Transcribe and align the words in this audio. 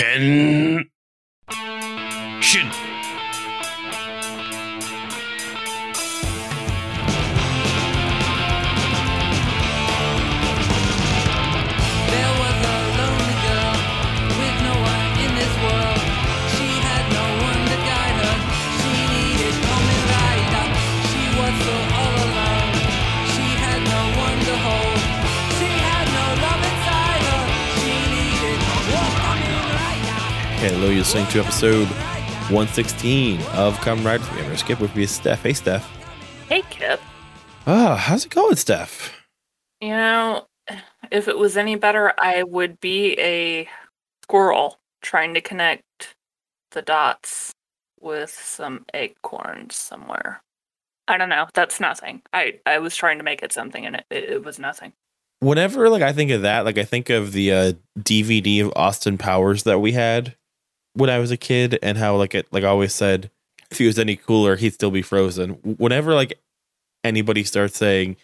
Hen. 0.00 0.90
Shin. 2.40 2.68
You're 30.80 30.88
listening 30.94 31.26
to 31.26 31.40
episode 31.40 31.86
116 32.48 33.42
of 33.52 33.76
Kamen 33.80 34.02
Rider 34.02 34.24
Gamer. 34.34 34.56
Skip 34.56 34.80
with 34.80 34.96
me, 34.96 35.04
Steph. 35.04 35.42
Hey, 35.42 35.52
Steph. 35.52 35.86
Hey, 36.48 36.62
Kip. 36.70 36.98
Ah, 37.66 37.96
how's 37.96 38.24
it 38.24 38.30
going, 38.30 38.56
Steph? 38.56 39.12
You 39.82 39.90
know, 39.90 40.46
if 41.10 41.28
it 41.28 41.36
was 41.36 41.58
any 41.58 41.76
better, 41.76 42.14
I 42.18 42.44
would 42.44 42.80
be 42.80 43.12
a 43.20 43.68
squirrel 44.22 44.80
trying 45.02 45.34
to 45.34 45.42
connect 45.42 46.16
the 46.70 46.80
dots 46.80 47.52
with 48.00 48.30
some 48.30 48.86
acorns 48.94 49.76
somewhere. 49.76 50.42
I 51.06 51.18
don't 51.18 51.28
know. 51.28 51.46
That's 51.52 51.78
nothing. 51.78 52.22
I, 52.32 52.58
I 52.64 52.78
was 52.78 52.96
trying 52.96 53.18
to 53.18 53.24
make 53.24 53.42
it 53.42 53.52
something 53.52 53.84
and 53.84 53.96
it, 53.96 54.06
it, 54.10 54.24
it 54.24 54.44
was 54.44 54.58
nothing. 54.58 54.94
Whenever 55.40 55.90
like 55.90 56.02
I 56.02 56.14
think 56.14 56.30
of 56.30 56.42
that, 56.42 56.64
like 56.64 56.78
I 56.78 56.84
think 56.84 57.10
of 57.10 57.32
the 57.32 57.52
uh, 57.52 57.72
DVD 57.98 58.64
of 58.64 58.72
Austin 58.74 59.18
Powers 59.18 59.64
that 59.64 59.80
we 59.80 59.92
had 59.92 60.36
when 60.94 61.10
I 61.10 61.18
was 61.18 61.30
a 61.30 61.36
kid, 61.36 61.78
and 61.82 61.98
how 61.98 62.16
like 62.16 62.34
it 62.34 62.46
like 62.52 62.64
I 62.64 62.68
always 62.68 62.94
said, 62.94 63.30
if 63.70 63.78
he 63.78 63.86
was 63.86 63.98
any 63.98 64.16
cooler, 64.16 64.56
he'd 64.56 64.74
still 64.74 64.90
be 64.90 65.02
frozen. 65.02 65.50
Whenever 65.62 66.14
like 66.14 66.38
anybody 67.04 67.44
starts 67.44 67.76
saying, 67.76 68.16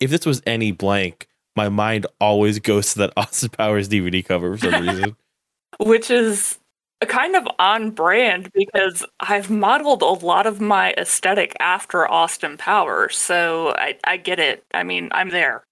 if 0.00 0.10
this 0.10 0.26
was 0.26 0.42
any 0.46 0.72
blank, 0.72 1.28
my 1.56 1.68
mind 1.68 2.06
always 2.20 2.58
goes 2.58 2.92
to 2.92 3.00
that 3.00 3.12
Austin 3.16 3.50
Powers 3.50 3.88
DVD 3.88 4.24
cover 4.24 4.56
for 4.56 4.70
some 4.70 4.86
reason. 4.86 5.16
Which 5.80 6.10
is 6.10 6.58
kind 7.06 7.36
of 7.36 7.46
on 7.58 7.90
brand 7.90 8.50
because 8.52 9.04
I've 9.20 9.50
modeled 9.50 10.02
a 10.02 10.06
lot 10.06 10.46
of 10.46 10.60
my 10.60 10.92
aesthetic 10.94 11.54
after 11.60 12.10
Austin 12.10 12.56
Powers. 12.56 13.16
So 13.16 13.74
I, 13.76 13.96
I 14.04 14.16
get 14.16 14.40
it. 14.40 14.64
I 14.74 14.82
mean, 14.82 15.08
I'm 15.12 15.30
there. 15.30 15.64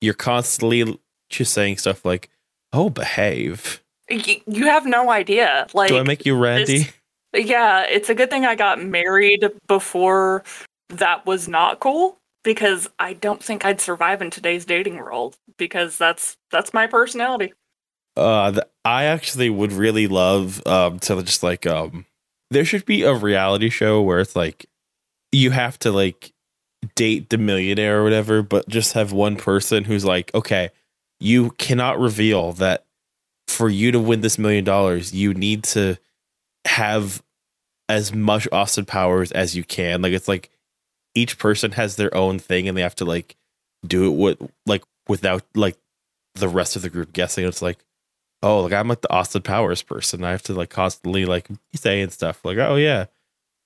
You're 0.00 0.14
constantly 0.14 0.98
just 1.28 1.52
saying 1.52 1.78
stuff 1.78 2.04
like, 2.04 2.28
"Oh, 2.72 2.90
behave." 2.90 3.82
Y- 4.10 4.42
you 4.46 4.66
have 4.66 4.86
no 4.86 5.10
idea. 5.10 5.66
Like, 5.74 5.88
Do 5.88 5.98
I 5.98 6.02
make 6.02 6.26
you 6.26 6.36
Randy? 6.36 6.84
this- 6.84 6.92
yeah, 7.34 7.82
it's 7.82 8.10
a 8.10 8.14
good 8.14 8.30
thing 8.30 8.44
I 8.44 8.54
got 8.54 8.82
married 8.82 9.46
before 9.66 10.44
that 10.90 11.24
was 11.24 11.48
not 11.48 11.80
cool 11.80 12.18
because 12.44 12.88
I 12.98 13.14
don't 13.14 13.42
think 13.42 13.64
I'd 13.64 13.80
survive 13.80 14.20
in 14.20 14.30
today's 14.30 14.64
dating 14.66 14.96
world 14.96 15.36
because 15.56 15.96
that's 15.96 16.36
that's 16.50 16.74
my 16.74 16.86
personality. 16.86 17.54
Uh, 18.16 18.50
th- 18.52 18.64
I 18.84 19.04
actually 19.04 19.48
would 19.48 19.72
really 19.72 20.06
love 20.08 20.60
um 20.66 20.98
to 21.00 21.22
just 21.22 21.42
like 21.42 21.66
um 21.66 22.04
there 22.50 22.66
should 22.66 22.84
be 22.84 23.02
a 23.02 23.14
reality 23.14 23.70
show 23.70 24.02
where 24.02 24.20
it's 24.20 24.36
like 24.36 24.66
you 25.30 25.52
have 25.52 25.78
to 25.78 25.90
like 25.90 26.32
date 26.94 27.30
the 27.30 27.38
millionaire 27.38 28.00
or 28.00 28.04
whatever, 28.04 28.42
but 28.42 28.68
just 28.68 28.92
have 28.92 29.12
one 29.12 29.36
person 29.36 29.84
who's 29.84 30.04
like, 30.04 30.34
okay, 30.34 30.68
you 31.20 31.52
cannot 31.52 31.98
reveal 31.98 32.52
that 32.54 32.84
for 33.52 33.68
you 33.68 33.92
to 33.92 34.00
win 34.00 34.20
this 34.20 34.38
million 34.38 34.64
dollars, 34.64 35.12
you 35.14 35.34
need 35.34 35.64
to 35.64 35.96
have 36.66 37.22
as 37.88 38.14
much 38.14 38.48
Austin 38.52 38.84
Powers 38.84 39.32
as 39.32 39.56
you 39.56 39.64
can. 39.64 40.02
Like 40.02 40.12
it's 40.12 40.28
like 40.28 40.50
each 41.14 41.38
person 41.38 41.72
has 41.72 41.96
their 41.96 42.14
own 42.14 42.38
thing 42.38 42.68
and 42.68 42.76
they 42.76 42.82
have 42.82 42.96
to 42.96 43.04
like 43.04 43.36
do 43.86 44.06
it 44.06 44.16
with 44.16 44.50
like 44.66 44.82
without 45.08 45.42
like 45.54 45.76
the 46.34 46.48
rest 46.48 46.76
of 46.76 46.82
the 46.82 46.90
group 46.90 47.12
guessing. 47.12 47.46
It's 47.46 47.62
like 47.62 47.78
oh, 48.42 48.62
like 48.62 48.72
I'm 48.72 48.88
like 48.88 49.00
the 49.00 49.12
Austin 49.12 49.42
Powers 49.42 49.82
person. 49.82 50.24
I 50.24 50.30
have 50.30 50.42
to 50.44 50.54
like 50.54 50.70
constantly 50.70 51.24
like 51.24 51.48
saying 51.74 52.10
stuff 52.10 52.44
like, 52.44 52.58
oh 52.58 52.76
yeah, 52.76 53.06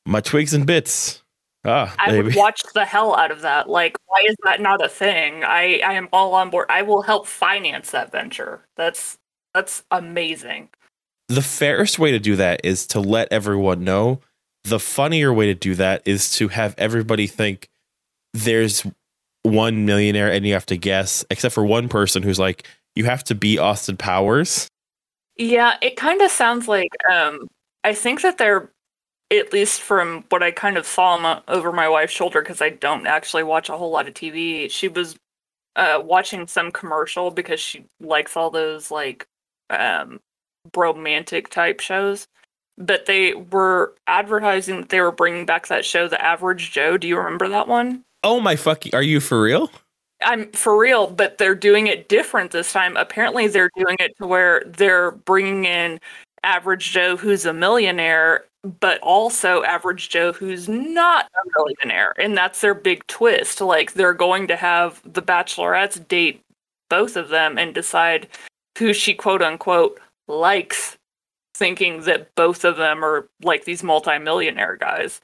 my 0.06 0.20
twigs 0.20 0.54
and 0.54 0.66
bits. 0.66 1.22
Ah, 1.64 1.94
I 1.98 2.10
baby. 2.10 2.22
would 2.24 2.36
watch 2.36 2.60
the 2.74 2.84
hell 2.84 3.16
out 3.16 3.30
of 3.30 3.40
that. 3.42 3.68
Like, 3.68 3.96
why 4.06 4.24
is 4.28 4.36
that 4.44 4.60
not 4.60 4.84
a 4.84 4.88
thing? 4.88 5.44
I 5.44 5.80
I 5.84 5.94
am 5.94 6.08
all 6.12 6.34
on 6.34 6.50
board. 6.50 6.66
I 6.70 6.82
will 6.82 7.02
help 7.02 7.26
finance 7.26 7.90
that 7.90 8.12
venture. 8.12 8.66
That's 8.76 9.18
that's 9.56 9.82
amazing. 9.90 10.68
the 11.28 11.42
fairest 11.42 11.98
way 11.98 12.12
to 12.12 12.20
do 12.20 12.36
that 12.36 12.60
is 12.62 12.86
to 12.88 13.00
let 13.00 13.32
everyone 13.32 13.82
know. 13.82 14.20
The 14.64 14.78
funnier 14.78 15.32
way 15.32 15.46
to 15.46 15.54
do 15.54 15.74
that 15.76 16.02
is 16.04 16.30
to 16.34 16.48
have 16.48 16.74
everybody 16.78 17.26
think 17.26 17.68
there's 18.32 18.84
one 19.42 19.86
millionaire 19.86 20.30
and 20.30 20.44
you 20.46 20.52
have 20.52 20.66
to 20.66 20.76
guess, 20.76 21.24
except 21.30 21.54
for 21.54 21.64
one 21.64 21.88
person 21.88 22.22
who's 22.22 22.38
like, 22.38 22.66
you 22.94 23.04
have 23.04 23.24
to 23.24 23.34
be 23.34 23.58
Austin 23.58 23.96
Powers. 23.96 24.68
Yeah, 25.36 25.76
it 25.82 25.96
kind 25.96 26.20
of 26.22 26.30
sounds 26.30 26.66
like 26.68 26.90
um 27.10 27.48
I 27.84 27.94
think 27.94 28.22
that 28.22 28.38
they're 28.38 28.70
at 29.30 29.52
least 29.52 29.80
from 29.82 30.24
what 30.28 30.42
I 30.42 30.50
kind 30.50 30.76
of 30.76 30.86
saw 30.86 31.16
my, 31.18 31.42
over 31.48 31.72
my 31.72 31.88
wife's 31.88 32.12
shoulder 32.12 32.40
because 32.42 32.60
I 32.62 32.70
don't 32.70 33.06
actually 33.06 33.42
watch 33.42 33.68
a 33.68 33.76
whole 33.76 33.90
lot 33.90 34.08
of 34.08 34.14
TV. 34.14 34.70
She 34.70 34.88
was 34.88 35.16
uh 35.76 36.00
watching 36.04 36.46
some 36.46 36.70
commercial 36.72 37.30
because 37.30 37.60
she 37.60 37.84
likes 38.00 38.36
all 38.36 38.50
those 38.50 38.90
like 38.90 39.26
um 39.70 40.20
romantic 40.74 41.48
type 41.48 41.80
shows. 41.80 42.26
But 42.78 43.06
they 43.06 43.32
were 43.32 43.94
advertising 44.06 44.82
that 44.82 44.88
they 44.90 45.00
were 45.00 45.12
bringing 45.12 45.46
back 45.46 45.68
that 45.68 45.84
show, 45.84 46.08
The 46.08 46.20
Average 46.22 46.72
Joe. 46.72 46.98
Do 46.98 47.08
you 47.08 47.16
remember 47.16 47.48
that 47.48 47.68
one? 47.68 48.04
Oh 48.22 48.38
my 48.40 48.56
fucking, 48.56 48.94
are 48.94 49.02
you 49.02 49.20
for 49.20 49.40
real? 49.40 49.70
I'm 50.22 50.50
for 50.52 50.78
real, 50.78 51.06
but 51.08 51.38
they're 51.38 51.54
doing 51.54 51.86
it 51.86 52.08
different 52.08 52.50
this 52.50 52.72
time. 52.72 52.96
Apparently, 52.96 53.46
they're 53.48 53.70
doing 53.76 53.96
it 54.00 54.16
to 54.18 54.26
where 54.26 54.62
they're 54.66 55.12
bringing 55.12 55.64
in 55.64 56.00
average 56.42 56.90
Joe 56.92 57.16
who's 57.16 57.44
a 57.44 57.52
millionaire, 57.52 58.44
but 58.80 58.98
also 59.00 59.62
average 59.64 60.08
Joe 60.08 60.32
who's 60.32 60.68
not 60.68 61.26
a 61.26 61.48
millionaire. 61.56 62.14
And 62.18 62.36
that's 62.36 62.60
their 62.60 62.74
big 62.74 63.06
twist. 63.06 63.60
Like, 63.60 63.92
they're 63.92 64.14
going 64.14 64.48
to 64.48 64.56
have 64.56 65.02
the 65.04 65.22
bachelorettes 65.22 66.06
date 66.08 66.42
both 66.88 67.16
of 67.16 67.28
them 67.28 67.58
and 67.58 67.74
decide 67.74 68.28
who 68.76 68.92
she 68.92 69.14
quote 69.14 69.42
unquote 69.42 70.00
likes, 70.28 70.96
thinking 71.54 72.02
that 72.02 72.34
both 72.34 72.64
of 72.64 72.76
them 72.76 73.04
are 73.04 73.28
like 73.42 73.64
these 73.64 73.82
multimillionaire 73.82 74.76
guys. 74.76 75.20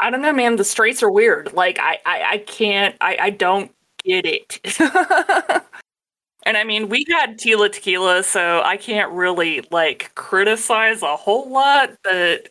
I 0.00 0.10
don't 0.10 0.22
know, 0.22 0.32
man. 0.32 0.56
The 0.56 0.64
straights 0.64 1.02
are 1.02 1.10
weird. 1.10 1.52
Like 1.52 1.78
I, 1.80 1.98
I, 2.06 2.22
I 2.30 2.38
can't. 2.38 2.96
I, 3.00 3.16
I 3.20 3.30
don't 3.30 3.72
get 4.04 4.24
it. 4.26 4.60
and 6.44 6.56
I 6.56 6.64
mean, 6.64 6.88
we 6.88 7.04
had 7.10 7.38
Tila 7.38 7.72
Tequila, 7.72 8.22
so 8.22 8.62
I 8.64 8.76
can't 8.76 9.10
really 9.12 9.66
like 9.70 10.14
criticize 10.14 11.02
a 11.02 11.16
whole 11.16 11.50
lot. 11.50 11.90
But 12.04 12.48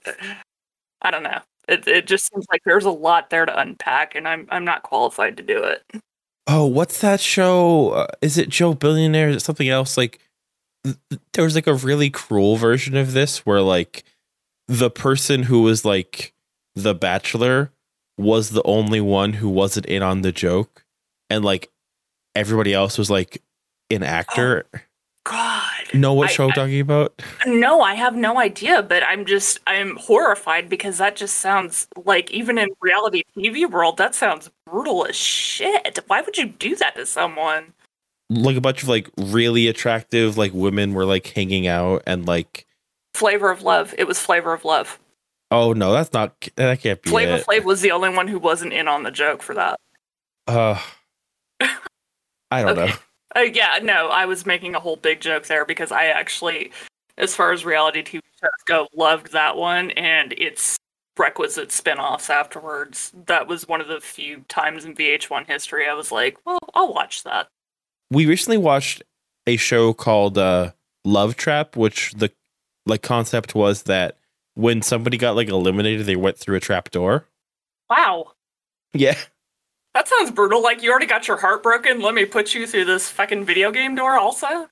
I 1.01 1.11
don't 1.11 1.23
know. 1.23 1.39
It 1.67 1.87
it 1.87 2.07
just 2.07 2.31
seems 2.31 2.45
like 2.51 2.61
there's 2.65 2.85
a 2.85 2.91
lot 2.91 3.29
there 3.29 3.45
to 3.45 3.59
unpack, 3.59 4.15
and 4.15 4.27
I'm 4.27 4.47
I'm 4.49 4.65
not 4.65 4.83
qualified 4.83 5.37
to 5.37 5.43
do 5.43 5.63
it. 5.63 5.83
Oh, 6.47 6.65
what's 6.65 7.01
that 7.01 7.19
show? 7.19 7.89
Uh, 7.89 8.07
is 8.21 8.37
it 8.37 8.47
Joe 8.47 8.73
Billionaire? 8.73 9.29
Is 9.29 9.37
it 9.37 9.41
something 9.41 9.67
else? 9.67 9.97
Like, 9.97 10.19
there 11.33 11.43
was 11.43 11.55
like 11.55 11.67
a 11.67 11.73
really 11.73 12.09
cruel 12.09 12.55
version 12.57 12.95
of 12.95 13.13
this 13.13 13.45
where 13.45 13.61
like 13.61 14.03
the 14.67 14.89
person 14.89 15.43
who 15.43 15.61
was 15.61 15.85
like 15.85 16.33
the 16.75 16.93
bachelor 16.93 17.71
was 18.17 18.49
the 18.49 18.63
only 18.63 19.01
one 19.01 19.33
who 19.33 19.49
wasn't 19.49 19.85
in 19.85 20.01
on 20.03 20.21
the 20.21 20.31
joke, 20.31 20.85
and 21.29 21.43
like 21.45 21.69
everybody 22.35 22.73
else 22.73 22.97
was 22.97 23.09
like 23.09 23.41
an 23.89 24.03
actor. 24.03 24.65
Oh, 24.75 24.79
God. 25.25 25.93
know 25.93 26.13
what 26.13 26.29
I- 26.29 26.31
show 26.31 26.45
I'm 26.45 26.51
talking 26.51 26.79
about? 26.79 27.21
No, 27.45 27.81
I 27.81 27.95
have 27.95 28.15
no 28.15 28.39
idea, 28.39 28.81
but 28.81 29.03
I'm 29.03 29.25
just 29.25 29.59
I'm 29.67 29.97
horrified 29.97 30.69
because 30.69 30.97
that 30.99 31.15
just 31.15 31.35
sounds 31.37 31.87
like 32.05 32.31
even 32.31 32.57
in 32.57 32.69
reality 32.81 33.23
TV 33.37 33.69
world, 33.69 33.97
that 33.97 34.15
sounds 34.15 34.49
brutal 34.65 35.05
as 35.05 35.15
shit. 35.15 35.99
Why 36.07 36.21
would 36.21 36.37
you 36.37 36.45
do 36.47 36.75
that 36.77 36.95
to 36.95 37.05
someone? 37.05 37.73
Like 38.29 38.57
a 38.57 38.61
bunch 38.61 38.83
of 38.83 38.89
like 38.89 39.09
really 39.17 39.67
attractive 39.67 40.37
like 40.37 40.51
women 40.53 40.93
were 40.93 41.05
like 41.05 41.27
hanging 41.27 41.67
out 41.67 42.03
and 42.05 42.25
like. 42.25 42.65
Flavor 43.13 43.49
of 43.49 43.61
Love. 43.63 43.95
It 43.97 44.05
was 44.05 44.19
Flavor 44.19 44.53
of 44.53 44.65
Love. 44.65 44.99
Oh 45.49 45.71
no, 45.73 45.93
that's 45.93 46.11
not. 46.11 46.49
That 46.55 46.81
can't 46.81 47.01
be 47.01 47.09
Flavor 47.09 47.35
it. 47.35 47.45
Flav 47.45 47.63
was 47.63 47.81
the 47.81 47.91
only 47.91 48.09
one 48.09 48.27
who 48.27 48.37
wasn't 48.37 48.73
in 48.73 48.87
on 48.87 49.03
the 49.03 49.11
joke 49.11 49.41
for 49.41 49.53
that. 49.53 49.79
Uh, 50.45 50.79
I 52.51 52.61
don't 52.61 52.77
Okay. 52.77 52.87
know. 52.87 52.93
Uh, 53.35 53.41
yeah, 53.41 53.79
no, 53.81 54.07
I 54.07 54.25
was 54.25 54.45
making 54.45 54.75
a 54.75 54.79
whole 54.79 54.95
big 54.95 55.19
joke 55.21 55.45
there 55.47 55.65
because 55.65 55.91
I 55.91 56.05
actually, 56.05 56.71
as 57.17 57.35
far 57.35 57.51
as 57.51 57.65
reality 57.65 58.01
TV 58.01 58.21
shows 58.41 58.49
go, 58.65 58.87
loved 58.95 59.31
that 59.33 59.55
one 59.57 59.91
and 59.91 60.33
its 60.33 60.77
requisite 61.17 61.71
spin-offs 61.71 62.29
afterwards. 62.29 63.11
That 63.25 63.47
was 63.47 63.67
one 63.67 63.81
of 63.81 63.87
the 63.87 63.99
few 63.99 64.45
times 64.47 64.85
in 64.85 64.95
VH1 64.95 65.45
history 65.47 65.87
I 65.87 65.93
was 65.93 66.11
like, 66.11 66.37
well, 66.45 66.59
I'll 66.73 66.93
watch 66.93 67.23
that. 67.23 67.47
We 68.11 68.25
recently 68.25 68.57
watched 68.57 69.03
a 69.45 69.57
show 69.57 69.93
called 69.93 70.37
uh, 70.37 70.71
Love 71.05 71.35
Trap, 71.35 71.75
which 71.75 72.13
the 72.13 72.31
like 72.85 73.01
concept 73.01 73.55
was 73.55 73.83
that 73.83 74.17
when 74.55 74.81
somebody 74.81 75.17
got 75.17 75.35
like 75.35 75.49
eliminated, 75.49 76.05
they 76.05 76.15
went 76.15 76.37
through 76.37 76.55
a 76.55 76.59
trap 76.59 76.91
door. 76.91 77.27
Wow. 77.89 78.33
Yeah. 78.93 79.17
That 79.93 80.07
sounds 80.07 80.31
brutal. 80.31 80.61
Like 80.61 80.83
you 80.83 80.91
already 80.91 81.05
got 81.05 81.27
your 81.27 81.37
heart 81.37 81.63
broken. 81.63 82.01
Let 82.01 82.13
me 82.13 82.25
put 82.25 82.53
you 82.53 82.67
through 82.67 82.85
this 82.85 83.09
fucking 83.09 83.45
video 83.45 83.71
game 83.71 83.95
door 83.95 84.17
also. 84.17 84.69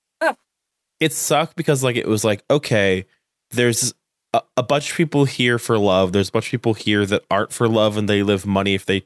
It 0.99 1.13
sucked 1.13 1.55
because 1.55 1.83
like 1.83 1.95
it 1.97 2.07
was 2.07 2.23
like, 2.23 2.43
okay, 2.49 3.05
there's 3.51 3.93
a, 4.33 4.41
a 4.55 4.63
bunch 4.63 4.91
of 4.91 4.97
people 4.97 5.25
here 5.25 5.59
for 5.59 5.77
love. 5.77 6.13
There's 6.13 6.29
a 6.29 6.31
bunch 6.31 6.47
of 6.47 6.51
people 6.51 6.73
here 6.73 7.05
that 7.05 7.23
aren't 7.29 7.51
for 7.51 7.67
love 7.67 7.97
and 7.97 8.07
they 8.07 8.23
live 8.23 8.45
money 8.45 8.75
if 8.75 8.85
they 8.85 9.05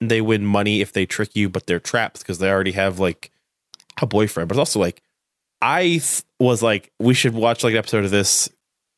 they 0.00 0.20
win 0.20 0.44
money 0.44 0.80
if 0.80 0.92
they 0.92 1.06
trick 1.06 1.34
you, 1.34 1.48
but 1.48 1.66
they're 1.66 1.80
traps 1.80 2.20
because 2.20 2.38
they 2.38 2.50
already 2.50 2.72
have 2.72 2.98
like 2.98 3.29
a 4.00 4.06
boyfriend. 4.06 4.48
But 4.48 4.54
it's 4.54 4.60
also 4.60 4.80
like 4.80 5.02
I 5.62 5.82
th- 5.82 6.22
was 6.38 6.62
like, 6.62 6.92
we 6.98 7.14
should 7.14 7.34
watch 7.34 7.62
like 7.64 7.72
an 7.72 7.78
episode 7.78 8.04
of 8.04 8.10
this. 8.10 8.48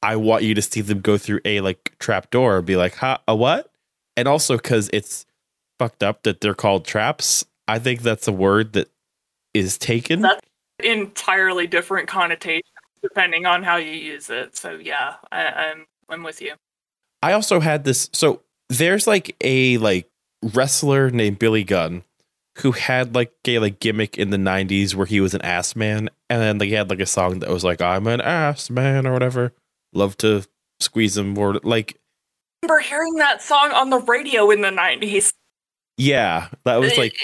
I 0.03 0.17
want 0.17 0.43
you 0.43 0.55
to 0.55 0.63
see 0.63 0.81
them 0.81 1.01
go 1.01 1.17
through 1.19 1.41
a 1.45 1.61
like 1.61 1.97
trap 1.99 2.31
door, 2.31 2.61
be 2.63 2.77
like, 2.77 2.97
huh, 2.97 3.19
a 3.29 3.37
what? 3.37 3.71
And 4.17 4.29
also 4.29 4.57
because 4.57 4.91
it's 4.93 5.27
fucked 5.79 6.03
up 6.03 6.23
that 6.25 6.41
they're 6.41 6.55
called 6.55 6.85
traps. 6.85 7.45
I 7.69 7.79
think 7.79 8.03
that's 8.03 8.29
a 8.29 8.33
word 8.33 8.73
that 8.75 8.91
is 9.55 9.79
taken. 9.79 10.23
That's 10.23 10.41
entirely 10.83 11.67
different 11.67 12.09
connotations 12.09 12.63
depending 13.03 13.47
on 13.47 13.63
how 13.63 13.77
you 13.77 13.93
use 13.93 14.31
it. 14.31 14.57
So 14.57 14.73
yeah, 14.75 15.17
I, 15.31 15.47
I'm 15.47 15.87
I'm 16.09 16.23
with 16.23 16.41
you. 16.41 16.55
I 17.23 17.33
also 17.33 17.61
had 17.61 17.85
this. 17.85 18.09
So 18.13 18.43
there's 18.69 19.07
like 19.07 19.37
a 19.41 19.79
like 19.79 20.09
wrestler 20.43 21.11
named 21.11 21.39
Billy 21.39 21.65
Gunn 21.65 22.03
who 22.59 22.73
had 22.73 23.15
like 23.15 23.33
a 23.47 23.59
like 23.59 23.81
gimmick 23.81 24.19
in 24.19 24.31
the 24.31 24.37
90s 24.37 24.95
where 24.95 25.07
he 25.07 25.21
was 25.21 25.35
an 25.35 25.43
ass 25.43 25.75
man 25.75 26.11
and 26.29 26.41
then 26.41 26.59
like, 26.59 26.69
he 26.69 26.75
had 26.75 26.91
like 26.91 27.01
a 27.01 27.07
song 27.07 27.39
that 27.39 27.49
was 27.49 27.65
like 27.65 27.81
I'm 27.81 28.07
an 28.07 28.21
ass 28.21 28.69
man 28.69 29.07
or 29.07 29.13
whatever. 29.13 29.53
Love 29.95 30.17
to 30.19 30.45
squeeze 30.81 31.17
him 31.17 31.37
or 31.39 31.55
like 31.63 31.99
I 32.63 32.67
remember 32.67 32.81
hearing 32.81 33.15
that 33.15 33.43
song 33.43 33.73
on 33.73 33.91
the 33.91 34.01
radio 34.01 34.51
in 34.51 34.61
the 34.61 34.69
90s. 34.69 35.33
yeah, 35.97 36.49
that 36.65 36.77
was 36.77 36.97
like 36.97 37.17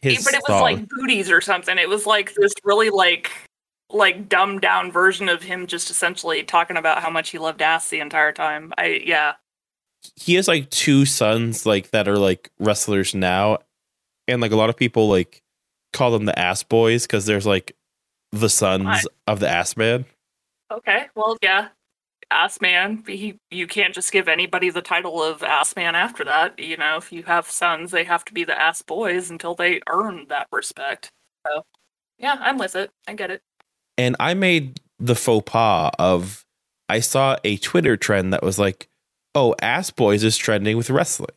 his 0.00 0.24
but 0.24 0.34
it 0.34 0.42
was 0.48 0.58
song. 0.58 0.62
like 0.62 0.88
booties 0.88 1.30
or 1.30 1.40
something. 1.40 1.78
It 1.78 1.88
was 1.88 2.06
like 2.06 2.34
this 2.34 2.52
really 2.64 2.90
like 2.90 3.30
like 3.90 4.28
dumbed 4.28 4.62
down 4.62 4.90
version 4.90 5.28
of 5.28 5.42
him 5.42 5.66
just 5.66 5.90
essentially 5.90 6.42
talking 6.42 6.76
about 6.76 7.02
how 7.02 7.10
much 7.10 7.30
he 7.30 7.38
loved 7.38 7.62
ass 7.62 7.88
the 7.88 8.00
entire 8.00 8.32
time. 8.32 8.72
I 8.76 9.02
yeah. 9.04 9.34
he 10.16 10.34
has 10.34 10.48
like 10.48 10.70
two 10.70 11.04
sons 11.04 11.66
like 11.66 11.90
that 11.90 12.08
are 12.08 12.18
like 12.18 12.50
wrestlers 12.58 13.14
now 13.14 13.58
and 14.32 14.42
like 14.42 14.52
a 14.52 14.56
lot 14.56 14.70
of 14.70 14.76
people 14.76 15.08
like 15.08 15.42
call 15.92 16.10
them 16.10 16.24
the 16.24 16.38
ass 16.38 16.62
boys 16.62 17.06
because 17.06 17.26
there's 17.26 17.46
like 17.46 17.76
the 18.32 18.48
sons 18.48 19.06
of 19.26 19.40
the 19.40 19.48
ass 19.48 19.76
man 19.76 20.04
Okay. 20.70 21.06
Well, 21.14 21.36
yeah. 21.42 21.68
Ass 22.30 22.60
man. 22.62 23.04
He, 23.06 23.38
you 23.50 23.66
can't 23.66 23.94
just 23.94 24.10
give 24.10 24.26
anybody 24.26 24.70
the 24.70 24.80
title 24.80 25.22
of 25.22 25.42
ass 25.42 25.76
man 25.76 25.94
after 25.94 26.24
that. 26.24 26.58
You 26.58 26.78
know, 26.78 26.96
if 26.96 27.12
you 27.12 27.24
have 27.24 27.46
sons, 27.50 27.90
they 27.90 28.04
have 28.04 28.24
to 28.24 28.32
be 28.32 28.44
the 28.44 28.58
ass 28.58 28.80
boys 28.80 29.30
until 29.30 29.54
they 29.54 29.82
earn 29.88 30.26
that 30.30 30.48
respect. 30.50 31.10
So, 31.46 31.64
yeah, 32.18 32.38
I'm 32.40 32.56
with 32.58 32.74
it. 32.74 32.90
I 33.06 33.14
get 33.14 33.30
it. 33.30 33.42
and 33.98 34.16
i 34.20 34.34
made 34.34 34.80
the 34.98 35.14
faux 35.14 35.44
pas 35.50 35.90
of 35.98 36.44
i 36.88 37.00
saw 37.00 37.36
a 37.44 37.56
twitter 37.58 37.96
trend 37.96 38.32
that 38.32 38.42
was 38.42 38.58
like 38.58 38.88
oh 39.34 39.54
ass 39.60 39.90
boys 39.90 40.24
is 40.24 40.36
trending 40.36 40.76
with 40.76 40.90
wrestling 40.90 41.34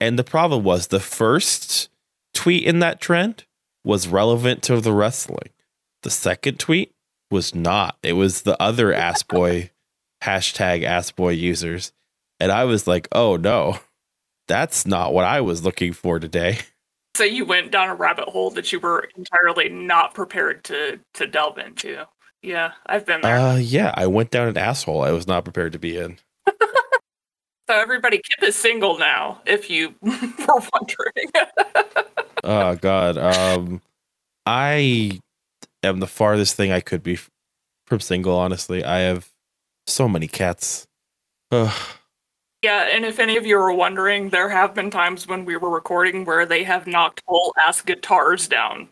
and 0.00 0.18
the 0.18 0.24
problem 0.24 0.64
was 0.64 0.88
the 0.88 1.00
first 1.00 1.90
tweet 2.34 2.64
in 2.64 2.78
that 2.80 3.00
trend 3.00 3.44
was 3.84 4.08
relevant 4.08 4.62
to 4.64 4.80
the 4.80 4.92
wrestling. 4.92 5.50
The 6.02 6.10
second 6.10 6.58
tweet 6.58 6.94
was 7.30 7.54
not. 7.54 7.96
It 8.02 8.12
was 8.14 8.42
the 8.42 8.60
other 8.62 8.92
ass 9.06 9.22
boy 9.22 9.70
hashtag 10.22 10.84
ass 10.84 11.10
boy 11.10 11.30
users. 11.30 11.92
And 12.40 12.50
i 12.52 12.64
was 12.64 12.86
like 12.86 13.08
oh 13.12 13.36
no 13.36 13.78
that's 14.48 14.84
not 14.86 15.14
what 15.14 15.24
i 15.24 15.40
was 15.40 15.64
looking 15.64 15.92
for 15.92 16.18
today. 16.18 16.58
So 17.14 17.24
you 17.24 17.44
went 17.44 17.70
down 17.70 17.90
a 17.90 17.94
rabbit 17.94 18.30
hole 18.30 18.48
that 18.52 18.72
you 18.72 18.80
were 18.80 19.06
entirely 19.18 19.68
not 19.68 20.14
prepared 20.14 20.64
to 20.64 20.98
to 21.12 21.26
delve 21.26 21.58
into. 21.58 22.06
Yeah, 22.40 22.72
I've 22.86 23.04
been 23.04 23.20
there. 23.20 23.36
uh 23.36 23.56
yeah 23.56 23.92
i 23.94 24.06
went 24.06 24.30
down 24.30 24.48
an 24.48 24.56
asshole 24.56 25.02
i 25.02 25.10
was 25.10 25.26
not 25.26 25.44
prepared 25.44 25.72
to 25.72 25.78
be 25.78 25.98
in 25.98 26.18
so 27.68 27.74
everybody, 27.74 28.16
Kip 28.18 28.48
is 28.48 28.56
single 28.56 28.98
now. 28.98 29.40
If 29.46 29.70
you 29.70 29.94
were 30.02 30.62
wondering. 30.72 31.30
oh 32.44 32.74
god 32.74 33.16
um 33.16 33.80
i 34.46 35.16
am 35.84 36.00
the 36.00 36.08
farthest 36.08 36.56
thing 36.56 36.72
i 36.72 36.80
could 36.80 37.00
be 37.00 37.16
from 37.86 38.00
single 38.00 38.36
honestly 38.36 38.82
i 38.82 38.98
have 38.98 39.28
so 39.86 40.08
many 40.08 40.26
cats 40.26 40.88
Ugh. 41.52 41.72
Yeah, 42.62 42.88
and 42.92 43.04
if 43.04 43.18
any 43.18 43.36
of 43.36 43.44
you 43.44 43.58
are 43.58 43.72
wondering, 43.72 44.30
there 44.30 44.48
have 44.48 44.72
been 44.72 44.90
times 44.90 45.26
when 45.26 45.44
we 45.44 45.56
were 45.56 45.68
recording 45.68 46.24
where 46.24 46.46
they 46.46 46.64
have 46.64 46.86
knocked 46.86 47.20
whole 47.26 47.52
ass 47.62 47.82
guitars 47.82 48.48
down 48.48 48.88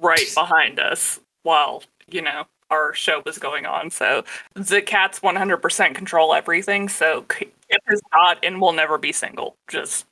right 0.00 0.26
behind 0.34 0.80
us 0.80 1.20
while, 1.44 1.84
you 2.08 2.22
know, 2.22 2.44
our 2.70 2.94
show 2.94 3.22
was 3.26 3.38
going 3.38 3.66
on. 3.66 3.90
So 3.90 4.24
the 4.54 4.80
cats 4.82 5.20
100% 5.20 5.94
control 5.94 6.34
everything. 6.34 6.88
So 6.88 7.22
Kip 7.22 7.52
is 7.90 8.00
not 8.12 8.38
and 8.44 8.60
will 8.60 8.72
never 8.72 8.98
be 8.98 9.12
single, 9.12 9.56
just 9.68 10.06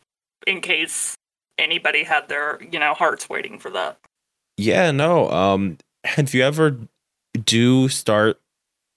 in 0.47 0.61
case 0.61 1.17
anybody 1.59 2.05
had 2.05 2.29
their, 2.29 2.59
you 2.63 2.79
know, 2.79 2.95
hearts 2.95 3.29
waiting 3.29 3.59
for 3.59 3.71
that. 3.71 3.99
yeah 4.57 4.91
no 4.91 5.31
um 5.31 5.79
if 6.17 6.35
you 6.35 6.43
ever 6.43 6.77
do 7.45 7.89
start 7.89 8.41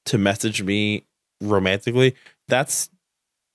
to 0.05 0.17
message 0.17 0.63
me 0.63 1.03
romantically 1.41 2.15
that's 2.47 2.89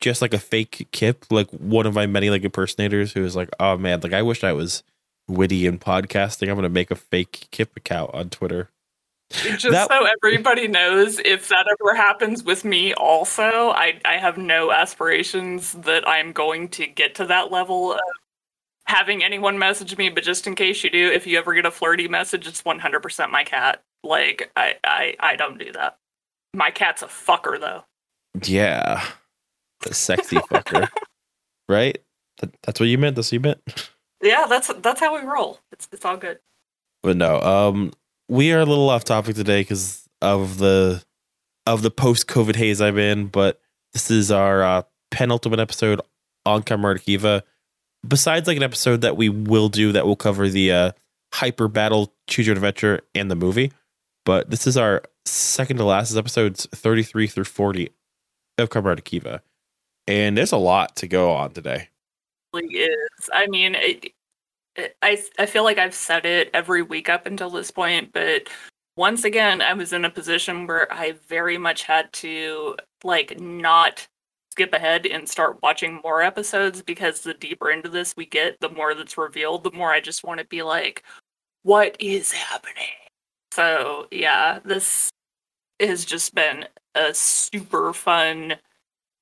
just 0.00 0.22
like 0.22 0.34
a 0.34 0.38
fake 0.38 0.86
kip 0.92 1.24
like 1.30 1.48
one 1.50 1.86
of 1.86 1.94
my 1.94 2.06
many 2.06 2.30
like 2.30 2.44
impersonators 2.44 3.12
who 3.12 3.24
is 3.24 3.34
like 3.34 3.48
oh 3.58 3.76
man 3.76 4.00
like 4.00 4.12
i 4.12 4.22
wish 4.22 4.44
i 4.44 4.52
was 4.52 4.82
witty 5.28 5.66
in 5.66 5.78
podcasting 5.78 6.48
i'm 6.48 6.54
gonna 6.54 6.68
make 6.68 6.90
a 6.90 6.96
fake 6.96 7.48
kip 7.50 7.76
account 7.76 8.12
on 8.14 8.28
twitter 8.30 8.68
Just 9.30 9.70
That- 9.70 9.88
so 9.88 10.06
everybody 10.06 10.68
knows, 10.68 11.18
if 11.18 11.48
that 11.48 11.66
ever 11.80 11.94
happens 11.96 12.44
with 12.44 12.64
me, 12.64 12.94
also, 12.94 13.70
I, 13.70 14.00
I 14.04 14.14
have 14.18 14.38
no 14.38 14.70
aspirations 14.70 15.72
that 15.72 16.06
I'm 16.08 16.32
going 16.32 16.68
to 16.70 16.86
get 16.86 17.14
to 17.16 17.26
that 17.26 17.50
level 17.50 17.94
of 17.94 18.00
having 18.86 19.24
anyone 19.24 19.58
message 19.58 19.96
me. 19.96 20.08
But 20.10 20.22
just 20.22 20.46
in 20.46 20.54
case 20.54 20.84
you 20.84 20.90
do, 20.90 21.10
if 21.10 21.26
you 21.26 21.38
ever 21.38 21.54
get 21.54 21.66
a 21.66 21.70
flirty 21.70 22.06
message, 22.06 22.46
it's 22.46 22.62
100% 22.62 23.30
my 23.30 23.42
cat. 23.42 23.82
Like, 24.04 24.52
I, 24.56 24.74
I, 24.84 25.16
I 25.18 25.36
don't 25.36 25.58
do 25.58 25.72
that. 25.72 25.98
My 26.54 26.70
cat's 26.70 27.02
a 27.02 27.06
fucker, 27.06 27.58
though. 27.60 27.84
Yeah. 28.44 29.04
The 29.80 29.92
sexy 29.92 30.36
fucker. 30.36 30.88
right? 31.68 31.98
That, 32.38 32.54
that's 32.62 32.78
what 32.80 32.88
you 32.88 32.98
meant. 32.98 33.16
That's 33.16 33.28
what 33.28 33.32
you 33.32 33.40
meant. 33.40 33.90
Yeah, 34.22 34.46
that's 34.48 34.72
that's 34.78 35.00
how 35.00 35.14
we 35.14 35.26
roll. 35.26 35.60
It's 35.72 35.88
it's 35.92 36.04
all 36.04 36.16
good. 36.16 36.38
But 37.02 37.16
no, 37.16 37.40
um 37.42 37.92
we 38.28 38.52
are 38.52 38.60
a 38.60 38.64
little 38.66 38.90
off 38.90 39.04
topic 39.04 39.36
today 39.36 39.60
because 39.60 40.08
of 40.20 40.58
the 40.58 41.02
of 41.66 41.82
the 41.82 41.90
post 41.90 42.26
COVID 42.26 42.56
haze 42.56 42.80
I'm 42.80 42.98
in, 42.98 43.26
but 43.26 43.60
this 43.92 44.10
is 44.10 44.30
our 44.30 44.62
uh, 44.62 44.82
penultimate 45.10 45.60
episode 45.60 46.00
on 46.44 46.62
Kamen 46.62 46.84
Rider 46.84 46.98
Kiva. 46.98 47.42
Besides 48.06 48.46
like 48.46 48.56
an 48.56 48.62
episode 48.62 49.00
that 49.00 49.16
we 49.16 49.28
will 49.28 49.68
do 49.68 49.92
that 49.92 50.06
will 50.06 50.16
cover 50.16 50.48
the 50.48 50.72
uh 50.72 50.92
hyper 51.34 51.68
battle 51.68 52.14
choose 52.28 52.46
your 52.46 52.54
adventure 52.54 53.00
and 53.14 53.30
the 53.30 53.36
movie. 53.36 53.72
But 54.24 54.50
this 54.50 54.66
is 54.66 54.76
our 54.76 55.02
second 55.24 55.76
to 55.78 55.84
last 55.84 56.16
episodes 56.16 56.66
33 56.72 57.26
through 57.26 57.44
40 57.44 57.90
of 58.58 58.70
Kamen 58.70 58.84
Rider 58.84 59.02
Kiva. 59.02 59.42
And 60.06 60.36
there's 60.36 60.52
a 60.52 60.56
lot 60.56 60.96
to 60.96 61.08
go 61.08 61.32
on 61.32 61.50
today. 61.50 61.88
really 62.52 62.76
is. 62.76 63.30
I 63.32 63.48
mean, 63.48 63.74
it, 63.74 64.04
it, 64.04 64.12
I 65.02 65.22
I 65.38 65.46
feel 65.46 65.64
like 65.64 65.78
I've 65.78 65.94
said 65.94 66.26
it 66.26 66.50
every 66.54 66.82
week 66.82 67.08
up 67.08 67.26
until 67.26 67.50
this 67.50 67.70
point, 67.70 68.12
but 68.12 68.48
once 68.96 69.24
again, 69.24 69.60
I 69.60 69.74
was 69.74 69.92
in 69.92 70.04
a 70.04 70.10
position 70.10 70.66
where 70.66 70.92
I 70.92 71.12
very 71.28 71.58
much 71.58 71.82
had 71.84 72.12
to 72.14 72.76
like 73.04 73.38
not 73.38 74.06
skip 74.52 74.72
ahead 74.72 75.06
and 75.06 75.28
start 75.28 75.58
watching 75.62 76.00
more 76.02 76.22
episodes 76.22 76.82
because 76.82 77.20
the 77.20 77.34
deeper 77.34 77.70
into 77.70 77.90
this 77.90 78.14
we 78.16 78.24
get, 78.26 78.58
the 78.60 78.70
more 78.70 78.94
that's 78.94 79.18
revealed, 79.18 79.64
the 79.64 79.72
more 79.72 79.92
I 79.92 80.00
just 80.00 80.24
want 80.24 80.40
to 80.40 80.46
be 80.46 80.62
like, 80.62 81.04
what 81.62 81.96
is 82.00 82.32
happening? 82.32 82.94
So 83.52 84.06
yeah, 84.10 84.60
this 84.64 85.10
has 85.80 86.04
just 86.04 86.34
been 86.34 86.66
a 86.94 87.12
super 87.12 87.92
fun 87.92 88.56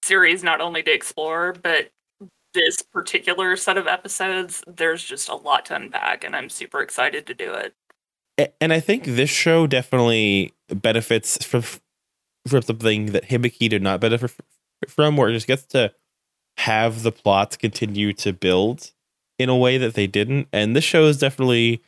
series 0.04 0.44
not 0.44 0.60
only 0.60 0.82
to 0.84 0.92
explore, 0.92 1.54
but 1.62 1.90
this 2.54 2.82
particular 2.82 3.56
set 3.56 3.76
of 3.76 3.86
episodes, 3.86 4.64
there's 4.66 5.04
just 5.04 5.28
a 5.28 5.34
lot 5.34 5.66
to 5.66 5.76
unpack, 5.76 6.24
and 6.24 6.34
I'm 6.34 6.48
super 6.48 6.80
excited 6.80 7.26
to 7.26 7.34
do 7.34 7.52
it. 7.52 7.74
And 8.60 8.72
I 8.72 8.80
think 8.80 9.04
this 9.04 9.30
show 9.30 9.66
definitely 9.66 10.52
benefits 10.68 11.44
from 11.44 11.62
from 12.46 12.62
something 12.62 13.06
that 13.06 13.28
Hibiki 13.28 13.68
did 13.68 13.82
not 13.82 14.00
benefit 14.00 14.32
from, 14.88 15.16
where 15.16 15.28
it 15.28 15.34
just 15.34 15.46
gets 15.46 15.64
to 15.66 15.92
have 16.58 17.02
the 17.02 17.12
plots 17.12 17.56
continue 17.56 18.12
to 18.12 18.32
build 18.32 18.92
in 19.38 19.48
a 19.48 19.56
way 19.56 19.78
that 19.78 19.94
they 19.94 20.06
didn't. 20.06 20.48
And 20.52 20.76
this 20.76 20.84
show 20.84 21.04
is 21.06 21.18
definitely 21.18 21.82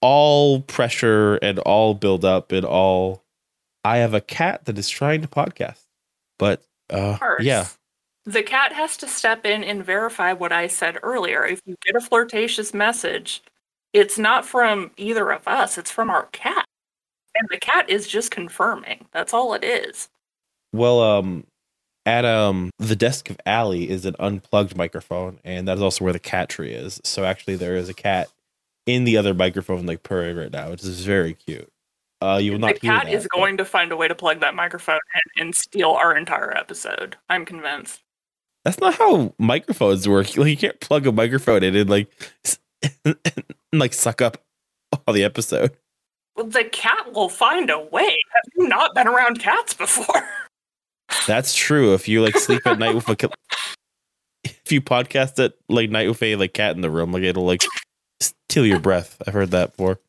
all 0.00 0.62
pressure 0.62 1.36
and 1.36 1.58
all 1.60 1.94
build 1.94 2.24
up 2.24 2.52
and 2.52 2.64
all 2.64 3.22
I 3.84 3.98
have 3.98 4.14
a 4.14 4.20
cat 4.20 4.64
that 4.64 4.78
is 4.78 4.88
trying 4.88 5.22
to 5.22 5.28
podcast. 5.28 5.84
But 6.38 6.62
uh 6.88 7.18
yeah. 7.40 7.66
The 8.26 8.42
cat 8.42 8.72
has 8.72 8.96
to 8.98 9.08
step 9.08 9.46
in 9.46 9.64
and 9.64 9.84
verify 9.84 10.32
what 10.32 10.52
I 10.52 10.66
said 10.66 10.98
earlier. 11.02 11.44
If 11.44 11.60
you 11.64 11.76
get 11.84 11.96
a 11.96 12.00
flirtatious 12.00 12.74
message, 12.74 13.42
it's 13.92 14.18
not 14.18 14.44
from 14.44 14.90
either 14.96 15.30
of 15.32 15.46
us, 15.48 15.78
it's 15.78 15.90
from 15.90 16.10
our 16.10 16.26
cat. 16.26 16.66
And 17.34 17.48
the 17.50 17.58
cat 17.58 17.88
is 17.88 18.06
just 18.06 18.30
confirming. 18.30 19.06
That's 19.12 19.32
all 19.32 19.54
it 19.54 19.64
is. 19.64 20.08
Well, 20.72 21.00
um 21.00 21.44
at 22.06 22.24
um 22.24 22.70
the 22.78 22.96
desk 22.96 23.30
of 23.30 23.38
Allie 23.46 23.88
is 23.88 24.04
an 24.04 24.16
unplugged 24.18 24.76
microphone, 24.76 25.38
and 25.44 25.66
that 25.68 25.76
is 25.76 25.82
also 25.82 26.04
where 26.04 26.12
the 26.12 26.18
cat 26.18 26.48
tree 26.48 26.72
is. 26.72 27.00
So 27.04 27.24
actually 27.24 27.56
there 27.56 27.76
is 27.76 27.88
a 27.88 27.94
cat 27.94 28.28
in 28.86 29.04
the 29.04 29.16
other 29.16 29.32
microphone 29.34 29.86
like 29.86 30.02
purring 30.02 30.36
right 30.36 30.52
now, 30.52 30.70
which 30.70 30.82
is 30.82 31.04
very 31.04 31.34
cute. 31.34 31.70
Uh 32.20 32.38
you 32.42 32.52
will 32.52 32.58
The 32.58 32.66
not 32.66 32.78
hear 32.82 32.92
cat 32.92 33.04
that, 33.06 33.14
is 33.14 33.24
but- 33.24 33.32
going 33.38 33.56
to 33.56 33.64
find 33.64 33.92
a 33.92 33.96
way 33.96 34.08
to 34.08 34.14
plug 34.14 34.40
that 34.40 34.54
microphone 34.54 35.00
and, 35.14 35.46
and 35.46 35.54
steal 35.54 35.90
our 35.92 36.14
entire 36.16 36.54
episode. 36.56 37.16
I'm 37.30 37.44
convinced. 37.46 38.02
That's 38.64 38.78
not 38.78 38.94
how 38.94 39.34
microphones 39.38 40.08
work. 40.08 40.36
Like 40.36 40.50
you 40.50 40.56
can't 40.56 40.80
plug 40.80 41.06
a 41.06 41.12
microphone 41.12 41.62
in 41.62 41.74
and 41.76 41.88
like 41.88 42.10
and, 43.04 43.16
like 43.72 43.94
suck 43.94 44.20
up 44.20 44.38
all 45.06 45.14
the 45.14 45.24
episode. 45.24 45.72
Well, 46.36 46.46
the 46.46 46.64
cat 46.64 47.12
will 47.12 47.28
find 47.28 47.70
a 47.70 47.78
way. 47.78 48.08
Have 48.08 48.52
you 48.56 48.68
not 48.68 48.94
been 48.94 49.08
around 49.08 49.40
cats 49.40 49.74
before? 49.74 50.28
That's 51.26 51.54
true. 51.54 51.94
If 51.94 52.08
you 52.08 52.22
like 52.22 52.36
sleep 52.36 52.66
at 52.66 52.78
night 52.78 52.94
with 52.94 53.08
a 53.08 53.30
if 54.44 54.72
you 54.72 54.80
podcast 54.80 55.42
at 55.44 55.54
like 55.68 55.90
night 55.90 56.08
with 56.08 56.22
a 56.22 56.36
like 56.36 56.54
cat 56.54 56.74
in 56.76 56.82
the 56.82 56.90
room, 56.90 57.12
like 57.12 57.22
it'll 57.22 57.44
like 57.44 57.62
steal 58.20 58.64
your 58.64 58.80
breath. 58.80 59.20
I've 59.26 59.34
heard 59.34 59.50
that 59.50 59.76
before. 59.76 60.00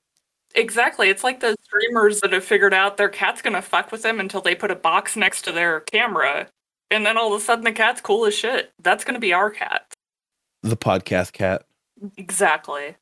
Exactly. 0.54 1.10
It's 1.10 1.24
like 1.24 1.40
those 1.40 1.56
streamers 1.64 2.20
that 2.22 2.34
have 2.34 2.44
figured 2.44 2.74
out 2.74 2.98
their 2.98 3.10
cat's 3.10 3.42
gonna 3.42 3.62
fuck 3.62 3.92
with 3.92 4.04
them 4.04 4.20
until 4.20 4.42
they 4.42 4.56
put 4.56 4.72
a 4.72 4.76
box 4.76 5.16
next 5.16 5.44
to 5.44 5.52
their 5.52 5.80
camera. 5.82 6.48
And 6.92 7.06
then 7.06 7.18
all 7.18 7.34
of 7.34 7.42
a 7.42 7.44
sudden 7.44 7.64
the 7.64 7.72
cat's 7.72 8.02
cool 8.02 8.26
as 8.26 8.36
shit. 8.36 8.72
That's 8.82 9.04
gonna 9.04 9.20
be 9.20 9.34
our 9.34 9.50
cat. 9.50 9.92
The 10.62 10.78
podcast 10.78 11.32
cat. 11.34 11.66
Exactly. 12.18 12.96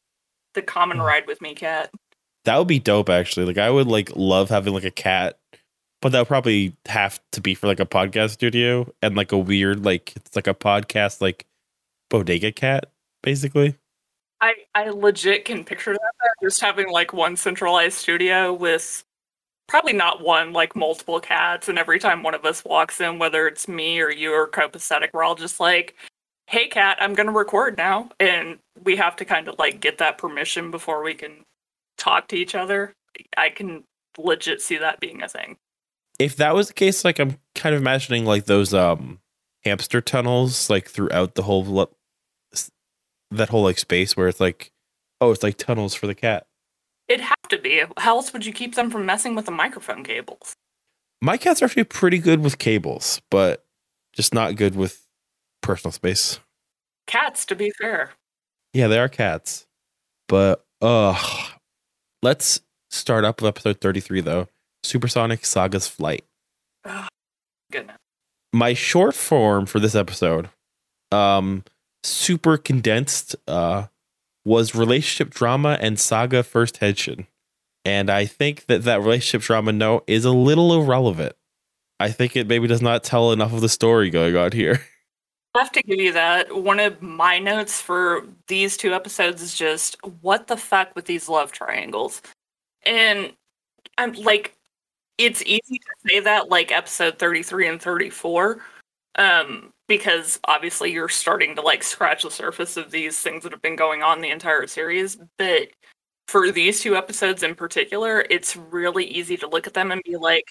The 0.54 0.62
common 0.62 0.98
Hmm. 0.98 1.04
ride 1.04 1.28
with 1.28 1.42
me 1.42 1.56
cat. 1.56 1.92
That 2.46 2.58
would 2.58 2.68
be 2.68 2.80
dope 2.80 3.10
actually. 3.10 3.46
Like 3.46 3.58
I 3.58 3.70
would 3.70 3.88
like 3.88 4.12
love 4.16 4.50
having 4.50 4.74
like 4.74 4.84
a 4.86 4.92
cat, 4.92 5.38
but 6.02 6.12
that 6.12 6.20
would 6.20 6.28
probably 6.28 6.76
have 6.88 7.20
to 7.34 7.42
be 7.42 7.54
for 7.56 7.68
like 7.68 7.80
a 7.80 7.86
podcast 7.86 8.32
studio 8.32 8.92
and 9.02 9.16
like 9.18 9.32
a 9.32 9.38
weird 9.38 9.84
like 9.84 10.14
it's 10.16 10.36
like 10.36 10.48
a 10.48 10.54
podcast 10.54 11.20
like 11.22 11.46
bodega 12.10 12.52
cat 12.52 12.86
basically. 13.24 13.76
I, 14.42 14.54
I 14.74 14.90
legit 14.92 15.44
can 15.44 15.66
picture 15.66 15.92
that 15.92 16.30
just 16.42 16.62
having 16.62 16.90
like 16.90 17.12
one 17.12 17.36
centralized 17.36 17.98
studio 17.98 18.54
with 18.54 19.04
probably 19.70 19.94
not 19.94 20.22
one, 20.22 20.52
like 20.52 20.76
multiple 20.76 21.20
cats, 21.22 21.70
and 21.70 21.80
every 21.80 22.00
time 22.00 22.24
one 22.24 22.34
of 22.36 22.44
us 22.46 22.66
walks 22.66 23.00
in, 23.00 23.20
whether 23.20 23.48
it's 23.48 23.68
me 23.68 24.02
or 24.02 24.12
you 24.12 24.34
or 24.34 24.50
copacetic, 24.50 25.10
we're 25.14 25.24
all 25.24 25.36
just 25.36 25.60
like, 25.60 25.96
Hey 26.48 26.68
cat, 26.68 26.98
I'm 27.00 27.14
gonna 27.14 27.32
record 27.32 27.78
now 27.78 28.10
and 28.20 28.58
we 28.84 28.96
have 28.98 29.16
to 29.18 29.26
kind 29.26 29.48
of 29.48 29.56
like 29.60 29.80
get 29.80 30.00
that 30.00 30.18
permission 30.18 30.72
before 30.72 31.04
we 31.04 31.14
can 31.14 31.46
talk 31.98 32.28
to 32.30 32.36
each 32.36 32.56
other. 32.56 32.94
I 33.38 33.50
can 33.50 33.84
legit 34.18 34.62
see 34.62 34.78
that 34.78 35.00
being 35.00 35.22
a 35.22 35.30
thing. 35.30 35.58
if 36.20 36.36
that 36.38 36.56
was 36.56 36.68
the 36.68 36.74
case, 36.74 37.06
like 37.06 37.20
I'm 37.20 37.38
kind 37.56 37.76
of 37.76 37.82
imagining 37.82 38.26
like 38.26 38.46
those 38.46 38.74
um 38.74 39.20
hamster 39.64 40.02
tunnels 40.02 40.70
like 40.70 40.88
throughout 40.90 41.36
the 41.36 41.44
whole 41.44 41.90
that 43.32 43.50
whole 43.50 43.64
like 43.64 43.78
space 43.80 44.18
where 44.18 44.28
it's 44.28 44.40
like 44.40 44.72
oh 45.22 45.32
it's 45.32 45.44
like 45.44 45.58
tunnels 45.58 45.94
for 45.94 46.08
the 46.08 46.16
cat. 46.16 46.48
It'd 47.10 47.22
have 47.26 47.50
to 47.50 47.58
be. 47.58 47.82
How 47.98 48.16
else 48.18 48.32
would 48.34 48.46
you 48.46 48.54
keep 48.54 48.76
them 48.76 48.90
from 48.92 49.06
messing 49.06 49.36
with 49.36 49.46
the 49.46 49.52
microphone 49.52 50.04
cables? 50.04 50.54
My 51.22 51.36
cats 51.38 51.62
are 51.62 51.66
actually 51.66 51.84
pretty 51.86 52.20
good 52.20 52.42
with 52.42 52.60
cables, 52.60 53.20
but 53.30 53.66
just 54.14 54.34
not 54.34 54.56
good 54.56 54.76
with 54.76 55.06
personal 55.62 55.92
space. 55.92 56.40
Cats, 57.08 57.46
to 57.48 57.56
be 57.56 57.72
fair. 57.72 58.12
Yeah, 58.74 58.88
they 58.88 59.00
are 59.00 59.10
cats. 59.10 59.66
But 60.28 60.64
uh 60.82 61.22
let's 62.22 62.62
start 62.92 63.26
up 63.26 63.42
with 63.42 63.50
episode 63.50 63.82
33 63.82 64.22
though. 64.22 64.48
Supersonic 64.84 65.44
Saga's 65.46 65.88
Flight. 65.88 66.24
Goodness. 67.72 67.98
my 68.54 68.74
short 68.74 69.14
form 69.16 69.66
for 69.66 69.80
this 69.80 69.94
episode 69.96 70.50
um 71.12 71.64
super 72.04 72.58
condensed 72.58 73.36
uh 73.48 73.86
was 74.50 74.74
relationship 74.74 75.32
drama 75.32 75.78
and 75.80 76.00
saga 76.00 76.42
first 76.42 76.76
tension 76.76 77.28
and 77.86 78.10
i 78.10 78.26
think 78.26 78.66
that 78.66 78.84
that 78.84 79.00
relationship 79.00 79.46
drama 79.46 79.72
note 79.72 80.04
is 80.08 80.26
a 80.26 80.32
little 80.32 80.74
irrelevant 80.74 81.36
i 82.00 82.10
think 82.10 82.36
it 82.36 82.48
maybe 82.48 82.68
does 82.68 82.82
not 82.82 83.04
tell 83.04 83.32
enough 83.32 83.54
of 83.54 83.62
the 83.62 83.70
story 83.70 84.10
going 84.10 84.36
on 84.36 84.52
here 84.52 84.82
I 85.56 85.64
have 85.64 85.72
to 85.72 85.82
give 85.82 86.00
you 86.00 86.14
that. 86.14 86.62
One 86.62 86.80
of 86.80 87.02
my 87.02 87.40
notes 87.40 87.82
for 87.82 88.24
these 88.48 88.78
two 88.78 88.94
episodes 88.94 89.42
is 89.42 89.56
just 89.56 89.98
what 90.22 90.46
the 90.46 90.56
fuck 90.56 90.96
with 90.96 91.06
these 91.06 91.28
love 91.28 91.52
triangles. 91.52 92.22
And 92.84 93.34
I'm 93.98 94.14
like 94.14 94.56
it's 95.20 95.44
easy 95.44 95.80
to 95.80 96.08
say 96.08 96.20
that 96.22 96.50
like 96.50 96.72
episode 96.72 97.20
33 97.20 97.68
and 97.68 97.82
34 97.82 98.62
um 99.16 99.74
because 99.90 100.40
obviously 100.46 100.94
you're 100.94 101.10
starting 101.10 101.56
to 101.56 101.62
like 101.62 101.84
scratch 101.84 102.24
the 102.24 102.32
surface 102.32 102.78
of 102.78 102.92
these 102.92 103.20
things 103.20 103.44
that 103.44 103.52
have 103.52 103.62
been 103.62 103.76
going 103.76 104.04
on 104.04 104.22
the 104.22 104.30
entire 104.30 104.68
series, 104.68 105.18
but 105.38 105.68
for 106.30 106.52
these 106.52 106.80
two 106.80 106.96
episodes 106.96 107.42
in 107.42 107.56
particular, 107.56 108.24
it's 108.30 108.56
really 108.56 109.04
easy 109.04 109.36
to 109.36 109.48
look 109.48 109.66
at 109.66 109.74
them 109.74 109.92
and 109.92 110.02
be 110.06 110.16
like 110.16 110.46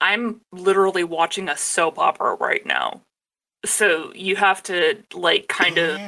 I'm 0.00 0.40
literally 0.52 1.02
watching 1.02 1.48
a 1.48 1.56
soap 1.56 1.98
opera 1.98 2.36
right 2.36 2.64
now. 2.64 3.02
So 3.66 4.12
you 4.14 4.36
have 4.36 4.62
to 4.64 5.02
like 5.12 5.48
kind 5.48 5.76
of 5.76 6.00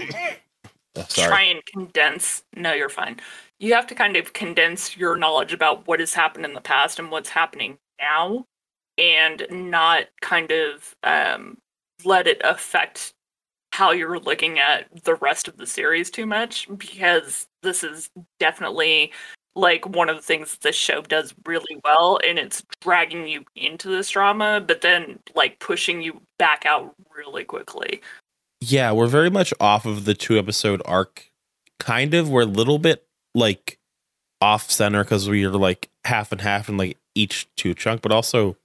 try 1.08 1.42
and 1.42 1.60
condense 1.66 2.44
no 2.54 2.72
you're 2.72 2.88
fine. 2.88 3.18
You 3.58 3.74
have 3.74 3.88
to 3.88 3.94
kind 3.96 4.16
of 4.16 4.32
condense 4.32 4.96
your 4.96 5.16
knowledge 5.16 5.52
about 5.52 5.86
what 5.88 6.00
has 6.00 6.14
happened 6.14 6.44
in 6.46 6.54
the 6.54 6.60
past 6.60 7.00
and 7.00 7.10
what's 7.10 7.28
happening 7.28 7.78
now 8.00 8.46
and 8.96 9.44
not 9.50 10.04
kind 10.20 10.52
of 10.52 10.94
um, 11.02 11.58
let 12.04 12.26
it 12.26 12.40
affect 12.45 13.12
how 13.73 13.92
you're 13.92 14.19
looking 14.19 14.59
at 14.59 14.87
the 15.04 15.14
rest 15.16 15.49
of 15.49 15.57
the 15.57 15.66
series 15.66 16.11
too 16.11 16.26
much 16.26 16.69
because 16.76 17.47
this 17.62 17.85
is 17.85 18.11
definitely 18.38 19.12
like 19.57 19.88
one 19.88 20.09
of 20.09 20.16
the 20.16 20.23
things 20.23 20.59
this 20.59 20.76
show 20.76 21.02
does 21.02 21.35
really 21.45 21.80
well 21.85 22.19
and 22.26 22.38
it's 22.38 22.62
dragging 22.80 23.26
you 23.26 23.45
into 23.57 23.88
this 23.88 24.11
drama 24.11 24.62
but 24.64 24.80
then 24.80 25.19
like 25.35 25.59
pushing 25.61 26.02
you 26.02 26.21
back 26.38 26.64
out 26.66 26.95
really 27.16 27.45
quickly. 27.45 28.00
Yeah 28.61 28.92
we're 28.92 29.07
very 29.07 29.30
much 29.30 29.54
off 29.61 29.87
of 29.87 30.04
the 30.04 30.14
two 30.14 30.38
episode 30.38 30.83
arc 30.85 31.30
kind 31.78 32.14
of. 32.14 32.28
We're 32.28 32.42
a 32.42 32.47
little 32.47 32.78
bit 32.78 33.07
like 33.35 33.78
off 34.40 34.71
center 34.71 35.04
because 35.04 35.28
we're 35.28 35.50
like 35.50 35.88
half 36.04 36.33
and 36.33 36.40
half 36.40 36.69
in 36.69 36.76
like 36.76 36.97
each 37.14 37.49
two 37.57 37.75
chunk 37.75 38.02
but 38.02 38.12
also 38.12 38.57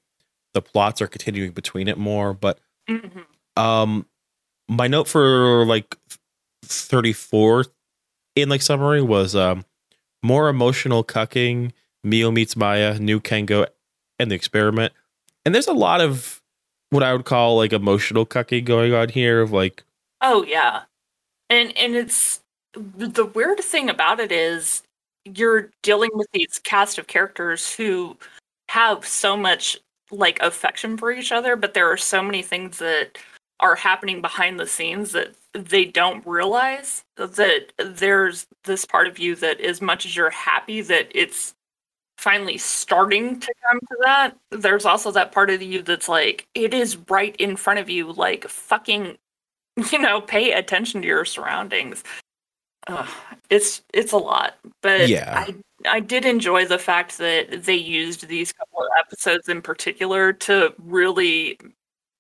the 0.54 0.62
plots 0.62 1.02
are 1.02 1.08
continuing 1.08 1.52
between 1.52 1.88
it 1.88 1.98
more 1.98 2.34
but 2.34 2.60
Mhm. 2.90 3.26
um 3.58 4.06
my 4.68 4.88
note 4.88 5.08
for 5.08 5.66
like 5.66 5.96
34 6.64 7.66
in 8.36 8.50
like 8.50 8.62
summary 8.62 9.02
was 9.02 9.36
um 9.36 9.66
more 10.24 10.50
emotional 10.50 11.04
cucking 11.04 11.72
mio 12.04 12.32
meets 12.32 12.56
maya 12.56 12.98
new 13.00 13.20
kengo 13.20 13.68
and 14.20 14.32
the 14.32 14.36
experiment 14.36 14.94
and 15.46 15.54
there's 15.56 15.68
a 15.68 15.74
lot 15.74 16.02
of 16.02 16.42
what 16.90 17.04
i 17.04 17.14
would 17.14 17.26
call 17.26 17.58
like 17.58 17.74
emotional 17.74 18.26
cucking 18.26 18.66
going 18.66 18.94
on 18.94 19.10
here 19.10 19.42
of 19.42 19.52
like 19.52 19.84
Oh 20.22 20.44
yeah. 20.44 20.84
And 21.50 21.78
and 21.78 21.96
it's 21.96 22.42
the 22.74 23.26
weird 23.26 23.60
thing 23.60 23.90
about 23.90 24.20
it 24.20 24.32
is 24.32 24.82
you're 25.26 25.70
dealing 25.84 26.10
with 26.14 26.28
these 26.34 26.60
cast 26.64 26.98
of 26.98 27.08
characters 27.08 27.74
who 27.76 28.18
have 28.70 29.06
so 29.06 29.38
much 29.38 29.78
like 30.12 30.42
affection 30.42 30.98
for 30.98 31.12
each 31.12 31.32
other, 31.32 31.56
but 31.56 31.74
there 31.74 31.92
are 31.92 31.98
so 31.98 32.22
many 32.22 32.42
things 32.42 32.78
that 32.80 33.18
are 33.60 33.76
happening 33.76 34.22
behind 34.22 34.60
the 34.60 34.68
scenes 34.68 35.12
that 35.14 35.34
they 35.54 35.86
don't 35.86 36.26
realize 36.28 37.04
that 37.16 37.72
there's 37.78 38.46
this 38.66 38.86
part 38.86 39.08
of 39.08 39.18
you 39.18 39.36
that 39.36 39.62
as 39.62 39.82
much 39.82 40.06
as 40.06 40.16
you're 40.16 40.30
happy 40.30 40.82
that 40.82 41.10
it's 41.16 41.54
finally 42.18 42.58
starting 42.58 43.40
to 43.40 43.54
come 43.70 43.80
to 43.80 43.98
that 44.04 44.36
there's 44.52 44.86
also 44.86 45.12
that 45.12 45.32
part 45.32 45.50
of 45.50 45.62
you 45.62 45.82
that's 45.82 46.08
like 46.10 46.48
it 46.56 46.74
is 46.74 46.98
right 47.10 47.36
in 47.38 47.56
front 47.56 47.80
of 47.80 47.90
you 47.90 48.12
like 48.12 48.48
fucking 48.48 49.18
you 49.92 50.00
know 50.00 50.22
pay 50.22 50.52
attention 50.52 51.02
to 51.02 51.08
your 51.08 51.26
surroundings 51.26 52.04
Ugh, 52.88 53.08
it's 53.50 53.82
it's 53.94 54.12
a 54.12 54.18
lot 54.18 54.56
but 54.82 55.10
Yeah. 55.10 55.46
i 55.48 55.56
i 55.88 56.00
did 56.00 56.26
enjoy 56.26 56.66
the 56.66 56.78
fact 56.80 57.18
that 57.18 57.64
they 57.64 57.76
used 57.76 58.28
these 58.28 58.52
couple 58.54 58.80
of 58.82 58.88
episodes 59.00 59.50
in 59.50 59.62
particular 59.62 60.34
to 60.34 60.74
really 60.80 61.58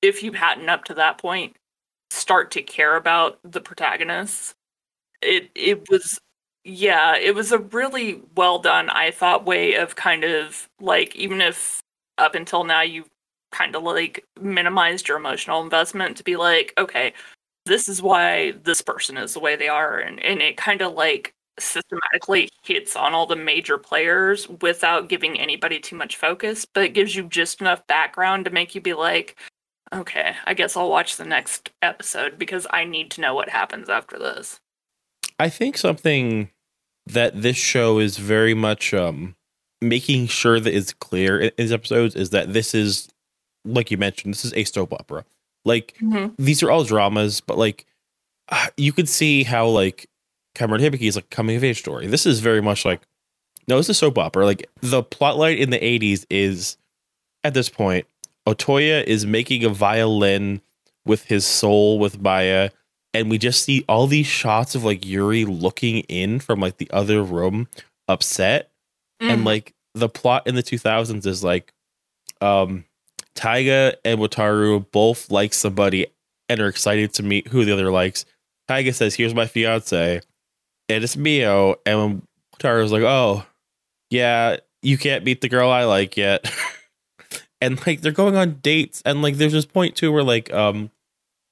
if 0.01 0.23
you 0.23 0.31
hadn't 0.33 0.69
up 0.69 0.83
to 0.85 0.93
that 0.93 1.17
point 1.17 1.55
start 2.11 2.51
to 2.51 2.61
care 2.61 2.95
about 2.97 3.39
the 3.43 3.61
protagonists. 3.61 4.55
It 5.21 5.49
it 5.55 5.89
was 5.89 6.19
yeah 6.65 7.17
it 7.17 7.35
was 7.35 7.51
a 7.51 7.59
really 7.59 8.21
well 8.35 8.59
done 8.59 8.89
i 8.91 9.11
thought 9.11 9.45
way 9.45 9.75
of 9.75 9.95
kind 9.95 10.23
of 10.23 10.69
like 10.81 11.15
even 11.15 11.41
if 11.41 11.81
up 12.17 12.35
until 12.35 12.63
now 12.63 12.81
you've 12.81 13.09
kind 13.51 13.75
of 13.75 13.83
like 13.83 14.25
minimized 14.41 15.07
your 15.07 15.17
emotional 15.17 15.63
investment 15.63 16.17
to 16.17 16.23
be 16.23 16.35
like, 16.35 16.73
okay, 16.77 17.13
this 17.65 17.89
is 17.89 18.01
why 18.01 18.53
this 18.63 18.81
person 18.81 19.17
is 19.17 19.33
the 19.33 19.39
way 19.39 19.55
they 19.55 19.69
are, 19.69 19.99
and 19.99 20.19
and 20.21 20.41
it 20.41 20.57
kind 20.57 20.81
of 20.81 20.93
like 20.93 21.33
systematically 21.59 22.49
hits 22.63 22.95
on 22.95 23.13
all 23.13 23.25
the 23.25 23.35
major 23.35 23.77
players 23.77 24.47
without 24.61 25.09
giving 25.09 25.39
anybody 25.39 25.79
too 25.79 25.95
much 25.95 26.17
focus, 26.17 26.65
but 26.65 26.83
it 26.83 26.93
gives 26.93 27.15
you 27.15 27.23
just 27.23 27.61
enough 27.61 27.85
background 27.87 28.45
to 28.45 28.51
make 28.51 28.75
you 28.75 28.81
be 28.81 28.93
like, 28.93 29.37
okay, 29.93 30.35
I 30.45 30.53
guess 30.53 30.75
I'll 30.75 30.89
watch 30.89 31.17
the 31.17 31.25
next 31.25 31.71
episode 31.81 32.37
because 32.37 32.67
I 32.69 32.83
need 32.83 33.11
to 33.11 33.21
know 33.21 33.33
what 33.33 33.49
happens 33.49 33.89
after 33.89 34.17
this. 34.19 34.59
I 35.39 35.49
think 35.49 35.77
something 35.77 36.49
that 37.07 37.41
this 37.41 37.57
show 37.57 37.99
is 37.99 38.17
very 38.17 38.53
much 38.53 38.93
um 38.93 39.35
making 39.81 40.25
sure 40.27 40.59
that 40.59 40.73
is 40.73 40.93
clear 40.93 41.39
in 41.39 41.51
these 41.57 41.71
episodes 41.71 42.15
is 42.15 42.31
that 42.31 42.53
this 42.53 42.73
is 42.73 43.09
like 43.65 43.91
you 43.91 43.97
mentioned, 43.97 44.33
this 44.33 44.45
is 44.45 44.53
a 44.53 44.63
soap 44.63 44.93
opera. 44.93 45.25
Like 45.65 45.99
these 46.37 46.61
are 46.63 46.71
all 46.71 46.83
dramas, 46.83 47.41
but 47.41 47.57
like 47.57 47.85
uh, 48.49 48.67
you 48.77 48.93
could 48.93 49.09
see 49.09 49.43
how 49.43 49.67
like 49.67 50.07
Cameron 50.55 50.81
Hibiki 50.81 51.07
is 51.07 51.15
like 51.15 51.29
coming 51.29 51.55
of 51.55 51.63
age 51.63 51.79
story. 51.79 52.07
This 52.07 52.25
is 52.25 52.39
very 52.39 52.61
much 52.61 52.85
like 52.85 53.01
no, 53.67 53.77
it's 53.79 53.89
a 53.89 53.93
soap 53.93 54.17
opera. 54.17 54.45
Like 54.45 54.69
the 54.81 55.03
plotline 55.03 55.57
in 55.57 55.69
the 55.69 55.79
'80s 55.79 56.25
is 56.29 56.77
at 57.43 57.53
this 57.53 57.69
point, 57.69 58.05
Otoya 58.47 59.03
is 59.03 59.25
making 59.25 59.63
a 59.63 59.69
violin 59.69 60.61
with 61.05 61.25
his 61.25 61.45
soul 61.45 61.99
with 61.99 62.19
Maya, 62.21 62.69
and 63.13 63.29
we 63.29 63.37
just 63.37 63.63
see 63.63 63.83
all 63.87 64.07
these 64.07 64.25
shots 64.27 64.73
of 64.75 64.83
like 64.83 65.05
Yuri 65.05 65.45
looking 65.45 65.99
in 66.01 66.39
from 66.39 66.59
like 66.59 66.77
the 66.77 66.89
other 66.91 67.21
room, 67.23 67.67
upset, 68.07 68.71
and 69.19 69.41
Mhm. 69.41 69.45
like 69.45 69.73
the 69.93 70.09
plot 70.09 70.45
in 70.47 70.55
the 70.55 70.63
2000s 70.63 71.25
is 71.25 71.43
like, 71.43 71.71
um, 72.41 72.85
Taiga 73.33 73.95
and 74.05 74.19
Wataru 74.19 74.85
both 74.91 75.29
like 75.31 75.53
somebody 75.53 76.07
and 76.49 76.59
are 76.59 76.67
excited 76.67 77.13
to 77.13 77.23
meet 77.23 77.47
who 77.47 77.65
the 77.65 77.73
other 77.73 77.91
likes. 77.91 78.25
Taiga 78.67 78.93
says, 78.93 79.15
"Here's 79.15 79.33
my 79.33 79.45
fiance," 79.47 80.21
and 80.89 81.03
it's 81.03 81.17
Mio. 81.17 81.75
And 81.85 81.99
when 81.99 82.21
Wataru's 82.55 82.91
like, 82.91 83.03
"Oh, 83.03 83.45
yeah, 84.09 84.57
you 84.81 84.97
can't 84.97 85.25
beat 85.25 85.41
the 85.41 85.49
girl 85.49 85.69
I 85.69 85.85
like 85.85 86.17
yet," 86.17 86.51
and 87.61 87.85
like 87.85 88.01
they're 88.01 88.11
going 88.11 88.35
on 88.35 88.59
dates, 88.61 89.01
and 89.05 89.21
like 89.21 89.35
there's 89.35 89.53
this 89.53 89.65
point 89.65 89.95
too 89.95 90.11
where 90.11 90.23
like 90.23 90.53
um, 90.53 90.91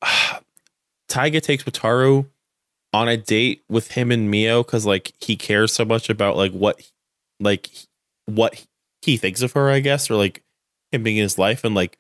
Taiga 1.08 1.42
takes 1.42 1.64
Wataru 1.64 2.28
on 2.94 3.08
a 3.08 3.18
date 3.18 3.64
with 3.70 3.92
him 3.92 4.12
and 4.12 4.30
Mio 4.30 4.64
because 4.64 4.86
like 4.86 5.14
he 5.20 5.36
cares 5.36 5.74
so 5.74 5.84
much 5.84 6.10
about 6.10 6.38
like 6.38 6.52
what 6.52 6.82
like 7.40 7.70
what 8.26 8.66
he 9.02 9.18
thinks 9.18 9.42
of 9.42 9.54
her, 9.54 9.70
I 9.70 9.80
guess, 9.80 10.10
or 10.10 10.16
like 10.16 10.44
him 10.92 11.04
being 11.04 11.18
in 11.18 11.24
his 11.24 11.38
life, 11.38 11.64
and 11.64 11.76
like 11.76 11.98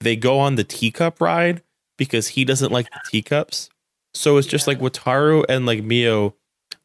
they 0.00 0.16
go 0.16 0.38
on 0.38 0.56
the 0.56 0.64
teacup 0.64 1.20
ride 1.20 1.62
because 1.98 2.28
he 2.28 2.44
doesn't 2.44 2.72
like 2.72 2.86
the 2.86 3.00
teacups. 3.10 3.68
So 4.14 4.38
it's 4.38 4.48
just 4.48 4.66
like 4.66 4.80
Wataru 4.80 5.44
and 5.48 5.66
like 5.66 5.84
Mio, 5.84 6.34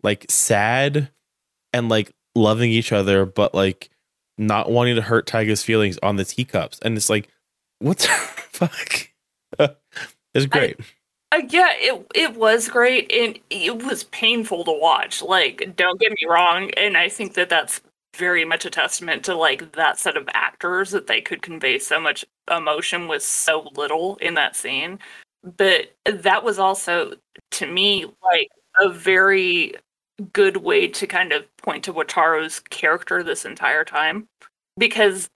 like 0.06 0.26
sad 0.30 1.10
and 1.74 1.90
like 1.90 2.14
loving 2.36 2.72
each 2.72 2.94
other, 2.94 3.26
but 3.26 3.54
like 3.54 3.90
not 4.38 4.72
wanting 4.72 4.96
to 4.96 5.02
hurt 5.02 5.28
Taiga's 5.28 5.64
feelings 5.64 5.98
on 6.02 6.16
the 6.16 6.24
teacups. 6.24 6.80
And 6.82 6.96
it's 6.96 7.10
like, 7.10 7.28
what 7.80 8.00
the 8.00 8.08
fuck? 8.08 9.10
it's 10.34 10.46
great. 10.46 10.80
Uh, 11.32 11.42
yeah, 11.50 11.74
it 11.76 12.08
it 12.14 12.36
was 12.36 12.70
great 12.70 13.12
and 13.12 13.40
it 13.50 13.84
was 13.84 14.06
painful 14.06 14.64
to 14.64 14.72
watch. 14.72 15.22
Like, 15.22 15.76
don't 15.76 16.00
get 16.00 16.12
me 16.12 16.28
wrong, 16.30 16.72
and 16.78 16.96
I 16.96 17.10
think 17.10 17.34
that 17.34 17.50
that's 17.50 17.82
very 18.16 18.46
much 18.46 18.66
a 18.66 18.70
testament 18.70 19.26
to 19.26 19.36
like 19.36 19.74
that 19.74 20.00
set 20.00 20.16
of 20.16 20.30
actors 20.34 20.92
that 20.92 21.08
they 21.08 21.20
could 21.20 21.42
convey 21.42 21.78
so 21.78 22.00
much 22.00 22.24
emotion 22.50 23.08
with 23.10 23.24
so 23.24 23.70
little 23.76 24.16
in 24.18 24.36
that 24.36 24.56
scene. 24.56 25.00
But 25.44 25.94
that 26.06 26.44
was 26.44 26.60
also 26.60 27.14
to 27.52 27.68
me 27.68 28.06
like 28.24 28.50
a 28.82 28.90
very 28.90 29.74
good 30.34 30.58
way 30.58 30.88
to 30.88 31.08
kind 31.08 31.32
of 31.32 31.44
point 31.58 31.84
to 31.84 31.94
Wataru's 31.94 32.60
character 32.60 33.22
this 33.24 33.46
entire 33.46 33.84
time 33.84 34.28
because 34.78 35.30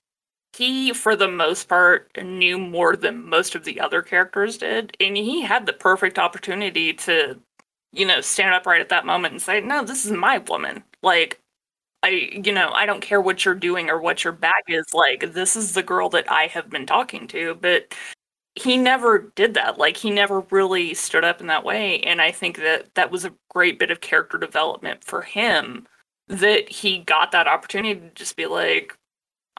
he 0.53 0.93
for 0.93 1.15
the 1.15 1.27
most 1.27 1.69
part 1.69 2.09
knew 2.21 2.57
more 2.57 2.95
than 2.95 3.27
most 3.29 3.55
of 3.55 3.65
the 3.65 3.79
other 3.79 4.01
characters 4.01 4.57
did 4.57 4.95
and 4.99 5.15
he 5.15 5.41
had 5.41 5.65
the 5.65 5.73
perfect 5.73 6.17
opportunity 6.17 6.93
to 6.93 7.39
you 7.91 8.05
know 8.05 8.21
stand 8.21 8.53
up 8.53 8.65
right 8.65 8.81
at 8.81 8.89
that 8.89 9.05
moment 9.05 9.33
and 9.33 9.41
say 9.41 9.61
no 9.61 9.83
this 9.83 10.05
is 10.05 10.11
my 10.11 10.37
woman. 10.39 10.83
Like 11.03 11.39
i 12.03 12.09
you 12.09 12.53
know 12.53 12.69
i 12.73 12.85
don't 12.85 13.01
care 13.01 13.21
what 13.21 13.43
you're 13.45 13.55
doing 13.55 13.89
or 13.89 14.01
what 14.01 14.23
your 14.23 14.33
bag 14.33 14.63
is. 14.67 14.93
Like 14.93 15.33
this 15.33 15.55
is 15.55 15.73
the 15.73 15.83
girl 15.83 16.09
that 16.09 16.31
i 16.31 16.47
have 16.47 16.69
been 16.69 16.85
talking 16.85 17.27
to. 17.29 17.55
But 17.55 17.93
he 18.55 18.77
never 18.77 19.31
did 19.35 19.53
that 19.53 19.77
like 19.77 19.95
he 19.95 20.09
never 20.09 20.41
really 20.51 20.93
stood 20.93 21.23
up 21.23 21.39
in 21.39 21.47
that 21.47 21.63
way 21.63 21.99
and 22.01 22.21
i 22.21 22.31
think 22.31 22.57
that 22.57 22.93
that 22.95 23.11
was 23.11 23.25
a 23.25 23.33
great 23.49 23.79
bit 23.79 23.91
of 23.91 24.01
character 24.01 24.37
development 24.37 25.03
for 25.03 25.21
him 25.21 25.87
that 26.27 26.69
he 26.69 26.99
got 26.99 27.31
that 27.31 27.47
opportunity 27.47 27.99
to 27.99 28.09
just 28.15 28.35
be 28.35 28.45
like 28.45 28.97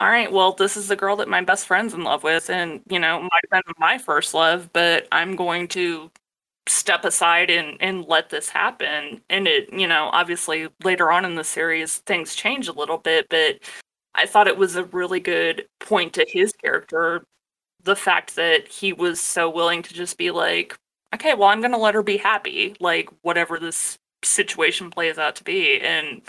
all 0.00 0.08
right, 0.08 0.32
well, 0.32 0.52
this 0.52 0.78
is 0.78 0.88
the 0.88 0.96
girl 0.96 1.16
that 1.16 1.28
my 1.28 1.42
best 1.42 1.66
friend's 1.66 1.92
in 1.92 2.04
love 2.04 2.22
with, 2.22 2.48
and 2.48 2.80
you 2.88 2.98
know, 2.98 3.20
might 3.20 3.44
have 3.52 3.64
been 3.64 3.74
my 3.78 3.98
first 3.98 4.32
love, 4.32 4.70
but 4.72 5.06
I'm 5.12 5.36
going 5.36 5.68
to 5.68 6.10
step 6.66 7.04
aside 7.04 7.50
and 7.50 7.76
and 7.80 8.06
let 8.06 8.30
this 8.30 8.48
happen. 8.48 9.20
And 9.28 9.46
it, 9.46 9.72
you 9.72 9.86
know, 9.86 10.08
obviously 10.12 10.68
later 10.82 11.12
on 11.12 11.24
in 11.24 11.34
the 11.34 11.44
series 11.44 11.98
things 11.98 12.34
change 12.34 12.68
a 12.68 12.72
little 12.72 12.98
bit, 12.98 13.26
but 13.28 13.58
I 14.14 14.26
thought 14.26 14.48
it 14.48 14.56
was 14.56 14.76
a 14.76 14.84
really 14.84 15.20
good 15.20 15.66
point 15.80 16.14
to 16.14 16.26
his 16.28 16.52
character, 16.52 17.24
the 17.84 17.96
fact 17.96 18.36
that 18.36 18.68
he 18.68 18.92
was 18.92 19.20
so 19.20 19.48
willing 19.50 19.82
to 19.82 19.94
just 19.94 20.18
be 20.18 20.30
like, 20.30 20.76
okay, 21.14 21.34
well, 21.34 21.48
I'm 21.48 21.60
going 21.60 21.72
to 21.72 21.78
let 21.78 21.94
her 21.94 22.02
be 22.02 22.16
happy, 22.16 22.76
like 22.80 23.08
whatever 23.22 23.58
this 23.58 23.98
situation 24.22 24.90
plays 24.90 25.18
out 25.18 25.36
to 25.36 25.44
be, 25.44 25.80
and 25.80 26.22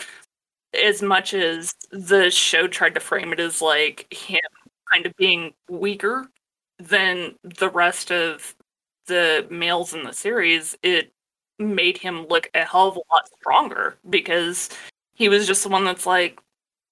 as 0.82 1.02
much 1.02 1.34
as 1.34 1.74
the 1.90 2.30
show 2.30 2.66
tried 2.66 2.94
to 2.94 3.00
frame 3.00 3.32
it 3.32 3.40
as 3.40 3.60
like 3.62 4.06
him 4.12 4.40
kind 4.90 5.06
of 5.06 5.14
being 5.16 5.52
weaker 5.68 6.26
than 6.78 7.34
the 7.42 7.68
rest 7.70 8.10
of 8.10 8.54
the 9.06 9.46
males 9.50 9.94
in 9.94 10.04
the 10.04 10.12
series, 10.12 10.76
it 10.82 11.12
made 11.58 11.98
him 11.98 12.26
look 12.28 12.50
a 12.54 12.64
hell 12.64 12.88
of 12.88 12.96
a 12.96 13.00
lot 13.12 13.28
stronger 13.40 13.96
because 14.08 14.70
he 15.14 15.28
was 15.28 15.46
just 15.46 15.62
the 15.62 15.68
one 15.68 15.84
that's 15.84 16.06
like, 16.06 16.40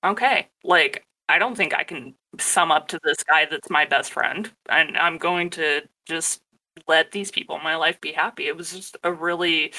okay, 0.04 0.48
like 0.64 1.04
I 1.28 1.38
don't 1.38 1.56
think 1.56 1.74
I 1.74 1.84
can 1.84 2.14
sum 2.38 2.70
up 2.70 2.88
to 2.88 3.00
this 3.02 3.22
guy 3.24 3.46
that's 3.46 3.70
my 3.70 3.84
best 3.84 4.12
friend, 4.12 4.50
and 4.68 4.96
I'm 4.96 5.18
going 5.18 5.50
to 5.50 5.82
just 6.06 6.40
let 6.88 7.12
these 7.12 7.30
people 7.30 7.56
in 7.56 7.62
my 7.62 7.76
life 7.76 8.00
be 8.00 8.12
happy. 8.12 8.46
It 8.46 8.56
was 8.56 8.72
just 8.72 8.96
a 9.02 9.12
really 9.12 9.72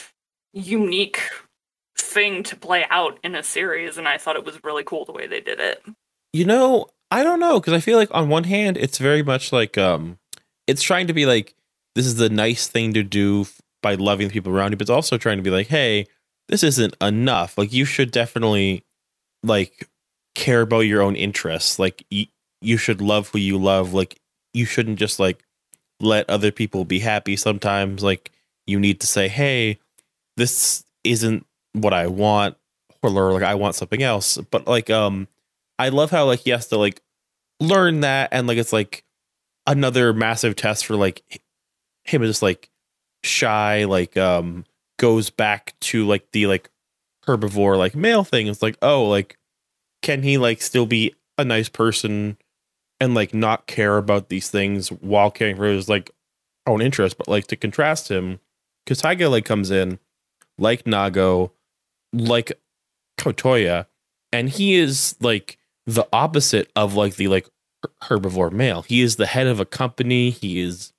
unique 0.53 1.21
thing 1.97 2.43
to 2.43 2.55
play 2.55 2.85
out 2.89 3.19
in 3.23 3.35
a 3.35 3.43
series 3.43 3.97
and 3.97 4.07
I 4.07 4.17
thought 4.17 4.35
it 4.35 4.45
was 4.45 4.63
really 4.63 4.83
cool 4.83 5.05
the 5.05 5.11
way 5.11 5.27
they 5.27 5.39
did 5.39 5.59
it. 5.59 5.83
You 6.33 6.45
know, 6.45 6.87
I 7.09 7.23
don't 7.23 7.39
know 7.39 7.59
because 7.59 7.73
I 7.73 7.79
feel 7.79 7.97
like 7.97 8.09
on 8.11 8.29
one 8.29 8.43
hand 8.43 8.77
it's 8.77 8.97
very 8.97 9.23
much 9.23 9.51
like 9.51 9.77
um 9.77 10.17
it's 10.67 10.81
trying 10.81 11.07
to 11.07 11.13
be 11.13 11.25
like 11.25 11.55
this 11.95 12.05
is 12.05 12.15
the 12.15 12.29
nice 12.29 12.67
thing 12.67 12.93
to 12.93 13.03
do 13.03 13.45
by 13.81 13.95
loving 13.95 14.27
the 14.27 14.33
people 14.33 14.53
around 14.53 14.71
you, 14.71 14.77
but 14.77 14.83
it's 14.83 14.89
also 14.89 15.17
trying 15.17 15.37
to 15.37 15.43
be 15.43 15.49
like, 15.49 15.67
hey, 15.67 16.05
this 16.47 16.63
isn't 16.63 16.95
enough. 17.01 17.57
Like 17.57 17.73
you 17.73 17.85
should 17.85 18.11
definitely 18.11 18.83
like 19.43 19.89
care 20.35 20.61
about 20.61 20.81
your 20.81 21.01
own 21.01 21.15
interests. 21.15 21.79
Like 21.79 22.05
you 22.61 22.77
should 22.77 23.01
love 23.01 23.29
who 23.29 23.39
you 23.39 23.57
love. 23.57 23.93
Like 23.93 24.19
you 24.53 24.65
shouldn't 24.65 24.99
just 24.99 25.19
like 25.19 25.43
let 25.99 26.29
other 26.29 26.51
people 26.51 26.85
be 26.85 26.99
happy. 26.99 27.35
Sometimes 27.35 28.03
like 28.03 28.31
you 28.67 28.79
need 28.79 29.01
to 29.01 29.07
say, 29.07 29.27
hey, 29.27 29.79
this 30.37 30.83
isn't 31.03 31.45
what 31.73 31.93
I 31.93 32.07
want, 32.07 32.57
or 33.01 33.09
like 33.33 33.43
I 33.43 33.55
want 33.55 33.75
something 33.75 34.03
else. 34.03 34.37
But 34.37 34.67
like 34.67 34.89
um 34.89 35.27
I 35.79 35.89
love 35.89 36.11
how 36.11 36.25
like 36.25 36.41
he 36.41 36.51
has 36.51 36.67
to 36.67 36.77
like 36.77 37.01
learn 37.59 38.01
that 38.01 38.29
and 38.31 38.47
like 38.47 38.57
it's 38.57 38.73
like 38.73 39.03
another 39.67 40.13
massive 40.13 40.55
test 40.55 40.85
for 40.85 40.95
like 40.95 41.41
him 42.03 42.23
just 42.23 42.41
like 42.41 42.69
shy 43.23 43.85
like 43.85 44.17
um 44.17 44.65
goes 44.97 45.29
back 45.29 45.73
to 45.79 46.05
like 46.07 46.31
the 46.31 46.47
like 46.47 46.69
herbivore 47.27 47.77
like 47.77 47.95
male 47.95 48.23
thing 48.23 48.47
it's 48.47 48.63
like 48.63 48.77
oh 48.81 49.07
like 49.07 49.37
can 50.01 50.23
he 50.23 50.39
like 50.39 50.61
still 50.61 50.87
be 50.87 51.13
a 51.37 51.45
nice 51.45 51.69
person 51.69 52.35
and 53.01 53.15
like 53.15 53.33
not 53.33 53.67
care 53.67 53.97
about 53.97 54.29
these 54.29 54.49
things 54.49 54.89
while 54.89 55.31
caring 55.31 55.57
for 55.57 55.65
his 55.65 55.89
like 55.89 56.11
own 56.67 56.81
interest 56.81 57.17
but 57.17 57.27
like 57.27 57.47
to 57.47 57.57
contrast 57.57 58.09
him 58.09 58.39
because 58.85 58.99
Taiga 58.99 59.27
like 59.27 59.43
comes 59.43 59.71
in 59.71 59.99
like 60.57 60.83
Nago 60.83 61.51
like 62.13 62.53
Kotoya 63.19 63.87
and 64.31 64.49
he 64.49 64.75
is 64.75 65.15
like 65.19 65.57
the 65.85 66.07
opposite 66.13 66.71
of 66.75 66.93
like 66.93 67.15
the 67.15 67.27
like 67.27 67.47
herbivore 68.03 68.51
male. 68.51 68.83
He 68.83 69.01
is 69.01 69.15
the 69.15 69.25
head 69.25 69.47
of 69.47 69.59
a 69.59 69.65
company. 69.65 70.29
He 70.29 70.59
is 70.59 70.93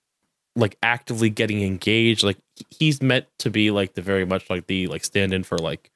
like 0.57 0.77
actively 0.83 1.31
getting 1.31 1.63
engaged. 1.63 2.23
Like 2.23 2.39
he's 2.71 3.01
meant 3.01 3.27
to 3.39 3.51
be 3.51 3.71
like 3.71 3.95
the 3.95 4.03
very 4.03 4.25
much 4.25 4.51
like 4.51 4.67
the 4.67 4.89
like 4.89 5.05
stand 5.05 5.33
in 5.33 5.45
for 5.45 5.57
like 5.57 5.91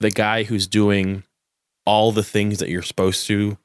the 0.00 0.10
guy 0.10 0.44
who's 0.44 0.66
doing 0.66 1.24
all 1.84 2.12
the 2.12 2.22
things 2.22 2.58
that 2.58 2.68
you're 2.68 2.82
supposed 2.82 3.26
to 3.26 3.58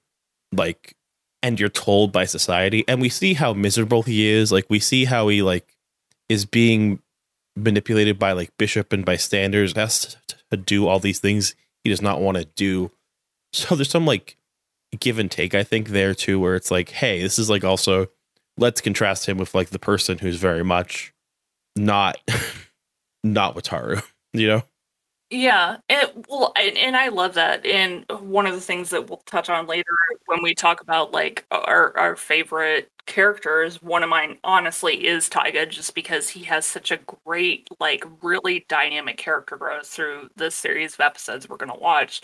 like 0.52 0.96
and 1.44 1.60
you're 1.60 1.70
told 1.70 2.12
by 2.12 2.26
society 2.26 2.84
and 2.88 3.00
we 3.00 3.10
see 3.10 3.36
how 3.36 3.54
miserable 3.54 4.02
he 4.02 4.28
is 4.28 4.52
like 4.52 4.66
we 4.70 4.80
see 4.80 5.06
how 5.06 5.28
he 5.28 5.44
like 5.44 5.76
is 6.30 6.46
being 6.46 7.00
manipulated 7.56 8.18
by 8.18 8.32
like 8.32 8.50
bishop 8.58 8.92
and 8.92 9.06
by 9.06 9.16
standards 9.16 9.74
has 9.74 10.18
to 10.50 10.58
do 10.58 10.88
all 10.88 11.00
these 11.00 11.20
things 11.20 11.54
he 11.84 11.90
does 11.90 12.02
not 12.02 12.22
want 12.22 12.38
to 12.38 12.46
do. 12.46 12.92
So 13.52 13.76
there's 13.76 13.90
some 13.90 14.06
like 14.06 14.38
give 15.00 15.20
and 15.20 15.32
take 15.32 15.56
i 15.56 15.64
think 15.64 15.90
there 15.90 16.14
too 16.14 16.40
where 16.40 16.56
it's 16.56 16.72
like 16.72 16.90
hey 16.90 17.22
this 17.22 17.40
is 17.40 17.50
like 17.50 17.64
also 17.64 18.08
let's 18.58 18.82
contrast 18.82 19.26
him 19.28 19.38
with 19.38 19.56
like 19.56 19.70
the 19.70 19.80
person 19.80 20.20
who's 20.20 20.38
very 20.38 20.64
much 20.64 21.14
not 21.76 22.18
not 23.24 23.56
wataru 23.56 24.04
you 24.34 24.48
know 24.48 24.64
Yeah, 25.36 25.78
and 25.90 26.26
well, 26.30 26.54
and, 26.56 26.78
and 26.78 26.96
I 26.96 27.08
love 27.08 27.34
that. 27.34 27.66
And 27.66 28.06
one 28.20 28.46
of 28.46 28.54
the 28.54 28.62
things 28.62 28.92
that 28.92 29.10
we'll 29.10 29.24
touch 29.26 29.50
on 29.50 29.66
later 29.66 29.90
when 30.28 30.44
we 30.44 30.54
talk 30.54 30.80
about 30.82 31.12
like 31.12 31.44
our 31.50 31.98
our 31.98 32.16
favorite 32.16 32.92
characters, 33.08 33.82
one 33.82 34.04
of 34.04 34.10
mine 34.10 34.38
honestly 34.44 35.08
is 35.08 35.30
Taiga, 35.30 35.66
just 35.66 35.96
because 35.96 36.30
he 36.30 36.44
has 36.44 36.68
such 36.68 36.92
a 36.92 37.00
great, 37.26 37.68
like, 37.80 38.06
really 38.22 38.66
dynamic 38.70 39.18
character 39.18 39.58
growth 39.58 39.88
through 39.88 40.30
this 40.36 40.54
series 40.56 40.94
of 40.94 41.00
episodes 41.00 41.50
we're 41.50 41.58
gonna 41.58 41.76
watch 41.78 42.22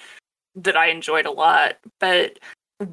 that 0.56 0.78
I 0.78 0.88
enjoyed 0.90 1.26
a 1.26 1.32
lot. 1.32 1.78
But 2.00 2.40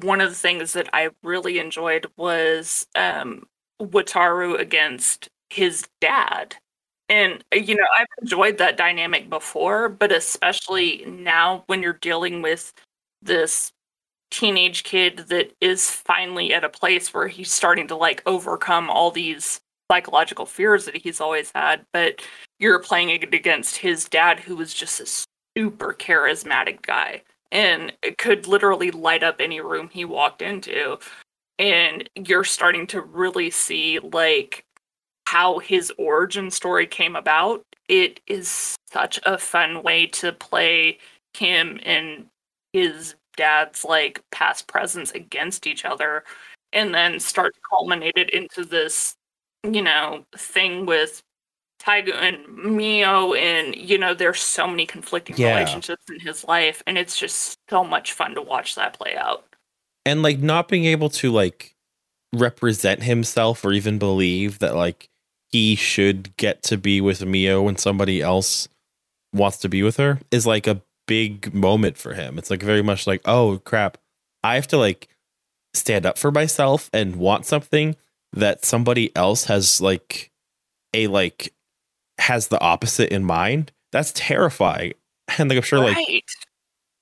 one 0.01 0.21
of 0.21 0.29
the 0.29 0.35
things 0.35 0.73
that 0.73 0.89
I 0.93 1.09
really 1.23 1.59
enjoyed 1.59 2.07
was 2.17 2.87
um 2.95 3.43
Wataru 3.81 4.59
against 4.59 5.29
his 5.49 5.87
dad 6.01 6.55
and 7.09 7.43
uh, 7.53 7.57
you 7.57 7.75
know, 7.75 7.85
I've 7.97 8.07
enjoyed 8.21 8.57
that 8.57 8.77
dynamic 8.77 9.29
before, 9.29 9.89
but 9.89 10.11
especially 10.11 11.05
now 11.07 11.63
when 11.67 11.81
you're 11.81 11.93
dealing 12.01 12.41
with 12.41 12.73
this 13.21 13.71
teenage 14.29 14.83
kid 14.83 15.17
that 15.29 15.53
is 15.61 15.89
finally 15.89 16.53
at 16.53 16.63
a 16.63 16.69
place 16.69 17.13
where 17.13 17.27
he's 17.27 17.51
starting 17.51 17.87
to 17.87 17.95
like 17.95 18.21
overcome 18.25 18.89
all 18.89 19.09
these 19.11 19.59
psychological 19.89 20.45
fears 20.45 20.85
that 20.85 20.97
he's 20.97 21.21
always 21.21 21.51
had, 21.55 21.85
but 21.93 22.21
you're 22.59 22.79
playing 22.79 23.09
it 23.09 23.33
against 23.33 23.77
his 23.77 24.09
dad 24.09 24.39
who 24.39 24.55
was 24.55 24.73
just 24.73 24.99
a 24.99 25.25
super 25.57 25.93
charismatic 25.93 26.81
guy 26.81 27.21
and 27.51 27.93
could 28.17 28.47
literally 28.47 28.91
light 28.91 29.23
up 29.23 29.37
any 29.39 29.61
room 29.61 29.89
he 29.91 30.03
walked 30.03 30.41
into. 30.41 30.97
And 31.57 32.07
you're 32.15 32.43
starting 32.43 32.85
to 32.87 33.01
really 33.01 33.49
see 33.49 33.99
like 33.99 34.63
how 35.27 35.59
his 35.59 35.91
origin 35.97 36.49
story 36.49 36.87
came 36.87 37.13
about. 37.17 37.61
It 37.89 38.21
is 38.27 38.77
such 38.93 39.19
a 39.25 39.37
fun 39.37 39.83
way 39.83 40.05
to 40.07 40.31
play 40.31 40.99
him 41.33 41.81
and 41.83 42.27
his 42.71 43.15
dad's 43.35 43.83
like 43.83 44.21
past 44.31 44.67
presence 44.67 45.11
against 45.11 45.67
each 45.67 45.83
other 45.83 46.23
and 46.71 46.93
then 46.93 47.19
start 47.19 47.53
to 47.55 47.59
culminate 47.69 48.13
it 48.15 48.29
into 48.29 48.63
this, 48.63 49.15
you 49.69 49.81
know, 49.81 50.23
thing 50.37 50.85
with 50.85 51.21
Taiga 51.77 52.15
and 52.15 52.47
Mio 52.63 53.33
and 53.33 53.75
you 53.75 53.97
know, 53.97 54.13
there's 54.13 54.39
so 54.41 54.65
many 54.65 54.85
conflicting 54.85 55.35
Yeah. 55.37 55.49
relationships 55.57 56.05
in 56.09 56.21
his 56.21 56.45
life 56.45 56.81
and 56.87 56.97
it's 56.97 57.19
just 57.19 57.57
so 57.69 57.83
much 57.83 58.13
fun 58.13 58.33
to 58.35 58.41
watch 58.41 58.75
that 58.75 58.93
play 58.97 59.17
out. 59.17 59.43
and 60.05 60.23
like 60.23 60.39
not 60.39 60.69
being 60.69 60.85
able 60.85 61.09
to 61.09 61.33
like 61.33 61.73
represent 62.33 63.03
himself 63.03 63.65
or 63.65 63.73
even 63.73 63.97
believe 63.99 64.59
that 64.59 64.73
like 64.73 65.09
he 65.51 65.75
should 65.75 66.35
get 66.37 66.63
to 66.63 66.77
be 66.77 67.01
with 67.01 67.25
Mio 67.25 67.63
when 67.63 67.77
somebody 67.77 68.21
else 68.21 68.67
wants 69.33 69.57
to 69.57 69.69
be 69.69 69.83
with 69.83 69.97
her 69.97 70.19
is 70.31 70.45
like 70.45 70.67
a 70.67 70.81
big 71.07 71.53
moment 71.53 71.97
for 71.97 72.13
him. 72.13 72.37
It's 72.37 72.49
like 72.49 72.61
very 72.61 72.81
much 72.81 73.07
like, 73.07 73.21
oh 73.25 73.61
crap, 73.63 73.97
I 74.43 74.55
have 74.55 74.67
to 74.67 74.77
like 74.77 75.07
stand 75.73 76.05
up 76.05 76.17
for 76.17 76.31
myself 76.31 76.89
and 76.93 77.15
want 77.15 77.45
something 77.45 77.95
that 78.33 78.65
somebody 78.65 79.15
else 79.15 79.45
has 79.45 79.79
like 79.79 80.31
a 80.93 81.07
like 81.07 81.53
has 82.19 82.49
the 82.49 82.59
opposite 82.59 83.09
in 83.09 83.23
mind. 83.23 83.71
That's 83.91 84.11
terrifying. 84.13 84.93
And 85.37 85.49
like 85.49 85.57
I'm 85.57 85.63
sure 85.63 85.79
like 85.79 85.97
right. 85.97 86.23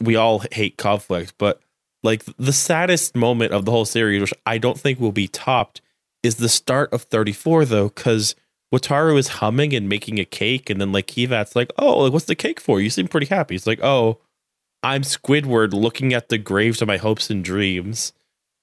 we 0.01 0.15
all 0.15 0.41
hate 0.51 0.77
conflict, 0.77 1.35
but 1.37 1.61
like 2.01 2.23
the 2.39 2.51
saddest 2.51 3.15
moment 3.15 3.53
of 3.53 3.65
the 3.65 3.71
whole 3.71 3.85
series, 3.85 4.19
which 4.19 4.33
I 4.47 4.57
don't 4.57 4.79
think 4.79 4.99
will 4.99 5.11
be 5.11 5.27
topped, 5.27 5.79
is 6.25 6.35
the 6.35 6.49
start 6.49 6.91
of 6.93 7.03
34 7.03 7.65
though, 7.65 7.89
because 7.89 8.35
Wataru 8.73 9.17
is 9.17 9.27
humming 9.27 9.73
and 9.73 9.87
making 9.87 10.19
a 10.19 10.25
cake, 10.25 10.69
and 10.69 10.81
then 10.81 10.91
like 10.91 11.07
Kivat's 11.07 11.55
like, 11.55 11.71
"Oh, 11.77 11.99
like 11.99 12.13
what's 12.13 12.25
the 12.25 12.35
cake 12.35 12.59
for? 12.59 12.81
You 12.81 12.89
seem 12.89 13.07
pretty 13.07 13.27
happy." 13.27 13.53
He's 13.55 13.67
like, 13.67 13.79
"Oh, 13.81 14.19
I'm 14.83 15.03
Squidward 15.03 15.73
looking 15.73 16.13
at 16.13 16.29
the 16.29 16.37
graves 16.37 16.81
of 16.81 16.87
my 16.87 16.97
hopes 16.97 17.29
and 17.29 17.43
dreams, 17.43 18.13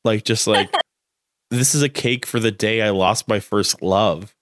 like 0.04 0.24
just 0.24 0.46
like 0.46 0.70
this 1.50 1.74
is 1.74 1.82
a 1.82 1.88
cake 1.88 2.26
for 2.26 2.40
the 2.40 2.50
day 2.50 2.82
I 2.82 2.90
lost 2.90 3.28
my 3.28 3.40
first 3.40 3.82
love. 3.82 4.34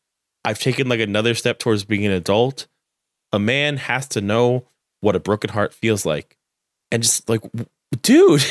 I've 0.45 0.59
taken 0.59 0.89
like 0.89 1.01
another 1.01 1.35
step 1.35 1.59
towards 1.59 1.85
being 1.85 2.07
an 2.07 2.13
adult. 2.13 2.67
A 3.33 3.39
man 3.39 3.77
has 3.77 4.09
to 4.09 4.21
know 4.21 4.67
what 5.01 5.15
a 5.17 5.21
broken 5.21 5.51
heart 5.51 5.73
feels 5.73 6.05
like, 6.05 6.37
and 6.91 7.03
just 7.03 7.29
like, 7.29 7.43
dude." 8.03 8.45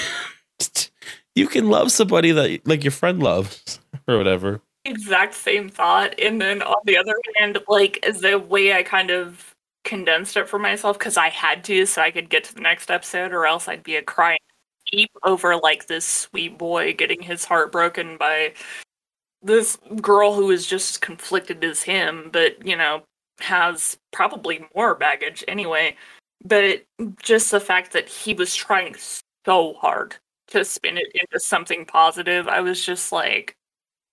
You 1.36 1.48
can 1.48 1.70
love 1.70 1.90
somebody 1.92 2.32
that 2.32 2.68
like 2.68 2.84
your 2.84 2.92
friend 2.92 3.24
loves 3.24 3.80
or 4.10 4.18
whatever. 4.18 4.62
exact 4.86 5.34
same 5.34 5.70
thought 5.70 6.18
and 6.20 6.42
then 6.42 6.62
on 6.62 6.82
the 6.86 6.98
other 6.98 7.16
hand 7.38 7.58
like 7.68 8.00
the 8.22 8.40
way 8.40 8.74
i 8.74 8.82
kind 8.82 9.12
of 9.12 9.54
condensed 9.84 10.38
it 10.38 10.48
for 10.48 10.58
myself 10.60 10.98
because 10.98 11.18
i 11.18 11.30
had 11.30 11.64
to 11.64 11.86
so 11.86 12.02
i 12.02 12.12
could 12.12 12.30
get 12.30 12.44
to 12.44 12.56
the 12.56 12.62
next 12.62 12.90
episode 12.90 13.34
or 13.34 13.46
else 13.46 13.68
i'd 13.68 13.84
be 13.84 13.96
a 13.98 14.02
crying 14.02 14.40
deep 14.92 15.12
over 15.24 15.56
like 15.58 15.88
this 15.88 16.06
sweet 16.06 16.58
boy 16.58 16.94
getting 16.94 17.22
his 17.22 17.46
heart 17.46 17.72
broken 17.72 18.18
by 18.18 18.54
this 19.42 19.78
girl 20.02 20.34
who 20.34 20.52
is 20.52 20.66
just 20.66 20.92
as 20.92 20.98
conflicted 20.98 21.64
as 21.64 21.84
him 21.84 22.30
but 22.32 22.66
you 22.66 22.76
know 22.76 23.02
has 23.40 23.98
probably 24.12 24.66
more 24.76 24.96
baggage 24.96 25.44
anyway 25.48 25.96
but 26.44 26.84
just 27.22 27.52
the 27.52 27.60
fact 27.60 27.94
that 27.94 28.10
he 28.10 28.34
was 28.34 28.56
trying 28.56 28.96
so 29.46 29.74
hard 29.74 30.16
to 30.48 30.66
spin 30.66 30.98
it 30.98 31.08
into 31.14 31.40
something 31.40 31.86
positive 31.86 32.48
i 32.48 32.60
was 32.60 32.86
just 32.86 33.12
like 33.12 33.56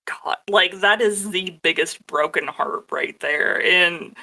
God, 0.06 0.36
like 0.48 0.80
that 0.80 1.00
is 1.00 1.30
the 1.30 1.58
biggest 1.62 2.04
broken 2.06 2.46
heart 2.46 2.86
right 2.90 3.18
there. 3.20 3.62
And 3.64 4.16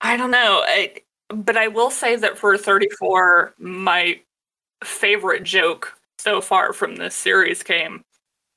I 0.00 0.16
don't 0.16 0.30
know, 0.30 0.62
I, 0.66 0.96
but 1.28 1.56
I 1.56 1.68
will 1.68 1.90
say 1.90 2.16
that 2.16 2.38
for 2.38 2.56
34, 2.56 3.54
my 3.58 4.20
favorite 4.84 5.42
joke 5.44 5.96
so 6.18 6.40
far 6.40 6.72
from 6.72 6.96
this 6.96 7.14
series 7.14 7.62
came, 7.62 8.02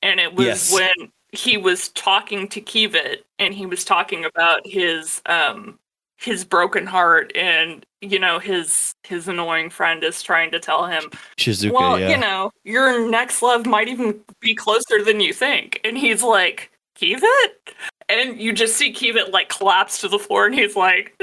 and 0.02 0.20
it 0.20 0.34
was 0.34 0.46
Yes. 0.46 0.72
when 0.72 1.10
he 1.32 1.56
was 1.56 1.88
talking 1.88 2.48
to 2.48 2.60
Kivat, 2.60 3.18
and 3.38 3.54
he 3.54 3.66
was 3.66 3.84
talking 3.84 4.24
about 4.24 4.60
his 4.66 5.22
um 5.26 5.78
his 6.16 6.44
broken 6.44 6.86
heart, 6.86 7.32
and 7.34 7.84
you 8.00 8.18
know 8.18 8.38
his 8.38 8.94
his 9.04 9.28
annoying 9.28 9.70
friend 9.70 10.04
is 10.04 10.22
trying 10.22 10.50
to 10.52 10.60
tell 10.60 10.86
him 10.86 11.04
Shizuka, 11.36 11.72
well, 11.72 11.98
yeah. 11.98 12.10
you 12.10 12.16
know, 12.16 12.50
your 12.64 13.08
next 13.08 13.42
love 13.42 13.66
might 13.66 13.88
even 13.88 14.20
be 14.40 14.54
closer 14.54 15.02
than 15.04 15.20
you 15.20 15.32
think. 15.32 15.80
And 15.84 15.98
he's 15.98 16.22
like, 16.22 16.70
Kivat? 16.98 17.74
And 18.08 18.40
you 18.40 18.52
just 18.52 18.76
see 18.76 18.92
Kivat 18.92 19.32
like 19.32 19.48
collapse 19.48 20.00
to 20.00 20.08
the 20.08 20.18
floor 20.18 20.46
and 20.46 20.54
he's 20.54 20.76
like, 20.76 21.14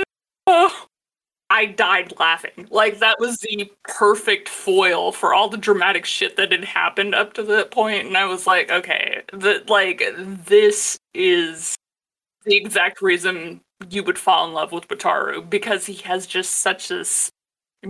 oh. 0.48 0.86
I 1.54 1.66
died 1.66 2.14
laughing. 2.18 2.68
Like 2.72 3.00
that 3.00 3.20
was 3.20 3.40
the 3.40 3.70
perfect 3.84 4.48
foil 4.48 5.12
for 5.12 5.34
all 5.34 5.50
the 5.50 5.58
dramatic 5.58 6.06
shit 6.06 6.38
that 6.38 6.54
had 6.54 6.64
happened 6.64 7.14
up 7.14 7.34
to 7.34 7.44
that 7.44 7.72
point. 7.72 8.08
And 8.08 8.16
I 8.16 8.24
was 8.24 8.48
like, 8.48 8.72
okay, 8.72 9.22
that 9.34 9.70
like 9.70 10.02
this 10.46 10.98
is 11.14 11.76
the 12.46 12.56
exact 12.56 13.02
reason 13.02 13.60
you 13.90 14.02
would 14.04 14.18
fall 14.18 14.48
in 14.48 14.54
love 14.54 14.72
with 14.72 14.88
Wataru 14.88 15.50
because 15.50 15.86
he 15.86 15.96
has 15.96 16.26
just 16.26 16.52
such 16.62 16.88
this 16.88 17.30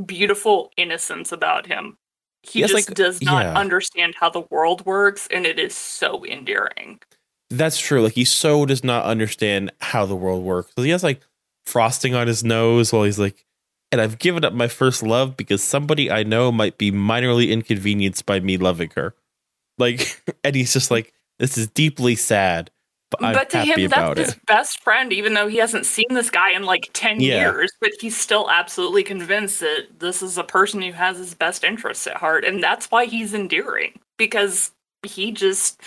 beautiful 0.07 0.71
innocence 0.75 1.31
about 1.31 1.67
him. 1.67 1.97
He 2.41 2.61
He 2.61 2.67
just 2.67 2.73
like- 2.73 2.97
does 2.97 3.21
not 3.21 3.43
yeah. 3.45 3.53
understand 3.53 4.15
how 4.19 4.31
the 4.31 4.41
world 4.49 4.83
works, 4.87 5.27
and 5.29 5.45
it 5.45 5.59
is 5.59 5.75
so 5.75 6.25
endearing. 6.25 6.99
That's 7.51 7.77
true. 7.77 8.01
Like 8.01 8.13
he 8.13 8.25
so 8.25 8.65
does 8.65 8.83
not 8.83 9.05
understand 9.05 9.71
how 9.81 10.05
the 10.05 10.15
world 10.15 10.43
works. 10.43 10.71
So 10.75 10.81
he 10.83 10.89
has 10.91 11.03
like 11.03 11.21
frosting 11.65 12.15
on 12.15 12.27
his 12.27 12.43
nose 12.43 12.91
while 12.91 13.03
he's 13.03 13.19
like, 13.19 13.45
and 13.91 13.99
I've 13.99 14.19
given 14.19 14.45
up 14.45 14.53
my 14.53 14.67
first 14.69 15.03
love 15.03 15.35
because 15.35 15.61
somebody 15.61 16.09
I 16.09 16.23
know 16.23 16.51
might 16.51 16.77
be 16.77 16.91
minorly 16.91 17.49
inconvenienced 17.49 18.25
by 18.25 18.39
me 18.39 18.57
loving 18.57 18.91
her. 18.95 19.13
Like, 19.77 20.23
and 20.43 20.55
he's 20.55 20.73
just 20.73 20.89
like, 20.91 21.13
this 21.39 21.57
is 21.57 21.67
deeply 21.67 22.15
sad, 22.15 22.71
but 23.09 23.19
but 23.33 23.49
to 23.49 23.59
him, 23.65 23.89
that's 23.89 24.11
it. 24.19 24.25
his 24.25 24.35
best 24.47 24.79
friend, 24.81 25.11
even 25.11 25.33
though 25.33 25.47
he 25.49 25.57
hasn't 25.57 25.85
seen 25.85 26.05
this 26.11 26.29
guy 26.29 26.51
in 26.51 26.63
like 26.63 26.89
10 26.93 27.19
Yeah. 27.19 27.51
years. 27.51 27.71
But 27.81 27.91
he's 27.99 28.15
still 28.15 28.49
absolutely 28.49 29.03
convinced 29.03 29.59
that 29.59 29.87
this 29.99 30.21
is 30.21 30.37
a 30.37 30.43
person 30.45 30.81
who 30.81 30.93
has 30.93 31.17
his 31.17 31.33
best 31.33 31.65
interests 31.65 32.07
at 32.07 32.15
heart. 32.15 32.45
And 32.45 32.63
that's 32.63 32.89
why 32.89 33.05
he's 33.05 33.33
endearing, 33.33 33.99
because 34.17 34.71
he 35.03 35.31
just 35.31 35.81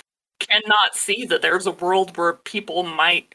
cannot 0.48 0.94
see 0.96 1.24
that 1.26 1.42
there's 1.42 1.66
a 1.66 1.70
world 1.72 2.16
where 2.16 2.34
people 2.34 2.82
might 2.82 3.34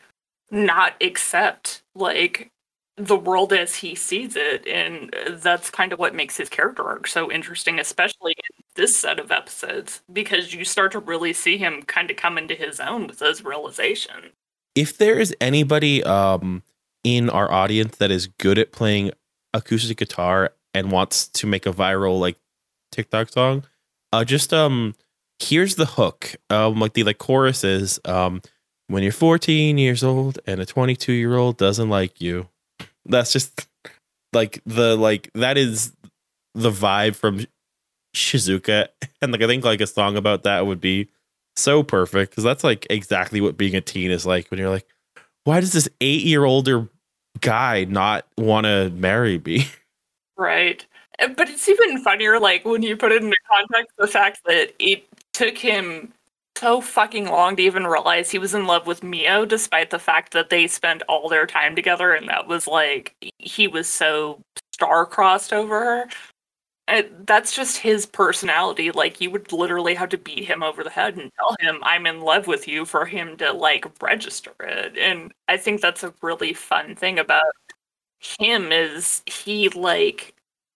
not 0.51 0.93
accept, 1.01 1.83
like, 1.95 2.51
the 2.97 3.15
world 3.17 3.53
as 3.53 3.75
he 3.75 3.95
sees 3.95 4.35
it. 4.35 4.67
And 4.67 5.13
that's 5.41 5.69
kind 5.69 5.93
of 5.93 5.99
what 5.99 6.15
makes 6.15 6.37
his 6.37 6.49
character 6.49 6.83
arc 6.83 7.07
so 7.07 7.31
interesting, 7.31 7.79
especially 7.79 8.33
in 8.37 8.63
this 8.75 8.97
set 8.97 9.19
of 9.19 9.31
episodes 9.31 10.01
because 10.11 10.53
you 10.53 10.65
start 10.65 10.91
to 10.93 10.99
really 10.99 11.33
see 11.33 11.57
him 11.57 11.81
kind 11.83 12.11
of 12.11 12.17
come 12.17 12.37
into 12.37 12.55
his 12.55 12.79
own 12.79 13.07
with 13.07 13.19
those 13.19 13.43
realizations. 13.43 14.33
if 14.75 14.97
there 14.97 15.19
is 15.19 15.35
anybody 15.41 16.03
um 16.03 16.63
in 17.03 17.29
our 17.29 17.51
audience 17.51 17.97
that 17.97 18.11
is 18.11 18.27
good 18.27 18.57
at 18.59 18.71
playing 18.71 19.11
acoustic 19.53 19.97
guitar 19.97 20.51
and 20.73 20.91
wants 20.91 21.27
to 21.29 21.47
make 21.47 21.65
a 21.65 21.71
viral 21.73 22.19
like 22.19 22.37
TikTok 22.91 23.29
song, 23.29 23.63
uh 24.13 24.23
just 24.23 24.53
um 24.53 24.95
here's 25.41 25.75
the 25.75 25.85
hook. 25.85 26.35
Um 26.49 26.79
like 26.79 26.93
the 26.93 27.03
like 27.03 27.17
chorus 27.17 27.63
is 27.63 27.99
um 28.05 28.41
when 28.87 29.03
you're 29.03 29.11
14 29.11 29.77
years 29.77 30.03
old 30.03 30.39
and 30.47 30.59
a 30.59 30.65
22 30.65 31.11
year 31.11 31.35
old 31.35 31.57
doesn't 31.57 31.89
like 31.89 32.21
you. 32.21 32.47
That's 33.05 33.31
just 33.31 33.67
like 34.33 34.61
the 34.65 34.95
like 34.95 35.29
that 35.35 35.57
is 35.57 35.93
the 36.55 36.71
vibe 36.71 37.15
from 37.15 37.45
Shizuka 38.15 38.87
and 39.21 39.31
like 39.31 39.41
I 39.41 39.47
think 39.47 39.63
like 39.63 39.81
a 39.81 39.87
song 39.87 40.17
about 40.17 40.43
that 40.43 40.65
would 40.65 40.81
be 40.81 41.09
so 41.55 41.83
perfect 41.83 42.31
because 42.31 42.43
that's 42.43 42.63
like 42.63 42.87
exactly 42.89 43.41
what 43.41 43.57
being 43.57 43.75
a 43.75 43.81
teen 43.81 44.11
is 44.11 44.25
like 44.25 44.49
when 44.49 44.59
you're 44.59 44.69
like, 44.69 44.87
why 45.43 45.59
does 45.59 45.73
this 45.73 45.89
eight 46.01 46.23
year 46.23 46.45
older 46.45 46.87
guy 47.41 47.83
not 47.85 48.25
want 48.37 48.65
to 48.65 48.89
marry 48.91 49.39
me? 49.39 49.67
Right. 50.37 50.85
But 51.19 51.49
it's 51.49 51.67
even 51.67 52.01
funnier, 52.01 52.39
like 52.39 52.63
when 52.63 52.81
you 52.81 52.95
put 52.95 53.11
it 53.11 53.21
into 53.21 53.35
context, 53.51 53.93
the 53.97 54.07
fact 54.07 54.39
that 54.45 54.71
it 54.79 55.05
took 55.39 55.57
him 55.57 56.13
so 56.57 56.81
fucking 56.81 57.27
long 57.27 57.55
to 57.55 57.63
even 57.63 57.87
realize 57.87 58.29
he 58.29 58.37
was 58.37 58.53
in 58.53 58.67
love 58.67 58.85
with 58.85 59.03
Mio, 59.03 59.45
despite 59.45 59.89
the 59.89 59.97
fact 59.97 60.33
that 60.33 60.49
they 60.49 60.67
spent 60.67 61.01
all 61.07 61.29
their 61.29 61.47
time 61.47 61.77
together, 61.77 62.13
and 62.13 62.27
that 62.27 62.45
was 62.45 62.67
like 62.67 63.15
he 63.37 63.65
was 63.65 63.87
so 63.87 64.41
star-crossed 64.73 65.53
over 65.53 65.79
her. 66.87 67.03
That's 67.25 67.55
just 67.55 67.77
his 67.77 68.05
personality. 68.05 68.91
Like 68.91 69.21
you 69.21 69.31
would 69.31 69.53
literally 69.53 69.93
have 69.95 70.09
to 70.09 70.17
beat 70.17 70.43
him 70.43 70.61
over 70.61 70.83
the 70.83 70.89
head 70.89 71.15
and 71.15 71.31
tell 71.35 71.55
him 71.61 71.79
I'm 71.83 72.05
in 72.05 72.19
love 72.19 72.47
with 72.47 72.67
you 72.67 72.83
for 72.83 73.05
him 73.05 73.37
to 73.37 73.53
like 73.53 73.85
register 74.01 74.53
it. 74.59 74.97
And 74.97 75.31
I 75.47 75.55
think 75.55 75.79
that's 75.79 76.03
a 76.03 76.13
really 76.21 76.53
fun 76.53 76.95
thing 76.95 77.17
about 77.17 77.53
him 78.19 78.73
is 78.73 79.21
he 79.25 79.69
like 79.69 80.33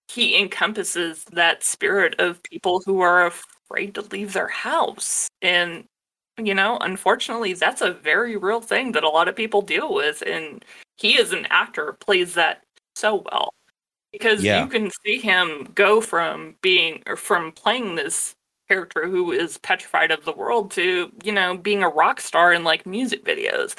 he 0.08 0.38
encompasses 0.40 1.24
that 1.32 1.62
spirit 1.62 2.14
of 2.18 2.42
people 2.44 2.80
who 2.86 3.00
are 3.00 3.32
afraid 3.64 3.94
to 3.94 4.02
leave 4.02 4.32
their 4.32 4.48
house 4.48 5.28
and 5.42 5.84
you 6.38 6.54
know 6.54 6.78
unfortunately 6.80 7.52
that's 7.52 7.80
a 7.80 7.92
very 7.92 8.36
real 8.36 8.60
thing 8.60 8.92
that 8.92 9.04
a 9.04 9.08
lot 9.08 9.28
of 9.28 9.36
people 9.36 9.62
deal 9.62 9.94
with 9.94 10.22
and 10.26 10.64
he 10.96 11.18
as 11.18 11.32
an 11.32 11.46
actor 11.50 11.92
plays 12.00 12.34
that 12.34 12.62
so 12.96 13.24
well 13.30 13.52
because 14.12 14.42
Yeah. 14.42 14.62
you 14.62 14.68
can 14.68 14.90
see 15.04 15.18
him 15.18 15.68
go 15.74 16.00
from 16.00 16.56
being 16.60 17.02
or 17.06 17.16
from 17.16 17.52
playing 17.52 17.94
this 17.94 18.34
character 18.68 19.06
who 19.06 19.32
is 19.32 19.58
petrified 19.58 20.10
of 20.10 20.24
the 20.24 20.32
world 20.32 20.70
to 20.72 21.12
you 21.22 21.32
know 21.32 21.56
being 21.56 21.82
a 21.82 21.88
rock 21.88 22.20
star 22.20 22.52
in 22.52 22.64
like 22.64 22.86
music 22.86 23.24
videos 23.24 23.74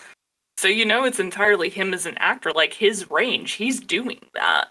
so 0.57 0.67
you 0.67 0.85
know 0.85 1.03
it's 1.03 1.19
entirely 1.19 1.69
him 1.69 1.93
as 1.93 2.05
an 2.05 2.17
actor, 2.17 2.51
like 2.51 2.73
his 2.73 3.11
range, 3.11 3.53
he's 3.53 3.79
doing 3.79 4.19
that. 4.33 4.69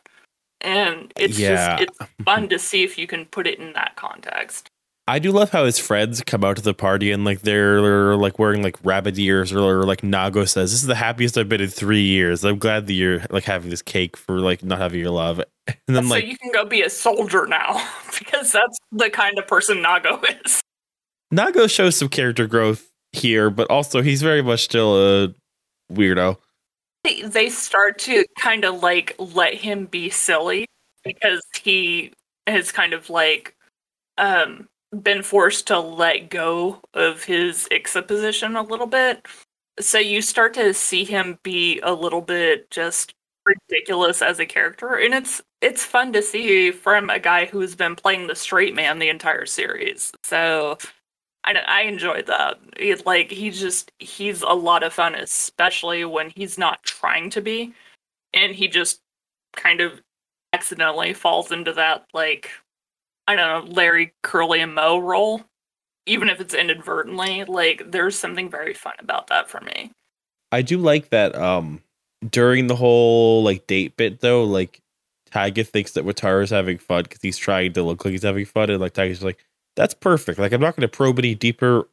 And 0.61 1.13
it's 1.17 1.39
Yeah. 1.39 1.77
just 1.77 1.91
it's 1.91 1.99
fun 2.25 2.49
to 2.51 2.59
see 2.59 2.83
if 2.83 2.97
you 2.97 3.07
can 3.07 3.27
put 3.27 3.47
it 3.47 3.59
in 3.59 3.73
that 3.75 3.97
context. 3.97 4.69
I 5.07 5.19
do 5.19 5.33
love 5.33 5.51
how 5.51 5.67
his 5.67 5.79
friends 5.79 6.23
come 6.23 6.45
out 6.45 6.57
to 6.57 6.63
the 6.63 6.73
party 6.73 7.11
and 7.11 7.25
like 7.25 7.43
they're 7.43 8.17
like 8.17 8.39
wearing 8.39 8.63
like 8.63 8.77
rabbit 8.83 9.19
ears 9.19 9.53
or, 9.53 9.83
like 9.83 10.01
Nago 10.01 10.49
says, 10.49 10.73
This 10.73 10.81
is 10.81 10.87
the 10.87 10.95
happiest 10.95 11.37
I've 11.37 11.49
been 11.49 11.61
in 11.61 11.69
three 11.69 12.03
years. 12.03 12.43
I'm 12.43 12.59
glad 12.59 12.87
that 12.87 12.95
you're 12.95 13.21
like 13.29 13.45
having 13.45 13.69
this 13.69 13.83
cake 13.83 14.17
for 14.17 14.41
like 14.41 14.65
not 14.65 14.79
having 14.79 15.01
your 15.01 15.11
love. 15.11 15.43
And 15.89 15.97
then 15.97 16.05
so 16.05 16.11
like 16.11 16.27
you 16.27 16.37
can 16.37 16.53
go 16.53 16.67
be 16.67 16.83
a 16.83 16.91
soldier 16.91 17.47
now, 17.47 17.83
because 18.19 18.53
that's 18.53 18.79
the 18.93 19.09
kind 19.09 19.39
of 19.39 19.47
person 19.47 19.79
Nago 19.79 20.23
is. 20.45 20.61
Nago 21.33 21.71
shows 21.71 21.97
some 21.97 22.11
character 22.11 22.47
growth 22.47 22.91
here, 23.13 23.49
but 23.49 23.71
also 23.71 24.03
he's 24.03 24.21
very 24.21 24.43
much 24.43 24.61
still 24.65 25.25
a 25.25 25.35
weirdo. 25.91 26.37
They, 27.03 27.23
they 27.23 27.49
start 27.49 27.99
to 28.01 28.27
kind 28.39 28.65
of 28.67 28.83
like 28.83 29.15
let 29.19 29.55
him 29.55 29.87
be 29.87 30.11
silly 30.11 30.67
because 31.03 31.43
he 31.63 32.13
has 32.47 32.71
kind 32.71 32.93
of 32.93 33.09
like 33.09 33.55
um 34.19 34.69
been 35.03 35.23
forced 35.23 35.67
to 35.69 35.79
let 35.79 36.31
go 36.31 36.81
of 36.95 37.25
his 37.25 37.69
Ixa 37.71 38.07
position 38.07 38.57
a 38.57 38.63
little 38.63 38.87
bit. 38.87 39.27
So 39.81 39.99
you 39.99 40.23
start 40.23 40.55
to 40.55 40.73
see 40.75 41.05
him 41.05 41.39
be 41.43 41.81
a 41.81 41.93
little 41.93 42.21
bit 42.21 42.71
just 42.71 43.15
ridiculous 43.47 44.23
as 44.23 44.39
a 44.41 44.47
character 44.47 44.95
and 44.95 45.13
it's 45.13 45.43
it's 45.61 45.85
fun 45.85 46.13
to 46.15 46.23
see 46.23 46.71
from 46.71 47.11
a 47.11 47.19
guy 47.19 47.47
who's 47.47 47.75
been 47.75 47.95
playing 47.97 48.27
the 48.27 48.35
straight 48.35 48.75
man 48.75 48.99
the 48.99 49.09
entire 49.09 49.47
series. 49.47 50.13
So 50.23 50.79
I, 51.45 51.55
I 51.67 51.83
enjoyed 51.83 52.27
that. 52.27 52.59
It, 52.77 53.07
like 53.07 53.31
he's 53.31 53.61
just 53.61 53.93
he's 53.99 54.43
a 54.43 54.53
lot 54.53 54.83
of 54.83 54.93
fun, 54.93 55.15
especially 55.15 56.05
when 56.05 56.31
he's 56.31 56.59
not 56.59 56.83
trying 56.83 57.31
to 57.31 57.41
be, 57.41 57.75
and 58.33 58.55
he 58.55 58.69
just 58.69 59.01
kind 59.57 59.81
of 59.81 60.01
accidentally 60.53 61.13
falls 61.15 61.53
into 61.53 61.73
that 61.73 62.07
like 62.13 62.51
I 63.27 63.37
don't 63.37 63.67
know 63.67 63.73
Larry 63.73 64.13
Curly 64.23 64.61
and 64.61 64.75
Moe 64.75 64.99
role, 64.99 65.43
even 66.07 66.29
if 66.29 66.41
it's 66.41 66.55
inadvertently. 66.55 67.45
Like 67.45 67.91
there's 67.91 68.19
something 68.19 68.51
very 68.51 68.75
fun 68.75 68.95
about 68.99 69.29
that 69.29 69.49
for 69.49 69.61
me. 69.61 69.93
I 70.53 70.63
do 70.63 70.79
like 70.79 71.11
that 71.11 71.35
um 71.35 71.83
during 72.31 72.67
the 72.67 72.77
whole 72.77 73.43
like 73.43 73.67
date 73.67 73.97
bit 73.97 74.21
though, 74.21 74.45
like 74.45 74.81
Taiga 75.31 75.65
thinks 75.65 75.93
that 75.93 76.05
Wataru's 76.05 76.51
having 76.51 76.79
fun 76.79 77.03
because 77.05 77.21
he's 77.23 77.39
trying 77.39 77.73
to 77.73 77.83
look 77.83 78.05
like 78.05 78.13
he's 78.13 78.23
having 78.23 78.45
fun, 78.45 78.71
and 78.71 78.81
like 78.81 78.93
Taiga's 78.93 79.23
like, 79.23 79.45
that's 79.77 79.95
perfect. 79.95 80.39
Like 80.39 80.53
I'm 80.53 80.61
not 80.61 80.77
gonna 80.77 80.89
probe 80.89 81.19
any 81.19 81.35
deeper 81.35 81.89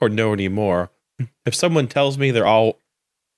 or 0.00 0.08
know 0.08 0.32
anymore. 0.32 0.90
If 1.46 1.54
someone 1.54 1.86
tells 1.86 2.18
me 2.18 2.30
they're 2.32 2.46
all 2.46 2.78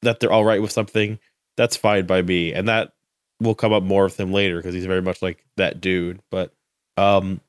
that 0.02 0.20
they're 0.20 0.32
all 0.32 0.44
right 0.44 0.62
with 0.62 0.72
something, 0.72 1.18
that's 1.56 1.76
fine 1.76 2.06
by 2.06 2.22
me. 2.22 2.52
And 2.52 2.68
that 2.68 2.92
will 3.40 3.54
come 3.54 3.72
up 3.72 3.82
more 3.82 4.04
with 4.04 4.18
him 4.18 4.32
later 4.32 4.56
because 4.56 4.74
he's 4.74 4.87
very 4.87 5.02
much 5.02 5.20
like 5.20 5.44
that 5.56 5.80
dude. 5.80 6.20
But 6.30 6.54
um 6.96 7.40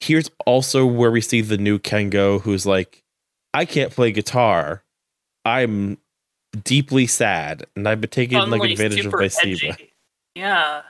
here's 0.00 0.30
also 0.44 0.84
where 0.84 1.10
we 1.10 1.20
see 1.20 1.40
the 1.40 1.58
new 1.58 1.78
Kengo 1.78 2.40
who's 2.40 2.66
like, 2.66 3.02
I 3.54 3.64
can't 3.64 3.92
play 3.92 4.12
guitar. 4.12 4.82
I'm 5.44 5.98
deeply 6.64 7.06
sad, 7.06 7.66
and 7.76 7.88
I've 7.88 8.00
been 8.00 8.10
taking 8.10 8.38
like 8.38 8.70
advantage 8.70 9.06
of 9.06 9.12
my 9.12 9.28
Siva. 9.28 9.76
Yeah. 10.34 10.82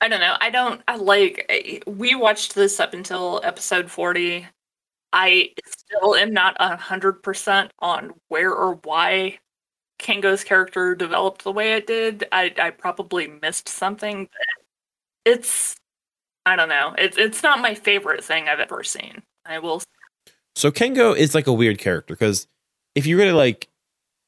I 0.00 0.08
don't 0.08 0.20
know. 0.20 0.36
I 0.38 0.50
don't. 0.50 0.82
I 0.86 0.96
like. 0.96 1.82
We 1.86 2.14
watched 2.14 2.54
this 2.54 2.78
up 2.78 2.92
until 2.92 3.40
episode 3.42 3.90
forty. 3.90 4.46
I 5.14 5.50
still 5.64 6.14
am 6.14 6.34
not 6.34 6.56
a 6.60 6.76
hundred 6.76 7.22
percent 7.22 7.72
on 7.78 8.12
where 8.28 8.52
or 8.52 8.74
why 8.82 9.38
Kengo's 9.98 10.44
character 10.44 10.94
developed 10.94 11.44
the 11.44 11.52
way 11.52 11.72
it 11.74 11.86
did. 11.86 12.26
I 12.32 12.52
I 12.58 12.70
probably 12.70 13.28
missed 13.40 13.68
something, 13.68 14.24
but 14.24 15.32
it's. 15.32 15.76
I 16.46 16.56
don't 16.56 16.68
know. 16.68 16.94
It's 16.98 17.16
it's 17.16 17.42
not 17.42 17.60
my 17.60 17.74
favorite 17.74 18.22
thing 18.22 18.48
I've 18.48 18.60
ever 18.60 18.82
seen. 18.84 19.22
I 19.46 19.58
will. 19.58 19.82
So 20.56 20.70
Kengo 20.70 21.16
is 21.16 21.34
like 21.34 21.46
a 21.46 21.52
weird 21.52 21.78
character 21.78 22.14
because 22.14 22.46
if 22.94 23.06
you 23.06 23.16
really 23.18 23.32
like, 23.32 23.68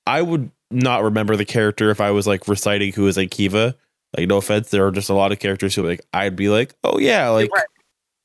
I 0.07 0.23
would 0.23 0.51
not 0.71 1.03
remember 1.05 1.37
the 1.37 1.45
character 1.45 1.91
if 1.91 2.01
I 2.01 2.11
was 2.11 2.27
like 2.27 2.49
reciting 2.49 2.93
who 2.93 3.07
is 3.07 3.17
like 3.17 3.31
Kiva. 3.31 3.77
Like 4.17 4.29
no 4.29 4.39
offense, 4.39 4.71
there 4.71 4.87
are 4.87 4.91
just 4.93 5.11
a 5.11 5.15
lot 5.15 5.33
of 5.33 5.39
characters 5.39 5.75
who 5.75 5.83
like 5.83 6.01
I'd 6.13 6.37
be 6.37 6.49
like, 6.49 6.75
oh 6.85 6.99
yeah, 6.99 7.29
like 7.29 7.51
Right. 7.53 7.67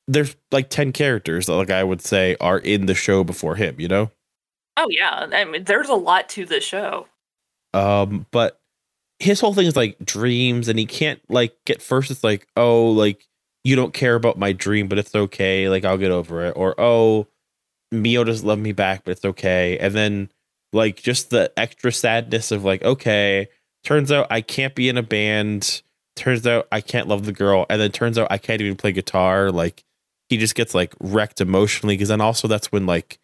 there's 0.08 0.36
like 0.52 0.70
ten 0.70 0.92
characters 0.94 1.48
that 1.48 1.54
like 1.54 1.70
I 1.70 1.84
would 1.84 2.02
say 2.02 2.38
are 2.40 2.60
in 2.60 2.86
the 2.86 2.96
show 2.96 3.24
before 3.24 3.56
him. 3.56 3.76
You 3.80 3.88
know. 3.90 4.12
Oh 4.78 4.88
yeah. 4.90 5.28
I 5.34 5.44
mean, 5.46 5.66
there's 5.66 5.90
a 5.90 5.96
lot 5.96 6.30
to 6.30 6.46
the 6.46 6.62
show. 6.62 7.08
Um, 7.74 8.26
but 8.32 8.60
his 9.20 9.40
whole 9.42 9.54
thing 9.54 9.68
is 9.68 9.76
like 9.76 9.98
dreams, 10.04 10.68
and 10.68 10.80
he 10.80 10.86
can't 10.86 11.20
like 11.30 11.56
get 11.66 11.82
first. 11.82 12.10
It's 12.10 12.24
like, 12.24 12.48
oh, 12.56 12.90
like 12.92 13.28
you 13.64 13.76
don't 13.76 13.94
care 13.94 14.16
about 14.16 14.38
my 14.38 14.54
dream, 14.54 14.88
but 14.88 14.98
it's 14.98 15.16
okay. 15.16 15.70
Like 15.70 15.86
I'll 15.86 15.98
get 15.98 16.12
over 16.12 16.46
it. 16.46 16.54
Or 16.56 16.76
oh, 16.80 17.28
Mio 17.92 18.24
doesn't 18.24 18.48
love 18.48 18.60
me 18.60 18.72
back, 18.72 19.04
but 19.04 19.12
it's 19.12 19.26
okay. 19.26 19.78
And 19.78 19.94
then 19.94 20.30
like 20.74 21.02
just 21.02 21.30
the 21.30 21.52
extra 21.58 21.92
sadness 21.92 22.52
of 22.52 22.64
like, 22.64 22.84
okay, 22.84 23.48
turns 23.84 24.12
out 24.12 24.28
I 24.30 24.42
can't 24.42 24.76
be 24.76 24.90
in 24.90 24.98
a 24.98 25.04
band. 25.04 25.82
Turns 26.16 26.46
out 26.46 26.68
I 26.72 26.82
can't 26.82 27.08
love 27.08 27.26
the 27.26 27.32
girl, 27.32 27.66
and 27.70 27.80
then 27.80 27.92
turns 27.92 28.18
out 28.18 28.28
I 28.30 28.38
can't 28.38 28.62
even 28.62 28.76
play 28.76 28.92
guitar. 28.92 29.52
Like 29.52 29.84
he 30.30 30.38
just 30.38 30.56
gets 30.56 30.74
like 30.74 30.94
wrecked 31.00 31.42
emotionally 31.42 31.96
because 31.96 32.10
then 32.10 32.22
also 32.22 32.48
that's 32.48 32.72
when 32.72 32.86
like 32.86 33.20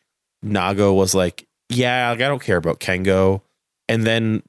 Nago 0.45 0.95
was 0.95 1.13
like, 1.13 1.47
yeah, 1.69 2.09
like, 2.11 2.21
I 2.21 2.27
don't 2.27 2.41
care 2.41 2.57
about 2.57 2.79
Kengo 2.79 3.41
and 3.89 4.05
then 4.05 4.43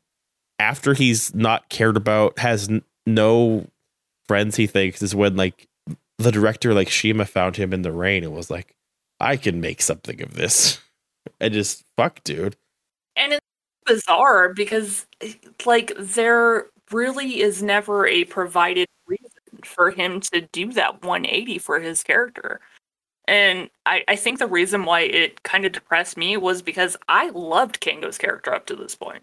after 0.59 0.94
he's 0.94 1.35
not 1.35 1.68
cared 1.68 1.96
about 1.96 2.38
has 2.38 2.68
n- 2.68 2.83
no 3.07 3.66
friends 4.27 4.57
he 4.57 4.66
thinks 4.66 5.03
is 5.03 5.14
when 5.14 5.37
like 5.37 5.67
the 6.18 6.33
director 6.33 6.74
like 6.74 6.88
shima 6.88 7.24
found 7.24 7.57
him 7.57 7.72
in 7.72 7.83
the 7.83 7.92
rain 7.92 8.24
and 8.24 8.33
was 8.35 8.50
like 8.50 8.74
i 9.20 9.37
can 9.37 9.61
make 9.61 9.83
something 9.83 10.20
of 10.22 10.35
this. 10.35 10.81
And 11.40 11.52
just 11.52 11.85
fuck 11.96 12.24
dude. 12.24 12.57
And 13.14 13.35
it's 13.35 13.46
bizarre 13.87 14.52
because 14.54 15.07
like 15.66 15.92
there 15.98 16.66
really 16.90 17.40
is 17.40 17.62
never 17.62 18.07
a 18.07 18.24
provided 18.24 18.88
reason 19.07 19.28
for 19.62 19.90
him 19.90 20.20
to 20.20 20.42
do 20.52 20.72
that 20.72 21.02
180 21.02 21.59
for 21.59 21.81
his 21.81 22.02
character. 22.02 22.61
And 23.26 23.68
I, 23.85 24.04
I 24.09 24.16
think 24.16 24.38
the 24.38 24.46
reason 24.46 24.85
why 24.85 25.02
it 25.02 25.42
kind 25.42 25.66
of 25.66 25.72
depressed 25.72 26.16
me 26.16 26.37
was 26.37 26.62
because 26.62 26.96
I 27.09 27.28
loved 27.31 27.81
Kengo's 27.81 28.16
character 28.16 28.54
up 28.54 28.66
to 28.66 28.76
this 28.76 28.94
point. 28.94 29.22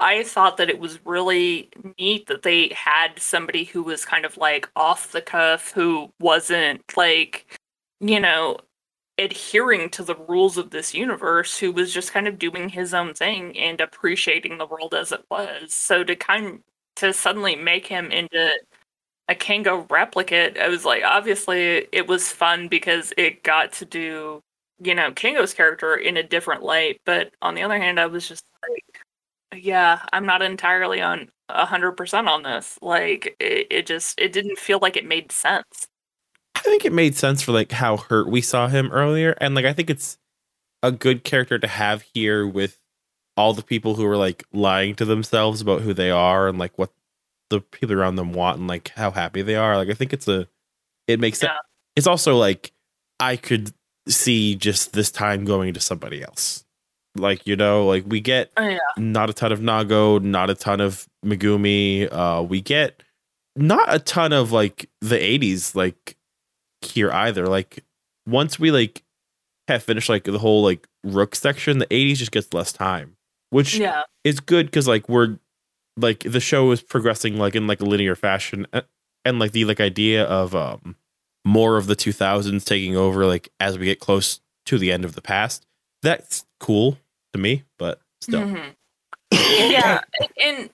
I 0.00 0.24
thought 0.24 0.56
that 0.56 0.70
it 0.70 0.78
was 0.78 1.04
really 1.06 1.70
neat 1.98 2.26
that 2.26 2.42
they 2.42 2.68
had 2.74 3.18
somebody 3.18 3.64
who 3.64 3.82
was 3.82 4.04
kind 4.04 4.24
of 4.24 4.36
like 4.36 4.68
off 4.76 5.12
the 5.12 5.22
cuff, 5.22 5.70
who 5.72 6.10
wasn't 6.20 6.82
like, 6.96 7.58
you 8.00 8.20
know, 8.20 8.58
adhering 9.18 9.88
to 9.90 10.02
the 10.02 10.16
rules 10.28 10.58
of 10.58 10.70
this 10.70 10.94
universe, 10.94 11.56
who 11.58 11.70
was 11.72 11.92
just 11.94 12.12
kind 12.12 12.26
of 12.26 12.38
doing 12.38 12.68
his 12.68 12.92
own 12.92 13.14
thing 13.14 13.56
and 13.58 13.80
appreciating 13.80 14.58
the 14.58 14.66
world 14.66 14.94
as 14.94 15.12
it 15.12 15.24
was. 15.30 15.72
So 15.72 16.02
to 16.04 16.16
kind 16.16 16.60
to 16.96 17.12
suddenly 17.12 17.56
make 17.56 17.86
him 17.86 18.10
into 18.10 18.50
a 19.28 19.34
Kengo 19.34 19.90
replicate, 19.90 20.58
I 20.58 20.68
was 20.68 20.84
like, 20.84 21.02
obviously 21.04 21.86
it 21.92 22.06
was 22.08 22.30
fun 22.30 22.68
because 22.68 23.12
it 23.16 23.42
got 23.42 23.72
to 23.74 23.84
do, 23.84 24.40
you 24.82 24.94
know, 24.94 25.12
Kengo's 25.12 25.54
character 25.54 25.94
in 25.96 26.16
a 26.16 26.22
different 26.22 26.62
light. 26.62 27.00
But 27.06 27.32
on 27.42 27.54
the 27.54 27.62
other 27.62 27.78
hand, 27.78 28.00
I 28.00 28.06
was 28.06 28.28
just 28.28 28.44
like, 28.68 29.03
yeah, 29.56 30.00
I'm 30.12 30.26
not 30.26 30.42
entirely 30.42 31.00
on 31.00 31.30
a 31.48 31.66
hundred 31.66 31.92
percent 31.92 32.28
on 32.28 32.42
this. 32.42 32.78
Like 32.82 33.36
it, 33.40 33.66
it 33.70 33.86
just 33.86 34.20
it 34.20 34.32
didn't 34.32 34.58
feel 34.58 34.78
like 34.80 34.96
it 34.96 35.06
made 35.06 35.32
sense. 35.32 35.88
I 36.54 36.60
think 36.60 36.84
it 36.84 36.92
made 36.92 37.16
sense 37.16 37.42
for 37.42 37.52
like 37.52 37.72
how 37.72 37.96
hurt 37.96 38.28
we 38.28 38.40
saw 38.40 38.68
him 38.68 38.90
earlier, 38.92 39.36
and 39.40 39.54
like 39.54 39.64
I 39.64 39.72
think 39.72 39.90
it's 39.90 40.18
a 40.82 40.92
good 40.92 41.24
character 41.24 41.58
to 41.58 41.66
have 41.66 42.02
here 42.14 42.46
with 42.46 42.78
all 43.36 43.52
the 43.52 43.62
people 43.62 43.94
who 43.94 44.06
are 44.06 44.16
like 44.16 44.44
lying 44.52 44.94
to 44.94 45.04
themselves 45.04 45.60
about 45.60 45.82
who 45.82 45.92
they 45.92 46.10
are 46.10 46.48
and 46.48 46.58
like 46.58 46.78
what 46.78 46.92
the 47.50 47.60
people 47.60 47.96
around 47.96 48.16
them 48.16 48.32
want 48.32 48.58
and 48.58 48.68
like 48.68 48.92
how 48.94 49.10
happy 49.10 49.42
they 49.42 49.56
are. 49.56 49.76
Like 49.76 49.88
I 49.88 49.94
think 49.94 50.12
it's 50.12 50.28
a 50.28 50.48
it 51.06 51.20
makes 51.20 51.38
sense. 51.38 51.52
It's 51.96 52.06
also 52.06 52.36
like 52.36 52.72
I 53.20 53.36
could 53.36 53.72
see 54.08 54.54
just 54.54 54.92
this 54.92 55.10
time 55.10 55.44
going 55.44 55.74
to 55.74 55.80
somebody 55.80 56.22
else. 56.22 56.63
Like 57.16 57.46
you 57.46 57.54
know, 57.56 57.86
like 57.86 58.04
we 58.06 58.20
get 58.20 58.50
Oh, 58.56 58.66
yeah. 58.68 58.78
not 58.98 59.30
a 59.30 59.32
ton 59.32 59.52
of 59.52 59.60
Nago, 59.60 60.20
not 60.22 60.50
a 60.50 60.54
ton 60.54 60.80
of 60.80 61.06
Megumi. 61.24 62.08
Uh, 62.12 62.42
we 62.42 62.60
get 62.60 63.02
not 63.56 63.92
a 63.92 63.98
ton 64.00 64.32
of 64.32 64.50
like 64.52 64.88
the 65.00 65.16
'80s 65.16 65.74
like 65.76 66.16
here 66.80 67.10
either. 67.12 67.46
Like 67.46 67.84
once 68.26 68.58
we 68.58 68.70
like 68.72 69.02
have 69.68 69.82
finished 69.84 70.08
like 70.08 70.24
the 70.24 70.38
whole 70.38 70.62
like 70.62 70.88
Rook 71.04 71.34
section, 71.36 71.78
the 71.78 71.86
'80s 71.86 72.16
just 72.16 72.32
gets 72.32 72.52
less 72.52 72.72
time, 72.72 73.16
which 73.50 73.76
Yeah. 73.76 74.02
is 74.24 74.40
good 74.40 74.66
because 74.66 74.88
like 74.88 75.08
we're 75.08 75.38
like 75.96 76.20
the 76.20 76.40
show 76.40 76.72
is 76.72 76.82
progressing 76.82 77.36
like 77.38 77.54
in 77.54 77.68
like 77.68 77.80
a 77.80 77.84
linear 77.84 78.16
fashion, 78.16 78.66
and 79.24 79.38
like 79.38 79.52
the 79.52 79.64
like 79.66 79.80
idea 79.80 80.24
of 80.24 80.54
um 80.56 80.96
more 81.44 81.76
of 81.76 81.86
the 81.86 81.94
2000s 81.94 82.64
taking 82.64 82.96
over 82.96 83.24
like 83.26 83.50
as 83.60 83.78
we 83.78 83.84
get 83.84 84.00
close 84.00 84.40
to 84.66 84.78
the 84.78 84.90
end 84.90 85.04
of 85.04 85.14
the 85.14 85.22
past. 85.22 85.64
That's 86.02 86.44
cool 86.58 86.98
to 87.34 87.38
me, 87.38 87.64
but 87.78 88.00
still. 88.22 88.42
Mhm. 88.42 88.74
yeah, 89.70 90.00
and 90.42 90.70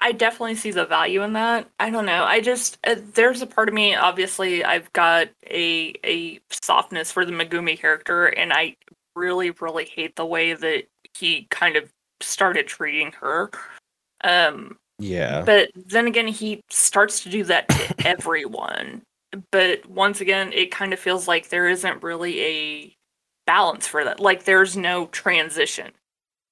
I 0.00 0.12
definitely 0.12 0.56
see 0.56 0.72
the 0.72 0.84
value 0.84 1.22
in 1.22 1.32
that. 1.34 1.68
I 1.78 1.90
don't 1.90 2.06
know. 2.06 2.24
I 2.24 2.40
just 2.40 2.76
uh, 2.84 2.96
there's 3.14 3.40
a 3.40 3.46
part 3.46 3.68
of 3.68 3.74
me. 3.74 3.94
Obviously, 3.94 4.64
I've 4.64 4.92
got 4.92 5.28
a 5.48 5.94
a 6.04 6.40
softness 6.50 7.10
for 7.12 7.24
the 7.24 7.32
Megumi 7.32 7.78
character, 7.78 8.26
and 8.26 8.52
I 8.52 8.76
really 9.14 9.50
really 9.52 9.84
hate 9.84 10.16
the 10.16 10.26
way 10.26 10.54
that 10.54 10.84
he 11.16 11.46
kind 11.50 11.76
of 11.76 11.90
started 12.20 12.66
treating 12.66 13.12
her. 13.12 13.50
Um, 14.24 14.76
Yeah. 14.98 15.42
but 15.42 15.70
then 15.74 16.06
again, 16.06 16.28
he 16.28 16.62
starts 16.68 17.22
to 17.22 17.28
do 17.28 17.44
that 17.44 17.68
to 17.68 18.06
everyone. 18.06 19.02
But 19.50 19.86
once 19.86 20.20
again, 20.20 20.52
it 20.52 20.70
kind 20.70 20.92
of 20.92 20.98
feels 20.98 21.26
like 21.28 21.48
there 21.48 21.68
isn't 21.68 22.02
really 22.02 22.40
a 22.40 22.96
balance 23.46 23.86
for 23.86 24.04
that. 24.04 24.20
Like 24.20 24.44
there's 24.44 24.76
no 24.76 25.06
transition. 25.06 25.92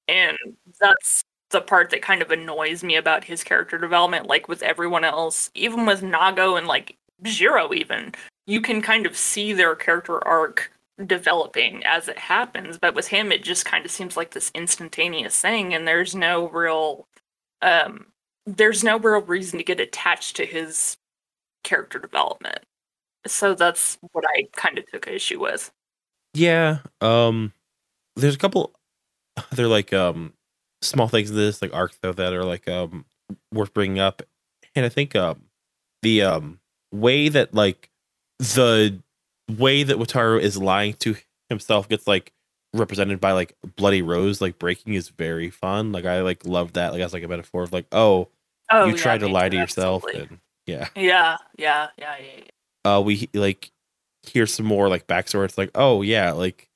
And 0.07 0.37
that's 0.79 1.23
the 1.51 1.61
part 1.61 1.89
that 1.91 2.01
kind 2.01 2.21
of 2.21 2.31
annoys 2.31 2.83
me 2.83 2.95
about 2.95 3.23
his 3.23 3.43
character 3.43 3.77
development. 3.77 4.27
Like 4.27 4.47
with 4.47 4.63
everyone 4.63 5.03
else, 5.03 5.49
even 5.55 5.85
with 5.85 6.01
Nago 6.01 6.57
and 6.57 6.67
like 6.67 6.97
Jiro, 7.23 7.73
even, 7.73 8.13
you 8.47 8.61
can 8.61 8.81
kind 8.81 9.05
of 9.05 9.15
see 9.17 9.53
their 9.53 9.75
character 9.75 10.25
arc 10.27 10.71
developing 11.05 11.83
as 11.85 12.07
it 12.07 12.17
happens. 12.19 12.77
But 12.77 12.95
with 12.95 13.07
him, 13.07 13.31
it 13.31 13.43
just 13.43 13.65
kind 13.65 13.85
of 13.85 13.91
seems 13.91 14.17
like 14.17 14.31
this 14.31 14.51
instantaneous 14.55 15.39
thing, 15.39 15.73
and 15.73 15.87
there's 15.87 16.15
no 16.15 16.49
real 16.49 17.07
um 17.61 18.07
there's 18.45 18.83
no 18.83 18.97
real 18.99 19.21
reason 19.21 19.59
to 19.59 19.63
get 19.63 19.79
attached 19.79 20.35
to 20.37 20.45
his 20.45 20.97
character 21.63 21.99
development. 21.99 22.59
So 23.27 23.55
that's 23.55 23.97
what 24.13 24.25
I 24.27 24.47
kind 24.55 24.77
of 24.79 24.85
took 24.91 25.07
issue 25.07 25.39
with. 25.41 25.71
Yeah. 26.33 26.79
Um 26.99 27.53
there's 28.15 28.35
a 28.35 28.39
couple 28.39 28.73
other 29.51 29.67
like 29.67 29.93
um 29.93 30.33
small 30.81 31.07
things 31.07 31.29
in 31.29 31.35
this 31.35 31.61
like 31.61 31.73
arc 31.73 31.93
though 32.01 32.13
that 32.13 32.33
are 32.33 32.43
like 32.45 32.67
um 32.67 33.05
worth 33.53 33.73
bringing 33.73 33.99
up. 33.99 34.21
And 34.75 34.85
I 34.85 34.89
think 34.89 35.15
um 35.15 35.43
the 36.01 36.23
um 36.23 36.59
way 36.91 37.29
that 37.29 37.53
like 37.53 37.89
the 38.39 38.99
way 39.57 39.83
that 39.83 39.97
Wataru 39.97 40.39
is 40.41 40.57
lying 40.57 40.93
to 40.95 41.15
himself 41.49 41.87
gets 41.89 42.07
like 42.07 42.31
represented 42.73 43.19
by 43.19 43.33
like 43.33 43.55
Bloody 43.75 44.01
Rose 44.01 44.41
like 44.41 44.57
breaking 44.57 44.93
is 44.93 45.09
very 45.09 45.49
fun. 45.49 45.91
Like 45.91 46.05
I 46.05 46.21
like 46.21 46.45
love 46.45 46.73
that 46.73 46.93
like 46.93 47.01
as 47.01 47.13
like 47.13 47.23
a 47.23 47.27
metaphor 47.27 47.63
of 47.63 47.73
like 47.73 47.85
oh, 47.91 48.29
Oh, 48.73 48.85
you 48.85 48.91
yeah, 48.95 48.97
tried 49.01 49.19
to 49.19 49.27
lie 49.27 49.49
too, 49.49 49.57
to 49.57 49.61
yourself 49.63 50.03
absolutely. 50.05 50.29
and 50.29 50.39
yeah. 50.65 50.87
Yeah, 50.95 51.37
yeah, 51.57 51.87
yeah, 51.97 52.15
yeah. 52.19 52.25
yeah. 52.85 52.91
uh 52.97 53.01
we 53.01 53.29
like 53.33 53.71
hear 54.23 54.45
some 54.45 54.65
more 54.65 54.87
like 54.89 55.07
backstory. 55.07 55.45
It's 55.45 55.57
like 55.57 55.71
oh 55.75 56.01
yeah 56.01 56.31
like 56.31 56.69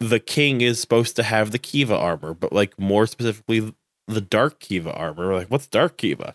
the 0.00 0.20
king 0.20 0.60
is 0.60 0.80
supposed 0.80 1.14
to 1.16 1.22
have 1.22 1.50
the 1.52 1.58
kiva 1.58 1.96
armor 1.96 2.34
but 2.34 2.52
like 2.52 2.78
more 2.78 3.06
specifically 3.06 3.72
the 4.08 4.20
dark 4.20 4.58
kiva 4.60 4.92
armor. 4.92 5.28
We're 5.28 5.34
like 5.36 5.48
what's 5.48 5.66
dark 5.68 5.96
kiva? 5.96 6.34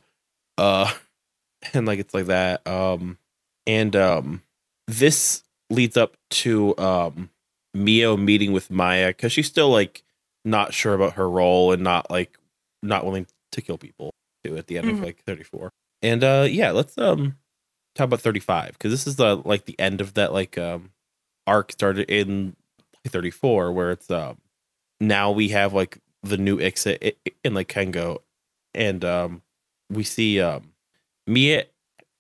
Uh 0.58 0.92
and 1.74 1.86
like 1.88 2.00
it's 2.00 2.14
like 2.14 2.26
that. 2.28 2.66
Um 2.68 3.18
and 3.66 3.96
um 3.96 4.44
this 4.88 5.44
leads 5.70 5.98
up 5.98 6.16
to 6.30 6.78
um 6.78 7.30
mio 7.74 8.16
meeting 8.18 8.54
with 8.54 8.72
maya 8.72 9.08
because 9.10 9.32
she's 9.34 9.48
still 9.48 9.70
like 9.70 10.04
not 10.46 10.74
sure 10.74 10.94
about 10.94 11.14
her 11.14 11.30
role 11.30 11.74
and 11.74 11.84
not 11.84 12.10
like 12.10 12.38
not 12.82 13.04
willing 13.06 13.28
to 13.52 13.62
kill 13.62 13.78
people 13.78 14.12
too 14.44 14.56
at 14.58 14.68
the 14.68 14.78
end 14.78 14.88
Mhm. 14.88 14.94
of 14.94 15.02
like 15.02 15.18
34 15.26 15.70
and 16.02 16.24
uh 16.24 16.48
yeah 16.50 16.72
let's 16.72 16.98
um 16.98 17.36
talk 17.98 18.06
about 18.06 18.22
35 18.22 18.74
because 18.74 18.92
this 18.92 19.08
is 19.08 19.16
the 19.18 19.38
like 19.38 19.66
the 19.66 19.80
end 19.80 20.02
of 20.02 20.14
that 20.16 20.34
like 20.34 20.58
um 20.58 20.92
arc 21.46 21.72
started 21.72 22.10
in 22.10 22.56
34 23.08 23.72
where 23.72 23.92
it's 23.92 24.10
um 24.12 24.38
now 25.00 25.32
we 25.32 25.50
have 25.50 25.74
like 25.74 26.00
the 26.24 26.38
new 26.38 26.60
i- 26.62 27.14
in 27.44 27.54
like 27.54 27.68
Kengo 27.70 28.20
and 28.74 29.04
um 29.06 29.42
we 29.90 30.04
see 30.04 30.42
um 30.42 30.74
Mia 31.26 31.66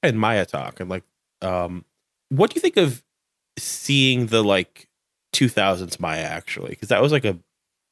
and 0.03 0.19
Maya 0.19 0.45
talk 0.45 0.79
and 0.79 0.89
like 0.89 1.03
um 1.41 1.83
what 2.29 2.49
do 2.51 2.55
you 2.55 2.61
think 2.61 2.77
of 2.77 3.03
seeing 3.57 4.27
the 4.27 4.43
like 4.43 4.87
2000s 5.33 5.99
Maya 5.99 6.21
actually 6.23 6.69
because 6.69 6.89
that 6.89 7.01
was 7.01 7.11
like 7.11 7.25
a 7.25 7.37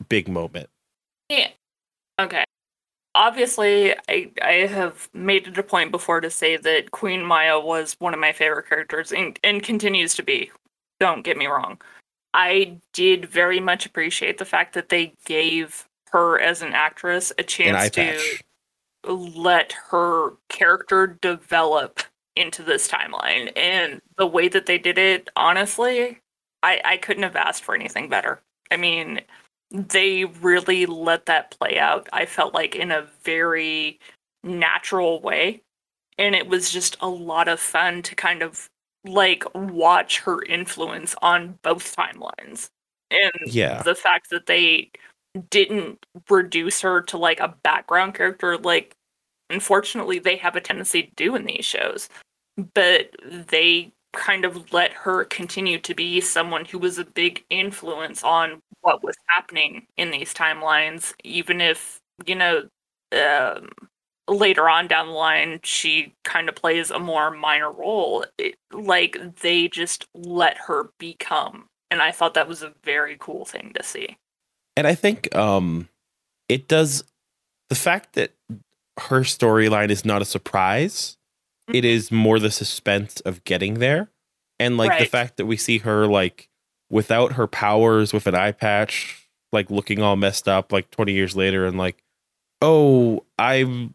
big 0.10 0.28
moment 0.28 0.70
Yeah. 1.30 1.50
Okay. 2.20 2.44
Obviously, 3.16 3.96
I 4.10 4.32
I 4.42 4.68
have 4.68 5.10
made 5.14 5.48
it 5.48 5.58
a 5.58 5.64
point 5.64 5.92
before 5.92 6.22
to 6.22 6.30
say 6.30 6.58
that 6.58 6.92
Queen 6.92 7.24
Maya 7.24 7.60
was 7.60 7.96
one 8.00 8.14
of 8.14 8.20
my 8.20 8.34
favorite 8.34 8.70
characters 8.70 9.12
and, 9.12 9.40
and 9.44 9.64
continues 9.64 10.14
to 10.16 10.24
be. 10.24 10.52
Don't 11.00 11.24
get 11.24 11.38
me 11.38 11.48
wrong. 11.48 11.82
I 12.34 12.78
did 12.94 13.30
very 13.30 13.60
much 13.60 13.86
appreciate 13.86 14.38
the 14.38 14.46
fact 14.46 14.74
that 14.74 14.90
they 14.90 15.14
gave 15.26 15.88
her 16.12 16.40
as 16.40 16.62
an 16.62 16.74
actress 16.74 17.32
a 17.40 17.44
chance 17.44 17.90
to 17.92 18.02
patch 18.02 18.44
let 19.08 19.74
her 19.90 20.34
character 20.50 21.08
develop 21.22 22.02
into 22.36 22.64
this 22.64 22.88
timeline. 22.88 23.52
And 23.56 24.02
the 24.18 24.28
way 24.28 24.48
that 24.50 24.66
they 24.66 24.78
did 24.78 24.98
it, 24.98 25.30
honestly, 25.36 26.20
I, 26.64 26.82
I 26.84 26.98
couldn't 26.98 27.24
have 27.24 27.36
asked 27.36 27.64
for 27.64 27.76
anything 27.76 28.10
better. 28.10 28.42
I 28.72 28.78
mean, 28.78 29.22
they 29.72 30.26
really 30.26 30.86
let 30.86 31.26
that 31.26 31.58
play 31.58 31.80
out, 31.80 32.08
I 32.14 32.26
felt 32.26 32.54
like, 32.54 32.76
in 32.76 32.92
a 32.92 33.08
very 33.24 34.00
natural 34.44 35.22
way. 35.22 35.62
And 36.18 36.36
it 36.36 36.48
was 36.48 36.70
just 36.72 36.98
a 37.02 37.10
lot 37.10 37.48
of 37.48 37.60
fun 37.60 38.02
to 38.04 38.16
kind 38.16 38.42
of 38.42 38.70
like 39.04 39.44
watch 39.54 40.20
her 40.22 40.42
influence 40.44 41.16
on 41.22 41.60
both 41.62 41.96
timelines. 41.96 42.70
And 43.12 43.32
yeah 43.46 43.84
the 43.84 43.96
fact 43.96 44.30
that 44.32 44.48
they 44.48 44.92
didn't 45.50 46.06
reduce 46.30 46.82
her 46.82 47.02
to 47.04 47.18
like 47.18 47.40
a 47.40 47.56
background 47.64 48.16
character 48.16 48.58
like 48.58 48.96
unfortunately 49.50 50.18
they 50.18 50.36
have 50.38 50.56
a 50.56 50.62
tendency 50.62 51.04
to 51.04 51.12
do 51.16 51.36
in 51.36 51.46
these 51.46 51.66
shows 51.66 52.10
but 52.74 53.10
they 53.48 53.92
kind 54.16 54.46
of 54.46 54.72
let 54.74 54.92
her 54.94 55.26
continue 55.26 55.78
to 55.80 55.94
be 55.94 56.22
someone 56.22 56.66
who 56.66 56.80
was 56.80 56.98
a 56.98 57.06
big 57.06 57.44
influence 57.50 58.24
on 58.24 58.62
what 58.82 59.04
was 59.04 59.16
happening 59.28 59.86
in 59.98 60.12
these 60.12 60.34
timelines 60.34 61.14
even 61.24 61.62
if 61.62 62.00
you 62.26 62.36
know 62.36 62.64
um, 63.14 63.70
later 64.28 64.68
on 64.68 64.88
down 64.88 65.08
the 65.08 65.14
line 65.14 65.60
she 65.64 66.14
kind 66.24 66.50
of 66.50 66.56
plays 66.56 66.90
a 66.90 67.00
more 67.00 67.30
minor 67.32 67.72
role 67.72 68.26
it, 68.38 68.56
like 68.72 69.18
they 69.42 69.68
just 69.68 70.08
let 70.14 70.58
her 70.58 70.90
become 71.00 71.68
And 71.92 72.02
I 72.02 72.12
thought 72.12 72.34
that 72.34 72.48
was 72.48 72.64
a 72.64 72.74
very 72.84 73.16
cool 73.20 73.46
thing 73.46 73.72
to 73.76 73.84
see. 73.84 74.18
And 74.76 74.88
I 74.88 74.96
think 74.96 75.34
um 75.36 75.90
it 76.50 76.68
does 76.68 77.04
the 77.70 77.76
fact 77.76 78.14
that 78.14 78.32
her 78.98 79.22
storyline 79.22 79.90
is 79.90 80.06
not 80.06 80.22
a 80.22 80.26
surprise. 80.26 81.15
It 81.74 81.84
Mhm. 81.84 82.12
more 82.12 82.40
the 82.40 82.52
suspense 82.52 83.20
of 83.22 83.44
getting 83.44 83.76
there. 83.76 84.10
And 84.60 84.78
like 84.78 84.92
the 85.00 85.06
fact 85.10 85.38
that 85.38 85.46
we 85.46 85.58
see 85.58 85.80
her 85.80 86.06
like 86.08 86.50
without 86.90 87.34
her 87.34 87.48
powers 87.48 88.14
with 88.14 88.28
an 88.28 88.36
eye 88.36 88.52
patch, 88.52 89.28
like 89.52 89.70
looking 89.70 90.02
all 90.02 90.16
messed 90.16 90.48
up 90.48 90.72
like 90.72 90.92
20 90.92 91.14
years 91.14 91.36
later 91.36 91.66
and 91.66 91.78
like, 91.78 92.02
oh, 92.62 93.26
I'm 93.38 93.94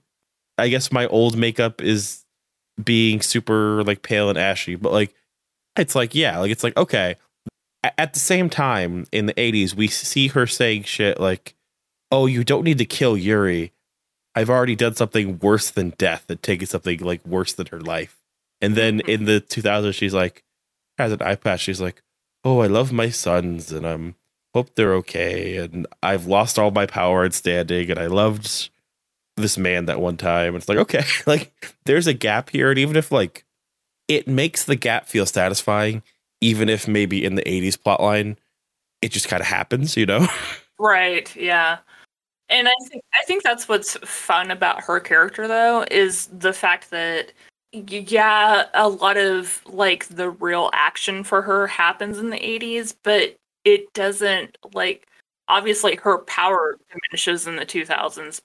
I 0.58 0.68
guess 0.68 0.92
my 0.92 1.06
old 1.06 1.36
makeup 1.38 1.80
is 1.80 2.24
being 2.82 3.20
super 3.22 3.82
like 3.84 4.02
pale 4.02 4.28
and 4.28 4.38
ashy, 4.38 4.74
but 4.74 4.92
like 4.92 5.14
it's 5.76 5.94
like 5.94 6.14
yeah, 6.14 6.38
like 6.38 6.50
it's 6.50 6.64
like 6.64 6.76
okay. 6.76 7.16
At 7.96 8.12
the 8.12 8.20
same 8.20 8.50
time, 8.50 9.06
in 9.10 9.24
the 9.24 9.32
80s, 9.34 9.74
we 9.74 9.88
see 9.88 10.28
her 10.28 10.46
saying 10.46 10.82
shit 10.82 11.18
like, 11.18 11.54
"Oh, 12.12 12.26
you 12.26 12.44
don't 12.44 12.64
need 12.64 12.76
to 12.76 12.84
kill 12.84 13.16
Yuri. 13.16 13.72
I've 14.34 14.50
already 14.50 14.76
done 14.76 14.94
something 14.94 15.38
worse 15.40 15.70
than 15.70 15.90
death 15.98 16.26
and 16.28 16.42
taken 16.42 16.66
something 16.66 17.00
like 17.00 17.24
worse 17.26 17.52
than 17.52 17.66
her 17.66 17.80
life." 17.80 18.16
And 18.60 18.74
then 18.76 18.98
Mhm. 19.00 19.08
in 19.08 19.24
the 19.24 19.40
2000s, 19.40 19.96
she's 19.96 20.14
like, 20.14 20.44
has 20.98 21.12
an 21.12 21.18
patch. 21.38 21.60
She's 21.60 21.80
like, 21.80 22.02
"Oh, 22.44 22.60
I 22.60 22.66
love 22.66 22.92
my 22.92 23.08
sons, 23.10 23.72
and 23.72 23.86
I'm 23.86 24.16
hope 24.54 24.74
they're 24.74 24.94
okay. 24.96 25.56
And 25.56 25.86
I've 26.02 26.26
lost 26.26 26.58
all 26.58 26.70
my 26.70 26.86
power 26.86 27.24
and 27.24 27.32
standing, 27.34 27.90
and 27.90 27.98
I 27.98 28.06
loved 28.06 28.68
this 29.36 29.56
man 29.58 29.86
that 29.86 30.00
one 30.00 30.16
time." 30.18 30.56
It's 30.56 30.68
like, 30.68 30.78
okay, 30.78 31.04
like 31.26 31.52
there's 31.86 32.06
a 32.06 32.14
gap 32.14 32.50
here, 32.50 32.70
and 32.70 32.78
even 32.78 32.96
if 32.96 33.10
like 33.12 33.44
it 34.08 34.28
makes 34.28 34.64
the 34.64 34.76
gap 34.76 35.08
feel 35.08 35.26
satisfying, 35.26 36.02
even 36.40 36.68
if 36.68 36.86
maybe 36.88 37.24
in 37.24 37.34
the 37.36 37.48
80s 37.48 37.76
plotline 37.76 38.36
it 39.02 39.12
just 39.12 39.28
kind 39.28 39.40
of 39.40 39.46
happens, 39.46 39.96
you 39.96 40.06
know? 40.06 40.26
Right, 40.78 41.34
yeah. 41.36 41.78
And 42.50 42.68
I 42.68 42.74
think 42.88 43.04
I 43.14 43.24
think 43.26 43.42
that's 43.42 43.68
what's 43.68 43.96
fun 43.98 44.50
about 44.50 44.82
her 44.84 45.00
character 45.00 45.46
though 45.48 45.84
is 45.90 46.26
the 46.26 46.52
fact 46.52 46.90
that 46.90 47.32
yeah, 47.72 48.66
a 48.74 48.88
lot 48.88 49.16
of 49.16 49.62
like 49.66 50.08
the 50.08 50.30
real 50.30 50.70
action 50.72 51.22
for 51.22 51.42
her 51.42 51.68
happens 51.68 52.18
in 52.18 52.30
the 52.30 52.36
80s, 52.38 52.94
but 53.04 53.36
it 53.64 53.92
doesn't 53.94 54.58
like 54.74 55.06
obviously 55.48 55.96
her 55.96 56.18
power 56.18 56.76
diminishes 56.90 57.46
in 57.46 57.56
the 57.56 57.66
2000s, 57.66 58.40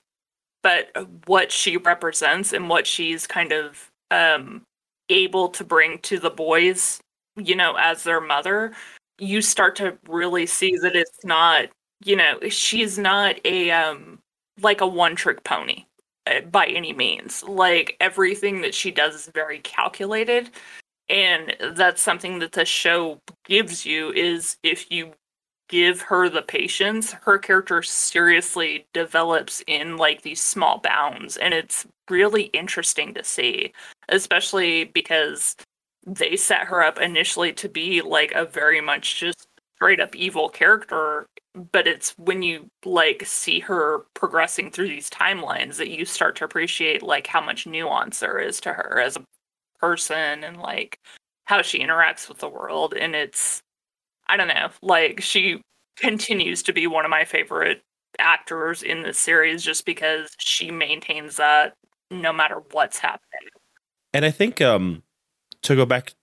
but 0.62 0.90
what 1.26 1.52
she 1.52 1.76
represents 1.78 2.52
and 2.52 2.68
what 2.68 2.86
she's 2.86 3.26
kind 3.26 3.52
of 3.52 3.88
um 4.10 4.62
able 5.10 5.48
to 5.50 5.64
bring 5.64 5.98
to 6.00 6.18
the 6.18 6.30
boys, 6.30 7.00
you 7.36 7.56
know, 7.56 7.74
as 7.76 8.04
their 8.04 8.20
mother, 8.20 8.72
you 9.18 9.42
start 9.42 9.76
to 9.76 9.98
really 10.08 10.46
see 10.46 10.76
that 10.82 10.96
it's 10.96 11.24
not 11.24 11.68
you 12.04 12.16
know 12.16 12.38
she's 12.48 12.98
not 12.98 13.36
a 13.44 13.70
um 13.70 14.18
like 14.60 14.80
a 14.80 14.86
one 14.86 15.16
trick 15.16 15.44
pony 15.44 15.84
uh, 16.26 16.40
by 16.42 16.66
any 16.66 16.92
means. 16.92 17.42
Like 17.44 17.96
everything 18.00 18.60
that 18.62 18.74
she 18.74 18.90
does 18.90 19.14
is 19.14 19.30
very 19.34 19.58
calculated. 19.60 20.50
And 21.08 21.56
that's 21.74 22.02
something 22.02 22.40
that 22.40 22.52
the 22.52 22.64
show 22.64 23.20
gives 23.44 23.86
you 23.86 24.10
is 24.12 24.56
if 24.62 24.90
you 24.90 25.12
give 25.68 26.00
her 26.00 26.28
the 26.28 26.42
patience 26.42 27.12
her 27.12 27.38
character 27.38 27.82
seriously 27.82 28.86
develops 28.92 29.64
in 29.66 29.96
like 29.96 30.22
these 30.22 30.40
small 30.40 30.78
bounds. 30.78 31.36
And 31.36 31.54
it's 31.54 31.86
really 32.08 32.44
interesting 32.44 33.14
to 33.14 33.24
see 33.24 33.72
especially 34.08 34.84
because 34.84 35.56
they 36.06 36.36
set 36.36 36.60
her 36.60 36.84
up 36.84 37.00
initially 37.00 37.52
to 37.52 37.68
be 37.68 38.00
like 38.00 38.32
a 38.32 38.44
very 38.44 38.80
much 38.80 39.18
just 39.18 39.45
straight 39.76 40.00
up 40.00 40.14
evil 40.16 40.48
character 40.48 41.26
but 41.72 41.86
it's 41.86 42.10
when 42.18 42.42
you 42.42 42.68
like 42.84 43.22
see 43.24 43.60
her 43.60 44.00
progressing 44.14 44.70
through 44.70 44.88
these 44.88 45.08
timelines 45.08 45.76
that 45.76 45.90
you 45.90 46.04
start 46.04 46.36
to 46.36 46.44
appreciate 46.44 47.02
like 47.02 47.26
how 47.26 47.40
much 47.40 47.66
nuance 47.66 48.20
there 48.20 48.38
is 48.38 48.60
to 48.60 48.72
her 48.72 49.00
as 49.00 49.16
a 49.16 49.24
person 49.78 50.44
and 50.44 50.58
like 50.58 50.98
how 51.46 51.62
she 51.62 51.78
interacts 51.78 52.28
with 52.28 52.38
the 52.38 52.48
world. 52.48 52.94
And 52.94 53.14
it's 53.14 53.62
i 54.28 54.36
don't 54.36 54.48
know 54.48 54.68
like 54.82 55.20
she 55.20 55.62
continues 55.96 56.62
to 56.64 56.72
be 56.72 56.86
one 56.86 57.04
of 57.04 57.10
my 57.10 57.24
favorite 57.24 57.80
actors 58.18 58.82
in 58.82 59.02
this 59.02 59.18
series 59.18 59.62
just 59.62 59.86
because 59.86 60.34
she 60.38 60.70
maintains 60.70 61.36
that 61.36 61.74
no 62.10 62.32
matter 62.32 62.62
what's 62.72 62.98
happening. 62.98 63.48
And 64.12 64.24
I 64.24 64.30
think 64.30 64.60
um 64.60 65.02
to 65.62 65.74
go 65.74 65.86
back 65.86 66.14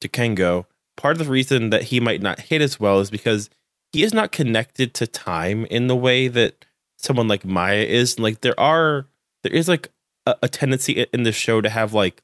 to 0.00 0.08
Kengo, 0.08 0.66
part 1.04 1.20
of 1.20 1.26
the 1.26 1.30
reason 1.30 1.68
that 1.68 1.82
he 1.82 2.00
might 2.00 2.22
not 2.22 2.40
hit 2.40 2.62
as 2.62 2.80
well 2.80 2.98
is 2.98 3.10
because 3.10 3.50
he 3.92 4.02
is 4.02 4.14
not 4.14 4.32
connected 4.32 4.94
to 4.94 5.06
time 5.06 5.66
in 5.66 5.86
the 5.86 5.94
way 5.94 6.28
that 6.28 6.64
someone 6.96 7.28
like 7.28 7.44
Maya 7.44 7.82
is. 7.82 8.18
Like 8.18 8.40
there 8.40 8.58
are 8.58 9.06
there 9.42 9.52
is 9.52 9.68
like 9.68 9.90
a, 10.24 10.34
a 10.44 10.48
tendency 10.48 11.04
in 11.12 11.24
the 11.24 11.30
show 11.30 11.60
to 11.60 11.68
have 11.68 11.92
like 11.92 12.22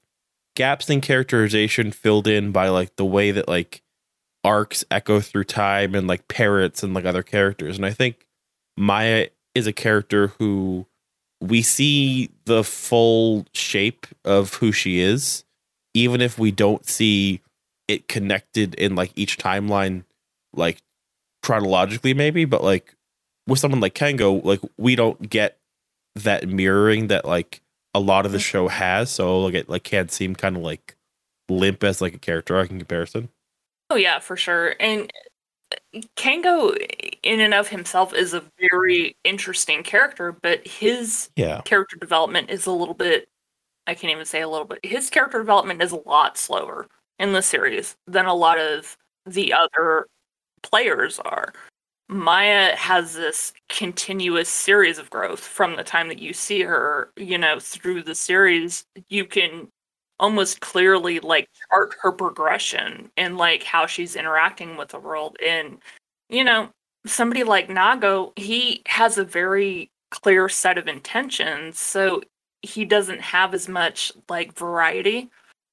gaps 0.57 0.89
in 0.89 1.03
characterization 1.03 1.93
filled 1.93 2.26
in 2.26 2.53
by 2.53 2.68
like 2.70 2.97
the 2.97 3.05
way 3.05 3.31
that 3.33 3.49
like 3.49 3.83
arcs 4.45 4.83
echo 4.91 5.20
through 5.20 5.45
time 5.45 5.95
and 5.95 6.09
like 6.09 6.26
parrots 6.26 6.83
and 6.83 6.95
like 6.95 7.05
other 7.05 7.22
characters. 7.22 7.76
And 7.76 7.85
I 7.85 7.93
think 7.93 8.26
Maya 8.78 9.26
is 9.55 9.66
a 9.66 9.74
character 9.74 10.28
who 10.39 10.87
we 11.39 11.61
see 11.61 12.31
the 12.47 12.64
full 12.64 13.45
shape 13.53 14.07
of 14.24 14.55
who 14.55 14.72
she 14.72 15.01
is, 15.01 15.45
even 15.93 16.22
if 16.22 16.39
we 16.39 16.51
don't 16.51 16.87
see 16.87 17.43
it 17.91 18.09
connected 18.09 18.74
in 18.76 18.95
like 18.95 19.12
each 19.16 19.36
timeline, 19.36 20.05
like 20.53 20.78
chronologically, 21.43 22.14
maybe. 22.14 22.45
But 22.45 22.62
like 22.62 22.95
with 23.47 23.59
someone 23.59 23.80
like 23.80 23.95
Kengo, 23.95 24.45
like 24.45 24.61
we 24.78 24.95
don't 24.95 25.28
get 25.28 25.59
that 26.14 26.49
mirroring 26.49 27.09
that 27.09 27.24
like 27.24 27.61
a 27.95 28.01
lot 28.01 28.26
of 28.26 28.32
the 28.32 28.38
mm. 28.38 28.45
show 28.45 28.68
has. 28.68 29.11
So 29.11 29.41
like 29.41 29.55
it 29.55 29.68
like 29.68 29.82
can't 29.82 30.11
seem 30.11 30.34
kind 30.36 30.57
of 30.57 30.62
like 30.62 30.97
limp 31.49 31.82
as 31.82 32.01
like 32.01 32.14
a 32.14 32.18
character 32.18 32.57
arc 32.57 32.70
in 32.70 32.78
comparison. 32.78 33.28
Oh 33.91 33.97
yeah, 33.97 34.20
for 34.20 34.36
sure. 34.36 34.76
And 34.78 35.12
Kengo 36.16 36.76
in 37.22 37.41
and 37.41 37.55
of 37.55 37.68
himself 37.68 38.14
is 38.14 38.34
a 38.34 38.45
very 38.70 39.16
interesting 39.24 39.82
character, 39.82 40.32
but 40.32 40.66
his 40.66 41.30
Yeah. 41.34 41.61
character 41.62 41.97
development 41.97 42.51
is 42.51 42.66
a 42.66 42.72
little 42.72 42.95
bit 42.95 43.28
I 43.86 43.95
can't 43.95 44.12
even 44.12 44.26
say 44.26 44.41
a 44.41 44.49
little 44.49 44.66
bit. 44.66 44.78
His 44.84 45.11
character 45.11 45.38
development 45.38 45.82
is 45.82 45.91
a 45.91 45.97
lot 46.07 46.38
slower 46.38 46.86
in 47.21 47.33
the 47.35 47.43
series 47.43 47.97
than 48.09 48.27
a 48.27 48.35
lot 48.35 48.59
of 48.59 48.97
the 49.27 49.53
other 49.53 50.07
players 50.62 51.21
are. 51.21 51.53
Maya 52.09 52.75
has 52.75 53.14
this 53.14 53.53
continuous 53.68 54.49
series 54.49 54.99
of 54.99 55.11
growth 55.11 55.39
from 55.39 55.77
the 55.77 55.85
time 55.85 56.09
that 56.09 56.18
you 56.18 56.33
see 56.33 56.62
her, 56.62 57.12
you 57.16 57.39
know, 57.39 57.61
through 57.61 58.03
the 58.03 58.16
series. 58.16 58.85
You 59.09 59.27
can 59.27 59.68
almost 60.18 60.61
clearly 60.61 61.21
like 61.21 61.49
chart 61.71 61.95
her 62.03 62.11
progression 62.11 63.11
and 63.16 63.37
like 63.37 63.62
how 63.62 63.87
she's 63.87 64.16
interacting 64.16 64.77
with 64.77 64.89
the 64.89 64.99
world. 64.99 65.37
And, 65.47 65.79
you 66.29 66.43
know, 66.43 66.71
somebody 67.07 67.45
like 67.45 67.68
Nago, 67.68 68.37
he 68.37 68.83
has 68.87 69.18
a 69.18 69.25
very 69.25 69.91
clear 70.11 70.49
set 70.49 70.79
of 70.79 70.89
intentions. 70.89 71.79
So 71.79 72.23
he 72.62 72.85
doesn't 72.85 73.21
have 73.21 73.55
as 73.55 73.68
much 73.68 74.11
like 74.29 74.59
variety 74.59 75.31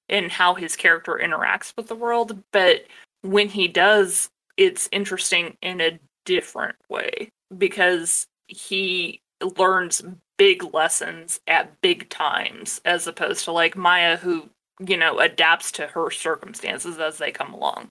in 0.09 0.29
how 0.29 0.53
his 0.53 0.75
character 0.75 1.19
interacts 1.21 1.73
with 1.75 1.87
the 1.87 1.95
world. 1.95 2.43
But 2.51 2.85
when 3.21 3.49
he 3.49 3.67
does, 3.67 4.29
it's 4.55 4.89
interesting 4.91 5.57
in 5.61 5.81
a 5.81 5.99
different 6.25 6.75
way 6.89 7.29
because 7.57 8.27
he 8.47 9.21
learns 9.57 10.01
big 10.37 10.73
lessons 10.73 11.39
at 11.47 11.81
big 11.81 12.09
times 12.09 12.79
as 12.85 13.07
opposed 13.07 13.45
to 13.45 13.51
like 13.51 13.75
Maya 13.75 14.17
who 14.17 14.49
you 14.85 14.97
know 14.97 15.19
adapts 15.19 15.71
to 15.73 15.87
her 15.87 16.11
circumstances 16.11 16.97
as 16.99 17.17
they 17.17 17.31
come 17.31 17.53
along. 17.53 17.89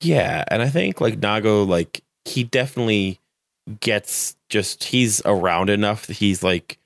Yeah, 0.00 0.44
and 0.48 0.62
I 0.62 0.68
think 0.68 1.00
like 1.00 1.20
Nago, 1.20 1.66
like 1.66 2.02
he 2.24 2.44
definitely 2.44 3.18
gets 3.80 4.36
just 4.48 4.84
he's 4.84 5.22
around 5.24 5.70
enough 5.70 6.06
that 6.06 6.16
he's 6.16 6.42
like 6.42 6.78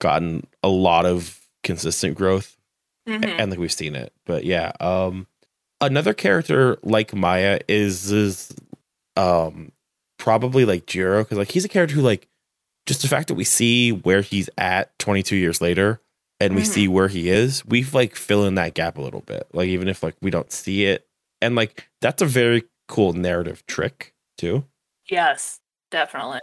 gotten 0.00 0.46
a 0.62 0.68
lot 0.68 1.06
of 1.06 1.40
consistent 1.62 2.16
growth, 2.16 2.56
Mhm. 3.08 3.24
and 3.38 3.50
like 3.50 3.58
we've 3.60 3.72
seen 3.72 3.94
it. 3.94 4.12
But 4.26 4.44
yeah, 4.44 4.72
um, 4.80 5.26
another 5.80 6.14
character 6.14 6.78
like 6.82 7.14
Maya 7.14 7.60
is 7.68 8.10
is 8.12 8.54
um 9.16 9.72
probably 10.18 10.64
like 10.64 10.86
Jiro 10.86 11.22
because 11.24 11.38
like 11.38 11.50
he's 11.50 11.64
a 11.64 11.68
character 11.68 11.94
who 11.96 12.02
like 12.02 12.28
just 12.86 13.02
the 13.02 13.08
fact 13.08 13.28
that 13.28 13.34
we 13.34 13.44
see 13.44 13.92
where 13.92 14.22
he's 14.22 14.48
at 14.58 14.96
22 14.98 15.36
years 15.36 15.60
later 15.60 16.00
and 16.40 16.54
we 16.56 16.62
Mhm. 16.62 16.66
see 16.66 16.88
where 16.88 17.08
he 17.08 17.28
is, 17.28 17.64
we've 17.66 17.94
like 17.94 18.16
fill 18.16 18.44
in 18.46 18.56
that 18.56 18.74
gap 18.74 18.98
a 18.98 19.02
little 19.02 19.20
bit. 19.20 19.46
Like 19.52 19.68
even 19.68 19.88
if 19.88 20.02
like 20.02 20.16
we 20.20 20.30
don't 20.30 20.50
see 20.52 20.84
it, 20.86 21.06
and 21.40 21.54
like 21.56 21.88
that's 22.00 22.22
a 22.22 22.26
very 22.26 22.64
cool 22.88 23.12
narrative 23.12 23.64
trick 23.66 24.14
too. 24.38 24.64
Yes, 25.08 25.60
definitely. 25.90 26.40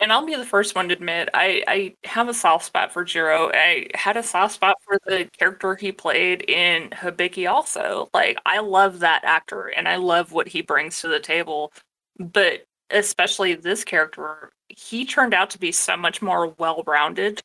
And 0.00 0.12
I'll 0.12 0.24
be 0.24 0.34
the 0.34 0.46
first 0.46 0.74
one 0.74 0.88
to 0.88 0.94
admit 0.94 1.28
I, 1.34 1.62
I 1.68 1.94
have 2.04 2.28
a 2.28 2.34
soft 2.34 2.64
spot 2.64 2.90
for 2.92 3.04
Jiro. 3.04 3.50
I 3.52 3.86
had 3.94 4.16
a 4.16 4.22
soft 4.22 4.54
spot 4.54 4.76
for 4.82 4.98
the 5.06 5.28
character 5.38 5.74
he 5.74 5.92
played 5.92 6.42
in 6.48 6.88
Hibiki 6.90 7.50
also. 7.50 8.08
Like 8.14 8.38
I 8.46 8.60
love 8.60 9.00
that 9.00 9.24
actor 9.24 9.66
and 9.66 9.86
I 9.86 9.96
love 9.96 10.32
what 10.32 10.48
he 10.48 10.62
brings 10.62 11.00
to 11.02 11.08
the 11.08 11.20
table 11.20 11.72
but 12.18 12.64
especially 12.90 13.54
this 13.54 13.84
character, 13.84 14.52
he 14.68 15.06
turned 15.06 15.34
out 15.34 15.50
to 15.50 15.58
be 15.58 15.72
so 15.72 15.96
much 15.96 16.22
more 16.22 16.48
well 16.58 16.82
rounded 16.86 17.42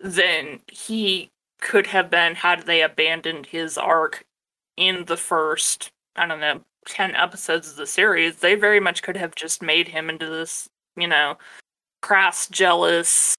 than 0.00 0.60
he 0.70 1.30
could 1.60 1.86
have 1.88 2.10
been 2.10 2.34
had 2.36 2.62
they 2.64 2.82
abandoned 2.82 3.46
his 3.46 3.78
arc 3.78 4.24
in 4.76 5.04
the 5.06 5.16
first, 5.16 5.90
I 6.16 6.26
don't 6.26 6.40
know, 6.40 6.62
10 6.86 7.14
episodes 7.16 7.70
of 7.70 7.76
the 7.76 7.86
series. 7.86 8.36
They 8.38 8.54
very 8.56 8.80
much 8.80 9.02
could 9.02 9.16
have 9.16 9.34
just 9.36 9.62
made 9.62 9.88
him 9.88 10.10
into 10.10 10.26
this, 10.28 10.68
you 10.96 11.08
know, 11.08 11.36
crass, 12.02 12.46
jealous, 12.48 13.34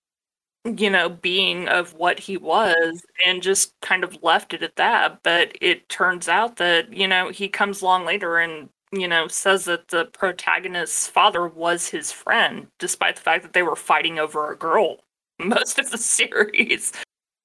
you 0.66 0.90
know, 0.90 1.10
being 1.10 1.68
of 1.68 1.94
what 1.94 2.20
he 2.20 2.38
was 2.38 3.04
and 3.26 3.44
just 3.44 3.74
kind 3.82 4.04
of 4.04 4.18
left 4.24 4.54
it 4.54 4.64
at 4.64 4.76
that. 4.78 5.20
But 5.24 5.56
it 5.62 5.88
turns 5.90 6.28
out 6.30 6.56
that, 6.58 6.94
you 6.94 7.08
know, 7.08 7.30
he 7.30 7.48
comes 7.50 7.82
along 7.82 8.06
later 8.06 8.38
and, 8.38 8.70
you 8.92 9.08
know, 9.08 9.28
says 9.28 9.66
that 9.66 9.90
the 9.90 10.06
protagonist's 10.06 11.08
father 11.08 11.48
was 11.48 11.88
his 11.88 12.12
friend, 12.12 12.68
despite 12.80 13.16
the 13.18 13.22
fact 13.22 13.44
that 13.44 13.54
they 13.54 13.64
were 13.64 13.76
fighting 13.76 14.20
over 14.20 14.52
a 14.52 14.58
girl 14.58 14.98
most 15.40 15.80
of 15.80 15.92
the 15.92 15.98
series. 15.98 16.94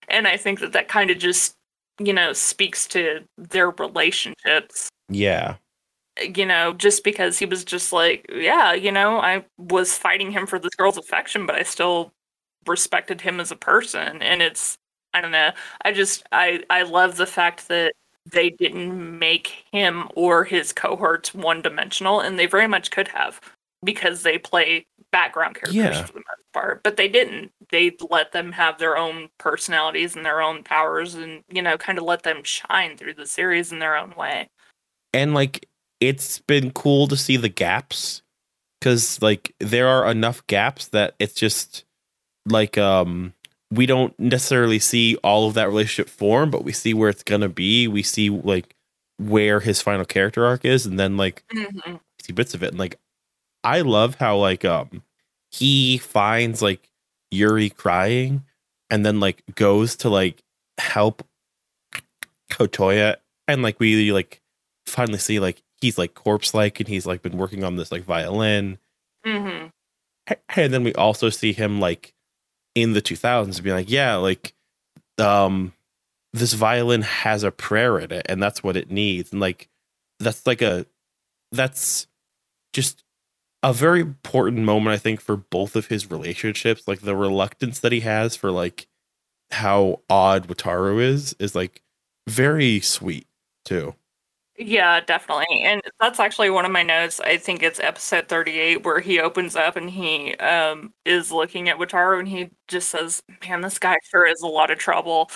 And 0.08 0.28
I 0.28 0.36
think 0.36 0.60
that 0.60 0.72
that 0.72 0.88
kind 0.88 1.10
of 1.10 1.18
just, 1.18 1.54
you 1.98 2.12
know, 2.12 2.32
speaks 2.32 2.86
to 2.88 3.24
their 3.36 3.70
relationships 3.70 4.88
Yeah. 5.08 5.56
You 6.20 6.46
know, 6.46 6.72
just 6.74 7.04
because 7.04 7.38
he 7.38 7.46
was 7.46 7.64
just 7.64 7.92
like, 7.92 8.26
yeah, 8.32 8.72
you 8.72 8.92
know, 8.92 9.18
I 9.18 9.44
was 9.56 9.96
fighting 9.96 10.30
him 10.30 10.46
for 10.46 10.58
this 10.58 10.74
girl's 10.74 10.96
affection, 10.98 11.46
but 11.46 11.56
I 11.56 11.62
still 11.62 12.12
respected 12.66 13.20
him 13.20 13.40
as 13.40 13.50
a 13.50 13.56
person. 13.56 14.20
And 14.22 14.42
it's, 14.42 14.76
I 15.14 15.20
don't 15.20 15.32
know, 15.32 15.52
I 15.84 15.92
just, 15.92 16.24
I, 16.32 16.64
I 16.70 16.82
love 16.82 17.16
the 17.16 17.26
fact 17.26 17.68
that 17.68 17.92
they 18.30 18.50
didn't 18.50 19.18
make 19.18 19.64
him 19.72 20.08
or 20.14 20.44
his 20.44 20.72
cohorts 20.72 21.32
one 21.34 21.62
dimensional, 21.62 22.20
and 22.20 22.38
they 22.38 22.46
very 22.46 22.66
much 22.66 22.90
could 22.90 23.08
have 23.08 23.40
because 23.84 24.22
they 24.22 24.38
play 24.38 24.84
background 25.12 25.54
characters 25.54 25.74
Yeah. 25.74 26.04
for 26.04 26.12
the 26.12 26.18
most 26.18 26.52
part, 26.52 26.82
but 26.82 26.96
they 26.96 27.08
didn't. 27.08 27.52
They 27.70 27.96
let 28.10 28.32
them 28.32 28.52
have 28.52 28.78
their 28.78 28.96
own 28.98 29.28
personalities 29.38 30.16
and 30.16 30.26
their 30.26 30.42
own 30.42 30.62
powers 30.64 31.14
and, 31.14 31.42
you 31.48 31.62
know, 31.62 31.78
kind 31.78 31.96
of 31.96 32.04
let 32.04 32.24
them 32.24 32.42
shine 32.42 32.96
through 32.96 33.14
the 33.14 33.26
series 33.26 33.72
in 33.72 33.78
their 33.78 33.96
own 33.96 34.14
way. 34.16 34.48
and 35.14 35.32
like 35.32 35.66
it's 36.00 36.38
been 36.40 36.70
cool 36.72 37.08
to 37.08 37.16
see 37.16 37.36
the 37.36 37.48
gaps 37.48 38.22
because 38.80 39.20
like 39.22 39.54
there 39.60 39.88
are 39.88 40.10
enough 40.10 40.46
gaps 40.46 40.88
that 40.88 41.14
it's 41.18 41.34
just 41.34 41.84
like 42.46 42.78
um 42.78 43.32
we 43.70 43.86
don't 43.86 44.18
necessarily 44.18 44.78
see 44.78 45.16
all 45.16 45.48
of 45.48 45.54
that 45.54 45.68
relationship 45.68 46.08
form 46.08 46.50
but 46.50 46.64
we 46.64 46.72
see 46.72 46.94
where 46.94 47.10
it's 47.10 47.22
gonna 47.22 47.48
be. 47.48 47.88
We 47.88 48.02
see 48.02 48.30
like 48.30 48.74
where 49.18 49.60
his 49.60 49.82
final 49.82 50.04
character 50.04 50.46
arc 50.46 50.64
is 50.64 50.86
and 50.86 50.98
then 50.98 51.16
like 51.16 51.44
hmm 51.50 51.96
see 52.20 52.32
bits 52.32 52.54
of 52.54 52.62
it. 52.62 52.70
And 52.70 52.78
like 52.78 52.98
i 53.64 53.80
love 53.80 54.16
how 54.16 54.36
like 54.36 54.64
um 54.64 55.02
he 55.50 55.98
finds 55.98 56.62
like 56.62 56.90
yuri 57.30 57.70
crying 57.70 58.44
and 58.90 59.04
then 59.04 59.20
like 59.20 59.42
goes 59.54 59.96
to 59.96 60.08
like 60.08 60.42
help 60.78 61.24
otoya 62.52 63.16
and 63.46 63.62
like 63.62 63.78
we 63.80 64.12
like 64.12 64.40
finally 64.86 65.18
see 65.18 65.40
like 65.40 65.62
he's 65.80 65.98
like 65.98 66.14
corpse 66.14 66.54
like 66.54 66.80
and 66.80 66.88
he's 66.88 67.06
like 67.06 67.22
been 67.22 67.38
working 67.38 67.64
on 67.64 67.76
this 67.76 67.92
like 67.92 68.04
violin. 68.04 68.78
Hmm 69.24 69.68
and 70.56 70.72
then 70.72 70.84
we 70.84 70.92
also 70.94 71.30
see 71.30 71.52
him 71.52 71.80
like 71.80 72.14
in 72.74 72.92
the 72.92 73.02
2000s 73.02 73.62
being 73.62 73.76
like 73.76 73.90
yeah 73.90 74.16
like 74.16 74.54
um 75.18 75.72
this 76.32 76.52
violin 76.52 77.02
has 77.02 77.42
a 77.42 77.50
prayer 77.50 77.98
in 77.98 78.12
it 78.12 78.26
and 78.28 78.42
that's 78.42 78.62
what 78.62 78.76
it 78.76 78.90
needs. 78.90 79.32
And 79.32 79.40
like 79.40 79.68
that's 80.20 80.46
like 80.46 80.62
a 80.62 80.86
that's 81.52 82.06
just 82.72 83.02
a 83.62 83.72
very 83.72 84.00
important 84.00 84.64
moment 84.64 84.94
i 84.94 84.98
think 84.98 85.20
for 85.20 85.36
both 85.36 85.74
of 85.74 85.86
his 85.86 86.10
relationships. 86.10 86.86
Like 86.86 87.00
the 87.00 87.16
reluctance 87.16 87.80
that 87.80 87.92
he 87.92 88.00
has 88.00 88.36
for 88.36 88.50
like 88.50 88.86
how 89.50 90.02
odd 90.10 90.46
wataru 90.46 91.00
is 91.00 91.34
is 91.38 91.54
like 91.54 91.82
very 92.28 92.80
sweet 92.80 93.26
too 93.64 93.94
Yeah, 94.60 95.00
definitely. 95.00 95.62
And 95.62 95.80
that's 96.00 96.18
actually 96.18 96.50
one 96.50 96.64
of 96.64 96.72
my 96.72 96.82
notes. 96.82 97.20
I 97.20 97.36
think 97.36 97.62
it's 97.62 97.78
episode 97.78 98.28
38 98.28 98.84
where 98.84 98.98
he 98.98 99.20
opens 99.20 99.54
up 99.54 99.76
and 99.76 99.88
he 99.88 100.34
um 100.36 100.92
is 101.04 101.30
looking 101.30 101.68
at 101.68 101.78
Wataru 101.78 102.18
and 102.18 102.26
he 102.28 102.50
just 102.66 102.88
says, 102.90 103.22
"Man, 103.48 103.60
this 103.60 103.78
guy 103.78 103.96
sure 104.10 104.26
is 104.26 104.40
a 104.42 104.46
lot 104.48 104.70
of 104.72 104.78
trouble." 104.78 105.30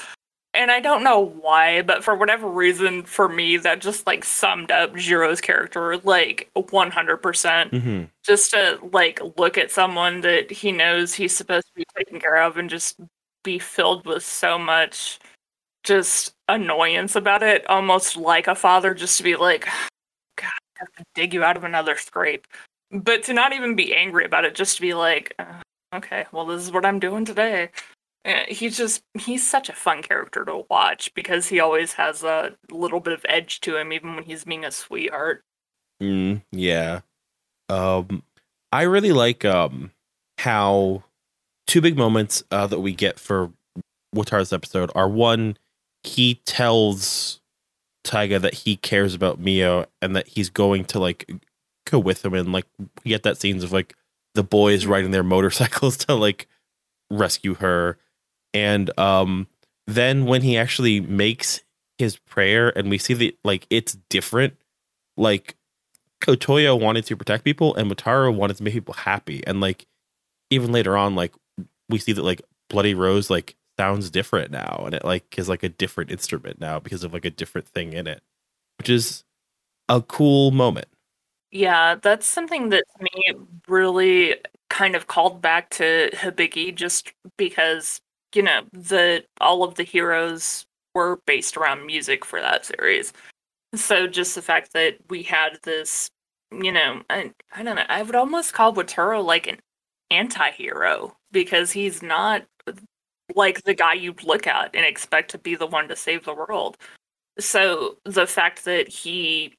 And 0.55 0.71
I 0.73 0.81
don't 0.81 1.05
know 1.05 1.21
why, 1.21 1.83
but 1.83 2.05
for 2.05 2.15
whatever 2.17 2.49
reason 2.49 3.05
for 3.05 3.29
me 3.29 3.57
that 3.59 3.81
just 3.81 4.07
like 4.07 4.25
summed 4.25 4.71
up 4.73 4.95
Jiro's 4.95 5.41
character 5.41 5.99
like 5.99 6.51
100%. 6.55 7.73
mm-hmm. 7.73 8.05
Just 8.25 8.51
to 8.53 8.79
like 8.93 9.21
look 9.39 9.59
at 9.59 9.71
someone 9.73 10.23
that 10.23 10.51
he 10.51 10.73
knows 10.73 11.15
he's 11.15 11.37
supposed 11.37 11.67
to 11.69 11.73
be 11.77 11.85
taken 11.99 12.21
care 12.21 12.43
of 12.43 12.57
and 12.59 12.71
just 12.71 13.01
be 13.45 13.59
filled 13.59 14.07
with 14.07 14.25
so 14.25 14.59
much 14.59 15.19
just 15.85 16.35
annoyance 16.49 17.17
about 17.17 17.43
it, 17.43 17.69
almost 17.69 18.17
like 18.17 18.47
a 18.47 18.55
father, 18.55 18.95
just 18.95 19.17
to 19.19 19.23
be 19.23 19.37
like, 19.37 19.65
God, 20.37 20.51
I 20.77 20.81
have 20.81 20.93
to 20.97 21.05
dig 21.15 21.35
you 21.35 21.43
out 21.43 21.57
of 21.57 21.65
another 21.65 21.97
scrape. 21.97 22.47
But 22.91 23.23
to 23.25 23.33
not 23.33 23.53
even 23.53 23.75
be 23.75 23.95
angry 23.95 24.25
about 24.25 24.45
it, 24.45 24.55
just 24.55 24.77
to 24.77 24.83
be 24.83 24.95
like, 24.95 25.35
uh, 25.39 25.63
okay, 25.95 26.27
well, 26.33 26.47
this 26.47 26.63
is 26.63 26.73
what 26.73 26.85
I'm 26.85 26.99
doing 26.99 27.25
today. 27.25 27.71
Uh, 28.25 28.43
He's 28.49 28.77
just, 28.77 29.03
he's 29.19 29.49
such 29.49 29.69
a 29.69 29.75
fun 29.75 30.03
character 30.03 30.45
to 30.45 30.65
watch 30.71 31.13
because 31.15 31.49
he 31.49 31.59
always 31.59 31.95
has 31.95 32.23
a 32.23 32.55
little 32.71 33.01
bit 33.01 33.15
of 33.15 33.25
edge 33.29 33.61
to 33.63 33.77
him, 33.77 33.93
even 33.93 34.15
when 34.15 34.25
he's 34.25 34.45
being 34.45 34.65
a 34.65 34.71
sweetheart. 34.71 35.43
Mm, 36.03 36.43
yeah. 36.51 37.01
Um 37.69 38.25
I 38.73 38.83
really 38.83 39.13
like 39.13 39.45
um 39.45 39.93
how 40.39 41.05
two 41.67 41.81
big 41.81 41.97
moments 41.97 42.43
uh 42.51 42.67
that 42.67 42.81
we 42.81 42.93
get 42.93 43.21
for 43.21 43.53
Wataru's 44.15 44.53
episode 44.53 44.91
are 44.95 45.09
one 45.09 45.57
he 46.05 46.37
tells 46.47 47.41
Taiga 48.05 48.39
that 48.39 48.55
he 48.55 48.77
cares 48.77 49.15
about 49.15 49.39
Mio 49.39 49.87
and 50.01 50.17
that 50.17 50.29
he's 50.29 50.51
going 50.51 50.85
to 50.87 50.99
like 50.99 51.31
go 51.87 51.99
with 51.99 52.25
him 52.25 52.35
and 52.35 52.53
like 52.53 52.67
we 53.05 53.11
get 53.11 53.23
that 53.23 53.39
scenes 53.39 53.63
of 53.65 53.73
like 53.73 53.95
the 54.35 54.43
boys 54.43 54.87
riding 54.87 55.11
their 55.11 55.23
motorcycles 55.23 55.97
to 56.07 56.15
like 56.15 56.49
rescue 57.11 57.55
her 57.55 57.99
and 58.55 58.97
um 58.99 59.47
then 59.87 60.25
when 60.25 60.43
he 60.43 60.57
actually 60.57 61.01
makes 61.01 61.61
his 61.99 62.17
prayer 62.17 62.77
and 62.77 62.89
we 62.89 62.99
see 62.99 63.15
that 63.15 63.37
like 63.45 63.67
it's 63.69 63.97
different 64.09 64.57
like 65.17 65.57
Otoya 66.27 66.79
wanted 66.79 67.05
to 67.07 67.17
protect 67.17 67.45
people 67.45 67.75
and 67.75 67.91
Motaro 67.91 68.35
wanted 68.35 68.57
to 68.59 68.63
make 68.63 68.75
people 68.75 68.95
happy. 68.95 69.45
And 69.47 69.61
like 69.61 69.87
even 70.51 70.73
later 70.73 70.97
on, 70.97 71.15
like 71.15 71.35
we 71.89 71.99
see 71.99 72.13
that 72.13 72.23
like 72.23 72.43
Bloody 72.69 72.95
Rose 72.95 73.31
like 73.31 73.57
sounds 73.79 74.11
different 74.11 74.51
now 74.51 74.83
and 74.85 74.95
it 74.95 75.05
like 75.05 75.39
is 75.39 75.49
like 75.49 75.63
a 75.63 75.69
different 75.69 76.11
instrument 76.11 76.61
now 76.61 76.79
because 76.79 77.05
of 77.05 77.13
like 77.13 77.25
a 77.25 77.31
different 77.31 77.69
thing 77.69 77.93
in 77.93 78.07
it. 78.07 78.23
Which 78.79 78.89
is 78.89 79.25
a 79.89 80.03
cool 80.03 80.51
moment. 80.51 80.89
Yeah, 81.51 81.97
that's 81.97 82.27
something 82.27 82.71
that 82.71 82.85
to 82.97 83.05
me 83.05 83.47
really 83.69 84.37
kind 84.71 84.97
of 84.97 85.07
called 85.07 85.43
back 85.43 85.69
to 85.71 86.11
Hibiki 86.15 86.75
just 86.75 87.13
because, 87.37 88.01
you 88.35 88.43
know, 88.43 88.63
the 88.73 89.25
all 89.41 89.63
of 89.63 89.75
the 89.75 89.83
heroes 89.83 90.65
were 90.95 91.21
based 91.27 91.57
around 91.57 91.87
music 91.87 92.25
for 92.25 92.41
that 92.41 92.65
series. 92.65 93.13
So 93.75 94.07
just 94.07 94.35
the 94.35 94.43
fact 94.43 94.73
that 94.73 94.97
we 95.09 95.23
had 95.23 95.59
this, 95.63 96.11
you 96.51 96.73
know, 96.73 97.03
I, 97.11 97.33
I 97.55 97.63
don't 97.63 97.77
know, 97.77 97.85
I 97.89 98.03
would 98.03 98.15
almost 98.15 98.53
call 98.53 98.75
Wataru 98.75 99.25
like 99.25 99.47
an 99.47 99.61
anti-hero 100.11 101.17
because 101.33 101.73
he's 101.73 102.03
not 102.03 102.43
like 103.37 103.63
the 103.65 103.75
guy 103.75 103.95
you'd 103.95 104.25
look 104.25 104.47
at 104.47 104.75
and 104.75 104.85
expect 104.85 105.31
to 105.33 105.39
be 105.39 105.55
the 105.55 105.67
one 105.67 105.89
to 105.89 105.97
save 105.97 106.25
the 106.25 106.35
world. 106.35 106.77
So 107.39 107.97
the 108.05 108.27
fact 108.27 108.65
that 108.65 108.89
he 108.89 109.55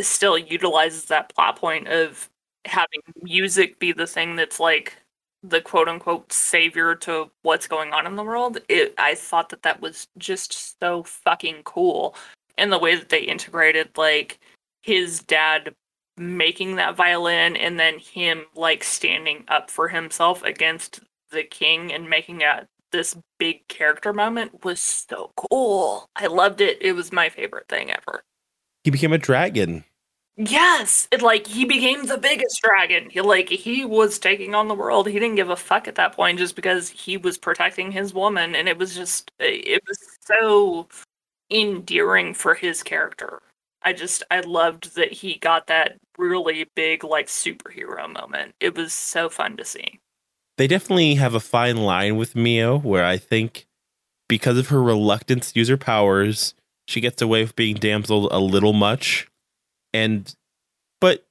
still 0.00 0.36
utilizes 0.36 1.06
that 1.06 1.34
plot 1.34 1.56
point 1.56 1.88
of 1.88 2.28
having 2.64 3.00
music 3.22 3.78
be 3.78 3.92
the 3.92 4.06
thing 4.06 4.36
that's 4.36 4.58
like 4.58 4.96
the 5.42 5.60
quote 5.60 5.88
unquote 5.88 6.32
savior 6.32 6.94
to 6.94 7.30
what's 7.42 7.66
going 7.66 7.92
on 7.92 8.06
in 8.06 8.16
the 8.16 8.24
world 8.24 8.58
it 8.68 8.94
i 8.96 9.14
thought 9.14 9.50
that 9.50 9.62
that 9.62 9.80
was 9.82 10.08
just 10.16 10.80
so 10.80 11.02
fucking 11.02 11.56
cool 11.64 12.16
and 12.56 12.72
the 12.72 12.78
way 12.78 12.96
that 12.96 13.10
they 13.10 13.20
integrated 13.20 13.90
like 13.96 14.40
his 14.82 15.20
dad 15.20 15.74
making 16.16 16.76
that 16.76 16.96
violin 16.96 17.56
and 17.56 17.78
then 17.78 17.98
him 17.98 18.44
like 18.54 18.82
standing 18.82 19.44
up 19.48 19.70
for 19.70 19.88
himself 19.88 20.42
against 20.42 21.00
the 21.30 21.42
king 21.42 21.92
and 21.92 22.08
making 22.08 22.42
a 22.42 22.66
this 22.94 23.16
big 23.38 23.66
character 23.68 24.12
moment 24.12 24.64
was 24.64 24.80
so 24.80 25.32
cool 25.36 26.08
i 26.16 26.26
loved 26.26 26.60
it 26.60 26.78
it 26.80 26.92
was 26.92 27.12
my 27.12 27.28
favorite 27.28 27.68
thing 27.68 27.90
ever 27.90 28.22
He 28.84 28.90
became 28.90 29.12
a 29.12 29.18
dragon. 29.18 29.84
Yes, 30.36 31.06
it 31.12 31.22
like 31.22 31.46
he 31.46 31.64
became 31.64 32.06
the 32.06 32.18
biggest 32.18 32.60
dragon. 32.60 33.08
He 33.08 33.20
like 33.20 33.48
he 33.48 33.84
was 33.84 34.18
taking 34.18 34.54
on 34.54 34.66
the 34.68 34.74
world. 34.74 35.06
He 35.06 35.14
didn't 35.14 35.36
give 35.36 35.48
a 35.48 35.56
fuck 35.56 35.86
at 35.86 35.94
that 35.94 36.14
point 36.14 36.38
just 36.38 36.56
because 36.56 36.88
he 36.90 37.16
was 37.16 37.38
protecting 37.38 37.92
his 37.92 38.12
woman 38.12 38.54
and 38.54 38.68
it 38.68 38.76
was 38.76 38.94
just 38.94 39.30
uh, 39.40 39.44
it 39.46 39.80
was 39.86 39.98
so 40.20 40.88
endearing 41.50 42.34
for 42.34 42.54
his 42.54 42.82
character. 42.82 43.42
I 43.82 43.92
just 43.92 44.24
I 44.30 44.40
loved 44.40 44.96
that 44.96 45.12
he 45.12 45.36
got 45.38 45.68
that 45.68 45.98
really 46.18 46.66
big 46.74 47.04
like 47.04 47.28
superhero 47.28 48.12
moment. 48.12 48.54
It 48.60 48.76
was 48.76 48.92
so 48.92 49.28
fun 49.28 49.56
to 49.58 49.64
see. 49.64 50.00
They 50.56 50.66
definitely 50.66 51.16
have 51.16 51.34
a 51.34 51.40
fine 51.40 51.78
line 51.78 52.16
with 52.16 52.36
Mio 52.36 52.78
where 52.78 53.04
I 53.04 53.16
think 53.16 53.66
because 54.28 54.56
of 54.58 54.68
her 54.68 54.82
reluctance 54.82 55.52
to 55.52 55.58
use 55.58 55.68
her 55.68 55.76
powers, 55.76 56.54
she 56.86 57.00
gets 57.00 57.20
away 57.20 57.42
with 57.42 57.56
being 57.56 57.76
damseled 57.76 58.28
a 58.30 58.38
little 58.38 58.72
much. 58.72 59.28
And 59.92 60.32
but 61.00 61.26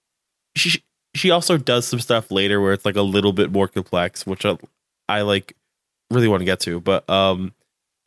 she 0.55 0.83
she 1.15 1.31
also 1.31 1.57
does 1.57 1.85
some 1.87 1.99
stuff 1.99 2.31
later 2.31 2.59
where 2.59 2.73
it's 2.73 2.85
like 2.85 2.95
a 2.95 3.01
little 3.01 3.33
bit 3.33 3.51
more 3.51 3.67
complex, 3.67 4.25
which 4.25 4.45
I, 4.45 4.57
I 5.07 5.21
like 5.21 5.55
really 6.11 6.27
want 6.27 6.41
to 6.41 6.45
get 6.45 6.59
to. 6.61 6.79
But 6.79 7.09
um 7.09 7.53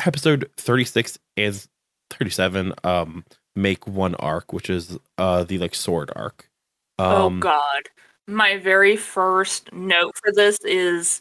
episode 0.04 0.50
36 0.56 1.18
and 1.36 1.66
37 2.10 2.74
um 2.84 3.24
make 3.54 3.86
one 3.86 4.14
arc, 4.16 4.52
which 4.52 4.68
is 4.70 4.98
uh 5.18 5.44
the 5.44 5.58
like 5.58 5.74
sword 5.74 6.10
arc. 6.14 6.50
oh 6.98 7.26
Um 7.26 7.40
god. 7.40 7.88
My 8.26 8.58
very 8.58 8.96
first 8.96 9.72
note 9.72 10.14
for 10.16 10.32
this 10.32 10.58
is 10.64 11.20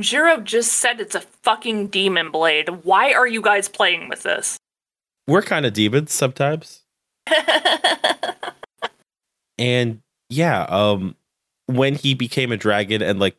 Jiro 0.00 0.40
just 0.40 0.74
said 0.74 1.00
it's 1.00 1.14
a 1.14 1.20
fucking 1.20 1.88
demon 1.88 2.30
blade. 2.30 2.68
Why 2.84 3.12
are 3.12 3.26
you 3.26 3.40
guys 3.40 3.68
playing 3.68 4.08
with 4.08 4.22
this? 4.22 4.58
we're 5.26 5.42
kind 5.42 5.66
of 5.66 5.72
demons 5.72 6.12
sometimes. 6.12 6.80
and 9.58 10.00
yeah 10.28 10.62
um 10.62 11.14
when 11.66 11.94
he 11.94 12.14
became 12.14 12.50
a 12.50 12.56
dragon 12.56 13.00
and 13.00 13.20
like 13.20 13.36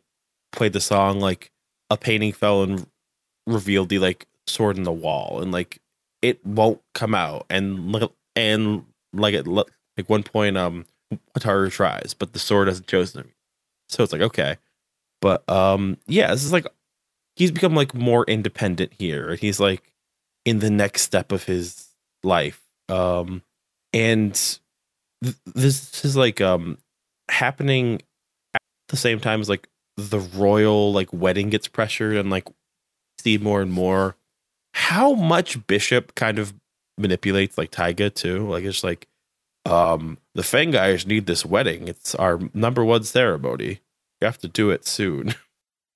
played 0.54 0.72
the 0.72 0.80
song 0.80 1.20
like 1.20 1.52
a 1.90 1.98
painting 1.98 2.32
fell 2.32 2.64
and 2.64 2.88
revealed 3.46 3.90
the 3.90 4.00
like 4.00 4.26
sword 4.48 4.78
in 4.78 4.84
the 4.84 4.92
wall 4.92 5.42
and 5.42 5.52
like 5.52 5.80
it 6.22 6.44
won't 6.46 6.80
come 6.94 7.14
out 7.14 7.46
and 7.50 7.92
look 7.92 8.16
and 8.38 8.86
like 9.12 9.34
at 9.34 9.48
like 9.48 9.68
one 10.08 10.24
point 10.24 10.56
um 10.56 10.86
Wataru 11.36 11.72
tries 11.72 12.14
but 12.14 12.34
the 12.34 12.40
sword 12.40 12.68
hasn't 12.68 12.88
chosen 12.88 13.22
him. 13.22 13.32
So 13.90 14.04
it's 14.04 14.14
like 14.14 14.22
okay. 14.22 14.58
But 15.22 15.48
um 15.50 15.98
yeah 16.08 16.32
this 16.32 16.44
is 16.44 16.54
like 16.54 16.68
he's 17.36 17.52
become 17.52 17.76
like 17.76 17.94
more 17.94 18.26
independent 18.26 18.94
here. 18.98 19.30
And 19.30 19.40
he's 19.40 19.60
like 19.60 19.92
in 20.46 20.60
the 20.60 20.70
next 20.70 21.02
step 21.04 21.32
of 21.32 21.44
his 21.44 21.88
life. 22.24 22.62
Um 22.90 23.42
and 23.94 24.34
th- 25.24 25.36
this 25.54 26.04
is 26.04 26.16
like 26.16 26.42
um 26.42 26.78
happening 27.30 28.02
at 28.56 28.62
the 28.90 28.98
same 28.98 29.20
time 29.20 29.42
as 29.42 29.50
like 29.50 29.68
the 29.98 30.20
royal 30.20 30.92
like 30.92 31.12
wedding 31.14 31.50
gets 31.50 31.68
pressured 31.68 32.18
and 32.18 32.30
like 32.30 32.48
see 33.20 33.38
more 33.38 33.62
and 33.62 33.72
more. 33.72 34.16
How 34.74 35.14
much 35.14 35.66
bishop 35.68 36.16
kind 36.16 36.40
of 36.40 36.54
manipulates 36.98 37.58
like 37.58 37.72
taiga 37.72 38.10
too? 38.10 38.48
Like 38.50 38.64
it's 38.64 38.84
like 38.84 39.08
um 39.66 40.18
the 40.36 40.42
fangires 40.42 41.06
need 41.08 41.26
this 41.26 41.46
wedding 41.46 41.88
it's 41.88 42.16
our 42.16 42.40
number 42.54 42.84
one 42.84 43.04
ceremony 43.04 43.80
you 44.22 44.26
have 44.26 44.38
to 44.38 44.48
do 44.48 44.70
it 44.72 44.86
soon 44.86 45.34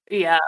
Yeah. 0.10 0.40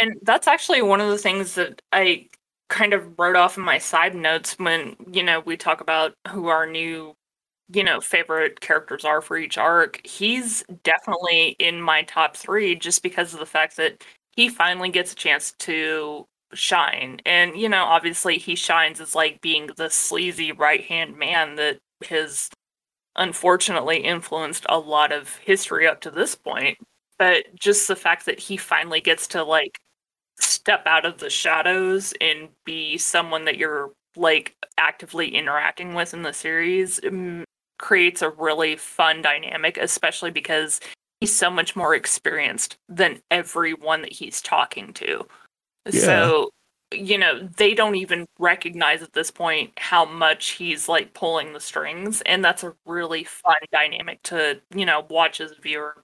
And 0.00 0.16
that's 0.22 0.46
actually 0.46 0.82
one 0.82 1.00
of 1.00 1.08
the 1.08 1.18
things 1.18 1.54
that 1.54 1.80
I 1.92 2.28
kind 2.68 2.92
of 2.92 3.18
wrote 3.18 3.36
off 3.36 3.56
in 3.56 3.62
my 3.64 3.78
side 3.78 4.14
notes 4.14 4.58
when, 4.58 4.96
you 5.10 5.22
know, 5.22 5.40
we 5.40 5.56
talk 5.56 5.80
about 5.80 6.14
who 6.28 6.48
our 6.48 6.66
new, 6.66 7.14
you 7.72 7.84
know, 7.84 8.00
favorite 8.00 8.60
characters 8.60 9.04
are 9.04 9.20
for 9.22 9.36
each 9.38 9.58
arc. 9.58 10.06
He's 10.06 10.64
definitely 10.84 11.56
in 11.58 11.80
my 11.80 12.02
top 12.02 12.36
three 12.36 12.74
just 12.74 13.02
because 13.02 13.32
of 13.32 13.40
the 13.40 13.46
fact 13.46 13.76
that 13.76 14.04
he 14.36 14.48
finally 14.48 14.90
gets 14.90 15.12
a 15.12 15.16
chance 15.16 15.52
to 15.60 16.26
shine. 16.54 17.20
And, 17.24 17.56
you 17.56 17.68
know, 17.68 17.84
obviously 17.84 18.38
he 18.38 18.54
shines 18.54 19.00
as 19.00 19.14
like 19.14 19.40
being 19.40 19.70
the 19.76 19.88
sleazy 19.90 20.52
right 20.52 20.84
hand 20.84 21.16
man 21.18 21.56
that 21.56 21.78
has 22.08 22.50
unfortunately 23.16 23.98
influenced 23.98 24.66
a 24.68 24.78
lot 24.78 25.12
of 25.12 25.36
history 25.38 25.86
up 25.86 26.00
to 26.00 26.10
this 26.10 26.34
point 26.34 26.78
but 27.18 27.44
just 27.54 27.88
the 27.88 27.96
fact 27.96 28.26
that 28.26 28.38
he 28.38 28.56
finally 28.56 29.00
gets 29.00 29.26
to 29.26 29.42
like 29.42 29.78
step 30.38 30.82
out 30.86 31.06
of 31.06 31.18
the 31.18 31.30
shadows 31.30 32.12
and 32.20 32.48
be 32.64 32.98
someone 32.98 33.44
that 33.44 33.56
you're 33.56 33.92
like 34.16 34.54
actively 34.78 35.34
interacting 35.34 35.94
with 35.94 36.12
in 36.12 36.22
the 36.22 36.32
series 36.32 37.00
um, 37.06 37.44
creates 37.78 38.22
a 38.22 38.30
really 38.30 38.76
fun 38.76 39.22
dynamic 39.22 39.78
especially 39.78 40.30
because 40.30 40.80
he's 41.20 41.34
so 41.34 41.50
much 41.50 41.74
more 41.74 41.94
experienced 41.94 42.76
than 42.88 43.20
everyone 43.30 44.02
that 44.02 44.12
he's 44.12 44.40
talking 44.42 44.92
to 44.92 45.26
Yeah. 45.86 46.00
so 46.00 46.50
you 46.92 47.18
know 47.18 47.48
they 47.56 47.74
don't 47.74 47.96
even 47.96 48.26
recognize 48.38 49.02
at 49.02 49.12
this 49.12 49.30
point 49.30 49.72
how 49.76 50.04
much 50.04 50.50
he's 50.50 50.88
like 50.88 51.14
pulling 51.14 51.52
the 51.52 51.60
strings 51.60 52.20
and 52.22 52.44
that's 52.44 52.62
a 52.62 52.74
really 52.86 53.24
fun 53.24 53.56
dynamic 53.72 54.22
to 54.22 54.60
you 54.74 54.86
know 54.86 55.04
watch 55.10 55.40
as 55.40 55.50
a 55.50 55.60
viewer 55.60 55.96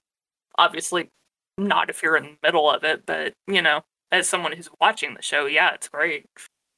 obviously 0.57 1.09
not 1.57 1.89
if 1.89 2.01
you're 2.01 2.17
in 2.17 2.23
the 2.23 2.37
middle 2.43 2.69
of 2.69 2.83
it, 2.83 3.05
but 3.05 3.33
you 3.47 3.61
know, 3.61 3.81
as 4.11 4.27
someone 4.27 4.51
who's 4.51 4.69
watching 4.79 5.13
the 5.13 5.21
show, 5.21 5.45
yeah, 5.45 5.73
it's 5.73 5.87
great. 5.87 6.25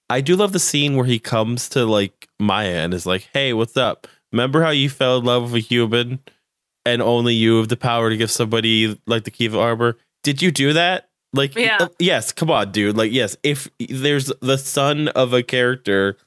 I 0.10 0.22
do 0.22 0.36
love 0.36 0.54
the 0.54 0.60
scene 0.60 0.96
where 0.96 1.06
he 1.06 1.20
comes 1.20 1.68
to 1.70 1.86
like 1.86 2.28
Maya 2.40 2.78
and 2.78 2.94
is 2.94 3.06
like, 3.06 3.30
"Hey, 3.34 3.54
what's 3.54 3.78
up? 3.78 4.08
Remember 4.32 4.64
how 4.64 4.70
you 4.70 4.90
fell 4.90 5.18
in 5.18 5.26
love 5.26 5.44
with 5.44 5.56
a 5.56 5.60
human, 5.60 6.20
and 6.86 7.02
only 7.02 7.34
you 7.34 7.58
have 7.58 7.70
the 7.70 7.78
power 7.78 8.10
to 8.10 8.18
give 8.18 8.32
somebody 8.32 9.00
like 9.08 9.24
the 9.24 9.32
key 9.32 9.46
Kiva 9.46 9.60
Armor? 9.60 9.98
Did 10.24 10.42
you 10.42 10.52
do 10.52 10.74
that? 10.74 11.05
Like, 11.36 11.56
Yeah. 11.56 11.78
uh, 11.82 11.88
yes. 12.00 12.32
Come 12.32 12.50
on, 12.50 12.72
dude. 12.72 12.98
Like, 12.98 13.12
yes. 13.12 13.38
If 13.44 13.70
there's 13.80 14.32
the 14.42 14.58
son 14.58 15.10
of 15.10 15.34
a 15.34 15.44
character 15.44 16.18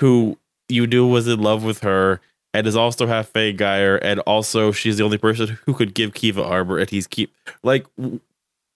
who 0.00 0.38
you 0.68 0.86
knew 0.86 1.06
was 1.06 1.26
in 1.28 1.40
love 1.40 1.64
with 1.64 1.80
her." 1.80 2.20
And 2.54 2.66
is 2.66 2.76
also 2.76 3.06
half 3.06 3.30
Fangire, 3.32 3.98
and 4.00 4.20
also 4.20 4.72
she's 4.72 4.96
the 4.96 5.04
only 5.04 5.18
person 5.18 5.58
who 5.66 5.74
could 5.74 5.92
give 5.94 6.14
Kiva 6.14 6.42
Armor, 6.42 6.78
and 6.78 6.88
he's 6.88 7.06
keep 7.06 7.30
like 7.62 7.84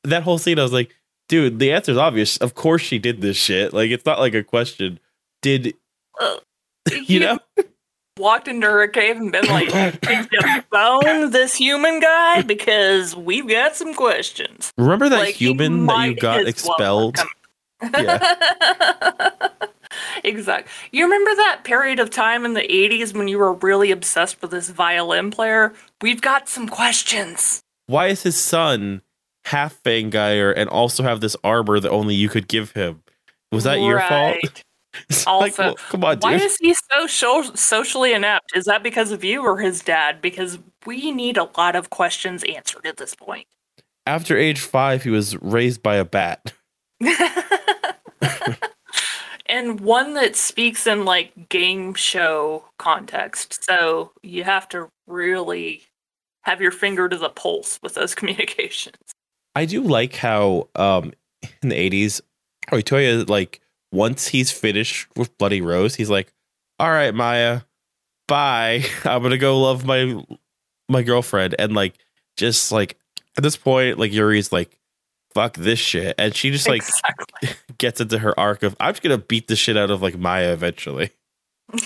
that 0.05 0.23
whole 0.25 0.37
scene. 0.37 0.59
I 0.59 0.63
was 0.63 0.75
like, 0.75 0.95
dude, 1.31 1.59
the 1.59 1.73
answer's 1.73 1.97
obvious. 1.97 2.37
Of 2.37 2.55
course 2.55 2.83
she 2.83 2.99
did 2.99 3.23
this 3.23 3.39
shit. 3.39 3.73
Like 3.73 3.91
it's 3.91 4.05
not 4.05 4.19
like 4.21 4.35
a 4.35 4.45
question. 4.45 5.01
Did 5.41 5.75
Uh, 6.21 6.37
you 7.07 7.19
know? 7.21 7.39
Walked 8.19 8.47
into 8.47 8.67
her 8.67 8.87
cave 8.89 9.17
and 9.17 9.33
been 9.33 9.47
like, 9.47 9.71
"Did 10.01 10.29
you 10.31 10.63
bone 10.71 11.31
this 11.31 11.55
human 11.55 11.99
guy? 11.99 12.43
Because 12.43 13.17
we've 13.17 13.49
got 13.49 13.75
some 13.75 13.95
questions." 13.95 14.71
Remember 14.77 15.09
that 15.09 15.19
Like, 15.19 15.35
human 15.35 15.87
that 15.87 16.09
you 16.09 16.17
got 16.17 16.47
expelled? 16.47 17.19
Yeah. 17.83 18.23
exactly. 20.25 20.71
You 20.91 21.05
remember 21.05 21.35
that 21.37 21.61
period 21.65 21.99
of 22.01 22.11
time 22.11 22.45
in 22.45 22.55
the 22.55 22.63
80s 22.63 23.15
when 23.15 23.29
you 23.29 23.39
were 23.39 23.55
really 23.55 23.91
obsessed 23.91 24.41
with 24.43 24.51
this 24.51 24.69
violin 24.69 25.31
player? 25.31 25.73
We've 26.01 26.21
got 26.21 26.49
some 26.49 26.69
questions. 26.69 27.63
Why 27.87 28.09
is 28.09 28.23
his 28.23 28.39
son 28.39 29.03
half 29.47 29.83
Fangire 29.83 30.53
and 30.57 30.69
also 30.69 31.03
have 31.03 31.21
this 31.21 31.37
armor 31.43 31.81
that 31.81 31.91
only 31.91 32.15
you 32.15 32.29
could 32.29 32.47
give 32.47 32.73
him? 32.73 33.03
Was 33.51 33.65
that 33.65 33.81
your 33.81 34.01
fault? 34.01 34.63
It's 35.09 35.27
like, 35.27 35.53
Also, 35.53 35.63
well, 35.63 35.75
come 35.75 36.05
on, 36.05 36.19
Why 36.19 36.35
is 36.35 36.57
he 36.59 36.75
so 36.75 37.07
socially 37.55 38.13
inept? 38.13 38.57
Is 38.57 38.65
that 38.65 38.83
because 38.83 39.11
of 39.11 39.25
you 39.25 39.43
or 39.43 39.59
his 39.59 39.81
dad? 39.83 40.21
Because 40.21 40.59
we 40.87 41.11
need 41.11 41.37
a 41.37 41.49
lot 41.57 41.77
of 41.77 41.91
questions 41.91 42.45
answered 42.45 42.87
at 42.87 42.97
this 42.97 43.15
point. 43.15 43.47
After 44.07 44.37
age 44.37 44.61
five, 44.61 45.03
he 45.03 45.11
was 45.11 45.37
raised 45.41 45.83
by 45.83 45.97
a 45.97 46.05
bat. 46.05 46.53
and 49.47 49.81
one 49.81 50.15
that 50.15 50.37
speaks 50.37 50.87
in 50.87 51.05
like 51.05 51.49
game 51.49 51.95
show 51.95 52.65
context. 52.79 53.65
So 53.65 54.13
you 54.23 54.45
have 54.45 54.69
to 54.71 54.89
really 55.07 55.83
have 56.43 56.61
your 56.61 56.73
finger 56.73 57.09
to 57.09 57.17
the 57.17 57.29
pulse 57.29 57.79
with 57.83 57.95
those 57.95 58.15
communications. 58.17 58.97
I 59.55 59.67
do 59.67 59.83
like 59.83 60.17
how 60.17 60.69
um 60.75 61.13
in 61.63 61.69
the 61.69 61.77
eighties, 61.77 62.21
how 62.69 62.79
Otoya 62.79 63.29
like 63.29 63.61
once 63.93 64.29
he's 64.29 64.51
finished 64.51 65.07
with 65.17 65.37
Bloody 65.39 65.61
Rose, 65.61 65.95
he's 65.95 66.11
like, 66.11 66.33
"All 66.79 66.91
right, 66.91 67.15
Maya, 67.15 67.63
bye. 68.27 68.85
I'm 69.05 69.23
gonna 69.23 69.39
go 69.39 69.61
love 69.61 69.85
my 69.85 70.23
my 70.89 71.03
girlfriend." 71.03 71.55
And 71.59 71.75
like, 71.75 71.95
just 72.37 72.73
like 72.73 72.97
at 73.37 73.43
this 73.45 73.57
point, 73.57 73.99
like 73.99 74.13
Yuri's 74.13 74.53
like, 74.53 74.79
"Fuck 75.35 75.57
this 75.57 75.79
shit," 75.79 76.15
and 76.19 76.35
she 76.35 76.51
just 76.51 76.69
like 76.69 76.83
exactly. 76.83 77.51
gets 77.79 78.01
into 78.01 78.19
her 78.19 78.39
arc 78.39 78.63
of, 78.63 78.75
"I'm 78.81 78.93
just 78.93 79.03
gonna 79.03 79.19
beat 79.19 79.49
the 79.49 79.57
shit 79.57 79.77
out 79.77 79.91
of 79.91 80.03
like 80.03 80.19
Maya 80.19 80.53
eventually." 80.53 81.11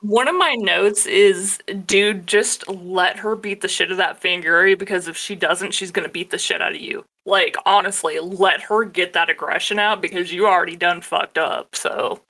One 0.00 0.28
of 0.28 0.36
my 0.36 0.54
notes 0.54 1.06
is, 1.06 1.58
dude, 1.86 2.26
just 2.26 2.68
let 2.68 3.18
her 3.18 3.34
beat 3.34 3.62
the 3.62 3.68
shit 3.68 3.90
of 3.90 3.96
that 3.96 4.20
Fangire 4.20 4.78
because 4.78 5.08
if 5.08 5.16
she 5.16 5.34
doesn't, 5.34 5.74
she's 5.74 5.90
gonna 5.90 6.08
beat 6.08 6.30
the 6.30 6.38
shit 6.38 6.62
out 6.62 6.74
of 6.74 6.80
you. 6.80 7.04
Like, 7.26 7.56
honestly, 7.66 8.20
let 8.20 8.62
her 8.62 8.84
get 8.84 9.12
that 9.14 9.28
aggression 9.28 9.78
out 9.78 10.00
because 10.00 10.32
you 10.32 10.46
already 10.46 10.76
done 10.76 11.00
fucked 11.00 11.36
up. 11.36 11.74
So, 11.74 12.20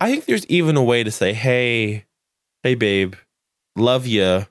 I 0.00 0.10
think 0.10 0.24
there's 0.24 0.46
even 0.46 0.76
a 0.76 0.82
way 0.82 1.04
to 1.04 1.10
say, 1.10 1.32
"Hey, 1.32 2.04
hey, 2.64 2.74
babe, 2.74 3.14
love 3.76 4.06
ya." 4.06 4.44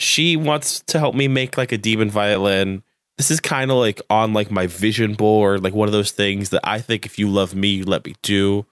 She 0.00 0.36
wants 0.36 0.80
to 0.88 0.98
help 0.98 1.14
me 1.14 1.28
make 1.28 1.56
like 1.56 1.70
a 1.70 1.78
demon 1.78 2.10
violin. 2.10 2.82
This 3.16 3.30
is 3.30 3.38
kind 3.38 3.70
of 3.70 3.76
like 3.76 4.02
on 4.10 4.32
like 4.32 4.50
my 4.50 4.66
vision 4.66 5.14
board, 5.14 5.62
like 5.62 5.74
one 5.74 5.86
of 5.86 5.92
those 5.92 6.10
things 6.10 6.50
that 6.50 6.62
I 6.64 6.80
think 6.80 7.06
if 7.06 7.18
you 7.18 7.28
love 7.28 7.54
me, 7.54 7.68
you 7.68 7.84
let 7.84 8.04
me 8.04 8.16
do. 8.22 8.66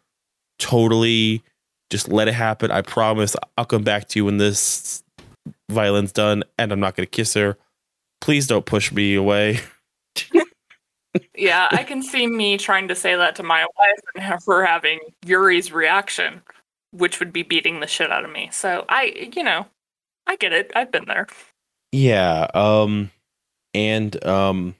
Totally 0.58 1.44
Just 1.90 2.08
let 2.08 2.28
it 2.28 2.34
happen. 2.34 2.70
I 2.70 2.82
promise 2.82 3.36
I'll 3.58 3.64
come 3.64 3.82
back 3.82 4.08
to 4.08 4.18
you 4.18 4.24
when 4.24 4.36
this 4.38 5.02
violin's 5.68 6.12
done 6.12 6.44
and 6.58 6.72
I'm 6.72 6.80
not 6.80 6.96
going 6.96 7.06
to 7.06 7.10
kiss 7.10 7.34
her. 7.34 7.58
Please 8.20 8.46
don't 8.46 8.66
push 8.66 8.92
me 8.92 9.14
away. 9.14 9.60
Yeah, 11.34 11.68
I 11.72 11.82
can 11.82 12.02
see 12.02 12.26
me 12.26 12.56
trying 12.56 12.88
to 12.88 12.94
say 12.94 13.16
that 13.16 13.34
to 13.36 13.42
my 13.42 13.66
wife 13.78 14.00
and 14.14 14.22
her 14.46 14.64
having 14.64 15.00
Yuri's 15.26 15.72
reaction, 15.72 16.42
which 16.92 17.18
would 17.18 17.32
be 17.32 17.42
beating 17.42 17.80
the 17.80 17.86
shit 17.86 18.12
out 18.12 18.24
of 18.24 18.30
me. 18.30 18.48
So 18.52 18.84
I, 18.88 19.30
you 19.34 19.42
know, 19.42 19.66
I 20.26 20.36
get 20.36 20.52
it. 20.52 20.70
I've 20.76 20.92
been 20.92 21.06
there. 21.06 21.26
Yeah. 21.92 22.46
Um, 22.54 23.10
and 23.74 24.24
um, 24.24 24.76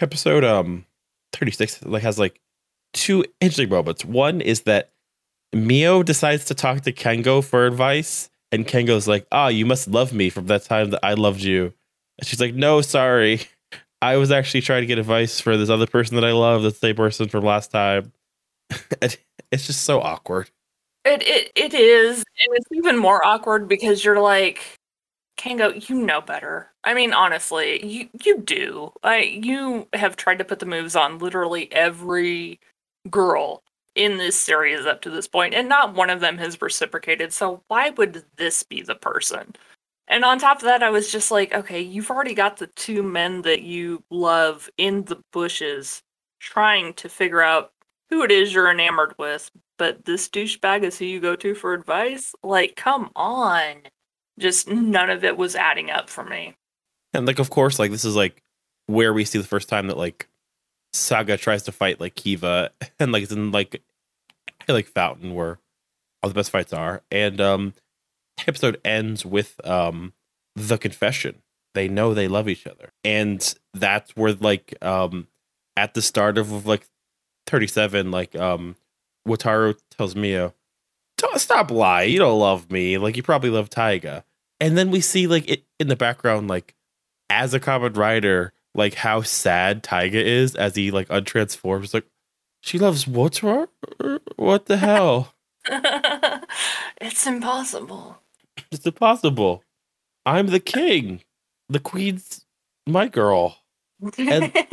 episode 0.00 0.44
um 0.44 0.84
36 1.32 1.84
like 1.84 2.02
has 2.02 2.18
like 2.18 2.40
two 2.92 3.24
interesting 3.40 3.68
moments. 3.68 4.04
One 4.04 4.40
is 4.40 4.62
that 4.62 4.90
Mio 5.54 6.02
decides 6.02 6.44
to 6.46 6.54
talk 6.54 6.82
to 6.82 6.92
Kengo 6.92 7.42
for 7.44 7.66
advice, 7.66 8.30
and 8.52 8.66
Kengo's 8.66 9.08
like, 9.08 9.26
"Ah, 9.32 9.48
you 9.48 9.66
must 9.66 9.88
love 9.88 10.12
me 10.12 10.30
from 10.30 10.46
that 10.46 10.64
time 10.64 10.90
that 10.90 11.00
I 11.04 11.14
loved 11.14 11.42
you." 11.42 11.72
And 12.18 12.26
she's 12.26 12.40
like, 12.40 12.54
"No, 12.54 12.80
sorry, 12.80 13.42
I 14.02 14.16
was 14.16 14.30
actually 14.30 14.62
trying 14.62 14.82
to 14.82 14.86
get 14.86 14.98
advice 14.98 15.40
for 15.40 15.56
this 15.56 15.70
other 15.70 15.86
person 15.86 16.16
that 16.16 16.24
I 16.24 16.32
love, 16.32 16.62
the 16.62 16.70
same 16.70 16.96
person 16.96 17.28
from 17.28 17.44
last 17.44 17.70
time." 17.70 18.12
It's 19.52 19.66
just 19.68 19.82
so 19.82 20.00
awkward. 20.00 20.50
It 21.04 21.22
it 21.22 21.52
it 21.54 21.74
is, 21.74 22.18
and 22.18 22.56
it's 22.56 22.66
even 22.72 22.98
more 22.98 23.24
awkward 23.24 23.68
because 23.68 24.04
you're 24.04 24.20
like, 24.20 24.78
Kengo, 25.36 25.88
you 25.88 25.96
know 25.96 26.20
better. 26.20 26.72
I 26.84 26.94
mean, 26.94 27.12
honestly, 27.12 27.84
you 27.86 28.08
you 28.24 28.38
do. 28.40 28.92
I 29.02 29.18
you 29.18 29.88
have 29.92 30.16
tried 30.16 30.38
to 30.38 30.44
put 30.44 30.60
the 30.60 30.66
moves 30.66 30.96
on 30.96 31.18
literally 31.18 31.70
every 31.72 32.60
girl 33.10 33.63
in 33.94 34.18
this 34.18 34.38
series 34.38 34.86
up 34.86 35.02
to 35.02 35.10
this 35.10 35.28
point, 35.28 35.54
and 35.54 35.68
not 35.68 35.94
one 35.94 36.10
of 36.10 36.20
them 36.20 36.38
has 36.38 36.60
reciprocated. 36.60 37.32
So 37.32 37.62
why 37.68 37.90
would 37.90 38.24
this 38.36 38.62
be 38.62 38.82
the 38.82 38.94
person? 38.94 39.54
And 40.08 40.24
on 40.24 40.38
top 40.38 40.58
of 40.58 40.64
that, 40.64 40.82
I 40.82 40.90
was 40.90 41.10
just 41.10 41.30
like, 41.30 41.54
okay, 41.54 41.80
you've 41.80 42.10
already 42.10 42.34
got 42.34 42.58
the 42.58 42.66
two 42.68 43.02
men 43.02 43.42
that 43.42 43.62
you 43.62 44.02
love 44.10 44.68
in 44.76 45.04
the 45.04 45.20
bushes 45.32 46.02
trying 46.40 46.92
to 46.94 47.08
figure 47.08 47.40
out 47.40 47.72
who 48.10 48.22
it 48.22 48.30
is 48.30 48.52
you're 48.52 48.70
enamored 48.70 49.14
with, 49.18 49.50
but 49.78 50.04
this 50.04 50.28
douchebag 50.28 50.82
is 50.82 50.98
who 50.98 51.06
you 51.06 51.20
go 51.20 51.34
to 51.36 51.54
for 51.54 51.72
advice? 51.72 52.34
Like, 52.42 52.76
come 52.76 53.10
on. 53.16 53.76
Just 54.38 54.68
none 54.68 55.10
of 55.10 55.24
it 55.24 55.36
was 55.36 55.56
adding 55.56 55.90
up 55.90 56.10
for 56.10 56.24
me. 56.24 56.54
And 57.12 57.26
like, 57.26 57.38
of 57.38 57.50
course, 57.50 57.78
like 57.78 57.90
this 57.90 58.04
is 58.04 58.16
like 58.16 58.42
where 58.86 59.14
we 59.14 59.24
see 59.24 59.38
the 59.38 59.44
first 59.44 59.68
time 59.68 59.86
that 59.86 59.96
like 59.96 60.28
Saga 60.94 61.36
tries 61.36 61.64
to 61.64 61.72
fight 61.72 62.00
like 62.00 62.14
Kiva, 62.14 62.70
and 63.00 63.12
like 63.12 63.24
it's 63.24 63.32
in 63.32 63.50
like 63.50 63.82
like 64.68 64.86
Fountain 64.86 65.34
where 65.34 65.58
all 66.22 66.30
the 66.30 66.34
best 66.34 66.50
fights 66.50 66.72
are. 66.72 67.02
And 67.10 67.40
um, 67.40 67.74
episode 68.46 68.80
ends 68.84 69.26
with 69.26 69.60
um 69.66 70.12
the 70.54 70.78
confession. 70.78 71.42
They 71.74 71.88
know 71.88 72.14
they 72.14 72.28
love 72.28 72.48
each 72.48 72.66
other, 72.66 72.92
and 73.02 73.54
that's 73.74 74.14
where 74.16 74.32
like 74.34 74.74
um 74.82 75.26
at 75.76 75.94
the 75.94 76.02
start 76.02 76.38
of 76.38 76.66
like 76.66 76.86
thirty 77.46 77.66
seven, 77.66 78.10
like 78.10 78.36
um 78.36 78.76
Wataru 79.26 79.76
tells 79.90 80.14
Mio, 80.14 80.54
"Don't 81.16 81.40
stop 81.40 81.72
lying. 81.72 82.12
You 82.12 82.20
don't 82.20 82.38
love 82.38 82.70
me. 82.70 82.98
Like 82.98 83.16
you 83.16 83.24
probably 83.24 83.50
love 83.50 83.68
Taiga." 83.68 84.24
And 84.60 84.78
then 84.78 84.92
we 84.92 85.00
see 85.00 85.26
like 85.26 85.50
it 85.50 85.64
in 85.80 85.88
the 85.88 85.96
background, 85.96 86.46
like 86.46 86.76
as 87.28 87.52
a 87.52 87.58
Kamen 87.58 87.96
Rider, 87.96 88.52
like 88.74 88.94
how 88.94 89.22
sad 89.22 89.82
Taiga 89.82 90.22
is 90.24 90.54
as 90.54 90.74
he 90.76 90.90
like 90.90 91.08
untransforms. 91.08 91.94
Like 91.94 92.06
she 92.60 92.78
loves 92.78 93.04
Wataru. 93.04 93.68
What 94.36 94.66
the 94.66 94.76
hell? 94.76 95.34
it's 97.00 97.26
impossible. 97.26 98.18
It's 98.70 98.86
impossible. 98.86 99.62
I'm 100.26 100.48
the 100.48 100.60
king. 100.60 101.20
The 101.68 101.80
queen's 101.80 102.44
my 102.86 103.08
girl. 103.08 103.58
And- 104.18 104.52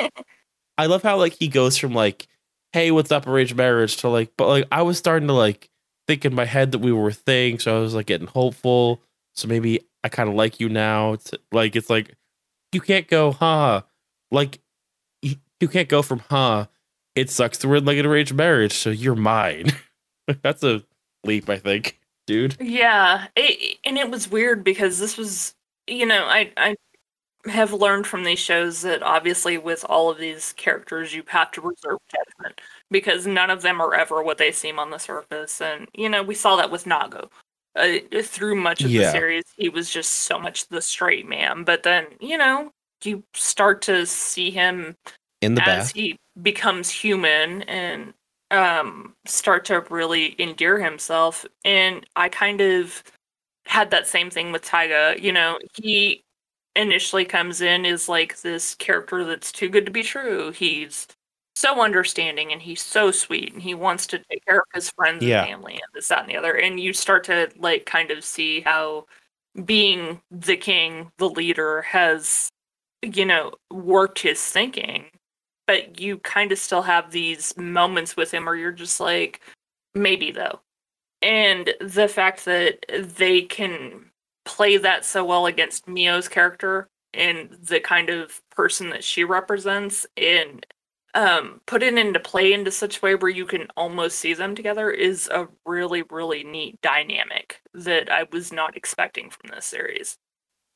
I 0.77 0.87
love 0.87 1.03
how 1.03 1.17
like 1.17 1.33
he 1.33 1.47
goes 1.47 1.77
from 1.77 1.93
like, 1.93 2.27
hey, 2.73 2.89
what's 2.91 3.11
up, 3.11 3.27
arranged 3.27 3.55
marriage 3.55 3.97
to 3.97 4.09
like, 4.09 4.31
but 4.37 4.47
like 4.47 4.65
I 4.71 4.81
was 4.81 4.97
starting 4.97 5.27
to 5.27 5.33
like 5.33 5.69
think 6.07 6.25
in 6.25 6.33
my 6.33 6.45
head 6.45 6.71
that 6.71 6.79
we 6.79 6.91
were 6.91 7.09
a 7.09 7.13
thing, 7.13 7.59
so 7.59 7.77
I 7.77 7.79
was 7.81 7.93
like 7.93 8.07
getting 8.07 8.27
hopeful. 8.27 9.01
So 9.35 9.47
maybe 9.47 9.81
I 10.03 10.09
kind 10.09 10.27
of 10.27 10.35
like 10.35 10.59
you 10.59 10.69
now. 10.69 11.13
It's 11.13 11.31
like 11.51 11.75
it's 11.75 11.89
like 11.89 12.15
you 12.71 12.81
can't 12.81 13.07
go, 13.07 13.31
huh? 13.33 13.83
Like 14.31 14.59
you, 15.21 15.35
you 15.59 15.67
can't 15.67 15.89
go 15.89 16.01
from 16.01 16.19
huh. 16.29 16.67
It 17.15 17.29
sucks 17.29 17.57
to 17.59 17.67
word 17.67 17.85
like 17.85 17.97
an 17.97 18.05
arranged 18.05 18.33
marriage, 18.33 18.73
so 18.73 18.89
you're 18.89 19.15
mine. 19.15 19.71
That's 20.41 20.63
a 20.63 20.81
leap, 21.25 21.49
I 21.49 21.57
think, 21.57 21.99
dude. 22.25 22.55
Yeah, 22.59 23.27
it, 23.35 23.77
and 23.83 23.97
it 23.97 24.09
was 24.09 24.31
weird 24.31 24.63
because 24.63 24.97
this 24.97 25.17
was, 25.17 25.53
you 25.87 26.05
know, 26.05 26.23
I 26.25 26.51
I 26.55 26.75
have 27.47 27.73
learned 27.73 28.05
from 28.07 28.23
these 28.23 28.39
shows 28.39 28.81
that 28.83 29.01
obviously 29.03 29.57
with 29.57 29.83
all 29.89 30.09
of 30.11 30.19
these 30.19 30.53
characters 30.53 31.13
you 31.13 31.23
have 31.27 31.51
to 31.51 31.59
reserve 31.61 31.97
judgment 32.09 32.61
because 32.91 33.25
none 33.25 33.49
of 33.49 33.63
them 33.63 33.81
are 33.81 33.95
ever 33.95 34.21
what 34.21 34.37
they 34.37 34.51
seem 34.51 34.79
on 34.79 34.89
the 34.91 34.97
surface, 34.99 35.59
and 35.59 35.87
you 35.93 36.07
know 36.07 36.23
we 36.23 36.35
saw 36.35 36.55
that 36.55 36.71
with 36.71 36.85
Nago. 36.85 37.29
Uh, 37.75 37.99
through 38.23 38.55
much 38.55 38.83
of 38.83 38.91
Yeah. 38.91 39.05
the 39.05 39.11
series, 39.11 39.45
he 39.57 39.69
was 39.69 39.89
just 39.89 40.11
so 40.11 40.37
much 40.39 40.67
the 40.67 40.81
straight 40.81 41.27
man, 41.27 41.63
but 41.63 41.83
then 41.83 42.05
you 42.21 42.37
know 42.37 42.71
you 43.03 43.23
start 43.33 43.81
to 43.83 44.05
see 44.05 44.51
him 44.51 44.95
In 45.41 45.55
the 45.55 45.61
as 45.63 45.87
bath. 45.87 45.93
he 45.95 46.17
becomes 46.41 46.89
human 46.89 47.63
and 47.63 48.13
um 48.51 49.13
start 49.25 49.65
to 49.65 49.79
really 49.89 50.35
endear 50.39 50.79
himself 50.79 51.45
and 51.63 52.05
i 52.15 52.27
kind 52.29 52.61
of 52.61 53.03
had 53.65 53.91
that 53.91 54.07
same 54.07 54.29
thing 54.29 54.51
with 54.51 54.61
taiga 54.63 55.15
you 55.21 55.31
know 55.31 55.57
he 55.75 56.23
initially 56.75 57.25
comes 57.25 57.61
in 57.61 57.85
as 57.85 58.07
like 58.09 58.41
this 58.41 58.75
character 58.75 59.23
that's 59.25 59.51
too 59.51 59.69
good 59.69 59.85
to 59.85 59.91
be 59.91 60.03
true 60.03 60.51
he's 60.51 61.07
so 61.55 61.81
understanding 61.81 62.51
and 62.51 62.61
he's 62.61 62.81
so 62.81 63.11
sweet 63.11 63.53
and 63.53 63.61
he 63.61 63.73
wants 63.73 64.07
to 64.07 64.17
take 64.29 64.43
care 64.45 64.59
of 64.59 64.65
his 64.73 64.89
friends 64.91 65.21
Yeah. 65.23 65.41
and 65.41 65.49
family 65.49 65.73
and 65.73 65.81
this 65.93 66.07
that 66.07 66.21
and 66.21 66.29
the 66.29 66.37
other 66.37 66.53
and 66.53 66.79
you 66.79 66.93
start 66.93 67.23
to 67.25 67.49
like 67.57 67.85
kind 67.85 68.09
of 68.11 68.23
see 68.23 68.61
how 68.61 69.05
being 69.65 70.21
the 70.31 70.55
king 70.57 71.11
the 71.17 71.29
leader 71.29 71.81
has 71.83 72.49
you 73.01 73.25
know 73.25 73.51
worked 73.71 74.19
his 74.19 74.41
thinking 74.41 75.05
but 75.71 76.01
you 76.01 76.17
kind 76.17 76.51
of 76.51 76.59
still 76.59 76.81
have 76.81 77.11
these 77.11 77.55
moments 77.55 78.17
with 78.17 78.33
him 78.33 78.43
where 78.43 78.55
you're 78.55 78.73
just 78.73 78.99
like 78.99 79.39
maybe 79.95 80.29
though. 80.29 80.59
And 81.21 81.73
the 81.79 82.09
fact 82.09 82.43
that 82.43 82.85
they 83.17 83.43
can 83.43 84.11
play 84.43 84.75
that 84.75 85.05
so 85.05 85.23
well 85.23 85.45
against 85.45 85.87
mio's 85.87 86.27
character 86.27 86.89
and 87.13 87.51
the 87.61 87.79
kind 87.79 88.09
of 88.09 88.41
person 88.49 88.89
that 88.89 89.03
she 89.03 89.23
represents 89.23 90.05
and 90.17 90.65
um 91.13 91.61
put 91.67 91.83
it 91.83 91.97
into 91.97 92.19
play 92.19 92.51
into 92.51 92.71
such 92.71 92.97
a 92.97 93.01
way 93.01 93.15
where 93.15 93.29
you 93.29 93.45
can 93.45 93.67
almost 93.77 94.17
see 94.17 94.33
them 94.33 94.55
together 94.55 94.89
is 94.89 95.29
a 95.31 95.47
really 95.65 96.03
really 96.09 96.43
neat 96.43 96.81
dynamic 96.81 97.61
that 97.73 98.11
i 98.11 98.25
was 98.31 98.51
not 98.51 98.75
expecting 98.75 99.29
from 99.29 99.51
this 99.53 99.65
series. 99.65 100.17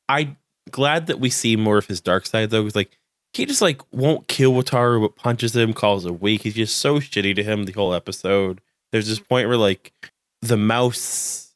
I 0.07 0.35
glad 0.75 1.07
that 1.07 1.19
we 1.21 1.29
see 1.29 1.55
more 1.55 1.77
of 1.77 1.87
his 1.87 2.01
dark 2.01 2.25
side 2.25 2.49
though. 2.49 2.61
Because 2.63 2.75
like 2.75 2.97
he 3.33 3.45
just 3.45 3.61
like 3.61 3.81
won't 3.93 4.27
kill 4.27 4.51
Wataru, 4.53 5.01
but 5.01 5.15
punches 5.15 5.55
him, 5.55 5.73
calls 5.73 6.05
him 6.05 6.19
weak. 6.19 6.41
He's 6.41 6.53
just 6.55 6.77
so 6.77 6.99
shitty 6.99 7.33
to 7.35 7.43
him 7.43 7.63
the 7.63 7.71
whole 7.71 7.93
episode. 7.93 8.59
There's 8.91 9.07
this 9.07 9.19
point 9.19 9.47
where 9.47 9.57
like 9.57 9.93
the 10.41 10.57
mouse 10.57 11.53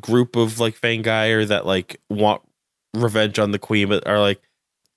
group 0.00 0.36
of 0.36 0.60
like 0.60 0.80
Fangire 0.80 1.46
that 1.48 1.66
like 1.66 2.00
want 2.08 2.42
revenge 2.94 3.38
on 3.38 3.50
the 3.50 3.58
queen, 3.58 3.88
but 3.88 4.06
are 4.06 4.20
like 4.20 4.40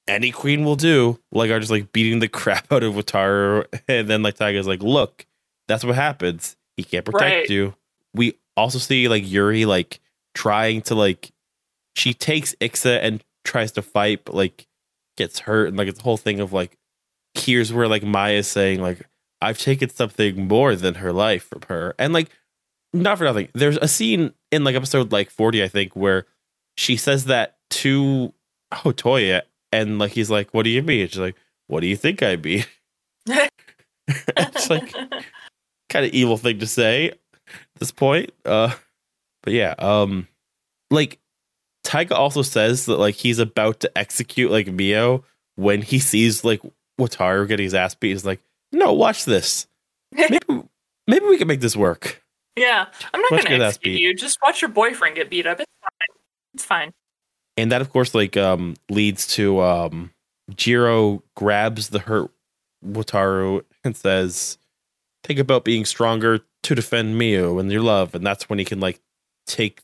any 0.08 0.32
queen 0.32 0.64
will 0.66 0.76
do. 0.76 1.20
Like 1.32 1.50
are 1.52 1.60
just 1.60 1.72
like 1.72 1.92
beating 1.92 2.20
the 2.20 2.28
crap 2.40 2.72
out 2.72 2.84
of 2.84 2.94
Wataru, 2.94 3.66
and 3.88 4.08
then 4.08 4.22
like 4.24 4.36
Taiga's 4.36 4.68
like, 4.68 4.84
look, 4.84 5.26
that's 5.68 5.84
what 5.84 5.96
happens. 5.96 6.56
He 6.78 6.84
can't 6.84 7.06
protect 7.06 7.24
Right. 7.24 7.50
you. 7.50 7.74
We 8.16 8.34
also 8.58 8.80
see 8.80 9.08
like 9.08 9.24
Yuri 9.30 9.66
like 9.66 10.00
trying 10.36 10.82
to 10.84 10.96
like 10.96 11.32
she 11.96 12.14
takes 12.14 12.56
Ixa 12.56 13.00
and 13.04 13.24
tries 13.44 13.72
to 13.74 13.82
fight, 13.82 14.26
but 14.26 14.36
like 14.36 14.68
gets 15.18 15.40
hurt, 15.40 15.68
and 15.68 15.78
like 15.78 15.88
it's 15.88 16.00
the 16.00 16.04
whole 16.04 16.18
thing 16.18 16.40
of 16.40 16.54
like 16.54 16.78
here's 17.34 17.74
where 17.74 17.88
like 17.88 18.04
Maya's 18.04 18.48
saying 18.48 18.82
like 18.82 19.08
I've 19.42 19.58
taken 19.58 19.90
something 19.90 20.48
more 20.48 20.76
than 20.76 20.96
her 20.96 21.12
life 21.12 21.44
from 21.44 21.64
her, 21.68 21.96
and 22.00 22.14
like 22.14 22.30
not 22.94 23.18
for 23.18 23.24
nothing. 23.26 23.50
There's 23.54 23.78
a 23.78 23.88
scene 23.88 24.34
in 24.52 24.64
like 24.64 24.76
episode 24.76 25.12
like 25.12 25.30
40, 25.30 25.64
I 25.64 25.68
think, 25.68 25.96
where 25.96 26.26
she 26.78 26.96
says 26.96 27.26
that 27.26 27.58
to 27.72 28.34
Otoya, 28.74 29.42
and 29.72 30.00
like 30.00 30.12
he's 30.12 30.30
like, 30.30 30.54
"What 30.54 30.64
do 30.64 30.70
you 30.70 30.82
mean?" 30.84 31.02
And 31.02 31.12
she's 31.12 31.20
like, 31.20 31.36
"What 31.68 31.82
do 31.82 31.88
you 31.88 31.98
think 31.98 32.24
I 32.24 32.36
mean?" 32.36 32.66
it's 34.08 34.70
like 34.70 34.94
kind 35.90 36.06
of 36.06 36.12
evil 36.14 36.38
thing 36.38 36.60
to 36.60 36.68
say 36.68 37.10
at 37.10 37.18
this 37.80 37.92
point. 37.92 38.32
Uh, 38.46 38.74
but 39.42 39.54
yeah, 39.54 39.76
um, 39.78 40.28
like 40.90 41.20
Taiga 41.84 42.16
also 42.16 42.42
says 42.42 42.86
that 42.86 42.98
like 42.98 43.16
he's 43.16 43.40
about 43.40 43.80
to 43.82 43.98
execute 43.98 44.52
like 44.52 44.68
Mio 44.68 45.24
when 45.56 45.82
he 45.82 46.00
sees 46.00 46.44
like 46.44 46.62
Wataru 47.00 47.48
getting 47.48 47.66
his 47.66 47.74
ass 47.74 47.94
beat. 47.96 48.10
He's 48.12 48.26
like, 48.26 48.42
no, 48.72 48.94
watch 48.94 49.26
this. 49.26 49.68
Maybe 50.14 50.38
maybe 51.08 51.26
we 51.26 51.38
can 51.38 51.48
make 51.48 51.60
this 51.62 51.76
work. 51.76 52.22
Yeah, 52.56 52.86
I'm 53.14 53.22
not 53.22 53.32
going 53.32 53.60
to 53.60 53.66
execute 53.66 54.00
you. 54.00 54.16
Just 54.16 54.38
watch 54.44 54.62
your 54.62 54.70
boyfriend 54.70 55.16
get 55.16 55.30
beat 55.30 55.48
up. 55.48 55.60
It's 55.60 55.72
fine. 55.82 56.20
It's 56.54 56.66
fine. 56.66 56.92
and 57.58 57.72
that 57.72 57.82
of 57.82 57.90
course 57.90 58.14
like 58.14 58.38
um 58.38 58.76
leads 58.90 59.26
to 59.36 59.60
um 59.62 60.12
Jiro 60.56 61.24
grabs 61.36 61.90
the 61.90 62.00
hurt 62.00 62.30
Wataru 62.86 63.64
and 63.84 63.98
says 63.98 64.58
think 65.24 65.40
about 65.40 65.66
being 65.66 65.84
stronger 65.86 66.42
to 66.64 66.76
defend 66.76 67.18
Mio 67.18 67.58
and 67.58 67.72
your 67.72 67.82
love 67.82 68.14
and 68.14 68.24
that's 68.26 68.48
when 68.50 68.60
he 68.60 68.66
can 68.66 68.80
like 68.80 69.00
take 69.48 69.82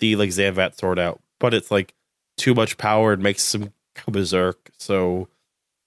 the 0.00 0.16
like 0.16 0.30
Zanvat 0.30 0.76
sword 0.76 0.98
out 0.98 1.20
but 1.40 1.54
it's 1.54 1.70
like 1.70 1.94
too 2.36 2.54
much 2.54 2.76
power 2.78 3.12
and 3.12 3.22
makes 3.22 3.54
him 3.54 3.72
berserk 4.06 4.70
so 4.78 5.28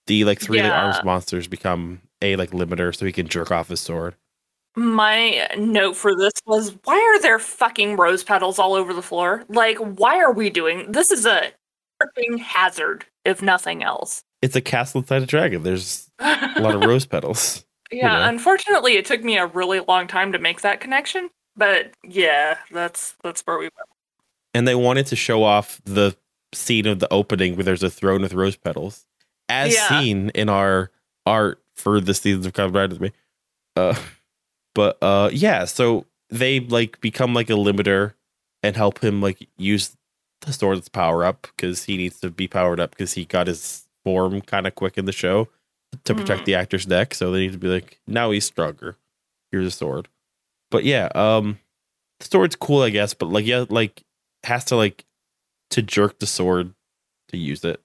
the 0.06 0.24
like 0.24 0.40
three 0.40 0.58
Yeah. 0.58 0.84
arms 0.84 1.02
monsters 1.04 1.46
become 1.48 2.02
a 2.20 2.36
like 2.36 2.50
limiter 2.50 2.94
so 2.94 3.06
he 3.06 3.12
can 3.12 3.26
jerk 3.28 3.50
off 3.50 3.68
his 3.68 3.80
sword 3.80 4.14
My 4.76 5.48
note 5.58 5.96
for 5.96 6.14
this 6.16 6.32
was 6.46 6.76
why 6.84 6.94
are 6.98 7.20
there 7.22 7.38
fucking 7.38 7.96
rose 7.96 8.22
petals 8.24 8.58
all 8.58 8.74
over 8.74 8.94
the 8.94 9.02
floor? 9.02 9.44
Like, 9.48 9.76
why 9.78 10.18
are 10.18 10.32
we 10.32 10.48
doing 10.50 10.90
this? 10.92 11.10
Is 11.10 11.26
a 11.26 11.52
freaking 12.02 12.38
hazard, 12.38 13.04
if 13.24 13.42
nothing 13.42 13.82
else. 13.82 14.22
it's 14.40 14.56
a 14.56 14.60
castle 14.60 15.00
inside 15.02 15.22
a 15.22 15.26
dragon 15.26 15.62
there's 15.62 16.10
a 16.18 16.60
lot 16.60 16.74
of 16.74 16.80
rose 16.90 17.06
petals 17.06 17.64
yeah, 17.92 18.18
know. 18.20 18.28
unfortunately, 18.28 18.94
it 18.96 19.04
took 19.04 19.22
me 19.22 19.36
a 19.36 19.46
really 19.46 19.80
long 19.80 20.06
time 20.06 20.32
to 20.32 20.38
make 20.38 20.62
that 20.62 20.80
connection. 20.80 21.28
But 21.56 21.92
yeah, 22.02 22.56
that's 22.70 23.14
that's 23.22 23.42
where 23.42 23.58
we 23.58 23.64
went. 23.64 23.88
And 24.54 24.66
they 24.68 24.74
wanted 24.74 25.06
to 25.06 25.16
show 25.16 25.42
off 25.42 25.80
the 25.84 26.16
scene 26.54 26.86
of 26.86 26.98
the 26.98 27.10
opening 27.12 27.56
where 27.56 27.64
there's 27.64 27.82
a 27.82 27.90
throne 27.90 28.22
with 28.22 28.34
rose 28.34 28.56
petals, 28.56 29.06
as 29.48 29.72
Yeah. 29.74 29.88
seen 30.00 30.30
in 30.30 30.48
our 30.48 30.90
art 31.26 31.62
for 31.76 32.00
the 32.00 32.14
seasons 32.14 32.46
of 32.46 32.52
Come 32.52 32.72
Ride 32.72 32.90
with 32.90 33.00
Me. 33.00 33.12
Uh, 33.76 33.94
but 34.74 34.98
uh, 35.02 35.30
yeah, 35.32 35.64
so 35.64 36.06
they 36.30 36.60
like 36.60 37.00
become 37.00 37.34
like 37.34 37.48
a 37.50 37.54
limiter 37.54 38.14
and 38.62 38.76
help 38.76 39.02
him 39.02 39.20
like 39.22 39.48
use 39.56 39.96
the 40.42 40.52
sword's 40.52 40.88
power 40.88 41.24
up 41.24 41.42
because 41.56 41.84
he 41.84 41.96
needs 41.96 42.20
to 42.20 42.30
be 42.30 42.48
powered 42.48 42.80
up 42.80 42.90
because 42.90 43.12
he 43.14 43.24
got 43.24 43.46
his 43.46 43.86
form 44.04 44.40
kind 44.40 44.66
of 44.66 44.74
quick 44.74 44.98
in 44.98 45.04
the 45.04 45.12
show 45.12 45.48
to 46.04 46.14
protect 46.14 46.42
Mhm. 46.42 46.44
the 46.46 46.54
actor's 46.56 46.86
neck. 46.86 47.14
So 47.14 47.30
they 47.30 47.40
need 47.40 47.52
to 47.52 47.58
be 47.58 47.68
like, 47.68 48.00
now 48.06 48.30
he's 48.30 48.44
stronger. 48.44 48.96
Here's 49.50 49.66
a 49.66 49.70
sword. 49.70 50.08
But 50.70 50.84
yeah, 50.84 51.08
um, 51.14 51.58
the 52.20 52.26
sword's 52.26 52.56
cool, 52.56 52.82
I 52.82 52.90
guess. 52.90 53.14
But 53.14 53.26
like, 53.30 53.46
yeah, 53.46 53.64
like 53.68 54.02
has 54.44 54.64
to 54.66 54.76
like 54.76 55.04
to 55.70 55.82
jerk 55.82 56.18
the 56.18 56.26
sword 56.26 56.74
to 57.28 57.38
use 57.38 57.64
it. 57.64 57.80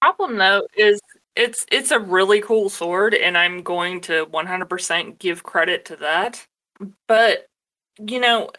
problem 0.00 0.36
though 0.36 0.66
is 0.76 1.00
it's 1.36 1.64
it's 1.70 1.90
a 1.90 1.98
really 1.98 2.40
cool 2.40 2.68
sword 2.68 3.14
and 3.14 3.38
i'm 3.38 3.62
going 3.62 4.00
to 4.00 4.26
100% 4.26 5.18
give 5.18 5.42
credit 5.42 5.84
to 5.84 5.96
that 5.96 6.46
but 7.06 7.46
you 7.98 8.20
know 8.20 8.50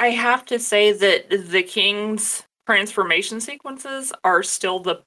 i 0.00 0.08
have 0.08 0.44
to 0.44 0.58
say 0.58 0.92
that 0.92 1.28
the 1.30 1.62
king's 1.62 2.42
transformation 2.66 3.40
sequences 3.40 4.12
are 4.24 4.42
still 4.42 4.80
the 4.80 5.02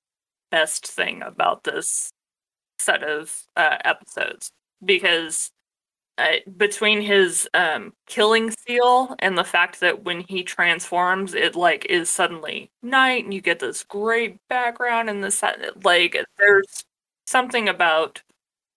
best 0.51 0.87
thing 0.87 1.21
about 1.23 1.63
this 1.63 2.11
set 2.79 3.03
of 3.03 3.43
uh, 3.55 3.77
episodes 3.83 4.51
because 4.85 5.51
uh, 6.17 6.37
between 6.57 7.01
his 7.01 7.47
um, 7.53 7.93
killing 8.07 8.51
seal 8.51 9.15
and 9.19 9.37
the 9.37 9.43
fact 9.43 9.79
that 9.81 10.03
when 10.03 10.21
he 10.21 10.43
transforms, 10.43 11.33
it 11.33 11.55
like 11.55 11.85
is 11.85 12.09
suddenly 12.09 12.71
night, 12.81 13.23
and 13.23 13.33
you 13.33 13.41
get 13.41 13.59
this 13.59 13.83
great 13.83 14.37
background 14.49 15.09
and 15.09 15.23
this 15.23 15.43
like 15.83 16.17
there's 16.37 16.85
something 17.27 17.69
about 17.69 18.21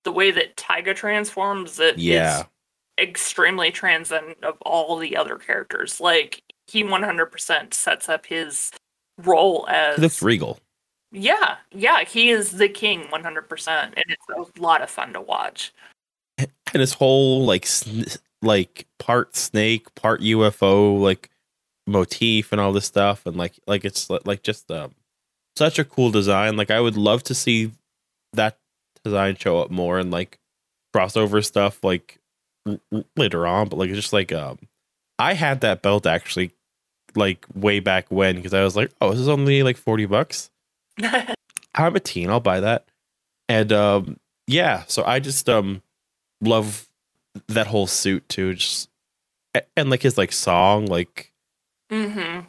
the 0.05 0.13
way 0.13 0.31
that 0.31 0.57
Taiga 0.57 0.95
transforms 0.95 1.77
that 1.77 1.95
is 1.97 2.03
Yeah, 2.05 2.45
extremely 2.99 3.71
transcendent 3.71 4.43
of 4.45 4.57
all 4.63 4.97
the 4.99 5.17
other 5.17 5.37
characters. 5.37 6.01
Like 6.01 6.43
he 6.67 6.85
100% 6.85 7.75
sets 7.75 8.09
up 8.09 8.27
his 8.27 8.71
role 9.19 9.67
as 9.69 9.97
the 9.99 10.25
regal. 10.25 10.59
yeah, 11.13 11.57
yeah, 11.73 12.05
he 12.05 12.31
is 12.31 12.53
the 12.53 12.69
king 12.69 13.05
100%, 13.13 13.69
and 13.69 14.05
it's 14.09 14.27
a 14.59 14.61
lot 14.61 14.83
of 14.83 14.91
fun 14.91 15.13
to 15.15 15.21
watch. 15.21 15.73
And 16.75 16.81
his 16.81 16.95
whole 16.95 17.45
like 17.45 17.67
sn- 17.67 18.05
like 18.43 18.87
part 18.99 19.37
snake 19.37 19.95
part 19.95 20.21
ufo 20.21 21.01
like 21.01 21.31
motif 21.87 22.53
and 22.53 22.61
all 22.61 22.73
this 22.73 22.87
stuff 22.87 23.27
and 23.27 23.37
like 23.37 23.55
like 23.67 23.85
it's 23.85 24.09
like 24.25 24.43
just 24.43 24.71
um 24.71 24.95
such 25.57 25.79
a 25.79 25.85
cool 25.85 26.11
design 26.11 26.57
like 26.57 26.71
i 26.71 26.81
would 26.81 26.97
love 26.97 27.23
to 27.23 27.35
see 27.35 27.73
that 28.33 28.59
design 29.05 29.35
show 29.37 29.61
up 29.61 29.71
more 29.71 29.99
and 29.99 30.11
like 30.11 30.39
crossover 30.95 31.45
stuff 31.45 31.83
like 31.83 32.19
later 33.17 33.47
on 33.47 33.69
but 33.69 33.77
like 33.79 33.89
it's 33.89 33.99
just 33.99 34.13
like 34.13 34.33
um 34.33 34.59
i 35.19 35.35
had 35.35 35.61
that 35.61 35.83
belt 35.83 36.07
actually 36.07 36.53
like 37.17 37.45
way 37.55 37.81
back 37.81 38.07
when 38.11 38.37
because 38.37 38.55
i 38.55 38.63
was 38.63 38.77
like 38.77 38.91
oh 39.01 39.11
this 39.11 39.21
is 39.21 39.29
only 39.29 39.63
like 39.63 39.77
40 39.77 40.07
bucks 40.07 40.51
I'm 41.75 41.97
a 41.97 42.01
teen. 42.01 42.31
I'll 42.31 42.41
buy 42.41 42.61
that. 42.61 42.87
And 43.49 43.73
um, 43.73 44.17
yeah, 44.47 44.85
so 44.87 45.05
I 45.05 45.21
just 45.21 45.49
um 45.49 45.83
love 46.41 46.89
that 47.49 47.67
whole 47.67 47.87
suit 47.87 48.29
too. 48.29 48.55
Just 48.55 48.89
and 49.77 49.91
like 49.91 50.03
his 50.03 50.19
like 50.19 50.33
song, 50.33 50.87
like 50.87 51.33
hmm 51.91 52.41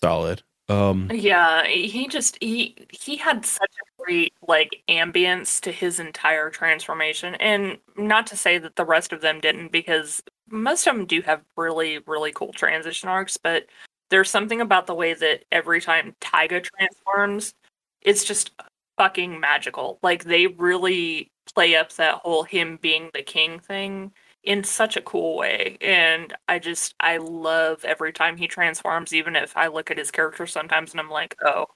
solid. 0.00 0.42
Um, 0.68 1.10
Yeah, 1.12 1.66
he 1.66 2.08
just 2.08 2.38
he 2.42 2.74
he 2.90 3.16
had 3.16 3.44
such 3.44 3.70
a 3.70 4.02
great 4.02 4.32
like 4.46 4.82
ambience 4.88 5.60
to 5.60 5.72
his 5.72 6.00
entire 6.00 6.50
transformation, 6.50 7.34
and 7.36 7.78
not 7.96 8.26
to 8.28 8.36
say 8.36 8.58
that 8.58 8.76
the 8.76 8.84
rest 8.84 9.12
of 9.12 9.20
them 9.20 9.40
didn't, 9.40 9.72
because 9.72 10.22
most 10.48 10.86
of 10.86 10.96
them 10.96 11.06
do 11.06 11.20
have 11.22 11.42
really 11.56 11.98
really 12.06 12.32
cool 12.32 12.52
transition 12.52 13.08
arcs, 13.08 13.36
but 13.36 13.66
there's 14.10 14.30
something 14.30 14.60
about 14.60 14.86
the 14.86 14.94
way 14.94 15.14
that 15.14 15.44
every 15.52 15.80
time 15.80 16.14
Taiga 16.20 16.60
transforms, 16.60 17.54
it's 18.02 18.24
just 18.24 18.52
fucking 18.98 19.40
magical. 19.40 19.98
Like 20.02 20.24
they 20.24 20.46
really 20.46 21.30
play 21.52 21.76
up 21.76 21.92
that 21.94 22.16
whole 22.16 22.44
him 22.44 22.78
being 22.80 23.10
the 23.12 23.22
king 23.22 23.58
thing 23.58 24.12
in 24.42 24.62
such 24.64 24.96
a 24.96 25.02
cool 25.02 25.36
way. 25.36 25.78
And 25.80 26.34
i 26.48 26.58
just 26.58 26.94
i 27.00 27.16
love 27.16 27.84
every 27.84 28.12
time 28.12 28.36
he 28.36 28.46
transforms 28.46 29.12
even 29.12 29.36
if 29.36 29.56
i 29.56 29.68
look 29.68 29.90
at 29.90 29.98
his 29.98 30.10
character 30.10 30.46
sometimes 30.46 30.92
and 30.92 31.00
i'm 31.00 31.10
like 31.10 31.36
oh. 31.44 31.66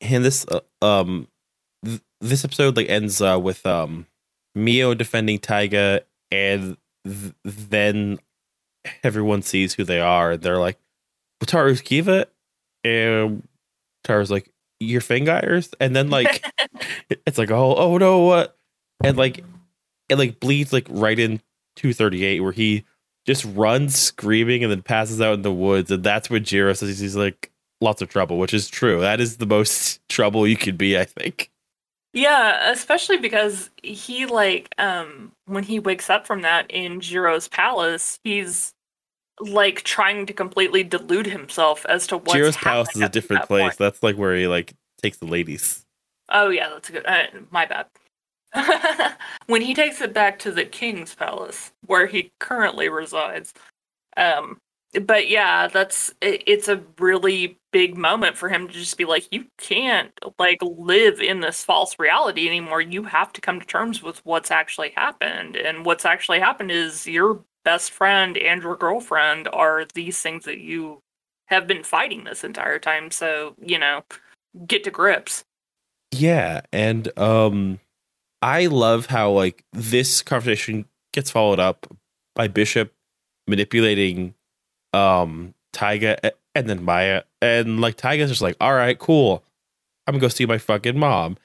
And 0.00 0.24
this 0.24 0.46
uh, 0.48 0.60
um 0.82 1.28
th- 1.84 2.00
this 2.20 2.44
episode 2.44 2.76
like 2.76 2.88
ends 2.88 3.20
uh, 3.20 3.38
with 3.40 3.64
um 3.66 4.06
Mio 4.54 4.94
defending 4.94 5.38
Taiga, 5.38 6.02
and 6.30 6.76
th- 7.06 7.34
then 7.44 8.18
everyone 9.02 9.42
sees 9.42 9.74
who 9.74 9.84
they 9.84 10.00
are, 10.00 10.32
and 10.32 10.42
they're 10.42 10.58
like, 10.58 10.78
"Wataru's 11.42 11.80
Kiva," 11.80 12.26
and 12.84 13.46
Wataru's 14.04 14.30
like, 14.30 14.50
"Your 14.80 15.00
fingers," 15.00 15.70
and 15.80 15.94
then 15.94 16.10
like 16.10 16.44
it's 17.26 17.38
like, 17.38 17.50
"Oh, 17.50 17.74
oh 17.76 17.98
no, 17.98 18.18
what?" 18.20 18.56
And 19.02 19.16
like 19.16 19.44
it 20.08 20.18
like 20.18 20.40
bleeds 20.40 20.72
like 20.72 20.86
right 20.90 21.18
in 21.18 21.40
two 21.76 21.92
thirty 21.92 22.24
eight, 22.24 22.40
where 22.40 22.52
he 22.52 22.84
just 23.26 23.44
runs 23.54 23.94
screaming 23.96 24.62
and 24.62 24.70
then 24.70 24.82
passes 24.82 25.20
out 25.20 25.34
in 25.34 25.42
the 25.42 25.52
woods, 25.52 25.90
and 25.90 26.02
that's 26.02 26.30
when 26.30 26.44
Jiro 26.44 26.72
says 26.72 26.98
he's 26.98 27.16
like 27.16 27.50
lots 27.80 28.02
of 28.02 28.08
trouble, 28.08 28.38
which 28.38 28.52
is 28.54 28.68
true. 28.68 29.00
That 29.00 29.20
is 29.20 29.38
the 29.38 29.46
most 29.46 30.00
trouble 30.08 30.46
you 30.46 30.56
could 30.56 30.76
be, 30.78 30.98
I 30.98 31.04
think. 31.04 31.50
yeah 32.12 32.72
especially 32.72 33.16
because 33.18 33.70
he 33.84 34.26
like 34.26 34.74
um 34.78 35.30
when 35.46 35.62
he 35.62 35.78
wakes 35.78 36.10
up 36.10 36.26
from 36.26 36.42
that 36.42 36.68
in 36.68 37.00
jiro's 37.00 37.46
palace 37.46 38.18
he's 38.24 38.74
like 39.38 39.82
trying 39.84 40.26
to 40.26 40.32
completely 40.32 40.82
delude 40.82 41.26
himself 41.26 41.86
as 41.88 42.06
to 42.08 42.18
what's 42.18 42.34
Jiro's 42.34 42.56
palace 42.56 42.94
is 42.96 43.02
a 43.02 43.08
different 43.08 43.42
that 43.42 43.48
place. 43.48 43.62
point. 43.62 43.78
That's 43.78 44.02
like 44.02 44.16
where 44.16 44.34
he 44.36 44.46
like 44.48 44.74
takes 45.00 45.18
the 45.18 45.26
ladies. 45.26 45.86
Oh 46.28 46.48
yeah, 46.50 46.68
that's 46.68 46.88
a 46.88 46.92
good. 46.92 47.06
Uh, 47.06 47.22
my 47.50 47.64
bad. 47.64 47.86
when 49.46 49.62
he 49.62 49.74
takes 49.74 50.00
it 50.00 50.12
back 50.12 50.38
to 50.40 50.52
the 50.52 50.64
king's 50.64 51.14
palace, 51.14 51.72
where 51.86 52.06
he 52.06 52.32
currently 52.40 52.88
resides. 52.88 53.54
Um, 54.16 54.58
but 55.02 55.28
yeah, 55.28 55.68
that's 55.68 56.12
it, 56.20 56.42
it's 56.46 56.68
a 56.68 56.82
really 56.98 57.58
big 57.72 57.96
moment 57.96 58.36
for 58.36 58.48
him 58.48 58.66
to 58.66 58.74
just 58.74 58.98
be 58.98 59.04
like, 59.04 59.28
you 59.30 59.46
can't 59.58 60.10
like 60.38 60.58
live 60.62 61.20
in 61.20 61.40
this 61.40 61.62
false 61.62 61.96
reality 61.98 62.48
anymore. 62.48 62.80
You 62.80 63.04
have 63.04 63.32
to 63.34 63.40
come 63.40 63.60
to 63.60 63.66
terms 63.66 64.02
with 64.02 64.24
what's 64.24 64.50
actually 64.50 64.90
happened, 64.96 65.56
and 65.56 65.86
what's 65.86 66.04
actually 66.04 66.40
happened 66.40 66.72
is 66.72 67.06
your 67.06 67.40
best 67.64 67.92
friend 67.92 68.36
and 68.36 68.62
your 68.62 68.76
girlfriend 68.76 69.46
are 69.52 69.86
these 69.94 70.20
things 70.20 70.44
that 70.44 70.58
you 70.58 71.00
have 71.46 71.66
been 71.66 71.84
fighting 71.84 72.24
this 72.24 72.42
entire 72.42 72.80
time. 72.80 73.12
So 73.12 73.54
you 73.60 73.78
know, 73.78 74.02
get 74.66 74.82
to 74.84 74.90
grips. 74.90 75.44
Yeah, 76.10 76.62
and 76.72 77.16
um 77.16 77.78
I 78.42 78.66
love 78.66 79.06
how 79.06 79.30
like 79.32 79.64
this 79.72 80.22
conversation 80.22 80.86
gets 81.12 81.30
followed 81.30 81.60
up 81.60 81.86
by 82.34 82.48
Bishop 82.48 82.92
manipulating 83.46 84.34
um 84.92 85.54
Taiga 85.72 86.32
and 86.54 86.68
then 86.68 86.84
Maya 86.84 87.22
and 87.42 87.80
like 87.80 87.96
Taiga's 87.96 88.30
just 88.30 88.42
like, 88.42 88.56
"All 88.60 88.74
right, 88.74 88.98
cool. 88.98 89.44
I'm 90.06 90.14
to 90.14 90.20
go 90.20 90.28
see 90.28 90.46
my 90.46 90.58
fucking 90.58 90.98
mom." 90.98 91.36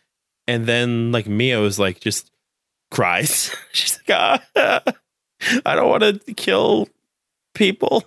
And 0.48 0.66
then 0.66 1.12
like 1.12 1.28
Mio's 1.28 1.80
like 1.80 2.00
just 2.00 2.32
cries. 2.92 3.56
She's 3.72 4.00
like, 4.08 4.42
ah, 4.56 4.82
"I 5.66 5.76
don't 5.76 5.90
want 5.90 6.04
to 6.04 6.34
kill 6.34 6.88
people. 7.54 8.04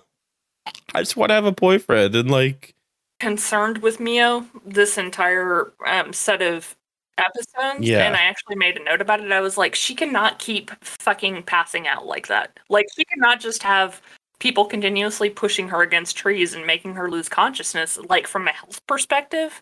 I 0.93 1.01
just 1.01 1.15
want 1.15 1.29
to 1.29 1.35
have 1.35 1.45
a 1.45 1.51
boyfriend 1.51 2.15
and 2.15 2.31
like 2.31 2.75
concerned 3.19 3.79
with 3.79 3.99
Mio 3.99 4.45
this 4.65 4.97
entire 4.97 5.71
um, 5.85 6.13
set 6.13 6.41
of 6.41 6.75
episodes. 7.19 7.87
Yeah. 7.87 8.03
And 8.03 8.15
I 8.15 8.21
actually 8.21 8.55
made 8.55 8.77
a 8.77 8.83
note 8.83 9.01
about 9.01 9.19
it. 9.19 9.31
I 9.31 9.41
was 9.41 9.57
like, 9.57 9.75
she 9.75 9.93
cannot 9.93 10.39
keep 10.39 10.71
fucking 10.83 11.43
passing 11.43 11.87
out 11.87 12.07
like 12.07 12.27
that. 12.27 12.57
Like, 12.69 12.87
she 12.95 13.05
cannot 13.05 13.39
just 13.39 13.61
have 13.63 14.01
people 14.39 14.65
continuously 14.65 15.29
pushing 15.29 15.67
her 15.69 15.81
against 15.81 16.15
trees 16.15 16.53
and 16.53 16.65
making 16.65 16.95
her 16.95 17.11
lose 17.11 17.29
consciousness. 17.29 17.97
Like, 18.09 18.25
from 18.25 18.47
a 18.47 18.51
health 18.51 18.85
perspective, 18.87 19.61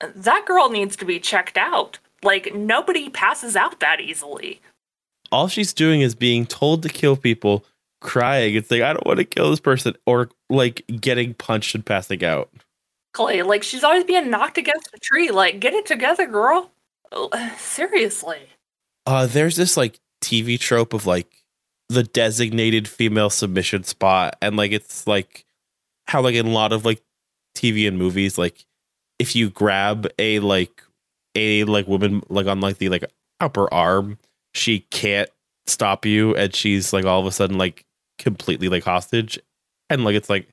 that 0.00 0.46
girl 0.46 0.70
needs 0.70 0.96
to 0.96 1.04
be 1.04 1.20
checked 1.20 1.58
out. 1.58 1.98
Like, 2.22 2.54
nobody 2.54 3.10
passes 3.10 3.56
out 3.56 3.80
that 3.80 4.00
easily. 4.00 4.60
all 5.32 5.48
she's 5.48 5.72
doing 5.72 6.02
is 6.02 6.14
being 6.14 6.46
told 6.46 6.82
to 6.82 6.88
kill 6.88 7.16
people, 7.16 7.64
crying. 8.00 8.54
It's 8.54 8.70
like 8.70 8.82
I 8.82 8.92
don't 8.92 9.06
want 9.06 9.18
to 9.18 9.24
kill 9.24 9.50
this 9.50 9.60
person, 9.60 9.94
or 10.06 10.28
like 10.50 10.84
getting 11.00 11.34
punched 11.34 11.74
and 11.74 11.84
passing 11.84 12.22
out. 12.24 12.50
Clay, 13.14 13.42
like, 13.42 13.62
she's 13.62 13.84
always 13.84 14.04
being 14.04 14.30
knocked 14.30 14.58
against 14.58 14.88
a 14.94 14.98
tree. 14.98 15.30
Like, 15.30 15.60
get 15.60 15.74
it 15.74 15.86
together, 15.86 16.26
girl. 16.26 16.71
Seriously. 17.58 18.48
Uh, 19.06 19.26
there's 19.26 19.56
this 19.56 19.76
like 19.76 19.98
TV 20.22 20.58
trope 20.58 20.92
of 20.92 21.06
like 21.06 21.44
the 21.88 22.02
designated 22.02 22.88
female 22.88 23.30
submission 23.30 23.84
spot, 23.84 24.36
and 24.40 24.56
like 24.56 24.72
it's 24.72 25.06
like 25.06 25.44
how 26.06 26.22
like 26.22 26.34
in 26.34 26.46
a 26.46 26.50
lot 26.50 26.72
of 26.72 26.84
like 26.84 27.02
TV 27.56 27.86
and 27.86 27.98
movies, 27.98 28.38
like 28.38 28.64
if 29.18 29.36
you 29.36 29.50
grab 29.50 30.06
a 30.18 30.38
like 30.40 30.82
a 31.34 31.64
like 31.64 31.86
woman 31.86 32.22
like 32.28 32.46
on 32.46 32.60
like 32.60 32.78
the 32.78 32.88
like 32.88 33.04
upper 33.40 33.72
arm, 33.72 34.18
she 34.54 34.80
can't 34.90 35.30
stop 35.66 36.06
you, 36.06 36.34
and 36.36 36.54
she's 36.54 36.92
like 36.92 37.04
all 37.04 37.20
of 37.20 37.26
a 37.26 37.32
sudden 37.32 37.58
like 37.58 37.84
completely 38.18 38.68
like 38.68 38.84
hostage, 38.84 39.38
and 39.90 40.04
like 40.04 40.14
it's 40.14 40.30
like 40.30 40.48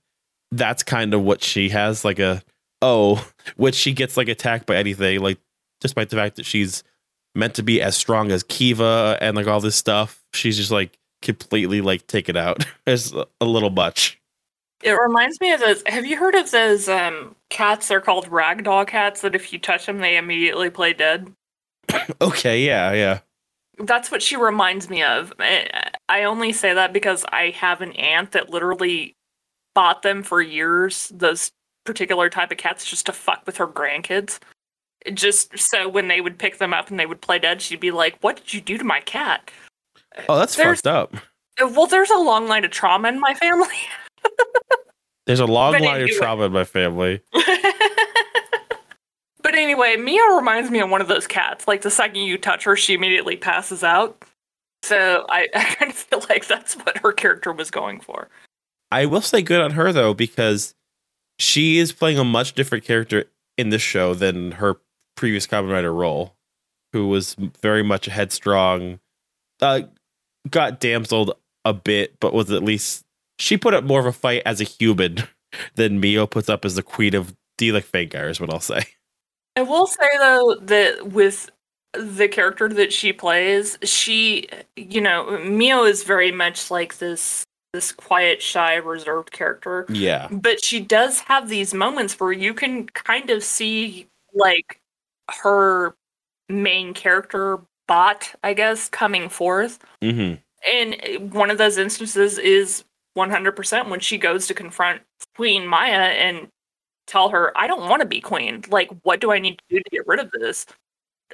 that's 0.51 0.83
kind 0.83 1.13
of 1.13 1.21
what 1.21 1.43
she 1.43 1.69
has 1.69 2.03
like 2.03 2.19
a 2.19 2.41
oh, 2.81 3.25
which 3.55 3.75
she 3.75 3.93
gets 3.93 4.17
like 4.17 4.27
attacked 4.27 4.65
by 4.65 4.75
anything 4.75 5.19
like 5.21 5.37
despite 5.79 6.09
the 6.09 6.15
fact 6.15 6.35
that 6.35 6.45
she's 6.45 6.83
meant 7.35 7.55
to 7.55 7.63
be 7.63 7.81
as 7.81 7.95
strong 7.95 8.31
as 8.31 8.43
Kiva 8.43 9.17
and 9.21 9.35
like 9.35 9.47
all 9.47 9.59
this 9.59 9.75
stuff, 9.75 10.23
she's 10.33 10.57
just 10.57 10.71
like 10.71 10.97
completely 11.21 11.81
like 11.81 12.07
taken 12.07 12.37
out. 12.37 12.65
It's 12.87 13.13
a 13.39 13.45
little 13.45 13.69
much. 13.69 14.19
It 14.81 14.93
reminds 14.93 15.39
me 15.41 15.51
of 15.51 15.59
those. 15.59 15.83
Have 15.85 16.07
you 16.07 16.17
heard 16.17 16.33
of 16.33 16.49
those 16.49 16.89
um, 16.89 17.35
cats? 17.49 17.87
They're 17.87 18.01
called 18.01 18.27
ragdoll 18.29 18.87
cats. 18.87 19.21
That 19.21 19.35
if 19.35 19.53
you 19.53 19.59
touch 19.59 19.85
them, 19.85 19.99
they 19.99 20.17
immediately 20.17 20.69
play 20.69 20.93
dead. 20.93 21.31
Okay, 22.21 22.65
yeah, 22.65 22.93
yeah. 22.93 23.19
That's 23.77 24.09
what 24.09 24.21
she 24.21 24.35
reminds 24.35 24.89
me 24.89 25.03
of. 25.03 25.33
I 25.39 25.91
I 26.07 26.23
only 26.23 26.51
say 26.51 26.73
that 26.73 26.93
because 26.93 27.25
I 27.31 27.51
have 27.51 27.81
an 27.81 27.91
aunt 27.93 28.31
that 28.31 28.49
literally 28.49 29.15
bought 29.75 30.01
them 30.01 30.23
for 30.23 30.41
years. 30.41 31.11
Those 31.13 31.51
particular 31.85 32.29
type 32.29 32.51
of 32.51 32.57
cats 32.57 32.85
just 32.85 33.05
to 33.05 33.13
fuck 33.13 33.43
with 33.45 33.57
her 33.57 33.67
grandkids. 33.67 34.39
Just 35.13 35.57
so 35.57 35.87
when 35.87 36.07
they 36.09 36.19
would 36.21 36.37
pick 36.37 36.57
them 36.57 36.73
up 36.73 36.89
and 36.89 36.99
they 36.99 37.05
would 37.05 37.21
play 37.21 37.39
dead, 37.39 37.61
she'd 37.61 37.79
be 37.79 37.91
like, 37.91 38.17
"What 38.21 38.35
did 38.37 38.53
you 38.53 38.61
do 38.61 38.77
to 38.77 38.83
my 38.83 38.99
cat?" 39.01 39.51
Oh, 40.27 40.37
that's 40.37 40.55
There's- 40.55 40.81
fucked 40.81 40.87
up. 40.87 41.15
Well, 41.61 41.87
there's 41.87 42.09
a 42.09 42.17
long 42.17 42.47
line 42.47 42.63
of 42.63 42.71
trauma 42.71 43.09
in 43.09 43.19
my 43.19 43.33
family. 43.33 43.67
There's 45.25 45.41
a 45.41 45.45
long 45.45 45.73
But 45.73 45.81
line 45.81 46.01
of 46.01 46.09
trauma 46.09 46.45
in 46.45 46.51
my 46.51 46.63
family. 46.63 47.21
but 47.33 47.43
anyway, 49.53 49.95
Mio 49.95 50.35
reminds 50.35 50.71
me 50.71 50.79
of 50.79 50.89
one 50.89 51.01
of 51.01 51.07
those 51.07 51.27
cats. 51.27 51.67
Like 51.67 51.81
the 51.81 51.91
second 51.91 52.21
you 52.21 52.37
touch 52.37 52.63
her, 52.63 52.75
she 52.75 52.95
immediately 52.95 53.37
passes 53.37 53.83
out. 53.83 54.23
So 54.83 55.25
I, 55.29 55.47
I 55.55 55.63
kind 55.75 55.91
of 55.91 55.97
feel 55.97 56.23
like 56.29 56.47
that's 56.47 56.75
what 56.75 56.97
her 56.99 57.11
character 57.11 57.51
was 57.51 57.69
going 57.69 57.99
for. 57.99 58.29
I 58.91 59.05
will 59.05 59.21
say 59.21 59.41
good 59.41 59.61
on 59.61 59.71
her 59.71 59.93
though, 59.93 60.13
because 60.13 60.73
she 61.37 61.77
is 61.77 61.91
playing 61.91 62.17
a 62.17 62.23
much 62.23 62.53
different 62.53 62.83
character 62.83 63.25
in 63.57 63.69
this 63.69 63.81
show 63.81 64.13
than 64.13 64.53
her 64.53 64.77
previous 65.19 65.45
Kamen 65.45 65.69
Rider 65.69 65.93
role, 65.93 66.33
who 66.93 67.09
was 67.09 67.35
very 67.61 67.83
much 67.83 68.07
a 68.07 68.11
headstrong, 68.11 68.99
uh, 69.61 69.81
got 70.49 70.79
damseled 70.79 71.33
a 71.65 71.73
bit, 71.73 72.15
but 72.21 72.33
was 72.33 72.49
at 72.51 72.63
least 72.63 73.03
she 73.37 73.57
put 73.57 73.73
up 73.73 73.83
more 73.83 73.99
of 73.99 74.05
a 74.05 74.13
fight 74.13 74.41
as 74.45 74.61
a 74.61 74.63
human 74.63 75.23
than 75.75 75.99
Mio 75.99 76.25
puts 76.25 76.47
up 76.47 76.63
as 76.63 76.75
the 76.75 76.83
queen 76.83 77.15
of 77.15 77.35
Delik 77.59 77.85
Fangire, 77.85 78.29
is 78.29 78.39
what 78.39 78.51
I'll 78.51 78.61
say. 78.61 78.85
I 79.57 79.63
will 79.63 79.87
say 79.87 80.07
though 80.19 80.55
that 80.61 81.07
with 81.11 81.49
the 81.93 82.29
character 82.29 82.69
that 82.69 82.93
she 82.93 83.11
plays, 83.11 83.77
she, 83.83 84.47
you 84.77 85.01
know, 85.01 85.37
Mio 85.39 85.83
is 85.83 86.03
very 86.03 86.31
much 86.31 86.71
like 86.71 86.99
this 86.99 87.43
this 87.73 87.91
quiet, 87.91 88.41
shy, 88.41 88.75
reserved 88.75 89.31
character. 89.31 89.85
Yeah. 89.89 90.27
but 90.31 90.63
she 90.63 90.79
does 90.79 91.19
have 91.19 91.49
these 91.49 91.73
moments 91.73 92.19
where 92.19 92.31
you 92.31 92.53
can 92.53 92.87
kind 92.87 93.29
of 93.29 93.43
see 93.43 94.07
like 94.33 94.78
her 95.43 95.95
main 96.47 96.93
character 96.93 97.59
bot 97.87 98.33
i 98.43 98.53
guess 98.53 98.89
coming 98.89 99.29
forth. 99.29 99.79
Hmm 100.01 100.35
and 100.69 101.31
one 101.31 101.49
of 101.49 101.57
those 101.57 101.77
instances 101.77 102.37
is 102.37 102.83
100% 103.17 103.89
when 103.89 103.99
she 103.99 104.17
goes 104.17 104.47
to 104.47 104.53
confront 104.53 105.01
queen 105.35 105.65
maya 105.65 105.91
and 105.91 106.47
tell 107.07 107.29
her 107.29 107.57
i 107.57 107.67
don't 107.67 107.89
want 107.89 108.01
to 108.01 108.07
be 108.07 108.21
queen. 108.21 108.63
Like 108.69 108.89
what 109.03 109.21
do 109.21 109.31
i 109.31 109.39
need 109.39 109.57
to 109.57 109.75
do 109.75 109.83
to 109.83 109.89
get 109.89 110.07
rid 110.07 110.19
of 110.19 110.31
this? 110.31 110.65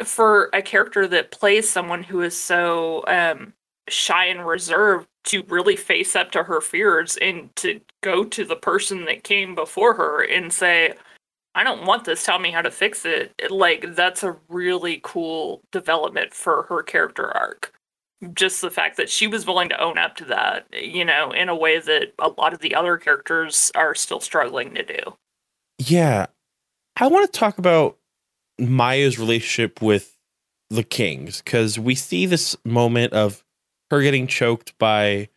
For 0.03 0.49
a 0.53 0.61
character 0.61 1.07
that 1.07 1.31
plays 1.31 1.69
someone 1.69 2.03
who 2.03 2.21
is 2.21 2.37
so 2.37 3.03
um 3.07 3.53
shy 3.87 4.25
and 4.25 4.45
reserved 4.45 5.07
to 5.25 5.43
really 5.47 5.75
face 5.75 6.15
up 6.15 6.31
to 6.31 6.43
her 6.43 6.61
fears 6.61 7.17
and 7.17 7.55
to 7.55 7.79
go 8.01 8.23
to 8.23 8.45
the 8.45 8.55
person 8.55 9.05
that 9.05 9.23
came 9.23 9.55
before 9.55 9.93
her 9.93 10.23
and 10.23 10.51
say 10.51 10.93
i 11.55 11.63
don't 11.63 11.85
want 11.85 12.03
this 12.05 12.23
tell 12.23 12.37
me 12.37 12.51
how 12.51 12.61
to 12.61 12.69
fix 12.69 13.05
it. 13.05 13.33
Like 13.49 13.95
that's 13.95 14.23
a 14.23 14.35
really 14.49 14.99
cool 15.03 15.61
development 15.71 16.33
for 16.33 16.63
her 16.63 16.83
character 16.83 17.35
arc. 17.35 17.73
Just 18.33 18.61
the 18.61 18.71
fact 18.71 18.97
that 18.97 19.09
she 19.09 19.27
was 19.27 19.45
willing 19.45 19.69
to 19.69 19.81
own 19.81 19.97
up 19.97 20.15
to 20.17 20.25
that 20.25 20.67
you 20.71 21.05
know 21.05 21.31
in 21.31 21.49
a 21.49 21.55
way 21.55 21.79
that 21.79 22.13
a 22.19 22.29
lot 22.29 22.53
of 22.53 22.59
the 22.59 22.75
other 22.75 22.97
characters 22.97 23.71
are 23.73 23.95
still 23.95 24.19
struggling 24.19 24.75
to 24.75 24.83
do. 24.83 25.17
Yeah. 25.79 26.27
I 26.97 27.07
want 27.07 27.31
to 27.31 27.39
talk 27.39 27.57
about 27.57 27.97
Maya's 28.57 29.19
relationship 29.19 29.81
with 29.81 30.15
the 30.69 30.83
kings 30.83 31.41
because 31.41 31.77
we 31.77 31.95
see 31.95 32.25
this 32.25 32.55
moment 32.65 33.13
of 33.13 33.43
her 33.91 34.01
getting 34.01 34.27
choked 34.27 34.77
by 34.77 35.29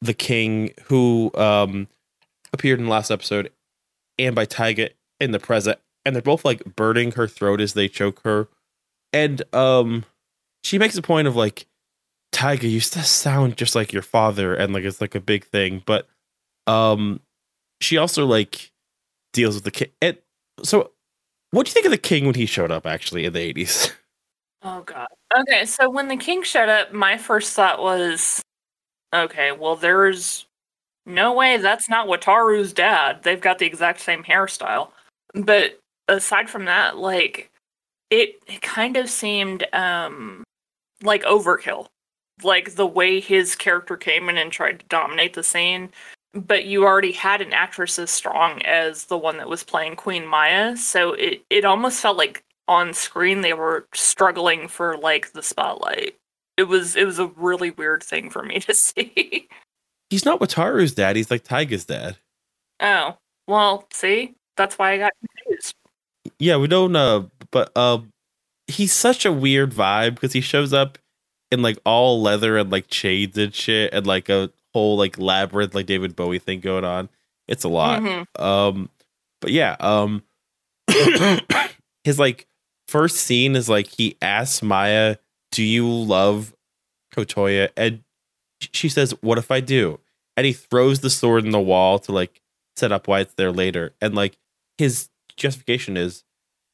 the 0.00 0.14
king 0.14 0.72
who 0.84 1.30
um 1.34 1.88
appeared 2.52 2.78
in 2.78 2.86
the 2.86 2.90
last 2.90 3.10
episode 3.10 3.50
and 4.18 4.34
by 4.34 4.44
Taiga 4.44 4.90
in 5.20 5.30
the 5.30 5.38
present 5.38 5.78
and 6.04 6.14
they're 6.14 6.22
both 6.22 6.44
like 6.44 6.64
burning 6.76 7.12
her 7.12 7.26
throat 7.26 7.60
as 7.60 7.74
they 7.74 7.88
choke 7.88 8.20
her 8.24 8.48
and 9.12 9.42
um 9.54 10.04
she 10.62 10.78
makes 10.78 10.96
a 10.96 11.02
point 11.02 11.28
of 11.28 11.36
like 11.36 11.66
Taiga 12.32 12.66
you 12.66 12.80
still 12.80 13.02
sound 13.02 13.56
just 13.56 13.74
like 13.74 13.92
your 13.92 14.02
father 14.02 14.54
and 14.54 14.72
like 14.72 14.84
it's 14.84 15.00
like 15.00 15.14
a 15.14 15.20
big 15.20 15.44
thing 15.44 15.82
but 15.86 16.06
um 16.66 17.20
she 17.80 17.96
also 17.96 18.26
like 18.26 18.70
deals 19.32 19.54
with 19.54 19.64
the 19.64 19.70
king 19.70 19.88
and 20.02 20.18
so 20.62 20.90
what 21.50 21.66
do 21.66 21.70
you 21.70 21.74
think 21.74 21.86
of 21.86 21.92
the 21.92 21.98
king 21.98 22.26
when 22.26 22.34
he 22.34 22.46
showed 22.46 22.70
up 22.70 22.86
actually 22.86 23.24
in 23.24 23.32
the 23.32 23.52
80s 23.52 23.92
Oh 24.68 24.82
god. 24.82 25.06
Okay, 25.38 25.64
so 25.64 25.88
when 25.88 26.08
the 26.08 26.16
king 26.16 26.42
showed 26.42 26.68
up, 26.68 26.92
my 26.92 27.18
first 27.18 27.54
thought 27.54 27.80
was, 27.80 28.42
okay, 29.14 29.52
well 29.52 29.76
there's 29.76 30.46
no 31.04 31.32
way 31.34 31.56
that's 31.58 31.88
not 31.88 32.08
Wataru's 32.08 32.72
dad. 32.72 33.22
They've 33.22 33.40
got 33.40 33.58
the 33.58 33.66
exact 33.66 34.00
same 34.00 34.24
hairstyle. 34.24 34.90
But 35.34 35.78
aside 36.08 36.48
from 36.48 36.64
that, 36.66 36.96
like 36.96 37.50
it, 38.10 38.40
it 38.46 38.62
kind 38.62 38.96
of 38.96 39.10
seemed 39.10 39.66
um 39.72 40.44
like 41.02 41.22
overkill. 41.24 41.86
Like 42.42 42.74
the 42.74 42.86
way 42.86 43.20
his 43.20 43.56
character 43.56 43.96
came 43.96 44.28
in 44.28 44.36
and 44.36 44.52
tried 44.52 44.80
to 44.80 44.86
dominate 44.86 45.34
the 45.34 45.42
scene. 45.42 45.90
But 46.34 46.66
you 46.66 46.84
already 46.84 47.12
had 47.12 47.40
an 47.40 47.54
actress 47.54 47.98
as 47.98 48.10
strong 48.10 48.60
as 48.62 49.06
the 49.06 49.16
one 49.16 49.38
that 49.38 49.48
was 49.48 49.64
playing 49.64 49.96
Queen 49.96 50.26
Maya, 50.26 50.76
so 50.76 51.14
it, 51.14 51.42
it 51.48 51.64
almost 51.64 52.02
felt 52.02 52.18
like 52.18 52.42
on 52.68 52.92
screen 52.92 53.40
they 53.40 53.54
were 53.54 53.86
struggling 53.94 54.68
for 54.68 54.98
like 54.98 55.32
the 55.32 55.42
spotlight. 55.42 56.14
It 56.58 56.64
was 56.64 56.94
it 56.94 57.04
was 57.04 57.18
a 57.18 57.28
really 57.28 57.70
weird 57.70 58.02
thing 58.02 58.28
for 58.28 58.42
me 58.42 58.60
to 58.60 58.74
see. 58.74 59.48
he's 60.10 60.24
not 60.24 60.40
wataru's 60.40 60.94
dad 60.94 61.16
he's 61.16 61.30
like 61.30 61.42
taiga's 61.42 61.84
dad 61.84 62.16
oh, 62.80 63.16
well, 63.46 63.86
see? 63.92 64.34
That's 64.56 64.78
why 64.78 64.92
I 64.92 64.98
got 64.98 65.12
confused. 65.44 65.74
yeah 66.38 66.56
we 66.56 66.66
don't 66.66 66.94
uh 66.96 67.22
but 67.50 67.70
uh 67.76 67.98
he's 68.66 68.92
such 68.92 69.24
a 69.24 69.32
weird 69.32 69.72
vibe 69.72 70.14
because 70.14 70.32
he 70.32 70.40
shows 70.40 70.72
up 70.72 70.98
in 71.52 71.62
like 71.62 71.78
all 71.84 72.20
leather 72.20 72.56
and 72.56 72.70
like 72.72 72.88
chains 72.88 73.38
and 73.38 73.54
shit 73.54 73.92
and 73.92 74.06
like 74.06 74.28
a 74.28 74.50
whole 74.74 74.96
like 74.96 75.18
labyrinth 75.18 75.74
like 75.74 75.86
david 75.86 76.16
bowie 76.16 76.38
thing 76.40 76.58
going 76.60 76.84
on 76.84 77.08
it's 77.48 77.62
a 77.64 77.68
lot 77.68 78.02
Mhm. 78.02 78.26
Um, 78.40 78.90
but 79.40 79.52
yeah, 79.52 79.76
um, 79.80 80.22
his 82.04 82.18
like 82.18 82.46
first 82.88 83.16
scene 83.16 83.54
is 83.56 83.68
like 83.68 83.86
he 83.88 84.16
asks 84.22 84.62
Maya, 84.62 85.16
"Do 85.52 85.62
you 85.62 85.88
love 85.88 86.54
Otoya?" 87.16 87.68
And 87.76 88.02
she 88.60 88.88
says, 88.88 89.12
"What 89.20 89.38
if 89.38 89.50
I 89.50 89.60
do?" 89.60 90.00
and 90.36 90.44
he 90.46 90.52
throws 90.52 91.00
the 91.00 91.10
sword 91.10 91.44
in 91.44 91.50
the 91.50 91.60
wall 91.60 91.98
to 92.00 92.12
like 92.12 92.40
set 92.76 92.92
up 92.92 93.08
why 93.08 93.20
it's 93.20 93.34
there 93.34 93.52
later. 93.52 93.94
And 94.00 94.14
like 94.14 94.36
his 94.78 95.08
justification 95.36 95.96
is 95.96 96.24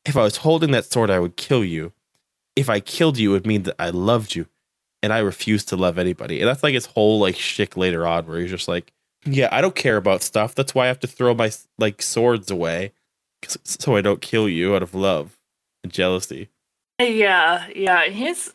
if 0.04 0.16
I 0.16 0.22
was 0.22 0.38
holding 0.38 0.72
that 0.72 0.84
sword, 0.84 1.10
I 1.10 1.18
would 1.18 1.36
kill 1.36 1.64
you. 1.64 1.92
If 2.56 2.68
I 2.68 2.80
killed 2.80 3.18
you, 3.18 3.30
it 3.30 3.32
would 3.34 3.46
mean 3.46 3.62
that 3.62 3.76
I 3.78 3.90
loved 3.90 4.34
you. 4.34 4.46
And 5.02 5.12
I 5.12 5.18
refuse 5.18 5.64
to 5.66 5.76
love 5.76 5.98
anybody. 5.98 6.40
And 6.40 6.48
that's 6.48 6.62
like 6.62 6.74
his 6.74 6.86
whole 6.86 7.18
like 7.18 7.36
shtick 7.36 7.76
later 7.76 8.06
on, 8.06 8.26
where 8.26 8.38
he's 8.40 8.50
just 8.50 8.68
like, 8.68 8.92
Yeah, 9.24 9.48
I 9.50 9.60
don't 9.60 9.74
care 9.74 9.96
about 9.96 10.22
stuff. 10.22 10.54
That's 10.54 10.74
why 10.74 10.84
I 10.84 10.88
have 10.88 11.00
to 11.00 11.06
throw 11.06 11.34
my 11.34 11.50
like 11.78 12.02
swords 12.02 12.50
away, 12.50 12.92
So 13.64 13.96
I 13.96 14.00
don't 14.00 14.22
kill 14.22 14.48
you 14.48 14.76
out 14.76 14.82
of 14.82 14.94
love 14.94 15.38
and 15.82 15.92
jealousy. 15.92 16.48
Yeah, 17.00 17.66
yeah. 17.74 18.04
He's 18.06 18.54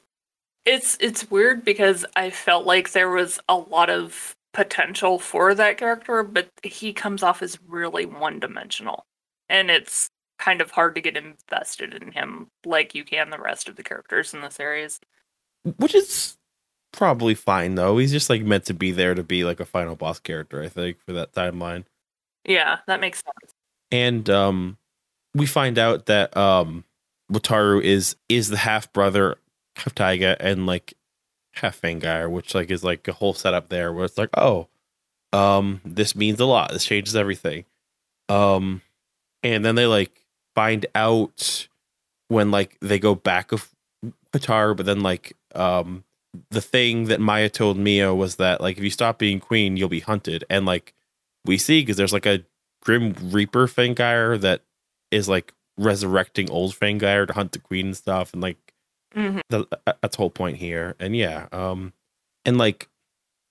it's 0.65 0.97
it's 0.99 1.29
weird 1.31 1.63
because 1.63 2.05
I 2.15 2.29
felt 2.29 2.65
like 2.65 2.91
there 2.91 3.09
was 3.09 3.39
a 3.49 3.55
lot 3.55 3.89
of 3.89 4.35
potential 4.53 5.19
for 5.19 5.53
that 5.53 5.77
character, 5.77 6.23
but 6.23 6.49
he 6.63 6.93
comes 6.93 7.23
off 7.23 7.41
as 7.41 7.59
really 7.67 8.05
one 8.05 8.39
dimensional. 8.39 9.05
And 9.49 9.69
it's 9.71 10.09
kind 10.39 10.61
of 10.61 10.71
hard 10.71 10.95
to 10.95 11.01
get 11.01 11.17
invested 11.17 11.93
in 11.93 12.11
him 12.11 12.47
like 12.65 12.93
you 12.93 13.03
can 13.03 13.29
the 13.31 13.39
rest 13.39 13.67
of 13.67 13.75
the 13.75 13.83
characters 13.83 14.33
in 14.33 14.41
the 14.41 14.49
series. 14.49 14.99
Which 15.77 15.95
is 15.95 16.37
probably 16.93 17.35
fine 17.35 17.75
though. 17.75 17.97
He's 17.97 18.11
just 18.11 18.29
like 18.29 18.41
meant 18.43 18.65
to 18.65 18.73
be 18.73 18.91
there 18.91 19.13
to 19.15 19.23
be 19.23 19.43
like 19.43 19.59
a 19.59 19.65
final 19.65 19.95
boss 19.95 20.19
character, 20.19 20.61
I 20.63 20.69
think, 20.69 20.97
for 21.05 21.13
that 21.13 21.33
timeline. 21.33 21.85
Yeah, 22.45 22.79
that 22.87 23.01
makes 23.01 23.19
sense. 23.23 23.53
and 23.91 24.29
um 24.29 24.77
we 25.35 25.45
find 25.45 25.77
out 25.77 26.07
that 26.07 26.35
um 26.37 26.83
Wataru 27.31 27.81
is 27.83 28.15
is 28.29 28.49
the 28.49 28.57
half 28.57 28.91
brother 28.93 29.37
of 29.85 29.95
Taiga 29.95 30.37
and 30.41 30.65
like 30.65 30.93
half 31.53 31.79
Fangire, 31.81 32.29
which 32.29 32.55
like 32.55 32.71
is 32.71 32.83
like 32.83 33.07
a 33.07 33.13
whole 33.13 33.33
setup 33.33 33.69
there 33.69 33.91
where 33.93 34.05
it's 34.05 34.17
like, 34.17 34.29
oh, 34.37 34.67
um, 35.33 35.81
this 35.85 36.15
means 36.15 36.39
a 36.39 36.45
lot. 36.45 36.71
This 36.71 36.85
changes 36.85 37.15
everything. 37.15 37.65
Um 38.29 38.81
and 39.43 39.63
then 39.63 39.75
they 39.75 39.85
like 39.85 40.25
find 40.55 40.85
out 40.95 41.67
when 42.29 42.51
like 42.51 42.77
they 42.81 42.99
go 42.99 43.15
back 43.15 43.51
of 43.51 43.69
Qatar, 44.33 44.75
but 44.75 44.85
then 44.85 45.01
like 45.01 45.33
um 45.55 46.03
the 46.51 46.61
thing 46.61 47.05
that 47.05 47.19
Maya 47.19 47.49
told 47.49 47.77
Mio 47.77 48.13
was 48.13 48.35
that 48.35 48.61
like 48.61 48.77
if 48.77 48.83
you 48.83 48.89
stop 48.89 49.17
being 49.17 49.39
queen, 49.39 49.77
you'll 49.77 49.89
be 49.89 50.01
hunted. 50.01 50.43
And 50.49 50.65
like 50.65 50.93
we 51.45 51.57
see 51.57 51.81
because 51.81 51.97
there's 51.97 52.13
like 52.13 52.25
a 52.25 52.43
Grim 52.81 53.15
Reaper 53.21 53.67
Fangire 53.67 54.39
that 54.41 54.61
is 55.11 55.27
like 55.27 55.53
resurrecting 55.77 56.49
old 56.49 56.73
Fangire 56.73 57.27
to 57.27 57.33
hunt 57.33 57.51
the 57.51 57.59
queen 57.59 57.87
and 57.87 57.97
stuff, 57.97 58.33
and 58.33 58.41
like 58.41 58.57
hmm 59.13 59.39
the, 59.49 59.65
uh, 59.85 59.93
that's 60.01 60.17
the 60.17 60.21
whole 60.21 60.29
point 60.29 60.57
here. 60.57 60.95
And 60.99 61.15
yeah, 61.15 61.47
um, 61.51 61.93
and 62.45 62.57
like 62.57 62.89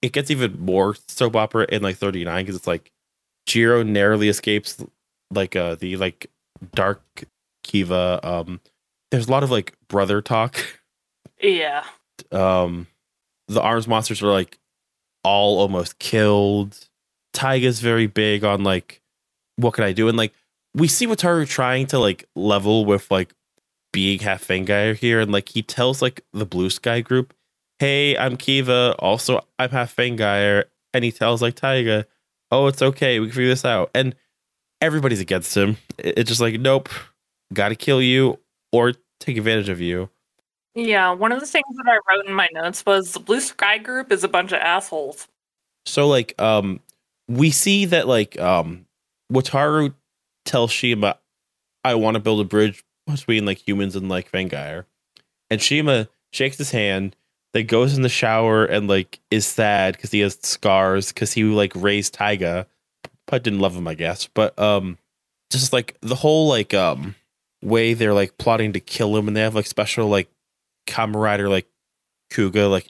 it 0.03 0.13
gets 0.13 0.31
even 0.31 0.61
more 0.61 0.95
soap 1.09 1.37
opera 1.37 1.67
in 1.71 1.83
like 1.83 1.97
39 1.97 2.45
because 2.45 2.57
it's 2.57 2.67
like 2.67 2.93
Jiro 3.47 3.83
narrowly 3.83 4.29
escapes 4.29 4.85
like 5.31 5.57
uh 5.57 5.75
the 5.77 5.97
like 5.97 6.31
dark 6.75 7.03
Kiva. 7.63 8.21
Um, 8.23 8.61
there's 9.11 9.29
a 9.29 9.31
lot 9.31 9.43
of 9.43 9.51
like 9.51 9.75
brother 9.89 10.23
talk. 10.23 10.59
Yeah. 11.43 11.85
Um, 12.33 12.87
the 13.49 13.61
arms 13.61 13.87
monsters 13.87 14.23
are 14.23 14.33
like 14.33 14.59
all 15.23 15.59
almost 15.59 15.99
killed. 15.99 16.89
Taiga's 17.35 17.81
very 17.81 18.07
big 18.07 18.43
on 18.43 18.65
like 18.65 19.03
what 19.57 19.75
can 19.75 19.85
I 19.85 19.93
do? 19.93 20.09
And 20.09 20.17
like 20.17 20.33
we 20.75 20.89
see 20.89 21.07
Wataru 21.07 21.47
trying 21.47 21.87
to 21.89 21.99
like 21.99 22.29
level 22.35 22.85
with 22.85 23.11
like 23.11 23.35
being 23.93 24.19
half 24.21 24.47
Fangire 24.47 24.95
here, 24.95 25.21
and 25.21 25.33
like 25.33 25.49
he 25.49 25.63
tells 25.63 26.03
like 26.03 26.23
the 26.33 26.47
Blue 26.47 26.71
Sky 26.71 27.01
group, 27.01 27.35
Hey, 27.79 28.17
I'm 28.17 28.37
Kiva, 28.37 28.95
also 28.99 29.45
I'm 29.59 29.71
half 29.71 29.95
Fangire, 29.95 30.65
and 30.93 31.05
he 31.05 31.13
tells 31.13 31.43
like 31.43 31.55
Taiga, 31.55 32.07
Oh, 32.51 32.67
it's 32.67 32.83
okay, 32.83 33.19
we 33.21 33.27
can 33.27 33.35
figure 33.35 33.49
this 33.49 33.65
out. 33.65 33.91
And 33.95 34.15
everybody's 34.87 35.21
against 35.21 35.57
him. 35.57 35.77
It's 35.99 36.29
just 36.29 36.41
like, 36.41 36.61
nope, 36.61 36.89
gotta 37.53 37.75
kill 37.75 38.01
you 38.01 38.39
or 38.73 38.95
take 39.21 39.37
advantage 39.37 39.69
of 39.69 39.81
you. 39.81 40.09
Yeah, 40.75 41.13
one 41.13 41.33
of 41.33 41.41
the 41.41 41.47
things 41.47 41.65
that 41.77 41.87
I 41.87 41.97
wrote 42.11 42.27
in 42.27 42.35
my 42.35 42.49
notes 42.53 42.85
was 42.85 43.13
the 43.13 43.21
Blue 43.21 43.41
Sky 43.41 43.79
Group 43.79 44.13
is 44.13 44.25
a 44.25 44.29
bunch 44.29 44.53
of 44.53 44.61
assholes. 44.61 45.27
So 45.87 46.07
like 46.09 46.41
um 46.41 46.81
we 47.29 47.51
see 47.51 47.87
that 47.87 48.07
like 48.07 48.39
um 48.41 48.87
Wataru 49.33 49.95
tells 50.45 50.71
Shima 50.71 51.19
I 51.85 51.95
want 51.95 52.15
to 52.15 52.21
build 52.21 52.41
a 52.41 52.45
bridge 52.45 52.85
between 53.07 53.47
like 53.47 53.67
humans 53.67 53.97
and 53.97 54.09
like 54.09 54.31
Fangire. 54.31 54.85
And 55.51 55.63
Shima 55.63 56.09
shakes 56.33 56.59
his 56.59 56.73
hand, 56.73 57.17
then 57.55 57.67
goes 57.67 57.97
in 57.97 58.03
the 58.03 58.09
shower 58.09 58.65
and 58.65 58.89
like 58.89 59.21
is 59.31 59.47
sad 59.47 59.97
because 59.97 60.11
he 60.11 60.21
has 60.21 60.39
scars 60.43 61.13
because 61.13 61.33
he 61.33 61.45
like 61.45 61.73
raised 61.75 62.15
Taiga. 62.15 62.67
But 63.27 63.43
didn't 63.43 63.61
love 63.61 63.77
him, 63.77 63.89
I 63.89 63.95
guess. 63.95 64.27
But 64.27 64.59
um 64.59 64.99
just 65.51 65.73
like 65.73 65.97
the 66.01 66.15
whole 66.15 66.49
like 66.49 66.75
um 66.75 67.15
way 67.63 67.95
they're 67.95 68.15
like 68.15 68.39
plotting 68.39 68.73
to 68.73 68.81
kill 68.81 69.17
him 69.17 69.29
and 69.29 69.37
they 69.37 69.41
have 69.41 69.55
like 69.55 69.67
special 69.67 70.09
like 70.09 70.29
Rider 70.99 71.49
like 71.49 71.67
Kuga 72.33 72.71
like 72.71 72.89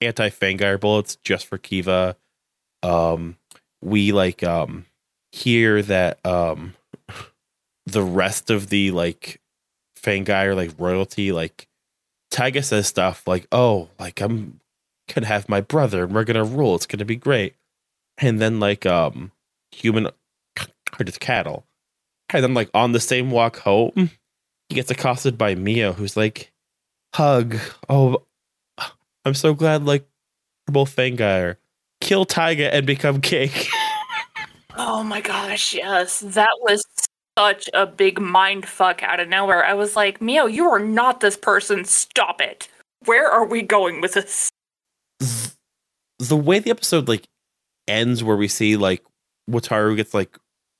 anti 0.00 0.28
Fangire 0.30 0.78
bullets 0.78 1.16
just 1.24 1.46
for 1.46 1.58
Kiva 1.58 2.16
um 2.82 3.36
we 3.82 4.12
like 4.12 4.42
um 4.42 4.86
hear 5.32 5.82
that 5.82 6.24
um 6.26 6.74
the 7.86 8.02
rest 8.02 8.50
of 8.50 8.68
the 8.68 8.90
like 8.90 9.40
Fangire 10.00 10.54
like 10.54 10.72
royalty 10.78 11.32
like 11.32 11.68
Taiga 12.30 12.62
says 12.62 12.86
stuff 12.86 13.26
like 13.26 13.46
oh 13.52 13.88
like 13.98 14.20
I'm 14.20 14.60
gonna 15.12 15.26
have 15.26 15.48
my 15.48 15.60
brother 15.60 16.04
and 16.04 16.14
we're 16.14 16.24
gonna 16.24 16.44
rule 16.44 16.74
it's 16.74 16.86
gonna 16.86 17.04
be 17.04 17.16
great 17.16 17.54
and 18.18 18.40
then 18.40 18.60
like 18.60 18.84
um 18.84 19.32
human 19.72 20.06
are 20.06 21.04
just 21.04 21.20
cattle 21.20 21.66
and 22.30 22.42
then 22.42 22.54
like 22.54 22.70
on 22.74 22.92
the 22.92 23.00
same 23.00 23.30
walk 23.30 23.58
home 23.58 23.92
mm. 23.96 24.10
he 24.68 24.74
gets 24.74 24.90
accosted 24.90 25.38
by 25.38 25.54
Mio 25.54 25.92
who's 25.92 26.16
like 26.16 26.52
hug 27.14 27.56
oh 27.88 28.22
I'm 29.24 29.34
so 29.34 29.54
glad 29.54 29.84
like 29.84 30.06
we're 30.66 30.72
both 30.72 30.94
Fangire 30.94 31.56
kill 32.00 32.24
Taiga 32.24 32.72
and 32.72 32.86
become 32.86 33.20
cake. 33.20 33.68
Oh 34.80 35.02
my 35.02 35.20
gosh, 35.20 35.74
yes. 35.74 36.20
That 36.20 36.56
was 36.60 36.84
such 37.36 37.68
a 37.74 37.84
big 37.84 38.20
mind 38.20 38.66
fuck 38.66 39.02
out 39.02 39.18
of 39.18 39.28
nowhere. 39.28 39.64
I 39.64 39.74
was 39.74 39.96
like, 39.96 40.22
Mio, 40.22 40.46
you 40.46 40.70
are 40.70 40.78
not 40.78 41.18
this 41.18 41.36
person. 41.36 41.84
Stop 41.84 42.40
it. 42.40 42.68
Where 43.04 43.28
are 43.28 43.44
we 43.44 43.62
going 43.62 44.00
with 44.00 44.14
this? 44.14 44.50
the 46.20 46.36
way 46.36 46.60
the 46.60 46.70
episode 46.70 47.08
like 47.08 47.26
ends, 47.88 48.22
where 48.22 48.36
we 48.36 48.46
see 48.46 48.76
like 48.76 49.04
Wataru 49.48 49.96
gets 49.96 50.14
like 50.14 50.38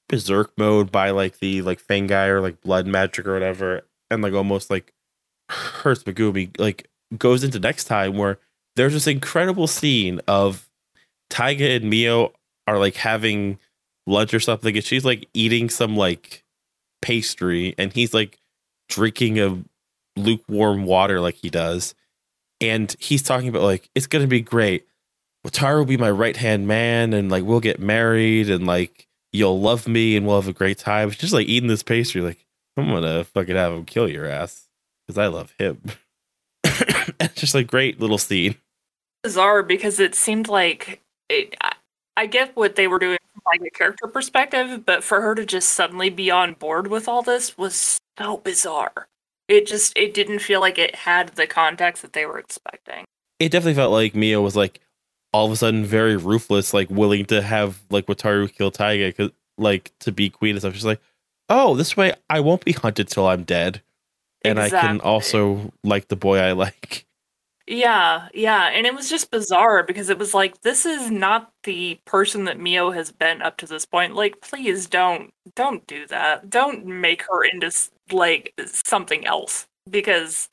berserk 0.09 0.53
mode 0.57 0.91
by 0.91 1.11
like 1.11 1.39
the 1.39 1.63
like 1.63 1.81
Fangire 1.83 2.31
or 2.31 2.41
like 2.41 2.61
blood 2.61 2.87
magic 2.87 3.27
or 3.27 3.35
whatever, 3.35 3.83
and 4.11 4.23
like 4.23 4.33
almost 4.33 4.71
like 4.71 4.93
hurts 5.51 6.03
Megumi, 6.05 6.59
like 6.59 6.89
goes 7.17 7.45
into 7.45 7.59
next 7.59 7.85
time 7.85 8.17
where 8.17 8.39
there's 8.77 8.93
this 8.93 9.07
incredible 9.07 9.67
scene 9.67 10.21
of 10.29 10.69
Taiga 11.31 11.71
and 11.71 11.91
Mio 11.91 12.33
are 12.67 12.79
like 12.79 12.97
having 12.97 13.59
lunch 14.07 14.35
or 14.35 14.41
something, 14.41 14.75
and 14.77 14.85
she's 14.85 15.05
like 15.05 15.29
eating 15.35 15.71
some 15.71 15.97
like 15.97 16.45
pastry, 17.03 17.75
and 17.79 17.93
he's 17.93 18.15
like 18.15 18.39
drinking 18.89 19.39
a 19.39 19.63
lukewarm 20.17 20.85
water 20.85 21.21
like 21.21 21.37
he 21.37 21.51
does. 21.51 21.95
And 22.61 22.95
he's 22.99 23.23
talking 23.23 23.49
about 23.49 23.63
like 23.63 23.89
it's 23.95 24.09
gonna 24.09 24.27
be 24.27 24.41
great. 24.41 24.88
Wataru 25.49 25.79
will 25.79 25.85
be 25.85 25.97
my 25.97 26.11
right 26.11 26.37
hand 26.37 26.67
man, 26.67 27.13
and 27.13 27.31
like 27.31 27.45
we'll 27.45 27.61
get 27.61 27.81
married, 27.81 28.51
and 28.51 28.67
like 28.67 29.07
you'll 29.33 29.61
love 29.61 29.89
me, 29.89 30.17
and 30.17 30.27
we'll 30.27 30.41
have 30.41 30.49
a 30.49 30.53
great 30.53 30.79
time. 30.79 31.11
She's 31.11 31.21
just 31.21 31.33
like 31.33 31.49
eating 31.49 31.69
this 31.69 31.83
pastry, 31.83 32.21
like 32.21 32.45
I'm 32.77 32.89
gonna 32.89 33.25
fucking 33.25 33.57
have 33.57 33.73
him 33.73 33.85
kill 33.85 34.09
your 34.09 34.27
ass 34.27 34.69
because 35.07 35.19
I 35.19 35.27
love 35.27 35.55
him. 35.59 35.81
it's 36.65 37.35
just 37.35 37.55
like 37.55 37.67
great 37.67 38.01
little 38.01 38.19
scene. 38.19 38.57
Bizarre 39.23 39.63
because 39.63 39.99
it 39.99 40.15
seemed 40.15 40.49
like 40.49 41.03
it, 41.29 41.55
I, 41.61 41.73
I 42.17 42.27
get 42.27 42.55
what 42.57 42.77
they 42.77 42.87
were 42.87 42.99
doing 42.99 43.19
from 43.33 43.43
like 43.47 43.63
a 43.67 43.71
character 43.77 44.07
perspective, 44.07 44.85
but 44.87 45.03
for 45.03 45.21
her 45.21 45.35
to 45.35 45.45
just 45.45 45.71
suddenly 45.71 46.11
be 46.11 46.31
on 46.31 46.55
board 46.55 46.87
with 46.89 47.09
all 47.09 47.23
this 47.23 47.57
was 47.59 47.99
so 48.19 48.37
bizarre. 48.39 49.09
It 49.49 49.67
just 49.67 49.97
it 49.97 50.15
didn't 50.15 50.41
feel 50.41 50.61
like 50.61 50.79
it 50.79 50.95
had 50.95 51.31
the 51.31 51.47
context 51.47 52.03
that 52.03 52.13
they 52.13 52.27
were 52.27 52.39
expecting. 52.39 53.05
It 53.41 53.51
definitely 53.51 53.75
felt 53.75 53.93
like 53.93 54.15
Mio 54.15 54.43
was 54.43 54.57
like 54.57 54.81
all 55.39 55.47
of 55.47 55.53
a 55.53 55.57
sudden 55.57 55.85
very 55.85 56.17
ruthless, 56.17 56.75
like 56.75 56.91
willing 56.91 57.25
to 57.27 57.41
have 57.43 57.81
like 57.91 58.07
Wataru 58.07 58.53
kill 58.53 58.73
Taiga, 58.73 59.13
'cause, 59.13 59.31
like 59.57 59.93
to 60.01 60.11
be 60.11 60.29
queen 60.31 60.53
and 60.53 60.61
stuff. 60.61 60.75
She's 60.75 60.85
like, 60.85 61.01
oh, 61.49 61.77
this 61.77 61.97
way 61.97 62.13
I 62.29 62.41
won't 62.41 62.65
be 62.65 62.73
hunted 62.73 63.09
till 63.09 63.29
I'm 63.29 63.45
dead, 63.45 63.81
and 64.45 64.59
I 64.59 64.69
can 64.69 65.01
also 65.01 65.73
like 65.85 66.09
the 66.09 66.17
boy 66.17 66.39
I 66.39 66.53
like. 66.53 67.07
Yeah, 67.69 68.29
yeah, 68.33 68.71
and 68.73 68.87
it 68.87 68.95
was 68.95 69.11
just 69.11 69.31
bizarre 69.31 69.83
because 69.85 70.09
it 70.09 70.19
was 70.19 70.33
like 70.35 70.63
this 70.63 70.87
is 70.87 71.11
not 71.11 71.53
the 71.65 72.01
person 72.07 72.45
that 72.45 72.59
Mio 72.59 72.91
has 72.91 73.13
been 73.13 73.43
up 73.43 73.59
to 73.59 73.67
this 73.67 73.85
point. 73.87 74.15
Like, 74.15 74.41
please 74.41 74.87
don't 74.89 75.33
don't 75.55 75.87
do 75.87 76.07
that. 76.09 76.51
Don't 76.51 76.87
make 76.87 77.23
her 77.31 77.45
into 77.45 77.71
like 78.11 78.55
something 78.67 79.27
else 79.27 79.67
because 79.91 80.49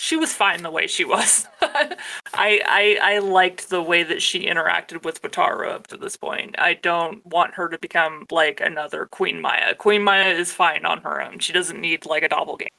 she 0.00 0.16
was 0.16 0.32
fine 0.32 0.62
the 0.62 0.70
way 0.70 0.86
she 0.86 1.04
was. 1.04 1.46
I, 1.60 1.94
I 2.34 2.98
I 3.02 3.18
liked 3.18 3.68
the 3.68 3.82
way 3.82 4.02
that 4.02 4.22
she 4.22 4.46
interacted 4.46 5.04
with 5.04 5.20
Wataru 5.20 5.68
up 5.68 5.88
to 5.88 5.98
this 5.98 6.16
point. 6.16 6.54
I 6.58 6.72
don't 6.72 7.24
want 7.26 7.52
her 7.54 7.68
to 7.68 7.78
become 7.78 8.24
like 8.30 8.62
another 8.62 9.04
Queen 9.04 9.42
Maya. 9.42 9.74
Queen 9.74 10.02
Maya 10.02 10.30
is 10.30 10.54
fine 10.54 10.86
on 10.86 11.02
her 11.02 11.20
own. 11.20 11.38
She 11.40 11.52
doesn't 11.52 11.78
need 11.78 12.06
like 12.06 12.22
a 12.22 12.30
doppelganger. 12.30 12.70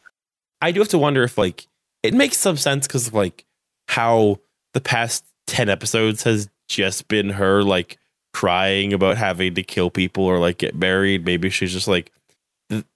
I 0.63 0.71
do 0.71 0.79
have 0.79 0.89
to 0.89 0.97
wonder 0.97 1.21
if 1.21 1.37
like 1.37 1.67
it 2.01 2.15
makes 2.15 2.37
some 2.37 2.57
sense 2.57 2.87
because 2.87 3.13
like 3.13 3.45
how 3.87 4.39
the 4.73 4.81
past 4.81 5.23
10 5.45 5.69
episodes 5.69 6.23
has 6.23 6.49
just 6.69 7.07
been 7.07 7.29
her 7.29 7.61
like 7.61 7.99
crying 8.33 8.93
about 8.93 9.17
having 9.17 9.53
to 9.53 9.61
kill 9.61 9.91
people 9.91 10.23
or 10.23 10.39
like 10.39 10.57
get 10.57 10.73
married. 10.73 11.23
Maybe 11.23 11.51
she's 11.51 11.71
just 11.71 11.87
like 11.87 12.11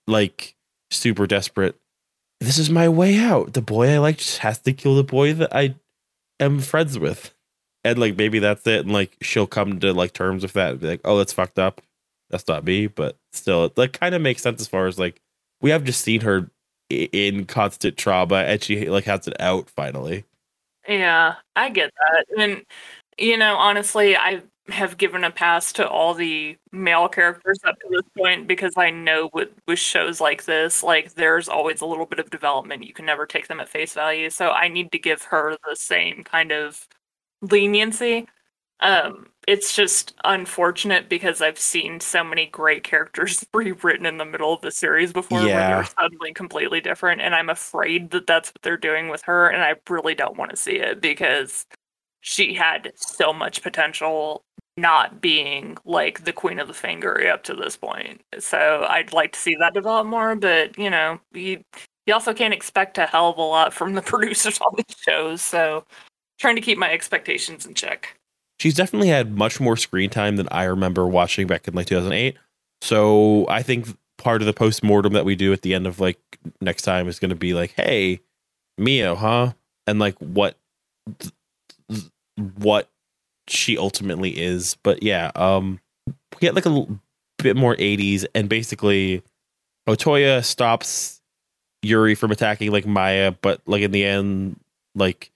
like 0.07 0.56
super 0.89 1.27
desperate. 1.27 1.76
This 2.40 2.57
is 2.57 2.70
my 2.70 2.90
way 2.90 3.18
out. 3.18 3.53
The 3.53 3.62
boy 3.62 3.94
I 3.94 3.98
like 3.98 4.18
just 4.18 4.40
has 4.40 4.60
to 4.60 4.74
kill 4.74 4.95
the 4.95 5.03
boy 5.03 5.34
that 5.34 5.56
I 5.56 5.76
am 6.40 6.60
friends 6.60 6.99
with. 6.99 7.34
And 7.84 7.99
like 7.99 8.18
maybe 8.18 8.40
that's 8.40 8.66
it. 8.68 8.82
And 8.82 8.91
like 8.91 9.16
she'll 9.22 9.48
come 9.48 9.80
to 9.80 9.94
like 9.94 10.14
terms 10.14 10.44
with 10.44 10.53
that 10.53 10.72
and 10.72 10.80
be 10.80 10.88
like, 10.88 11.02
oh, 11.06 11.18
that's 11.18 11.34
fucked 11.34 11.60
up. 11.60 11.82
That's 12.30 12.48
not 12.48 12.66
me. 12.66 12.88
But 12.88 13.18
still, 13.32 13.66
it 13.66 13.78
like 13.78 13.94
kind 13.94 14.16
of 14.16 14.22
makes 14.22 14.41
sense 14.41 14.60
as 14.60 14.68
far 14.68 14.88
as 14.88 14.99
like 14.99 15.22
we 15.62 15.70
have 15.70 15.84
just 15.84 16.02
seen 16.02 16.22
her 16.22 16.49
in 16.90 17.45
constant 17.45 17.98
trauma 17.98 18.36
and 18.36 18.62
she 18.62 18.90
like 18.90 19.06
has 19.06 19.28
it 19.28 19.40
out 19.40 19.70
finally. 19.70 20.26
Yeah, 20.88 21.36
I 21.56 21.70
get 21.70 21.91
that. 21.98 22.26
And 22.38 22.66
you 23.18 23.38
know, 23.38 23.56
honestly, 23.56 24.16
I 24.18 24.41
have 24.70 24.98
given 24.98 25.24
a 25.24 25.32
pass 25.32 25.72
to 25.74 25.88
all 25.88 26.14
the 26.16 26.58
male 26.72 27.08
characters 27.08 27.60
up 27.66 27.80
to 27.80 27.88
this 27.92 28.02
point 28.18 28.48
because 28.48 28.74
I 28.78 28.90
know 28.90 29.30
with 29.34 29.50
with 29.68 29.80
shows 29.80 30.20
like 30.20 30.46
this, 30.46 30.82
like 30.84 31.14
there's 31.14 31.48
always 31.48 31.82
a 31.82 31.86
little 31.86 32.06
bit 32.08 32.20
of 32.20 32.30
development. 32.32 32.84
You 32.86 32.94
can 32.94 33.06
never 33.06 33.26
take 33.26 33.48
them 33.48 33.60
at 33.60 33.70
face 33.70 33.94
value. 33.94 34.30
So 34.30 34.50
I 34.50 34.68
need 34.68 34.92
to 34.92 35.00
give 35.00 35.22
her 35.24 35.56
the 35.68 35.76
same 35.76 36.24
kind 36.24 36.52
of 36.52 36.88
leniency. 37.42 38.28
Um, 38.82 39.28
it's 39.48 39.74
just 39.76 40.14
unfortunate 40.26 41.08
because 41.08 41.42
I've 41.42 41.60
seen 41.60 42.00
so 42.02 42.24
many 42.24 42.48
great 42.48 42.84
characters 42.84 43.46
rewritten 43.54 44.06
in 44.06 44.18
the 44.18 44.26
middle 44.26 44.54
of 44.54 44.62
the 44.62 44.72
series 44.72 45.14
before 45.14 45.40
where 45.40 45.48
Yeah. 45.48 45.76
they're 45.76 45.86
suddenly 45.98 46.34
completely 46.34 46.82
different, 46.82 47.22
and 47.22 47.34
I'm 47.34 47.50
afraid 47.50 48.12
that 48.12 48.28
that's 48.28 48.50
what 48.50 48.62
they're 48.64 48.76
doing 48.78 49.08
with 49.10 49.22
her, 49.24 49.48
and 49.48 49.62
I 49.64 49.76
really 49.90 50.14
don't 50.16 50.38
want 50.38 50.52
to 50.52 50.58
see 50.58 50.76
it 50.78 51.00
because 51.02 51.66
she 52.22 52.54
had 52.56 52.92
so 52.96 53.32
much 53.32 53.62
potential 53.62 54.44
not 54.77 55.22
being 55.22 55.77
like 55.85 56.26
the 56.26 56.34
queen 56.34 56.60
of 56.60 56.68
the 56.68 56.73
Fangire 56.73 57.31
up 57.31 57.43
to 57.43 57.53
this 57.53 57.77
point. 57.77 58.22
So 58.39 58.85
I'd 58.89 59.14
like 59.14 59.31
to 59.34 59.39
see 59.39 59.56
that 59.56 59.73
develop 59.73 60.07
more, 60.07 60.35
but 60.35 60.77
you 60.77 60.89
know, 60.89 61.19
you 61.34 61.64
you 62.06 62.14
also 62.14 62.34
can't 62.34 62.53
expect 62.53 62.97
a 62.97 63.06
hell 63.06 63.30
of 63.30 63.38
a 63.38 63.41
lot 63.41 63.73
from 63.73 63.93
the 63.93 64.02
producers 64.03 64.60
on 64.61 64.73
these 64.76 64.97
shows, 64.97 65.41
so 65.41 65.85
trying 66.39 66.56
to 66.56 66.61
keep 66.61 66.77
my 66.77 66.91
expectations 66.91 67.65
in 67.65 67.73
check. 67.73 68.18
She's 68.60 68.76
definitely 68.76 69.10
had 69.10 69.38
much 69.38 69.60
more 69.60 69.76
screen 69.77 70.10
time 70.10 70.38
than 70.38 70.47
I 70.52 70.64
remember 70.64 71.07
watching 71.07 71.47
back 71.47 71.68
in 71.68 71.73
like 71.73 71.88
2008. 71.88 72.38
So 72.81 73.45
I 73.49 73.64
think 73.64 73.97
part 74.18 74.41
of 74.41 74.45
the 74.45 74.53
post 74.53 74.84
mortem 74.84 75.14
that 75.14 75.26
we 75.26 75.35
do 75.35 75.52
at 75.52 75.61
the 75.61 75.73
end 75.73 75.88
of 75.88 75.99
like 75.99 76.19
next 76.61 76.84
time 76.84 77.07
is 77.07 77.19
going 77.19 77.30
to 77.30 77.35
be 77.35 77.53
like, 77.53 77.73
hey, 77.76 78.22
Mio, 78.77 79.15
huh? 79.15 79.53
And 79.88 79.99
like 79.99 80.15
what 80.19 80.57
what 82.57 82.89
she 83.48 83.78
ultimately 83.78 84.32
is. 84.32 84.78
But 84.84 85.04
yeah, 85.04 85.32
um, 85.36 85.80
we 86.08 86.40
get 86.40 86.56
like 86.56 86.66
a 86.66 86.70
l- 86.70 87.00
bit 87.38 87.56
more 87.56 87.76
80s, 87.76 88.26
and 88.34 88.50
basically, 88.50 89.24
Otoya 89.88 90.44
stops 90.44 91.22
Yuri 91.82 92.16
from 92.16 92.32
attacking 92.32 92.72
like 92.72 92.86
Maya, 92.86 93.34
but 93.42 93.62
like 93.66 93.82
in 93.84 93.92
the 93.92 94.04
end, 94.04 94.60
like 94.96 95.32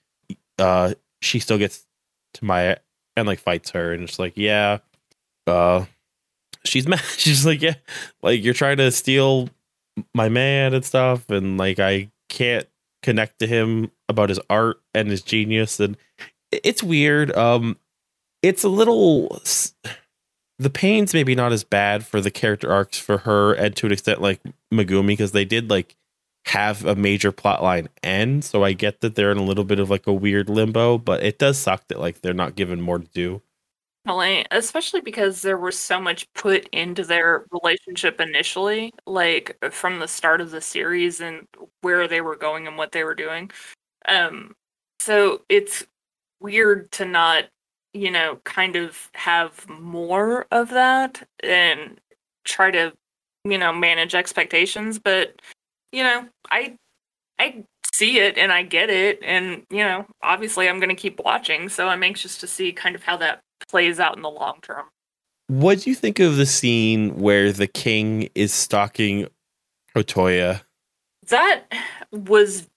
uh, 0.57 0.93
she 1.21 1.39
still 1.39 1.57
gets 1.57 1.85
to 2.35 2.45
Maya 2.45 2.77
and 3.15 3.27
like 3.27 3.39
fights 3.39 3.71
her, 3.71 3.93
and 3.93 4.03
it's 4.03 4.19
like, 4.19 4.33
yeah, 4.35 4.79
uh, 5.47 5.85
she's 6.65 6.87
mad. 6.87 7.03
She's 7.17 7.45
like, 7.45 7.61
yeah, 7.61 7.75
like 8.21 8.43
you're 8.43 8.53
trying 8.53 8.77
to 8.77 8.91
steal 8.91 9.49
my 10.13 10.29
man 10.29 10.73
and 10.73 10.83
stuff, 10.85 11.29
and 11.29 11.57
like 11.57 11.79
I 11.79 12.09
can't 12.29 12.67
connect 13.01 13.39
to 13.39 13.47
him 13.47 13.91
about 14.07 14.29
his 14.29 14.39
art 14.49 14.81
and 14.93 15.09
his 15.09 15.21
genius, 15.21 15.79
and 15.79 15.97
it's 16.51 16.81
weird. 16.81 17.35
Um, 17.35 17.77
it's 18.41 18.63
a 18.63 18.69
little. 18.69 19.41
The 20.57 20.69
pains 20.69 21.13
maybe 21.13 21.35
not 21.35 21.53
as 21.53 21.63
bad 21.63 22.05
for 22.05 22.19
the 22.19 22.31
character 22.31 22.71
arcs 22.71 22.97
for 22.97 23.19
her 23.19 23.53
and 23.53 23.75
to 23.77 23.85
an 23.85 23.93
extent 23.93 24.21
like 24.21 24.41
Megumi 24.73 25.07
because 25.07 25.31
they 25.31 25.45
did 25.45 25.69
like 25.69 25.95
have 26.45 26.83
a 26.85 26.95
major 26.95 27.31
plot 27.31 27.61
line 27.63 27.87
end. 28.03 28.43
So 28.43 28.63
I 28.63 28.73
get 28.73 29.01
that 29.01 29.15
they're 29.15 29.31
in 29.31 29.37
a 29.37 29.43
little 29.43 29.63
bit 29.63 29.79
of 29.79 29.89
like 29.89 30.07
a 30.07 30.13
weird 30.13 30.49
limbo, 30.49 30.97
but 30.97 31.23
it 31.23 31.39
does 31.39 31.57
suck 31.57 31.87
that 31.87 31.99
like 31.99 32.21
they're 32.21 32.33
not 32.33 32.55
given 32.55 32.81
more 32.81 32.99
to 32.99 33.07
do. 33.13 33.41
Definitely, 34.05 34.45
especially 34.51 35.01
because 35.01 35.41
there 35.41 35.57
was 35.57 35.77
so 35.77 35.99
much 35.99 36.31
put 36.33 36.67
into 36.69 37.03
their 37.03 37.45
relationship 37.51 38.19
initially, 38.19 38.93
like 39.05 39.55
from 39.71 39.99
the 39.99 40.07
start 40.07 40.41
of 40.41 40.51
the 40.51 40.61
series 40.61 41.21
and 41.21 41.45
where 41.81 42.07
they 42.07 42.21
were 42.21 42.35
going 42.35 42.65
and 42.65 42.77
what 42.77 42.91
they 42.93 43.03
were 43.03 43.13
doing. 43.13 43.51
Um, 44.07 44.55
so 44.99 45.41
it's 45.49 45.85
weird 46.39 46.91
to 46.93 47.05
not, 47.05 47.45
you 47.93 48.11
know, 48.11 48.39
kind 48.43 48.75
of 48.75 49.09
have 49.13 49.67
more 49.69 50.45
of 50.51 50.69
that 50.69 51.27
and 51.41 51.99
try 52.45 52.71
to, 52.71 52.93
you 53.43 53.57
know, 53.57 53.73
manage 53.73 54.15
expectations. 54.15 54.99
But 54.99 55.41
you 55.91 56.03
know, 56.03 56.27
I, 56.51 56.75
I 57.39 57.63
see 57.93 58.19
it 58.19 58.37
and 58.37 58.51
I 58.51 58.63
get 58.63 58.89
it, 58.89 59.19
and 59.23 59.63
you 59.69 59.83
know, 59.83 60.05
obviously 60.21 60.69
I'm 60.69 60.79
going 60.79 60.89
to 60.89 60.95
keep 60.95 61.19
watching. 61.23 61.69
So 61.69 61.87
I'm 61.87 62.03
anxious 62.03 62.37
to 62.39 62.47
see 62.47 62.71
kind 62.71 62.95
of 62.95 63.03
how 63.03 63.17
that 63.17 63.41
plays 63.67 63.99
out 63.99 64.15
in 64.15 64.21
the 64.21 64.29
long 64.29 64.59
term. 64.61 64.85
What 65.47 65.79
do 65.79 65.89
you 65.89 65.95
think 65.95 66.19
of 66.19 66.37
the 66.37 66.45
scene 66.45 67.19
where 67.19 67.51
the 67.51 67.65
king 67.65 68.29
is 68.35 68.53
stalking 68.53 69.27
Otoya? 69.95 70.61
That 71.29 71.63
was 72.11 72.67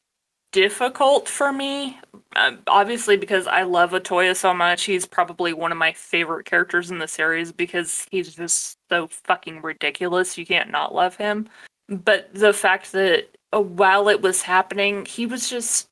difficult 0.52 1.28
for 1.28 1.52
me. 1.52 1.98
Um, 2.36 2.60
obviously, 2.66 3.16
because 3.16 3.46
I 3.46 3.62
love 3.62 3.90
Otoya 3.90 4.36
so 4.36 4.54
much, 4.54 4.84
he's 4.84 5.06
probably 5.06 5.52
one 5.52 5.72
of 5.72 5.78
my 5.78 5.92
favorite 5.92 6.46
characters 6.46 6.90
in 6.90 6.98
the 6.98 7.08
series 7.08 7.52
because 7.52 8.06
he's 8.10 8.34
just 8.34 8.78
so 8.90 9.08
fucking 9.08 9.62
ridiculous. 9.62 10.38
You 10.38 10.46
can't 10.46 10.70
not 10.70 10.94
love 10.94 11.16
him. 11.16 11.48
But 11.88 12.32
the 12.34 12.52
fact 12.52 12.92
that 12.92 13.28
uh, 13.52 13.60
while 13.60 14.08
it 14.08 14.22
was 14.22 14.42
happening, 14.42 15.04
he 15.04 15.26
was 15.26 15.50
just, 15.50 15.88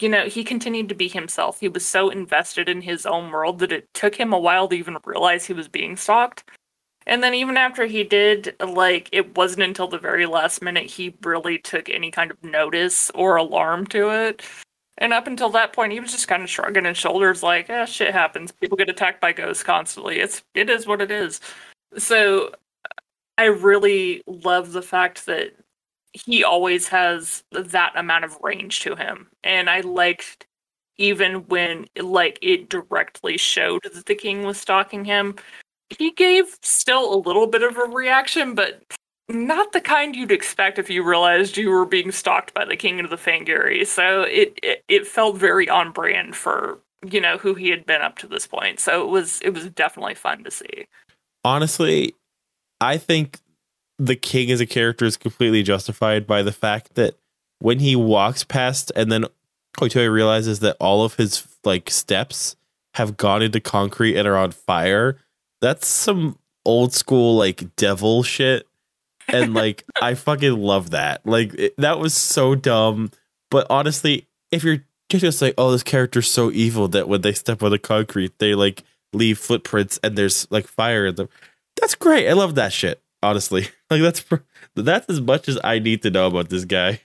you 0.00 0.08
know, 0.08 0.26
he 0.26 0.44
continued 0.44 0.88
to 0.90 0.94
be 0.94 1.08
himself. 1.08 1.58
He 1.60 1.68
was 1.68 1.84
so 1.84 2.10
invested 2.10 2.68
in 2.68 2.80
his 2.80 3.06
own 3.06 3.30
world 3.30 3.58
that 3.58 3.72
it 3.72 3.88
took 3.94 4.14
him 4.14 4.32
a 4.32 4.38
while 4.38 4.68
to 4.68 4.76
even 4.76 4.96
realize 5.04 5.44
he 5.46 5.52
was 5.52 5.68
being 5.68 5.96
stalked. 5.96 6.44
And 7.06 7.22
then 7.22 7.34
even 7.34 7.56
after 7.56 7.86
he 7.86 8.04
did, 8.04 8.54
like 8.64 9.08
it 9.10 9.36
wasn't 9.36 9.64
until 9.64 9.88
the 9.88 9.98
very 9.98 10.26
last 10.26 10.62
minute 10.62 10.86
he 10.86 11.14
really 11.22 11.58
took 11.58 11.88
any 11.88 12.12
kind 12.12 12.30
of 12.30 12.42
notice 12.44 13.10
or 13.14 13.36
alarm 13.36 13.86
to 13.88 14.10
it. 14.10 14.42
And 15.02 15.12
up 15.12 15.26
until 15.26 15.50
that 15.50 15.72
point, 15.72 15.92
he 15.92 15.98
was 16.00 16.12
just 16.12 16.28
kind 16.28 16.44
of 16.44 16.48
shrugging 16.48 16.84
his 16.84 16.96
shoulders, 16.96 17.42
like, 17.42 17.68
"Eh, 17.68 17.86
shit 17.86 18.12
happens. 18.12 18.52
People 18.52 18.76
get 18.76 18.88
attacked 18.88 19.20
by 19.20 19.32
ghosts 19.32 19.64
constantly. 19.64 20.20
It's 20.20 20.42
it 20.54 20.70
is 20.70 20.86
what 20.86 21.00
it 21.02 21.10
is." 21.10 21.40
So, 21.98 22.54
I 23.38 23.46
really 23.46 24.22
love 24.26 24.72
the 24.72 24.82
fact 24.82 25.26
that 25.26 25.54
he 26.12 26.44
always 26.44 26.88
has 26.88 27.44
that 27.52 27.92
amount 27.96 28.24
of 28.26 28.38
range 28.42 28.80
to 28.82 28.96
him, 28.96 29.30
and 29.44 29.70
I 29.70 29.80
liked 29.80 30.46
even 30.98 31.46
when 31.48 31.88
like 32.00 32.38
it 32.42 32.68
directly 32.70 33.38
showed 33.38 33.82
that 33.84 34.06
the 34.06 34.14
king 34.14 34.44
was 34.44 34.60
stalking 34.60 35.04
him 35.06 35.36
he 35.98 36.12
gave 36.12 36.58
still 36.62 37.14
a 37.14 37.18
little 37.26 37.46
bit 37.46 37.62
of 37.62 37.76
a 37.78 37.84
reaction, 37.84 38.54
but 38.54 38.82
not 39.28 39.72
the 39.72 39.80
kind 39.80 40.14
you'd 40.14 40.32
expect 40.32 40.78
if 40.78 40.90
you 40.90 41.02
realized 41.02 41.56
you 41.56 41.70
were 41.70 41.86
being 41.86 42.12
stalked 42.12 42.52
by 42.54 42.64
the 42.64 42.76
king 42.76 43.00
of 43.00 43.10
the 43.10 43.16
Fangire. 43.16 43.86
So 43.86 44.22
it, 44.22 44.58
it 44.62 44.84
it 44.88 45.06
felt 45.06 45.36
very 45.36 45.68
on 45.68 45.92
brand 45.92 46.36
for 46.36 46.78
you 47.10 47.20
know 47.20 47.38
who 47.38 47.54
he 47.54 47.70
had 47.70 47.86
been 47.86 48.02
up 48.02 48.18
to 48.18 48.26
this 48.26 48.46
point. 48.46 48.80
So 48.80 49.02
it 49.02 49.10
was 49.10 49.40
it 49.42 49.50
was 49.50 49.68
definitely 49.70 50.14
fun 50.14 50.44
to 50.44 50.50
see. 50.50 50.86
Honestly, 51.44 52.14
I 52.80 52.98
think 52.98 53.40
the 53.98 54.16
king 54.16 54.50
as 54.50 54.60
a 54.60 54.66
character 54.66 55.04
is 55.04 55.16
completely 55.16 55.62
justified 55.62 56.26
by 56.26 56.42
the 56.42 56.52
fact 56.52 56.94
that 56.94 57.14
when 57.58 57.78
he 57.78 57.94
walks 57.94 58.42
past 58.42 58.90
and 58.96 59.10
then 59.10 59.24
Otoya 59.78 60.12
realizes 60.12 60.60
that 60.60 60.76
all 60.80 61.04
of 61.04 61.14
his 61.14 61.46
like 61.64 61.90
steps 61.90 62.56
have 62.94 63.16
gone 63.16 63.42
into 63.42 63.60
concrete 63.60 64.16
and 64.16 64.26
are 64.28 64.36
on 64.36 64.50
fire, 64.50 65.16
that's 65.60 65.86
some 65.86 66.38
old 66.64 66.92
school 66.92 67.36
like 67.36 67.74
devil 67.76 68.22
shit. 68.22 68.66
And 69.32 69.54
like 69.54 69.84
I 70.00 70.14
fucking 70.14 70.56
love 70.56 70.90
that. 70.90 71.26
Like 71.26 71.54
it, 71.54 71.74
that 71.78 71.98
was 71.98 72.14
so 72.14 72.54
dumb. 72.54 73.10
But 73.50 73.66
honestly, 73.70 74.28
if 74.50 74.64
you're 74.64 74.84
just 75.08 75.42
like, 75.42 75.54
oh, 75.58 75.72
this 75.72 75.82
character's 75.82 76.30
so 76.30 76.50
evil 76.50 76.88
that 76.88 77.08
when 77.08 77.20
they 77.22 77.32
step 77.32 77.62
on 77.62 77.70
the 77.70 77.78
concrete, 77.78 78.38
they 78.38 78.54
like 78.54 78.82
leave 79.12 79.38
footprints 79.38 79.98
and 80.02 80.16
there's 80.16 80.50
like 80.50 80.66
fire 80.66 81.06
in 81.06 81.14
them. 81.14 81.28
That's 81.80 81.94
great. 81.94 82.28
I 82.28 82.32
love 82.32 82.54
that 82.56 82.72
shit. 82.72 83.02
Honestly, 83.22 83.68
like 83.90 84.02
that's 84.02 84.24
that's 84.74 85.08
as 85.08 85.20
much 85.20 85.48
as 85.48 85.58
I 85.62 85.78
need 85.78 86.02
to 86.02 86.10
know 86.10 86.26
about 86.26 86.48
this 86.48 86.64
guy. 86.64 87.00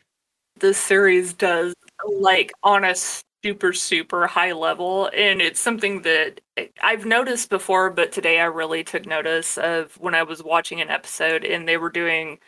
This 0.60 0.78
series 0.78 1.34
does 1.34 1.74
like 2.20 2.52
on 2.64 2.84
a 2.84 2.96
super 3.44 3.72
super 3.74 4.28
high 4.28 4.52
level 4.52 5.10
and 5.16 5.42
it's 5.42 5.60
something 5.60 6.02
that 6.02 6.42
I've 6.82 7.06
noticed 7.06 7.50
before 7.50 7.90
but 7.90 8.12
today 8.12 8.40
I 8.40 8.46
really 8.46 8.84
took 8.84 9.06
notice 9.06 9.58
of 9.58 9.94
when 10.00 10.16
I 10.16 10.24
was 10.24 10.44
watching 10.44 10.82
an 10.82 10.90
episode 10.90 11.44
and 11.46 11.68
they 11.68 11.78
were 11.78 11.92
doing 11.92 12.40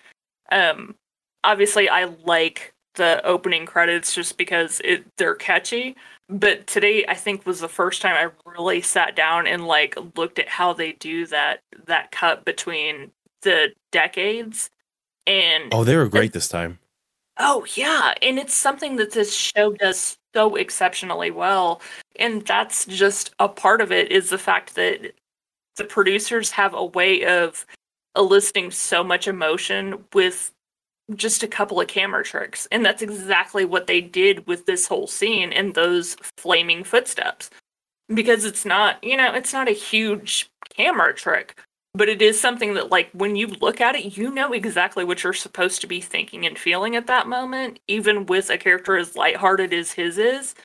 um 0.52 0.96
obviously 1.44 1.90
I 1.90 2.06
like 2.26 2.74
the 2.96 3.24
opening 3.24 3.66
credits 3.66 4.16
just 4.16 4.38
because 4.38 4.82
it 4.84 5.06
they're 5.18 5.36
catchy 5.36 5.96
but 6.28 6.66
today 6.66 7.06
I 7.08 7.14
think 7.14 7.46
was 7.46 7.60
the 7.60 7.70
first 7.70 8.02
time 8.02 8.16
I 8.16 8.52
really 8.52 8.82
sat 8.82 9.16
down 9.16 9.46
and 9.48 9.68
like 9.68 9.96
looked 10.16 10.40
at 10.40 10.50
how 10.50 10.74
they 10.74 10.94
do 10.94 11.28
that 11.28 11.62
that 11.86 12.12
cut 12.12 12.46
between 12.46 13.12
the 13.44 13.70
decades 13.92 14.70
and 15.28 15.72
Oh, 15.72 15.84
they 15.84 15.96
were 15.96 16.10
great 16.10 16.34
this 16.34 16.48
time. 16.48 16.80
Oh 17.40 17.66
yeah, 17.76 18.14
and 18.22 18.38
it's 18.38 18.54
something 18.54 18.98
that 18.98 19.12
this 19.14 19.34
show 19.34 19.72
does 19.74 20.18
so 20.36 20.56
exceptionally 20.56 21.32
well, 21.32 21.82
and 22.18 22.46
that's 22.46 22.86
just 22.86 23.34
a 23.40 23.48
part 23.48 23.82
of 23.82 23.92
it 23.92 24.12
is 24.12 24.30
the 24.30 24.38
fact 24.38 24.76
that 24.76 25.14
the 25.78 25.86
producers 25.86 26.52
have 26.52 26.74
a 26.74 26.86
way 26.86 27.26
of 27.26 27.66
eliciting 28.18 28.72
so 28.72 29.04
much 29.04 29.28
emotion 29.28 30.04
with 30.14 30.52
just 31.16 31.44
a 31.44 31.48
couple 31.48 31.82
of 31.82 31.88
camera 31.90 32.24
tricks, 32.24 32.68
and 32.72 32.86
that's 32.86 33.02
exactly 33.04 33.66
what 33.66 33.88
they 33.88 34.02
did 34.02 34.48
with 34.48 34.66
this 34.68 34.88
whole 34.88 35.08
scene 35.08 35.54
and 35.54 35.76
those 35.76 36.16
flaming 36.38 36.84
footsteps. 36.84 37.50
Because 38.14 38.46
it's 38.46 38.66
not, 38.66 39.04
you 39.04 39.18
know, 39.18 39.34
it's 39.34 39.54
not 39.54 39.70
a 39.70 39.72
huge 39.74 40.50
camera 40.76 41.14
trick, 41.16 41.60
but 41.94 42.10
it 42.10 42.22
is 42.22 42.40
something 42.40 42.76
that 42.76 42.90
like 42.90 43.10
when 43.14 43.36
you 43.36 43.48
look 43.48 43.82
at 43.82 43.96
it 43.96 44.18
you 44.18 44.32
know 44.32 44.54
exactly 44.54 45.04
what 45.04 45.24
you're 45.24 45.34
supposed 45.34 45.82
to 45.82 45.88
be 45.88 46.02
thinking 46.02 46.46
and 46.46 46.58
feeling 46.58 46.96
at 46.96 47.08
that 47.08 47.28
moment 47.28 47.80
even 47.88 48.26
with 48.26 48.50
a 48.50 48.58
character 48.58 48.98
as 48.98 49.16
lighthearted 49.16 49.74
as 49.74 49.92
his 49.92 50.18
is. 50.18 50.56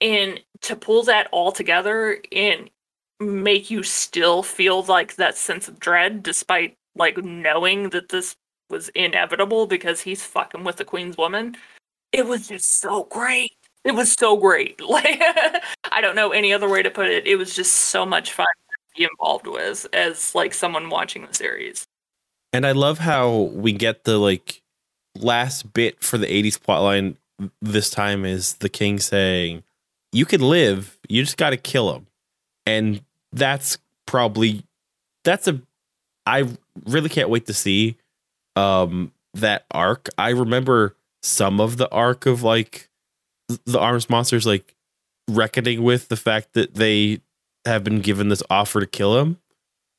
And 0.00 0.40
to 0.62 0.76
pull 0.76 1.02
that 1.04 1.28
all 1.32 1.50
together 1.50 2.22
and 2.30 2.70
make 3.18 3.68
you 3.68 3.82
still 3.82 4.44
feel 4.44 4.84
like 4.84 5.16
that 5.16 5.36
sense 5.36 5.66
of 5.66 5.80
dread 5.80 6.22
despite 6.22 6.76
like 6.94 7.18
knowing 7.24 7.90
that 7.90 8.10
this 8.10 8.36
was 8.70 8.90
inevitable 8.90 9.66
because 9.66 10.00
he's 10.00 10.22
fucking 10.22 10.62
with 10.62 10.76
the 10.76 10.84
queen's 10.84 11.16
woman 11.16 11.56
it 12.12 12.26
was 12.26 12.48
just 12.48 12.80
so 12.80 13.04
great. 13.04 13.52
It 13.84 13.92
was 13.92 14.12
so 14.12 14.36
great. 14.36 14.80
Like 14.88 15.20
i 15.90 16.00
don't 16.00 16.16
know 16.16 16.30
any 16.30 16.52
other 16.52 16.68
way 16.68 16.82
to 16.82 16.90
put 16.90 17.08
it. 17.08 17.26
It 17.26 17.36
was 17.36 17.54
just 17.56 17.72
so 17.72 18.06
much 18.06 18.32
fun 18.32 18.46
be 18.98 19.08
involved 19.10 19.46
with 19.46 19.86
as 19.92 20.34
like 20.34 20.52
someone 20.52 20.90
watching 20.90 21.24
the 21.26 21.34
series. 21.34 21.86
And 22.52 22.66
I 22.66 22.72
love 22.72 22.98
how 22.98 23.30
we 23.30 23.72
get 23.72 24.04
the 24.04 24.18
like 24.18 24.62
last 25.16 25.72
bit 25.72 26.02
for 26.02 26.18
the 26.18 26.26
80s 26.26 26.58
plotline 26.58 27.16
this 27.62 27.90
time 27.90 28.24
is 28.24 28.54
the 28.54 28.68
king 28.68 28.98
saying, 28.98 29.62
You 30.12 30.24
can 30.24 30.40
live, 30.40 30.98
you 31.08 31.22
just 31.22 31.36
gotta 31.36 31.56
kill 31.56 31.94
him. 31.94 32.06
And 32.66 33.02
that's 33.32 33.78
probably 34.06 34.64
that's 35.24 35.46
a 35.48 35.60
I 36.26 36.48
really 36.86 37.08
can't 37.08 37.28
wait 37.28 37.46
to 37.46 37.54
see 37.54 37.96
um 38.56 39.12
that 39.34 39.64
arc. 39.70 40.08
I 40.18 40.30
remember 40.30 40.96
some 41.22 41.60
of 41.60 41.76
the 41.76 41.90
arc 41.90 42.26
of 42.26 42.42
like 42.42 42.88
the 43.64 43.78
arms 43.78 44.10
monsters 44.10 44.46
like 44.46 44.74
reckoning 45.28 45.82
with 45.82 46.08
the 46.08 46.16
fact 46.16 46.54
that 46.54 46.74
they 46.74 47.20
have 47.64 47.84
been 47.84 48.00
given 48.00 48.28
this 48.28 48.42
offer 48.50 48.80
to 48.80 48.86
kill 48.86 49.18
him. 49.18 49.38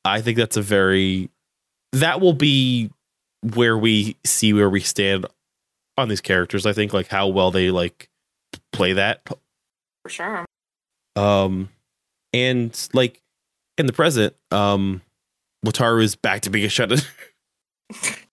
I 0.04 0.20
think 0.20 0.38
that's 0.38 0.56
a 0.56 0.62
very 0.62 1.30
that 1.92 2.20
will 2.20 2.32
be 2.32 2.90
where 3.54 3.76
we 3.76 4.16
see 4.24 4.52
where 4.52 4.70
we 4.70 4.80
stand 4.80 5.26
on 5.96 6.08
these 6.08 6.20
characters. 6.20 6.66
I 6.66 6.72
think 6.72 6.92
like 6.92 7.08
how 7.08 7.28
well 7.28 7.50
they 7.50 7.70
like 7.70 8.08
play 8.72 8.94
that. 8.94 9.26
For 10.04 10.08
sure. 10.08 10.44
Um 11.16 11.68
and 12.32 12.88
like 12.92 13.20
in 13.78 13.86
the 13.86 13.92
present, 13.92 14.34
um 14.50 15.02
Wataru 15.64 16.02
is 16.02 16.16
back 16.16 16.42
to 16.42 16.50
being 16.50 16.64
a 16.64 16.68
shut 16.68 16.90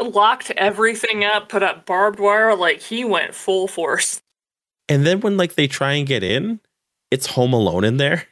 Locked 0.00 0.50
everything 0.52 1.24
up, 1.24 1.48
put 1.48 1.62
up 1.62 1.86
barbed 1.86 2.18
wire, 2.18 2.56
like 2.56 2.80
he 2.80 3.04
went 3.04 3.34
full 3.34 3.68
force. 3.68 4.20
And 4.88 5.06
then 5.06 5.20
when 5.20 5.36
like 5.36 5.54
they 5.54 5.68
try 5.68 5.92
and 5.92 6.06
get 6.06 6.22
in, 6.22 6.60
it's 7.10 7.26
home 7.26 7.52
alone 7.52 7.84
in 7.84 7.96
there. 7.98 8.26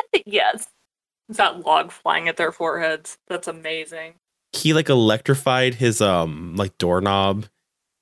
yes. 0.26 0.68
It's 1.28 1.38
that 1.38 1.60
log 1.60 1.92
flying 1.92 2.28
at 2.28 2.36
their 2.36 2.52
foreheads. 2.52 3.18
That's 3.28 3.48
amazing. 3.48 4.14
He 4.52 4.74
like 4.74 4.88
electrified 4.88 5.74
his 5.74 6.00
um 6.00 6.56
like 6.56 6.76
doorknob. 6.78 7.46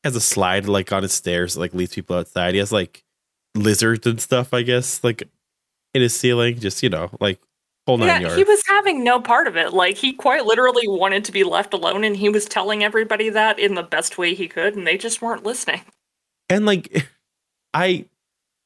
Has 0.02 0.16
a 0.16 0.20
slide 0.20 0.66
like 0.66 0.92
on 0.92 1.02
his 1.02 1.12
stairs 1.12 1.54
that, 1.54 1.60
like 1.60 1.74
leads 1.74 1.94
people 1.94 2.16
outside. 2.16 2.54
He 2.54 2.58
has 2.58 2.72
like 2.72 3.04
lizards 3.54 4.06
and 4.06 4.20
stuff, 4.20 4.54
I 4.54 4.62
guess, 4.62 5.04
like 5.04 5.22
in 5.92 6.02
his 6.02 6.18
ceiling. 6.18 6.58
Just, 6.58 6.82
you 6.82 6.88
know, 6.88 7.10
like 7.20 7.38
whole 7.86 7.98
nine 7.98 8.08
yeah, 8.08 8.20
yards. 8.20 8.36
he 8.36 8.44
was 8.44 8.62
having 8.68 9.04
no 9.04 9.20
part 9.20 9.46
of 9.46 9.56
it. 9.56 9.72
Like 9.72 9.96
he 9.96 10.12
quite 10.12 10.44
literally 10.46 10.86
wanted 10.88 11.24
to 11.26 11.32
be 11.32 11.44
left 11.44 11.74
alone 11.74 12.04
and 12.04 12.16
he 12.16 12.28
was 12.28 12.46
telling 12.46 12.82
everybody 12.82 13.28
that 13.30 13.58
in 13.58 13.74
the 13.74 13.82
best 13.82 14.16
way 14.16 14.34
he 14.34 14.48
could 14.48 14.74
and 14.74 14.86
they 14.86 14.96
just 14.96 15.20
weren't 15.20 15.44
listening. 15.44 15.82
and 16.48 16.66
like 16.66 17.06
I 17.74 18.06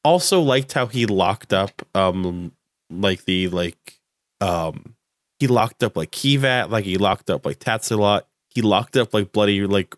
also 0.03 0.41
liked 0.41 0.73
how 0.73 0.87
he 0.87 1.05
locked 1.05 1.53
up 1.53 1.81
um 1.93 2.51
like 2.89 3.25
the 3.25 3.47
like 3.49 3.99
um 4.41 4.95
he 5.39 5.47
locked 5.47 5.83
up 5.83 5.97
like 5.97 6.11
Kivat, 6.11 6.69
like 6.69 6.85
he 6.85 6.97
locked 6.97 7.29
up 7.29 7.45
like 7.45 7.59
Tatsulot, 7.59 8.21
he 8.49 8.61
locked 8.61 8.95
up 8.97 9.13
like 9.13 9.31
bloody 9.31 9.65
like 9.65 9.95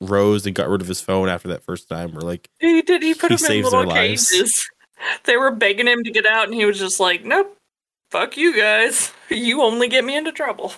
Rose 0.00 0.46
and 0.46 0.54
got 0.54 0.68
rid 0.68 0.80
of 0.80 0.86
his 0.88 1.00
phone 1.00 1.28
after 1.28 1.48
that 1.48 1.64
first 1.64 1.88
time 1.88 2.16
or 2.16 2.20
like 2.20 2.48
He 2.60 2.82
did 2.82 3.02
he 3.02 3.14
put 3.14 3.30
He 3.32 3.44
him 3.44 3.52
in 3.52 3.64
little 3.64 3.90
cages. 3.90 4.68
They 5.24 5.36
were 5.36 5.52
begging 5.52 5.86
him 5.86 6.02
to 6.02 6.10
get 6.10 6.26
out 6.26 6.46
and 6.46 6.54
he 6.54 6.64
was 6.64 6.76
just 6.78 6.98
like, 6.98 7.24
Nope. 7.24 7.56
Fuck 8.10 8.36
you 8.36 8.56
guys. 8.56 9.12
You 9.30 9.62
only 9.62 9.88
get 9.88 10.04
me 10.04 10.16
into 10.16 10.32
trouble. 10.32 10.72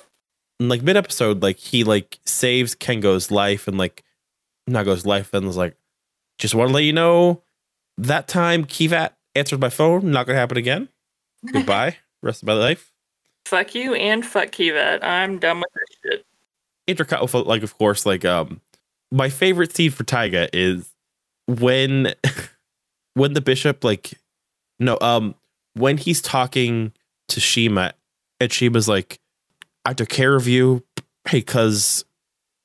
and, 0.59 0.69
like 0.69 0.83
mid 0.83 0.97
episode 0.97 1.41
like 1.43 1.57
he 1.59 1.85
like 1.85 2.19
saves 2.27 2.75
Kengo's 2.75 3.31
life 3.31 3.69
and 3.69 3.79
like 3.79 4.03
Nago's 4.67 5.07
life 5.07 5.33
and 5.33 5.47
was 5.47 5.57
like 5.57 5.77
just 6.39 6.55
want 6.55 6.69
to 6.69 6.75
let 6.75 6.83
you 6.85 6.93
know 6.93 7.43
that 7.97 8.27
time 8.27 8.65
Kivat 8.65 9.11
answered 9.35 9.61
my 9.61 9.69
phone 9.71 10.11
not 10.11 10.27
gonna 10.27 10.39
happen 10.39 10.57
again. 10.59 10.89
Goodbye. 11.47 11.97
Rest 12.23 12.43
of 12.43 12.47
my 12.49 12.55
life. 12.55 12.93
Fuck 13.47 13.75
you 13.75 13.95
and 13.95 14.25
fuck 14.25 14.49
Kivat. 14.51 15.03
I'm 15.03 15.39
done 15.39 15.59
with 15.59 15.69
this 15.75 16.13
shit. 16.13 16.27
intercut 16.87 17.23
with 17.23 17.35
like 17.47 17.63
of 17.63 17.77
course 17.79 18.05
like 18.05 18.25
um 18.25 18.61
my 19.11 19.29
favorite 19.29 19.75
scene 19.75 19.91
for 19.91 20.05
Taiga 20.05 20.49
is 20.53 20.93
when 21.47 22.15
when 23.15 23.33
the 23.33 23.41
bishop 23.41 23.83
like 23.85 24.13
no 24.79 24.99
um 25.01 25.35
when 25.75 25.97
he's 25.97 26.21
talking 26.21 26.93
to 27.29 27.41
Shima 27.41 27.95
and 28.41 28.53
Shima's 28.53 28.89
like 28.89 29.19
I 29.85 29.95
took 29.95 30.09
care 30.09 30.35
of 30.37 30.47
you 30.47 30.85
because 31.31 32.05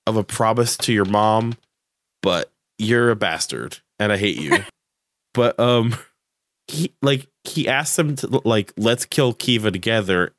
of 0.08 0.18
a 0.18 0.24
promise 0.24 0.76
to 0.78 0.94
your 0.94 1.06
mom 1.06 1.54
but 2.22 2.52
you're 2.78 3.10
a 3.12 3.16
bastard 3.16 3.80
and 4.00 4.12
I 4.12 4.18
hate 4.18 4.38
you 4.38 4.58
but 5.34 5.60
um 5.60 5.96
he 6.68 6.92
like 7.02 7.28
he 7.48 7.68
asks 7.68 7.96
them 7.96 8.16
to 8.18 8.42
like 8.46 8.74
let's 8.78 9.06
kill 9.06 9.34
Kiva 9.34 9.72
together 9.72 10.34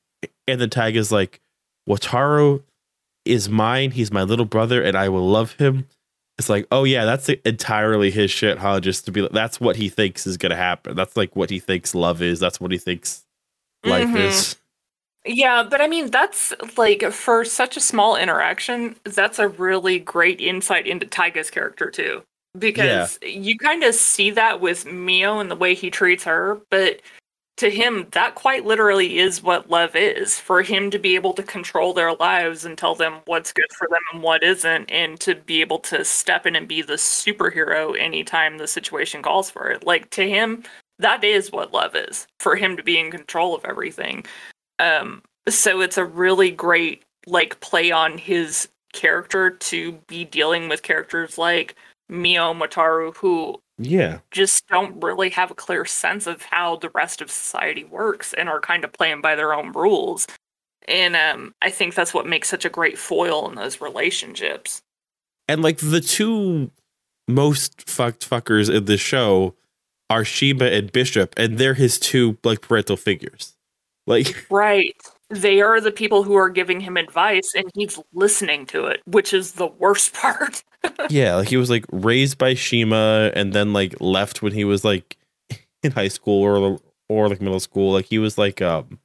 and 0.49 0.61
the 0.61 0.69
tag 0.69 0.97
is 0.97 1.11
like 1.12 1.41
Wataru 1.89 2.62
is 3.24 3.49
mine. 3.49 3.91
He's 3.91 4.12
my 4.12 4.23
little 4.23 4.45
brother, 4.45 4.83
and 4.83 4.97
I 4.97 5.09
will 5.09 5.27
love 5.28 5.53
him. 5.53 5.87
It's 6.39 6.49
like, 6.49 6.66
oh 6.70 6.85
yeah, 6.85 7.05
that's 7.05 7.28
entirely 7.28 8.11
his 8.11 8.31
shit, 8.31 8.59
huh? 8.59 8.81
Just 8.81 9.07
to 9.07 9.11
be, 9.12 9.27
that's 9.33 9.59
what 9.61 9.77
he 9.77 9.89
thinks 9.89 10.27
is 10.27 10.37
gonna 10.37 10.57
happen. 10.57 10.95
That's 10.95 11.16
like 11.16 11.35
what 11.35 11.51
he 11.51 11.59
thinks 11.59 11.95
love 11.95 12.23
is. 12.23 12.39
That's 12.39 12.61
what 12.61 12.73
he 12.73 12.78
thinks 12.78 13.24
life 13.85 14.09
Mhm. 14.09 14.16
is. 14.28 14.57
Yeah, 15.24 15.65
but 15.69 15.81
I 15.81 15.89
mean, 15.89 16.11
that's 16.11 16.53
like 16.77 17.11
for 17.11 17.45
such 17.45 17.77
a 17.77 17.81
small 17.81 18.16
interaction, 18.16 18.97
that's 19.05 19.39
a 19.39 19.49
really 19.49 19.99
great 19.99 20.41
insight 20.41 20.87
into 20.87 21.07
Taiga's 21.07 21.51
character, 21.51 21.91
too. 21.91 22.23
Because 22.59 23.19
you 23.23 23.59
kind 23.59 23.83
of 23.83 23.95
see 23.95 24.31
that 24.31 24.61
with 24.61 24.87
Mio 24.87 25.39
and 25.39 25.51
the 25.51 25.57
way 25.57 25.74
he 25.74 25.91
treats 25.91 26.24
her, 26.24 26.61
but 26.70 27.01
to 27.57 27.70
him, 27.70 28.07
that 28.12 28.35
quite 28.35 28.66
literally 28.66 29.19
is 29.19 29.43
what 29.43 29.70
love 29.70 29.97
is 29.97 30.39
for 30.39 30.62
him 30.62 30.91
to 30.91 30.99
be 30.99 31.15
able 31.15 31.33
to 31.33 31.43
control 31.43 31.95
their 31.95 32.15
lives 32.15 32.65
and 32.65 32.77
tell 32.77 32.95
them 32.95 33.15
what's 33.24 33.53
good 33.53 33.73
for 33.78 33.89
them 33.91 34.01
and 34.12 34.23
what 34.23 34.43
isn't, 34.43 34.91
and 34.91 35.19
to 35.20 35.35
be 35.35 35.62
able 35.62 35.78
to 35.78 36.05
step 36.05 36.47
in 36.47 36.55
and 36.55 36.69
be 36.69 36.83
the 36.83 36.95
superhero 36.95 37.99
anytime 37.99 38.59
the 38.59 38.69
situation 38.69 39.23
calls 39.23 39.51
for 39.51 39.70
it. 39.70 39.87
Like, 39.87 40.11
to 40.11 40.28
him, 40.28 40.65
that 40.99 41.24
is 41.24 41.51
what 41.51 41.73
love 41.73 41.97
is 41.97 42.27
for 42.41 42.57
him 42.57 42.77
to 42.77 42.83
be 42.83 42.99
in 42.99 43.11
control 43.11 43.55
of 43.55 43.65
everything. 43.65 44.27
Um, 44.78 45.23
so 45.49 45.81
it's 45.81 45.99
a 45.99 46.05
really 46.05 46.51
great 46.51 47.03
like 47.27 47.59
play 47.61 47.91
on 47.91 48.19
his 48.19 48.69
character 48.93 49.51
to 49.51 49.93
be 50.07 50.24
dealing 50.24 50.69
with 50.69 50.83
characters 50.83 51.39
like 51.39 51.74
Mio 52.09 52.55
Wataru 52.55 53.15
who 53.16 53.61
Yeah, 53.78 54.19
just 54.31 54.66
don't 54.69 55.03
really 55.03 55.31
have 55.31 55.51
a 55.51 55.55
clear 55.55 55.85
sense 55.85 56.27
of 56.27 56.43
how 56.43 56.77
the 56.77 56.91
rest 56.91 57.20
of 57.20 57.31
society 57.31 57.85
works 57.85 58.33
and 58.35 58.49
are 58.49 58.61
kind 58.61 58.85
of 58.85 58.93
playing 58.93 59.20
by 59.20 59.35
their 59.35 59.53
own 59.55 59.73
rules. 59.73 60.27
And 60.89 61.16
um, 61.16 61.55
I 61.62 61.70
think 61.70 61.95
that's 61.95 62.15
what 62.15 62.27
makes 62.28 62.49
such 62.49 62.65
a 62.65 62.70
great 62.70 62.97
foil 62.99 63.49
in 63.49 63.57
those 63.57 63.81
relationships. 63.81 64.81
and 65.49 65.62
like 65.62 65.78
the 65.78 66.01
two 66.01 66.70
most 67.28 67.89
fucked 67.91 68.28
fuckers 68.28 68.73
in 68.73 68.85
this 68.85 69.01
show 69.01 69.55
are 70.11 70.24
Shima 70.24 70.66
and 70.66 70.93
Bishop, 70.93 71.35
and 71.37 71.59
they're 71.59 71.74
his 71.74 71.99
two 71.99 72.39
like 72.45 72.61
parental 72.61 72.97
figures. 72.97 73.55
Like, 74.07 74.47
Right. 74.51 74.97
They 75.31 75.61
are 75.61 75.81
the 75.81 75.90
people 75.90 76.23
who 76.23 76.35
are 76.36 76.48
giving 76.48 76.81
him 76.81 76.97
advice 76.97 77.53
and 77.55 77.70
he's 77.74 77.98
listening 78.12 78.66
to 78.66 78.86
it, 78.86 79.03
which 79.07 79.32
is 79.32 79.53
the 79.53 79.66
worst 79.66 80.15
part. 80.15 80.62
yeah, 81.11 81.36
like 81.36 81.48
he 81.48 81.57
was 81.57 81.70
like 81.70 81.85
raised 81.90 82.39
by 82.39 82.55
Shima 82.55 83.32
and 83.35 83.53
then 83.53 83.73
like 83.73 83.94
left 84.01 84.43
when 84.43 84.53
he 84.53 84.65
was 84.65 84.85
like 84.85 85.16
in 85.82 85.93
high 85.93 86.09
school 86.09 86.43
or 86.43 86.78
or 87.09 87.28
like 87.28 87.40
middle 87.40 87.61
school. 87.61 87.93
Like 87.93 88.07
he 88.07 88.19
was 88.19 88.39
like 88.39 88.62
um 88.62 88.98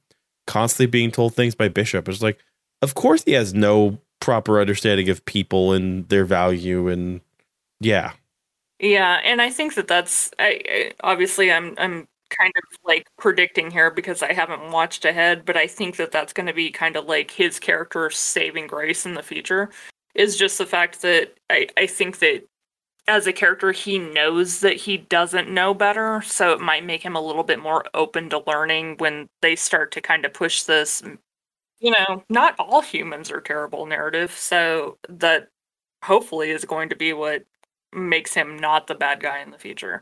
constantly 0.46 0.86
being 0.86 1.10
told 1.10 1.34
things 1.34 1.54
by 1.54 1.68
Bishop. 1.68 2.08
It's 2.08 2.22
like, 2.22 2.38
of 2.82 2.94
course 2.94 3.24
he 3.24 3.32
has 3.32 3.54
no 3.54 3.98
proper 4.20 4.60
understanding 4.60 5.08
of 5.08 5.24
people 5.24 5.72
and 5.72 6.08
their 6.08 6.24
value 6.24 6.88
and 6.88 7.20
yeah. 7.80 8.12
Yeah, 8.78 9.20
and 9.24 9.40
I 9.40 9.50
think 9.50 9.74
that 9.74 9.88
that's 9.88 10.30
I, 10.38 10.60
I, 10.68 10.92
obviously 11.02 11.52
I'm 11.52 11.74
I'm 11.78 12.08
kind 12.38 12.52
of 12.56 12.78
like 12.84 13.06
predicting 13.18 13.70
here 13.70 13.90
because 13.90 14.22
I 14.22 14.32
haven't 14.32 14.70
watched 14.70 15.04
ahead, 15.04 15.44
but 15.44 15.56
I 15.56 15.66
think 15.66 15.96
that 15.96 16.12
that's 16.12 16.32
going 16.32 16.46
to 16.46 16.52
be 16.52 16.70
kind 16.70 16.96
of 16.96 17.06
like 17.06 17.30
his 17.30 17.58
character's 17.58 18.16
saving 18.16 18.66
grace 18.66 19.06
in 19.06 19.14
the 19.14 19.22
future 19.22 19.70
is 20.14 20.36
just 20.36 20.58
the 20.58 20.66
fact 20.66 21.02
that 21.02 21.34
I 21.50 21.68
I 21.76 21.86
think 21.86 22.18
that 22.18 22.42
as 23.08 23.26
a 23.26 23.32
character 23.32 23.72
he 23.72 23.98
knows 23.98 24.60
that 24.60 24.76
he 24.76 24.96
doesn't 24.96 25.50
know 25.50 25.74
better, 25.74 26.22
so 26.22 26.52
it 26.52 26.60
might 26.60 26.84
make 26.84 27.02
him 27.02 27.16
a 27.16 27.20
little 27.20 27.44
bit 27.44 27.58
more 27.60 27.84
open 27.94 28.30
to 28.30 28.42
learning 28.46 28.96
when 28.98 29.28
they 29.40 29.56
start 29.56 29.92
to 29.92 30.00
kind 30.00 30.24
of 30.24 30.32
push 30.32 30.62
this 30.62 31.02
you 31.82 31.90
know, 31.90 32.22
not 32.30 32.54
all 32.60 32.80
humans 32.80 33.30
are 33.30 33.40
terrible 33.40 33.86
narrative, 33.86 34.30
so 34.30 34.98
that 35.08 35.48
hopefully 36.04 36.50
is 36.50 36.64
going 36.64 36.88
to 36.88 36.96
be 36.96 37.12
what 37.12 37.44
makes 37.92 38.32
him 38.32 38.56
not 38.56 38.86
the 38.86 38.94
bad 38.94 39.20
guy 39.20 39.40
in 39.40 39.50
the 39.50 39.58
future. 39.58 40.00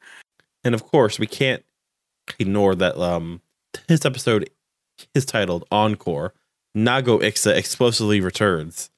And 0.62 0.74
of 0.74 0.84
course, 0.84 1.18
we 1.18 1.26
can't 1.26 1.64
ignore 2.38 2.74
that 2.74 2.96
um 2.98 3.40
this 3.88 4.04
episode 4.04 4.50
is 5.14 5.24
titled 5.24 5.64
Encore. 5.70 6.34
Nago 6.76 7.20
Ixa 7.20 7.54
explosively 7.56 8.20
returns. 8.20 8.90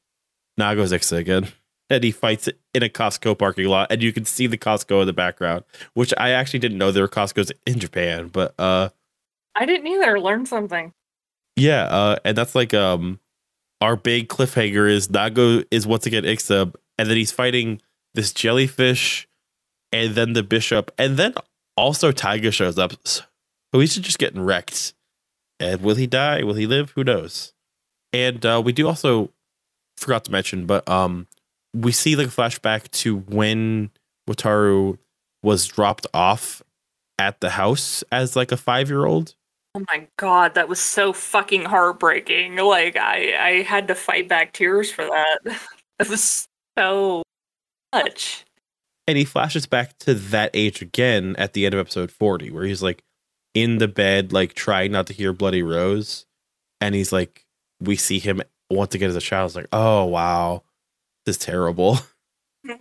Nago's 0.60 0.92
Ixa 0.92 1.16
again. 1.18 1.48
And 1.90 2.02
he 2.04 2.10
fights 2.10 2.48
in 2.72 2.82
a 2.82 2.88
Costco 2.88 3.38
parking 3.38 3.66
lot, 3.66 3.92
and 3.92 4.02
you 4.02 4.12
can 4.14 4.24
see 4.24 4.46
the 4.46 4.56
Costco 4.56 5.02
in 5.02 5.06
the 5.06 5.12
background, 5.12 5.64
which 5.92 6.14
I 6.16 6.30
actually 6.30 6.60
didn't 6.60 6.78
know 6.78 6.90
there 6.90 7.02
were 7.02 7.08
Costco's 7.08 7.52
in 7.66 7.78
Japan. 7.78 8.28
But 8.28 8.54
uh 8.58 8.90
I 9.54 9.66
didn't 9.66 9.86
either. 9.86 10.18
Learn 10.18 10.46
something. 10.46 10.92
yeah, 11.56 11.84
uh 11.84 12.16
and 12.24 12.36
that's 12.36 12.54
like 12.54 12.72
um 12.72 13.20
our 13.80 13.96
big 13.96 14.28
cliffhanger 14.28 14.90
is 14.90 15.08
Nago 15.08 15.64
is 15.70 15.86
once 15.86 16.06
again 16.06 16.24
Ixa, 16.24 16.74
and 16.98 17.10
then 17.10 17.16
he's 17.16 17.32
fighting 17.32 17.82
this 18.14 18.32
jellyfish 18.32 19.28
and 19.90 20.14
then 20.14 20.32
the 20.32 20.42
bishop, 20.42 20.90
and 20.96 21.16
then 21.18 21.34
also 21.76 22.12
Taiga 22.12 22.50
shows 22.50 22.78
up. 22.78 22.92
So 23.06 23.24
he's 23.72 23.96
just 23.96 24.18
getting 24.18 24.42
wrecked. 24.42 24.94
And 25.58 25.80
will 25.80 25.94
he 25.94 26.06
die? 26.06 26.42
Will 26.42 26.54
he 26.54 26.66
live? 26.66 26.90
Who 26.90 27.04
knows? 27.04 27.52
And 28.12 28.44
uh, 28.44 28.60
we 28.64 28.72
do 28.72 28.88
also 28.88 29.30
forgot 29.96 30.24
to 30.24 30.32
mention, 30.32 30.66
but 30.66 30.86
um, 30.88 31.26
we 31.74 31.92
see 31.92 32.16
like 32.16 32.26
a 32.26 32.30
flashback 32.30 32.90
to 32.90 33.18
when 33.18 33.90
Wataru 34.28 34.98
was 35.42 35.66
dropped 35.66 36.06
off 36.12 36.62
at 37.18 37.40
the 37.40 37.50
house 37.50 38.02
as 38.10 38.36
like 38.36 38.52
a 38.52 38.56
five 38.56 38.88
year 38.88 39.06
old. 39.06 39.34
Oh 39.74 39.84
my 39.88 40.06
god, 40.18 40.54
that 40.54 40.68
was 40.68 40.80
so 40.80 41.12
fucking 41.12 41.64
heartbreaking. 41.64 42.56
Like 42.56 42.96
I 42.96 43.34
I 43.38 43.62
had 43.62 43.88
to 43.88 43.94
fight 43.94 44.28
back 44.28 44.52
tears 44.52 44.90
for 44.90 45.04
that. 45.04 45.38
It 46.00 46.08
was 46.08 46.48
so 46.76 47.22
much. 47.94 48.44
And 49.06 49.18
he 49.18 49.24
flashes 49.24 49.66
back 49.66 49.98
to 50.00 50.14
that 50.14 50.50
age 50.54 50.80
again 50.80 51.34
at 51.36 51.52
the 51.52 51.66
end 51.66 51.74
of 51.74 51.80
episode 51.80 52.10
40, 52.10 52.50
where 52.50 52.64
he's 52.64 52.82
like 52.82 53.02
in 53.54 53.78
the 53.78 53.88
bed, 53.88 54.32
like 54.32 54.54
trying 54.54 54.92
not 54.92 55.06
to 55.08 55.12
hear 55.12 55.32
Bloody 55.32 55.62
Rose. 55.62 56.26
And 56.80 56.94
he's 56.94 57.12
like, 57.12 57.44
we 57.80 57.96
see 57.96 58.18
him 58.18 58.42
once 58.70 58.94
again 58.94 59.10
as 59.10 59.16
a 59.16 59.20
child. 59.20 59.48
It's 59.50 59.56
like, 59.56 59.68
oh, 59.72 60.04
wow, 60.04 60.62
this 61.26 61.36
is 61.36 61.42
terrible. 61.42 61.98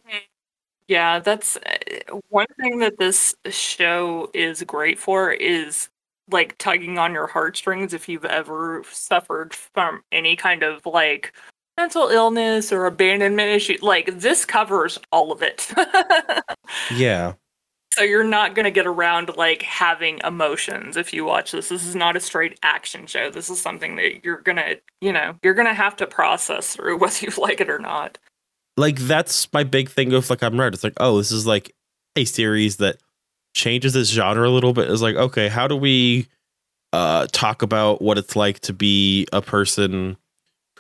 Yeah, 0.91 1.19
that's 1.19 1.56
uh, 1.56 2.18
one 2.27 2.48
thing 2.60 2.80
that 2.80 2.98
this 2.98 3.34
show 3.49 4.30
is 4.34 4.61
great 4.64 4.99
for 4.99 5.31
is 5.31 5.88
like 6.30 6.57
tugging 6.57 6.98
on 6.98 7.14
your 7.14 7.27
heartstrings 7.27 7.93
if 7.93 8.10
you've 8.10 8.26
ever 8.26 8.84
suffered 8.91 9.53
from 9.53 10.03
any 10.11 10.35
kind 10.35 10.64
of 10.64 10.85
like 10.85 11.31
mental 11.77 12.07
illness 12.10 12.72
or 12.72 12.85
abandonment 12.85 13.49
issue. 13.49 13.77
Like 13.81 14.19
this 14.19 14.45
covers 14.45 14.99
all 15.11 15.31
of 15.31 15.41
it. 15.41 15.72
Yeah. 16.93 17.34
so 17.93 18.02
you're 18.03 18.23
not 18.23 18.56
going 18.56 18.64
to 18.64 18.72
get 18.72 18.88
around 18.88 19.35
like 19.35 19.61
having 19.64 20.22
emotions 20.23 20.95
if 20.95 21.14
you 21.14 21.26
watch 21.26 21.52
this. 21.52 21.68
This 21.69 21.85
is 21.85 21.95
not 21.95 22.15
a 22.15 22.19
straight 22.22 22.57
action 22.64 23.07
show. 23.07 23.30
This 23.30 23.49
is 23.49 23.60
something 23.61 23.98
that 23.98 24.23
you're 24.23 24.39
going 24.41 24.56
to, 24.57 24.80
you 25.02 25.11
know, 25.11 25.35
you're 25.43 25.53
going 25.53 25.68
to 25.68 25.73
have 25.73 25.98
to 25.98 26.07
process 26.07 26.76
through 26.76 26.98
whether 26.99 27.26
you 27.26 27.31
like 27.38 27.60
it 27.60 27.69
or 27.69 27.80
not. 27.80 28.18
Like, 28.77 28.99
that's 28.99 29.52
my 29.52 29.64
big 29.65 29.89
thing 29.89 30.14
of 30.14 30.30
like, 30.30 30.41
I'm 30.43 30.57
right. 30.60 30.73
It's 30.73 30.84
like, 30.84 30.93
oh, 30.98 31.18
this 31.18 31.31
is 31.31 31.45
like 31.45 31.76
a 32.15 32.23
series 32.23 32.77
that 32.77 32.98
changes 33.53 33.91
this 33.93 34.10
genre 34.10 34.48
a 34.48 34.49
little 34.49 34.72
bit. 34.72 34.89
It's 34.89 35.02
like, 35.02 35.15
okay, 35.18 35.49
how 35.49 35.68
do 35.68 35.76
we 35.76 36.27
uh 36.93 37.27
talk 37.31 37.61
about 37.61 38.02
what 38.02 38.18
it's 38.18 38.35
like 38.35 38.60
to 38.61 38.73
be 38.73 39.27
a 39.34 39.41
person 39.41 40.15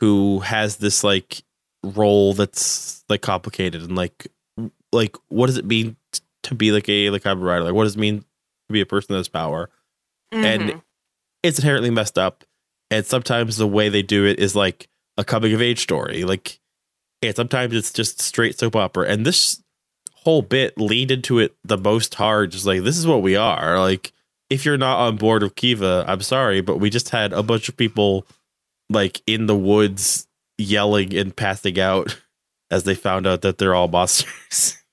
who 0.01 0.39
has 0.39 0.77
this 0.77 1.03
like 1.03 1.43
role 1.83 2.33
that's 2.33 3.05
like 3.07 3.21
complicated 3.21 3.83
and 3.83 3.95
like 3.95 4.27
like 4.91 5.15
what 5.29 5.45
does 5.47 5.57
it 5.57 5.65
mean 5.65 5.95
to 6.43 6.55
be 6.55 6.71
like 6.71 6.89
a 6.89 7.09
like 7.11 7.21
Kamen 7.23 7.43
Rider? 7.43 7.63
Like 7.63 7.73
what 7.73 7.83
does 7.85 7.95
it 7.95 7.99
mean 7.99 8.19
to 8.21 8.73
be 8.73 8.81
a 8.81 8.85
person 8.85 9.13
that 9.13 9.19
has 9.19 9.27
power? 9.29 9.69
Mhm. 10.33 10.43
And 10.43 10.81
it's 11.43 11.59
inherently 11.59 11.91
messed 11.91 12.17
up. 12.17 12.43
And 12.89 13.05
sometimes 13.05 13.57
the 13.57 13.67
way 13.67 13.89
they 13.89 14.01
do 14.01 14.25
it 14.25 14.39
is 14.39 14.55
like 14.55 14.89
a 15.17 15.23
coming 15.23 15.53
of 15.53 15.61
age 15.61 15.79
story. 15.79 16.23
Like 16.25 16.59
and 17.21 17.35
sometimes 17.35 17.75
it's 17.75 17.93
just 17.93 18.19
straight 18.19 18.57
soap 18.57 18.75
opera. 18.75 19.07
And 19.07 19.23
this 19.23 19.61
whole 20.13 20.41
bit 20.41 20.79
leaned 20.79 21.11
into 21.11 21.37
it 21.37 21.55
the 21.63 21.77
most 21.77 22.15
hard, 22.15 22.51
just 22.51 22.65
like 22.65 22.81
this 22.81 22.97
is 22.97 23.05
what 23.05 23.21
we 23.21 23.35
are. 23.35 23.79
Like 23.79 24.13
if 24.49 24.65
you're 24.65 24.77
not 24.77 24.99
on 24.99 25.17
board 25.17 25.43
with 25.43 25.55
Kiva, 25.55 26.05
I'm 26.07 26.21
sorry, 26.21 26.61
but 26.61 26.77
we 26.77 26.89
just 26.89 27.09
had 27.09 27.33
a 27.33 27.43
bunch 27.43 27.69
of 27.69 27.77
people 27.77 28.25
like 28.91 29.21
in 29.27 29.45
the 29.45 29.55
woods 29.55 30.27
yelling 30.57 31.13
and 31.15 31.35
passing 31.35 31.79
out 31.79 32.19
as 32.71 32.83
they 32.83 32.95
found 32.95 33.27
out 33.27 33.41
that 33.41 33.57
they're 33.57 33.75
all 33.75 33.87
monsters. 33.87 34.77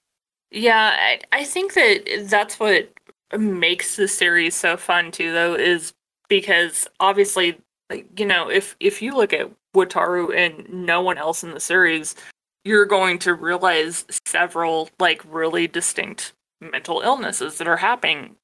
Yeah, 0.51 0.97
I, 0.99 1.21
I 1.33 1.45
think 1.45 1.75
that 1.75 2.27
that's 2.31 2.59
what 2.59 2.91
makes 3.37 3.97
the 3.97 4.09
series 4.09 4.55
so 4.55 4.77
fun 4.77 5.11
too, 5.11 5.33
though, 5.33 5.55
is 5.55 5.93
because 6.29 6.89
obviously, 7.01 7.59
like, 7.91 8.07
you 8.19 8.25
know, 8.25 8.51
if 8.51 8.75
if 8.81 9.03
you 9.03 9.15
look 9.15 9.33
at 9.33 9.51
Wataru 9.77 10.35
and 10.35 10.67
no 10.73 11.03
one 11.03 11.19
else 11.19 11.45
in 11.45 11.53
the 11.53 11.61
series, 11.61 12.15
you're 12.65 12.87
going 12.87 13.19
to 13.21 13.35
realize 13.35 14.07
several 14.27 14.89
like 14.99 15.23
really 15.29 15.67
distinct 15.67 16.33
mental 16.61 17.03
illnesses 17.03 17.59
that 17.59 17.69
are 17.69 17.77
happening 17.77 18.35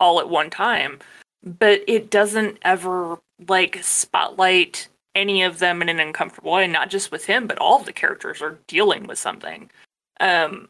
all 0.00 0.20
at 0.20 0.30
one 0.30 0.50
time. 0.50 0.98
But 1.42 1.82
it 1.86 2.10
doesn't 2.10 2.58
ever 2.62 3.18
like 3.48 3.78
spotlight 3.82 4.88
any 5.14 5.42
of 5.42 5.58
them 5.58 5.82
in 5.82 5.88
an 5.88 6.00
uncomfortable 6.00 6.52
way, 6.52 6.66
not 6.66 6.90
just 6.90 7.10
with 7.10 7.26
him, 7.26 7.46
but 7.46 7.58
all 7.58 7.80
of 7.80 7.86
the 7.86 7.92
characters 7.92 8.40
are 8.42 8.58
dealing 8.66 9.06
with 9.06 9.18
something. 9.18 9.70
Um, 10.20 10.68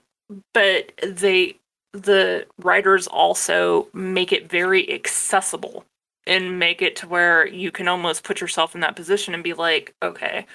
but 0.54 0.92
they 1.02 1.56
the 1.92 2.46
writers 2.58 3.06
also 3.06 3.88
make 3.94 4.32
it 4.32 4.50
very 4.50 4.92
accessible 4.92 5.84
and 6.26 6.58
make 6.58 6.82
it 6.82 6.94
to 6.96 7.08
where 7.08 7.46
you 7.46 7.70
can 7.70 7.88
almost 7.88 8.24
put 8.24 8.40
yourself 8.40 8.74
in 8.74 8.82
that 8.82 8.94
position 8.94 9.32
and 9.32 9.42
be 9.42 9.54
like 9.54 9.94
okay 10.02 10.46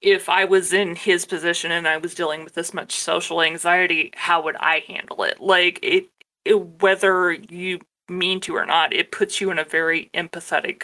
if 0.00 0.28
i 0.28 0.44
was 0.44 0.72
in 0.72 0.96
his 0.96 1.24
position 1.24 1.70
and 1.70 1.86
i 1.86 1.96
was 1.96 2.14
dealing 2.14 2.42
with 2.42 2.54
this 2.54 2.74
much 2.74 2.92
social 2.96 3.42
anxiety 3.42 4.10
how 4.16 4.42
would 4.42 4.56
i 4.56 4.82
handle 4.88 5.22
it 5.22 5.40
like 5.40 5.78
it, 5.82 6.08
it 6.44 6.58
whether 6.80 7.32
you 7.32 7.78
mean 8.08 8.40
to 8.40 8.56
or 8.56 8.66
not 8.66 8.92
it 8.92 9.12
puts 9.12 9.40
you 9.40 9.50
in 9.52 9.58
a 9.58 9.64
very 9.64 10.10
empathetic 10.14 10.82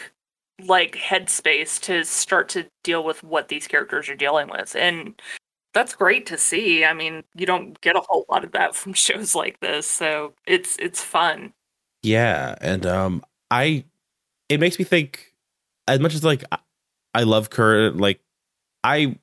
like 0.65 0.97
headspace 0.97 1.81
to 1.81 2.05
start 2.05 2.49
to 2.49 2.67
deal 2.83 3.05
with 3.05 3.23
what 3.23 3.49
these 3.49 3.67
characters 3.67 4.09
are 4.09 4.17
dealing 4.17 4.49
with 4.49 4.75
and 4.75 5.21
that's 5.75 5.95
great 5.95 6.27
to 6.27 6.39
see. 6.39 6.85
I 6.85 6.93
mean, 6.93 7.23
you 7.37 7.47
don't 7.47 7.81
get 7.81 7.97
a 7.97 8.01
whole 8.01 8.25
lot 8.29 8.45
of 8.45 8.53
that 8.53 8.75
from 8.75 8.93
shows 8.93 9.35
like 9.35 9.61
this, 9.61 9.87
so 9.87 10.35
it's 10.47 10.77
it's 10.79 11.03
fun. 11.03 11.53
Yeah, 12.03 12.57
and 12.61 12.87
um, 12.87 13.25
I 13.51 13.85
it 14.49 14.61
makes 14.61 14.79
me 14.79 14.85
think 14.85 15.35
as 15.87 16.01
much 16.01 16.15
as 16.15 16.25
like 16.25 16.45
I- 16.53 17.23
love 17.23 17.51
current 17.51 17.97
like 17.97 18.21
I 18.85 19.19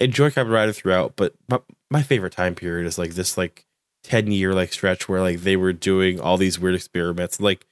enjoy 0.00 0.30
Kamen 0.30 0.50
Rider 0.52 0.72
throughout, 0.72 1.14
but 1.16 1.34
my, 1.48 1.60
my 1.90 2.02
favorite 2.02 2.32
time 2.32 2.54
period 2.56 2.86
is 2.86 2.98
like 2.98 3.12
this 3.14 3.38
like 3.38 3.66
ten 4.02 4.30
year 4.32 4.52
like 4.52 4.72
stretch 4.72 5.08
where 5.08 5.20
like 5.20 5.40
they 5.40 5.56
were 5.56 5.72
doing 5.72 6.20
all 6.20 6.36
these 6.36 6.58
weird 6.58 6.74
experiments. 6.74 7.40
Like, 7.40 7.66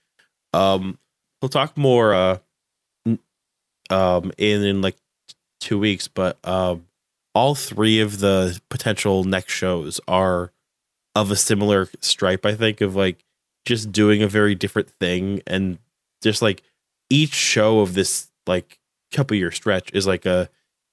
um, 0.52 0.98
we'll 1.42 1.48
talk 1.48 1.76
more 1.76 2.14
uh, 2.14 2.38
um, 3.90 4.32
in 4.38 4.62
in 4.62 4.82
like 4.82 4.96
two 5.60 5.78
weeks, 5.78 6.08
but 6.08 6.38
um, 6.44 6.86
all 7.34 7.54
three 7.54 8.00
of 8.00 8.20
the 8.20 8.60
potential 8.68 9.24
next 9.24 9.52
shows 9.52 10.00
are 10.06 10.52
of 11.14 11.30
a 11.30 11.36
similar 11.36 11.88
stripe, 12.00 12.44
I 12.44 12.54
think, 12.54 12.80
of 12.80 12.96
like 12.96 13.24
just 13.64 13.92
doing 13.92 14.22
a 14.22 14.28
very 14.28 14.54
different 14.54 14.90
thing 14.90 15.42
and 15.46 15.78
just 16.22 16.42
like 16.42 16.62
each 17.10 17.34
show 17.34 17.80
of 17.80 17.94
this 17.94 18.28
like 18.46 18.78
couple 19.12 19.36
year 19.36 19.50
stretch 19.50 19.90
is 19.92 20.06
like 20.06 20.26
a 20.26 20.48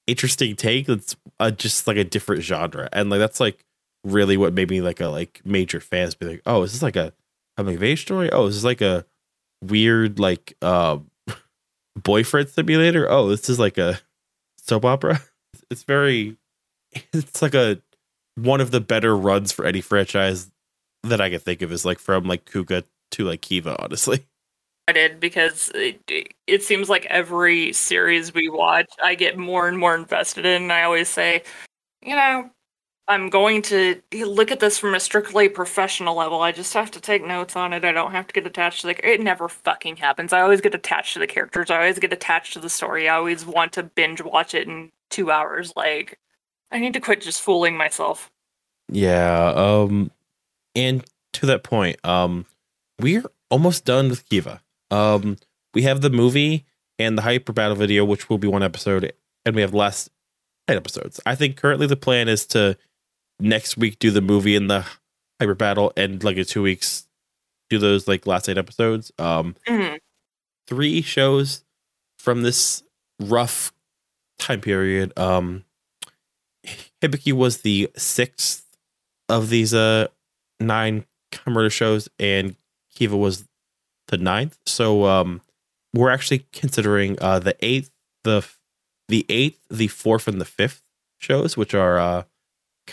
interesting 0.06 0.56
take 0.56 0.86
that's 0.86 1.16
uh, 1.40 1.50
just 1.50 1.86
like 1.86 1.96
a 1.96 2.04
different 2.04 2.42
genre. 2.42 2.88
And 2.92 3.10
like 3.10 3.18
that's 3.18 3.40
like 3.40 3.64
really 4.04 4.36
what 4.36 4.52
made 4.54 4.70
me 4.70 4.80
like 4.80 5.00
a 5.00 5.08
like 5.08 5.40
major 5.44 5.80
fans 5.80 6.16
be 6.16 6.26
like 6.26 6.42
oh 6.44 6.62
is 6.62 6.72
this 6.72 6.82
like 6.82 6.96
a 6.96 7.12
coming 7.56 7.76
of 7.76 7.82
age 7.82 8.02
story? 8.02 8.30
Oh 8.32 8.46
is 8.46 8.56
this 8.56 8.64
like 8.64 8.80
a 8.80 9.04
weird 9.62 10.18
like 10.18 10.56
uh 10.62 10.98
boyfriend 11.96 12.48
simulator 12.48 13.10
oh 13.10 13.28
this 13.28 13.48
is 13.48 13.58
like 13.58 13.78
a 13.78 14.00
soap 14.56 14.84
opera 14.84 15.20
it's 15.70 15.82
very 15.82 16.36
it's 17.12 17.42
like 17.42 17.54
a 17.54 17.80
one 18.36 18.60
of 18.60 18.70
the 18.70 18.80
better 18.80 19.16
runs 19.16 19.52
for 19.52 19.64
any 19.64 19.80
franchise 19.80 20.50
that 21.02 21.20
i 21.20 21.28
can 21.28 21.40
think 21.40 21.62
of 21.62 21.70
is 21.72 21.84
like 21.84 21.98
from 21.98 22.24
like 22.24 22.44
Kuuga 22.46 22.84
to 23.10 23.24
like 23.24 23.42
kiva 23.42 23.76
honestly 23.82 24.24
I 24.88 24.92
did 24.92 25.20
because 25.20 25.70
it, 25.74 26.00
it 26.46 26.62
seems 26.62 26.88
like 26.88 27.06
every 27.06 27.72
series 27.72 28.34
we 28.34 28.48
watch, 28.48 28.90
I 29.02 29.14
get 29.14 29.38
more 29.38 29.68
and 29.68 29.78
more 29.78 29.94
invested 29.94 30.44
in. 30.44 30.62
And 30.62 30.72
I 30.72 30.82
always 30.82 31.08
say, 31.08 31.44
you 32.02 32.16
know, 32.16 32.50
I'm 33.08 33.30
going 33.30 33.62
to 33.62 34.00
look 34.12 34.52
at 34.52 34.60
this 34.60 34.78
from 34.78 34.94
a 34.94 35.00
strictly 35.00 35.48
professional 35.48 36.14
level. 36.14 36.40
I 36.40 36.52
just 36.52 36.72
have 36.74 36.90
to 36.92 37.00
take 37.00 37.24
notes 37.24 37.56
on 37.56 37.72
it. 37.72 37.84
I 37.84 37.92
don't 37.92 38.12
have 38.12 38.28
to 38.28 38.32
get 38.32 38.46
attached 38.46 38.82
to 38.82 38.86
the. 38.88 39.08
It 39.08 39.20
never 39.20 39.48
fucking 39.48 39.96
happens. 39.96 40.32
I 40.32 40.40
always 40.40 40.60
get 40.60 40.74
attached 40.74 41.14
to 41.14 41.18
the 41.18 41.26
characters. 41.26 41.70
I 41.70 41.78
always 41.78 41.98
get 41.98 42.12
attached 42.12 42.52
to 42.52 42.60
the 42.60 42.70
story. 42.70 43.08
I 43.08 43.16
always 43.16 43.44
want 43.44 43.72
to 43.72 43.82
binge 43.82 44.22
watch 44.22 44.54
it 44.54 44.68
in 44.68 44.92
two 45.10 45.30
hours. 45.30 45.72
Like, 45.74 46.18
I 46.70 46.78
need 46.78 46.94
to 46.94 47.00
quit 47.00 47.20
just 47.20 47.42
fooling 47.42 47.76
myself. 47.76 48.30
Yeah. 48.88 49.52
Um, 49.56 50.12
and 50.74 51.04
to 51.34 51.46
that 51.46 51.64
point, 51.64 51.98
um, 52.04 52.46
we're 53.00 53.24
almost 53.50 53.84
done 53.84 54.10
with 54.10 54.28
Kiva. 54.28 54.62
Um, 54.90 55.38
we 55.74 55.82
have 55.82 56.02
the 56.02 56.10
movie 56.10 56.66
and 56.98 57.18
the 57.18 57.22
hyper 57.22 57.52
battle 57.52 57.76
video, 57.76 58.04
which 58.04 58.30
will 58.30 58.38
be 58.38 58.48
one 58.48 58.62
episode, 58.62 59.12
and 59.44 59.56
we 59.56 59.62
have 59.62 59.72
the 59.72 59.76
last 59.76 60.08
eight 60.68 60.76
episodes. 60.76 61.20
I 61.26 61.34
think 61.34 61.56
currently 61.56 61.86
the 61.86 61.96
plan 61.96 62.28
is 62.28 62.46
to 62.48 62.76
next 63.40 63.76
week 63.76 63.98
do 63.98 64.10
the 64.10 64.20
movie 64.20 64.56
and 64.56 64.70
the 64.70 64.86
hyper 65.40 65.54
battle, 65.54 65.92
and 65.96 66.22
like 66.22 66.36
in 66.36 66.44
two 66.44 66.62
weeks 66.62 67.06
do 67.70 67.78
those 67.78 68.06
like 68.06 68.26
last 68.26 68.48
eight 68.48 68.58
episodes. 68.58 69.10
Um, 69.18 69.56
Mhm. 69.68 69.98
three 70.66 71.02
shows 71.02 71.64
from 72.18 72.42
this 72.42 72.82
rough 73.20 73.72
time 74.38 74.60
period. 74.60 75.12
Um, 75.18 75.64
Hibiki 77.02 77.32
was 77.32 77.58
the 77.62 77.90
sixth 77.96 78.64
of 79.28 79.48
these 79.48 79.74
uh 79.74 80.08
nine 80.60 81.04
murder 81.46 81.70
shows, 81.70 82.08
and 82.18 82.56
Kiva 82.94 83.16
was 83.16 83.48
the 84.08 84.18
ninth. 84.18 84.58
So 84.66 85.04
um, 85.06 85.40
we're 85.94 86.10
actually 86.10 86.46
considering 86.52 87.18
uh 87.20 87.38
the 87.40 87.56
eighth, 87.64 87.90
the 88.24 88.46
the 89.08 89.26
eighth, 89.28 89.58
the 89.70 89.88
fourth, 89.88 90.28
and 90.28 90.40
the 90.40 90.44
fifth 90.44 90.82
shows, 91.18 91.56
which 91.56 91.74
are 91.74 91.98
uh 91.98 92.22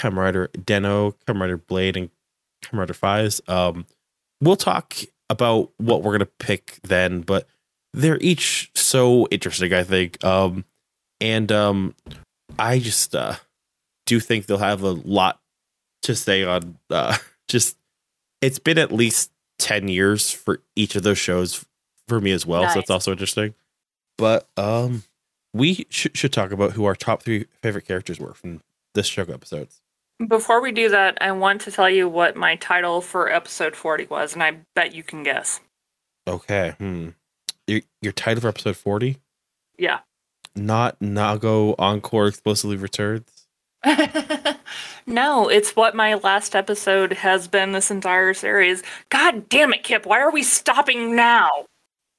Rider 0.04 0.48
Den-O, 0.48 1.16
Rider 1.28 1.58
Blade, 1.58 1.98
and 1.98 2.10
Rider 2.72 2.94
Faiz. 2.94 3.48
Um, 3.50 3.86
we'll 4.42 4.56
talk 4.56 4.96
about 5.30 5.72
what 5.78 6.04
we're 6.04 6.14
gonna 6.14 6.26
pick 6.26 6.80
then, 6.84 7.22
but 7.22 7.48
they're 7.94 8.20
each 8.20 8.72
so 8.76 9.28
interesting. 9.32 9.74
I 9.74 9.84
think, 9.84 10.24
um, 10.24 10.66
and 11.20 11.52
um, 11.52 11.96
I 12.58 12.80
just 12.80 13.16
uh 13.16 13.36
do 14.06 14.20
think 14.20 14.46
they'll 14.48 14.58
have 14.58 14.82
a 14.82 14.92
lot 14.92 15.40
to 16.02 16.16
say 16.16 16.44
on 16.44 16.78
uh 16.90 17.16
just 17.48 17.78
it's 18.42 18.60
been 18.60 18.78
at 18.78 18.92
least 18.92 19.32
10 19.60 19.88
years 19.88 20.32
for 20.32 20.62
each 20.76 20.96
of 20.96 21.04
those 21.04 21.18
shows 21.18 21.66
for 22.08 22.20
me 22.20 22.32
as 22.32 22.46
well 22.46 22.64
so 22.74 22.80
it's 22.80 22.90
also 22.90 23.12
interesting 23.12 23.54
but 24.18 24.48
um 24.58 25.04
we 25.54 25.86
sh- 25.90 26.08
should 26.14 26.32
talk 26.34 26.52
about 26.52 26.72
who 26.72 26.86
our 26.86 26.96
top 26.96 27.22
three 27.22 27.46
favorite 27.62 27.86
characters 27.86 28.20
were 28.20 28.34
from 28.34 28.62
this 28.96 29.08
show 29.08 29.24
episodes 29.24 29.82
Before 30.28 30.62
we 30.62 30.72
do 30.72 30.90
that, 30.90 31.18
I 31.22 31.32
want 31.32 31.62
to 31.62 31.72
tell 31.72 31.90
you 31.90 32.10
what 32.10 32.36
my 32.36 32.56
title 32.56 33.02
for 33.02 33.32
episode 33.32 33.76
40 33.76 34.08
was, 34.08 34.34
and 34.34 34.44
I 34.44 34.58
bet 34.76 34.94
you 34.94 35.04
can 35.04 35.24
guess. 35.24 35.60
okay 36.28 36.76
hmm 36.78 37.10
your, 37.68 37.82
your 38.02 38.12
title 38.14 38.42
for 38.42 38.48
episode 38.50 38.76
40 38.78 39.18
Yeah. 39.78 40.00
not 40.56 41.00
nago 41.00 41.76
encore 41.80 42.28
explosively 42.28 42.76
returns 42.78 43.46
no, 45.08 45.48
it's 45.48 45.74
what 45.74 45.96
my 45.96 46.16
last 46.16 46.54
episode 46.54 47.14
has 47.14 47.48
been 47.48 47.72
this 47.72 47.90
entire 47.90 48.34
series. 48.34 48.84
God 49.08 49.48
damn 49.48 49.72
it, 49.74 49.84
Kip, 49.86 50.06
why 50.06 50.20
are 50.20 50.32
we 50.32 50.44
stopping 50.44 51.16
now? 51.16 51.50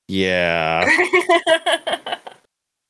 yeah 0.08 0.88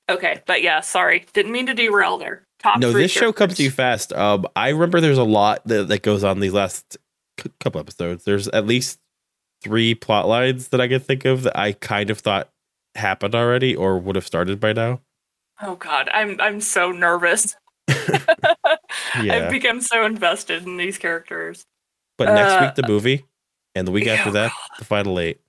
okay, 0.09 0.41
but 0.47 0.63
yeah, 0.63 0.81
sorry. 0.81 1.27
Didn't 1.33 1.51
mean 1.51 1.67
to 1.67 1.75
derail 1.75 2.17
there. 2.19 2.43
Top 2.63 2.79
no 2.79 2.93
this 2.93 3.11
show 3.11 3.33
comes 3.33 3.57
to 3.57 3.63
you 3.63 3.71
fast. 3.71 4.13
Um 4.13 4.47
i 4.57 4.69
remember 4.69 5.01
there's 5.01 5.19
a 5.19 5.25
lot 5.25 5.67
that, 5.67 5.89
that 5.89 6.03
goes 6.03 6.25
on 6.25 6.41
these 6.41 6.53
last 6.53 6.99
c- 7.41 7.51
couple 7.61 7.81
episodes. 7.81 8.25
There's 8.25 8.49
at 8.49 8.67
least 8.67 8.99
three 9.63 9.95
plot 9.95 10.27
lines 10.27 10.69
that 10.69 10.81
i 10.81 10.89
could 10.89 11.05
think 11.05 11.27
of 11.27 11.43
that 11.43 11.55
i 11.55 11.73
kind 11.73 12.09
of 12.09 12.19
thought 12.19 12.51
happened 12.95 13.35
already 13.35 13.77
or 13.77 13.99
would 13.99 14.17
have 14.17 14.27
started 14.27 14.59
by 14.61 14.73
now. 14.73 15.01
Oh 15.63 15.77
god, 15.77 16.09
I'm 16.13 16.41
I'm 16.41 16.61
so 16.61 16.91
nervous. 16.91 17.55
yeah. 17.89 18.27
I've 19.17 19.51
become 19.51 19.81
so 19.81 20.05
invested 20.05 20.65
in 20.65 20.77
these 20.77 20.97
characters. 20.97 21.67
but 22.17 22.33
next 22.33 22.53
uh, 22.53 22.67
week 22.67 22.75
the 22.77 22.91
movie 22.91 23.25
and 23.75 23.87
the 23.87 23.93
week 23.93 24.07
after 24.07 24.31
oh, 24.31 24.33
that 24.33 24.53
the 24.79 24.85
final 24.85 25.19
eight. 25.19 25.41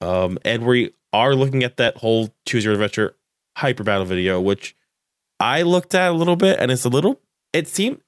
Um 0.00 0.38
and 0.44 0.64
we 0.64 0.92
are 1.12 1.34
looking 1.34 1.64
at 1.64 1.78
that 1.78 1.96
whole 1.96 2.34
choose 2.46 2.64
your 2.64 2.74
adventure 2.74 3.16
hyper 3.56 3.82
battle 3.82 4.04
video 4.04 4.40
which 4.40 4.76
i 5.40 5.62
looked 5.62 5.94
at 5.94 6.10
a 6.10 6.14
little 6.14 6.36
bit 6.36 6.58
and 6.60 6.70
it's 6.70 6.84
a 6.84 6.88
little 6.88 7.20
it 7.52 7.68
seemed 7.68 8.00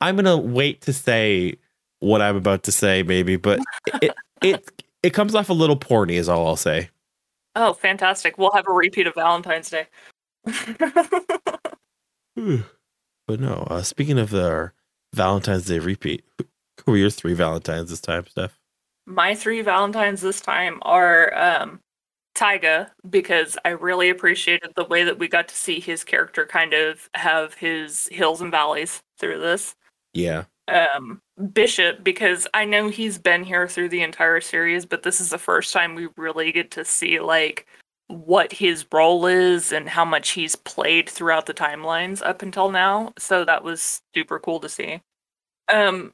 i'm 0.00 0.16
gonna 0.16 0.36
wait 0.36 0.80
to 0.82 0.92
say 0.92 1.54
what 2.00 2.20
i'm 2.22 2.36
about 2.36 2.62
to 2.64 2.72
say 2.72 3.02
maybe 3.02 3.36
but 3.36 3.60
it 4.02 4.12
it 4.42 4.82
it 5.02 5.10
comes 5.10 5.34
off 5.34 5.48
a 5.48 5.52
little 5.54 5.78
porny 5.78 6.12
is 6.14 6.28
all 6.28 6.46
i'll 6.46 6.56
say 6.56 6.88
Oh, 7.56 7.72
fantastic. 7.72 8.36
We'll 8.36 8.50
have 8.50 8.66
a 8.68 8.72
repeat 8.72 9.06
of 9.06 9.14
Valentine's 9.14 9.70
Day. 9.70 9.86
but 13.26 13.40
no 13.40 13.66
uh 13.70 13.82
speaking 13.82 14.18
of 14.18 14.30
the 14.30 14.72
valentine's 15.14 15.66
day 15.66 15.78
repeat 15.78 16.24
who 16.84 16.90
were 16.92 16.96
your 16.98 17.10
three 17.10 17.34
valentines 17.34 17.90
this 17.90 18.00
time 18.00 18.26
steph 18.26 18.58
My 19.06 19.34
three 19.36 19.60
Valentines 19.62 20.20
this 20.20 20.40
time 20.40 20.78
are 20.82 21.32
um, 21.36 21.80
Taiga, 22.34 22.92
because 23.08 23.56
I 23.64 23.70
really 23.70 24.10
appreciated 24.10 24.72
the 24.74 24.84
way 24.84 25.04
that 25.04 25.18
we 25.18 25.28
got 25.28 25.48
to 25.48 25.54
see 25.54 25.80
his 25.80 26.04
character 26.04 26.46
kind 26.46 26.74
of 26.74 27.08
have 27.14 27.54
his 27.54 28.08
hills 28.10 28.40
and 28.40 28.50
valleys 28.50 29.02
through 29.18 29.40
this. 29.40 29.74
yeah 30.12 30.44
Um, 30.68 31.20
Bishop, 31.52 32.02
because 32.02 32.46
I 32.54 32.64
know 32.64 32.88
he's 32.88 33.18
been 33.18 33.44
here 33.44 33.68
through 33.68 33.88
the 33.90 34.02
entire 34.02 34.40
series, 34.40 34.86
but 34.86 35.02
this 35.02 35.20
is 35.20 35.30
the 35.30 35.38
first 35.38 35.72
time 35.72 35.94
we 35.94 36.08
really 36.16 36.52
get 36.52 36.70
to 36.72 36.84
see 36.84 37.20
like 37.20 37.66
what 38.08 38.52
his 38.52 38.84
role 38.92 39.26
is 39.26 39.72
and 39.72 39.88
how 39.88 40.04
much 40.04 40.30
he's 40.30 40.56
played 40.56 41.08
throughout 41.08 41.46
the 41.46 41.54
timelines 41.54 42.24
up 42.24 42.42
until 42.42 42.70
now. 42.70 43.12
So 43.18 43.44
that 43.44 43.64
was 43.64 44.02
super 44.14 44.38
cool 44.38 44.60
to 44.60 44.68
see. 44.68 45.00
Um, 45.72 46.12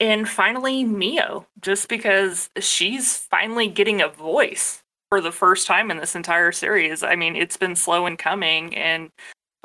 and 0.00 0.28
finally, 0.28 0.84
Mio, 0.84 1.46
just 1.60 1.88
because 1.88 2.50
she's 2.58 3.16
finally 3.16 3.68
getting 3.68 4.00
a 4.00 4.08
voice 4.08 4.82
for 5.08 5.20
the 5.20 5.32
first 5.32 5.66
time 5.66 5.90
in 5.90 5.96
this 5.96 6.14
entire 6.14 6.52
series. 6.52 7.02
I 7.02 7.16
mean, 7.16 7.36
it's 7.36 7.56
been 7.56 7.76
slow 7.76 8.06
in 8.06 8.16
coming, 8.16 8.76
and 8.76 9.10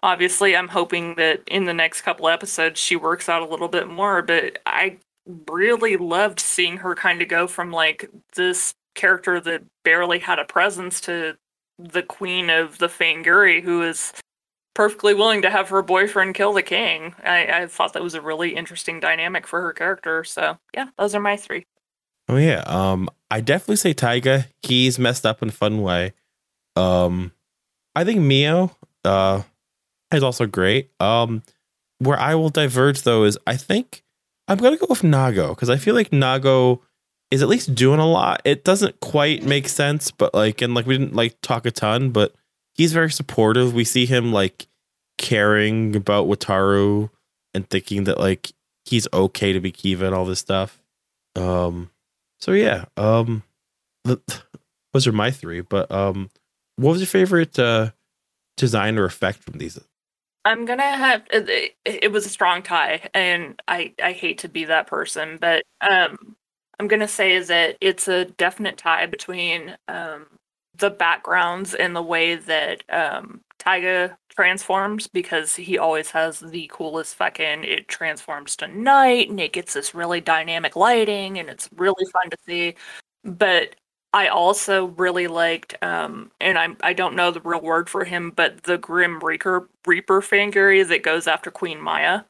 obviously, 0.02 0.56
I'm 0.56 0.68
hoping 0.68 1.16
that 1.16 1.42
in 1.48 1.66
the 1.66 1.74
next 1.74 2.02
couple 2.02 2.28
episodes 2.28 2.80
she 2.80 2.96
works 2.96 3.30
out 3.30 3.42
a 3.42 3.50
little 3.50 3.68
bit 3.68 3.88
more. 3.88 4.22
But 4.22 4.60
I 4.66 4.98
really 5.50 5.98
loved 5.98 6.40
seeing 6.40 6.78
her 6.78 6.96
kind 6.96 7.22
of 7.22 7.28
go 7.28 7.48
from 7.48 7.72
like 7.72 8.10
this 8.36 8.74
character 8.96 9.40
that 9.40 9.64
barely 9.84 10.20
had 10.20 10.40
a 10.40 10.46
presence 10.46 11.02
to 11.02 11.36
the 11.80 12.04
queen 12.04 12.50
of 12.50 12.78
the 12.78 12.88
Fangire, 12.88 13.62
who 13.62 13.82
is 13.82 14.14
perfectly 14.76 15.14
willing 15.14 15.42
to 15.42 15.50
have 15.50 15.70
her 15.70 15.82
boyfriend 15.82 16.36
kill 16.36 16.54
the 16.54 16.64
king. 16.64 17.14
I, 17.24 17.64
I 17.64 17.68
thought 17.68 17.94
that 17.94 18.04
was 18.04 18.16
a 18.16 18.22
really 18.22 18.56
interesting 18.56 19.00
dynamic 19.00 19.48
for 19.48 19.62
her 19.62 19.74
character. 19.74 20.24
So 20.24 20.58
yeah, 20.74 20.88
those 20.98 21.16
are 21.16 21.20
my 21.20 21.38
three. 21.38 21.66
Oh 22.30 22.38
yeah, 22.38 22.64
um, 22.66 23.10
I 23.30 23.42
definitely 23.42 23.78
say 23.78 23.94
Taiga. 23.94 24.48
He's 24.62 24.98
messed 24.98 25.26
up 25.26 25.42
in 25.42 25.50
a 25.50 25.52
fun 25.54 25.82
way. 25.82 26.14
Um, 26.76 27.32
I 27.96 28.04
think 28.04 28.22
Mio, 28.22 28.76
uh, 29.04 29.44
is 30.12 30.24
also 30.24 30.46
great. 30.46 30.90
Um, 31.00 31.44
where 32.00 32.20
I 32.20 32.36
will 32.36 32.50
diverge 32.50 33.02
though 33.04 33.24
is 33.24 33.38
I 33.48 33.56
think 33.58 34.04
I'm 34.48 34.58
gonna 34.58 34.78
go 34.78 34.88
with 34.90 35.02
Nago 35.02 35.50
because 35.50 35.70
I 35.70 35.78
feel 35.78 35.96
like 35.96 36.12
Nago 36.12 36.80
is 37.32 37.42
at 37.42 37.50
least 37.50 37.76
doing 37.76 38.00
a 38.00 38.06
lot. 38.06 38.42
It 38.46 38.64
doesn't 38.64 39.00
quite 39.00 39.44
make 39.44 39.68
sense, 39.68 40.12
but 40.12 40.34
like, 40.34 40.62
and 40.62 40.74
like 40.74 40.86
we 40.86 40.98
didn't 40.98 41.16
like 41.16 41.40
talk 41.42 41.66
a 41.66 41.72
ton, 41.72 42.12
but 42.12 42.34
he's 42.76 42.94
very 42.94 43.12
supportive. 43.12 43.74
We 43.74 43.84
see 43.84 44.06
him 44.06 44.32
like 44.32 44.68
caring 45.18 45.96
about 45.96 46.28
Wataru 46.28 47.10
and 47.54 47.70
thinking 47.70 48.04
that 48.06 48.20
like 48.20 48.52
he's 48.86 49.08
okay 49.14 49.54
to 49.54 49.60
be 49.60 49.72
Kiva 49.72 50.06
and 50.06 50.16
all 50.16 50.26
this 50.26 50.40
stuff. 50.40 50.80
Um, 51.36 51.90
so 52.44 52.52
yeah, 52.52 52.84
um, 52.98 53.42
those 54.04 55.08
are 55.08 55.14
my 55.14 55.32
three. 55.32 55.62
But 55.62 55.90
um, 55.90 56.30
what 56.76 56.92
was 56.92 57.00
your 57.00 57.08
favorite 57.08 57.58
uh 57.58 57.92
design 58.58 58.98
or 58.98 59.06
effect 59.06 59.40
from 59.40 59.60
these? 59.60 59.80
I'm 60.44 60.66
gonna 60.66 60.84
have 60.84 61.24
it, 61.32 61.78
it 61.86 62.12
was 62.12 62.26
a 62.26 62.30
strong 62.30 62.62
tie, 62.62 63.08
and 63.14 63.62
I 63.70 63.94
I 64.04 64.12
hate 64.12 64.40
to 64.40 64.50
be 64.50 64.66
that 64.66 64.88
person, 64.88 65.38
but 65.40 65.64
um, 65.80 66.36
I'm 66.82 66.90
gonna 66.90 67.08
say 67.08 67.32
is 67.32 67.48
that 67.48 67.78
it's 67.80 68.10
a 68.10 68.26
definite 68.26 68.78
tie 68.78 69.06
between 69.06 69.78
um 69.88 70.26
the 70.78 70.90
backgrounds 70.90 71.74
and 71.74 71.96
the 71.96 72.02
way 72.04 72.36
that 72.36 72.84
um 72.90 73.40
Taiga 73.58 74.18
transforms 74.36 75.08
because 75.08 75.56
he 75.56 75.78
always 75.78 76.12
has 76.12 76.40
the 76.40 76.70
coolest 76.72 77.16
fucking 77.16 77.64
it 77.64 77.88
transforms 77.88 78.56
to 78.58 78.68
night 78.68 79.30
and 79.30 79.40
it 79.40 79.54
gets 79.54 79.74
this 79.74 79.94
really 79.94 80.22
dynamic 80.22 80.76
lighting 80.76 81.40
and 81.40 81.50
it's 81.50 81.70
really 81.76 82.06
fun 82.12 82.30
to 82.30 82.38
see. 82.46 82.76
But 83.24 83.76
I 84.14 84.28
also 84.28 84.88
really 84.88 85.28
liked 85.28 85.76
um 85.82 86.32
and 86.42 86.58
I'm 86.58 86.78
I 86.82 86.94
don't 86.94 87.16
know 87.16 87.32
the 87.32 87.42
real 87.42 87.62
word 87.62 87.90
for 87.90 88.04
him, 88.04 88.32
but 88.36 88.64
the 88.64 88.78
Grim 88.78 89.20
Reaper 89.20 89.70
Reaper 89.86 90.22
Fangire 90.22 90.88
that 90.88 91.04
goes 91.04 91.28
after 91.28 91.52
Queen 91.52 91.80
Maya. 91.80 92.22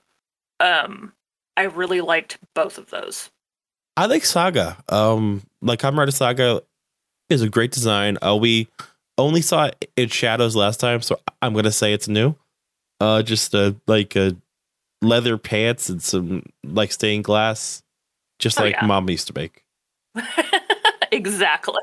Um 0.60 1.14
I 1.56 1.64
really 1.64 2.02
liked 2.02 2.40
both 2.56 2.78
of 2.78 2.90
those. 2.90 3.30
I 3.96 4.08
like 4.08 4.26
Saga. 4.26 4.78
Um, 4.90 5.44
like 5.62 5.84
Rider 5.84 6.12
Saga 6.12 6.64
is 7.30 7.42
a 7.42 7.50
great 7.50 7.72
design. 7.72 8.18
Uh, 8.22 8.36
we 8.36 8.68
only 9.18 9.42
saw 9.42 9.66
it 9.66 9.92
in 9.96 10.10
shadows 10.10 10.56
last 10.56 10.80
time, 10.80 11.02
so 11.02 11.20
I'm 11.42 11.54
gonna 11.54 11.72
say 11.72 11.94
it's 11.94 12.08
new. 12.08 12.36
Uh, 13.00 13.22
just 13.22 13.54
uh, 13.54 13.74
like 13.88 14.16
a 14.16 14.36
leather 15.02 15.38
pants 15.38 15.90
and 15.90 16.02
some 16.02 16.44
like 16.64 16.92
stained 16.92 17.24
glass, 17.26 17.84
just 18.40 18.60
Oh, 18.60 18.64
like 18.64 18.76
yeah. 18.76 18.86
mom 18.86 19.10
used 19.10 19.28
to 19.28 19.34
make. 19.36 19.64
exactly. 21.12 21.82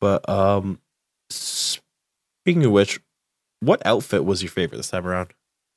But 0.00 0.28
um, 0.28 0.78
speaking 1.30 2.64
of 2.66 2.72
which, 2.72 3.00
what 3.60 3.84
outfit 3.86 4.24
was 4.24 4.42
your 4.42 4.50
favorite 4.50 4.76
this 4.78 4.90
time 4.90 5.06
around? 5.06 5.32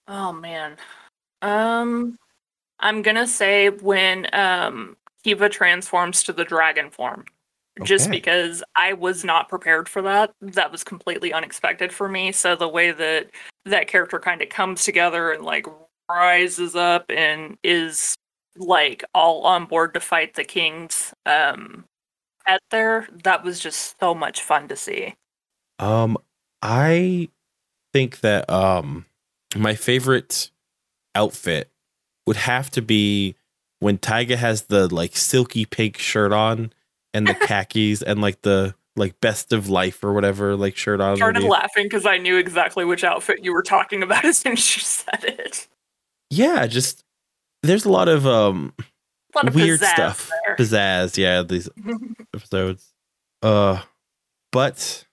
Oh 0.07 0.33
man. 0.33 0.75
Um 1.41 2.17
I'm 2.79 3.01
gonna 3.01 3.27
say 3.27 3.69
when 3.69 4.27
um 4.33 4.97
Kiva 5.23 5.49
transforms 5.49 6.23
to 6.23 6.33
the 6.33 6.43
dragon 6.45 6.89
form. 6.89 7.25
Just 7.83 8.07
Okay. 8.07 8.17
because 8.17 8.63
I 8.75 8.93
was 8.93 9.23
not 9.23 9.49
prepared 9.49 9.87
for 9.89 10.01
that. 10.03 10.31
That 10.41 10.71
was 10.71 10.83
completely 10.83 11.33
unexpected 11.33 11.93
for 11.93 12.07
me. 12.07 12.31
So 12.31 12.55
the 12.55 12.67
way 12.67 12.91
that 12.91 13.29
that 13.65 13.87
character 13.87 14.19
kind 14.19 14.41
of 14.41 14.49
comes 14.49 14.83
together 14.83 15.31
and 15.31 15.43
like 15.43 15.67
rises 16.09 16.75
up 16.75 17.05
and 17.09 17.57
is 17.63 18.15
like 18.57 19.03
all 19.13 19.43
on 19.45 19.65
board 19.65 19.93
to 19.93 19.99
fight 19.99 20.33
the 20.33 20.43
kings 20.43 21.13
um 21.25 21.85
at 22.47 22.61
there, 22.71 23.07
that 23.23 23.43
was 23.43 23.59
just 23.59 23.95
so 23.99 24.15
much 24.15 24.41
fun 24.41 24.67
to 24.69 24.75
see. 24.75 25.13
Um, 25.79 26.17
I 26.61 27.29
think 27.93 28.21
that 28.21 28.49
um 28.49 29.05
my 29.55 29.75
favorite 29.75 30.49
outfit 31.15 31.69
would 32.25 32.37
have 32.37 32.69
to 32.71 32.81
be 32.81 33.35
when 33.79 33.97
Taiga 33.97 34.37
has 34.37 34.63
the 34.63 34.93
like 34.93 35.15
silky 35.15 35.65
pink 35.65 35.97
shirt 35.97 36.31
on 36.31 36.71
and 37.13 37.27
the 37.27 37.33
khakis 37.33 38.01
and 38.01 38.21
like 38.21 38.41
the 38.41 38.75
like 38.95 39.19
best 39.21 39.53
of 39.53 39.69
life 39.69 40.03
or 40.03 40.13
whatever 40.13 40.55
like 40.55 40.75
shirt 40.75 40.99
on. 40.99 41.15
started 41.17 41.37
underneath. 41.37 41.51
laughing 41.51 41.83
because 41.85 42.05
I 42.05 42.17
knew 42.17 42.37
exactly 42.37 42.83
which 42.85 43.03
outfit 43.03 43.43
you 43.43 43.53
were 43.53 43.61
talking 43.63 44.01
about 44.03 44.25
as 44.25 44.39
soon 44.39 44.53
as 44.53 44.75
you 44.75 44.81
said 44.81 45.23
it. 45.23 45.67
Yeah, 46.29 46.65
just 46.67 47.03
there's 47.63 47.85
a 47.85 47.91
lot 47.91 48.07
of 48.07 48.25
um 48.27 48.73
A 48.79 49.37
lot 49.37 49.47
of 49.47 49.55
weird 49.55 49.79
pizzazz 49.79 49.93
stuff. 49.93 50.31
there. 50.45 50.55
Pizzazz, 50.57 51.17
yeah, 51.17 51.43
these 51.43 51.69
episodes. 52.33 52.93
Uh 53.41 53.81
but 54.51 55.05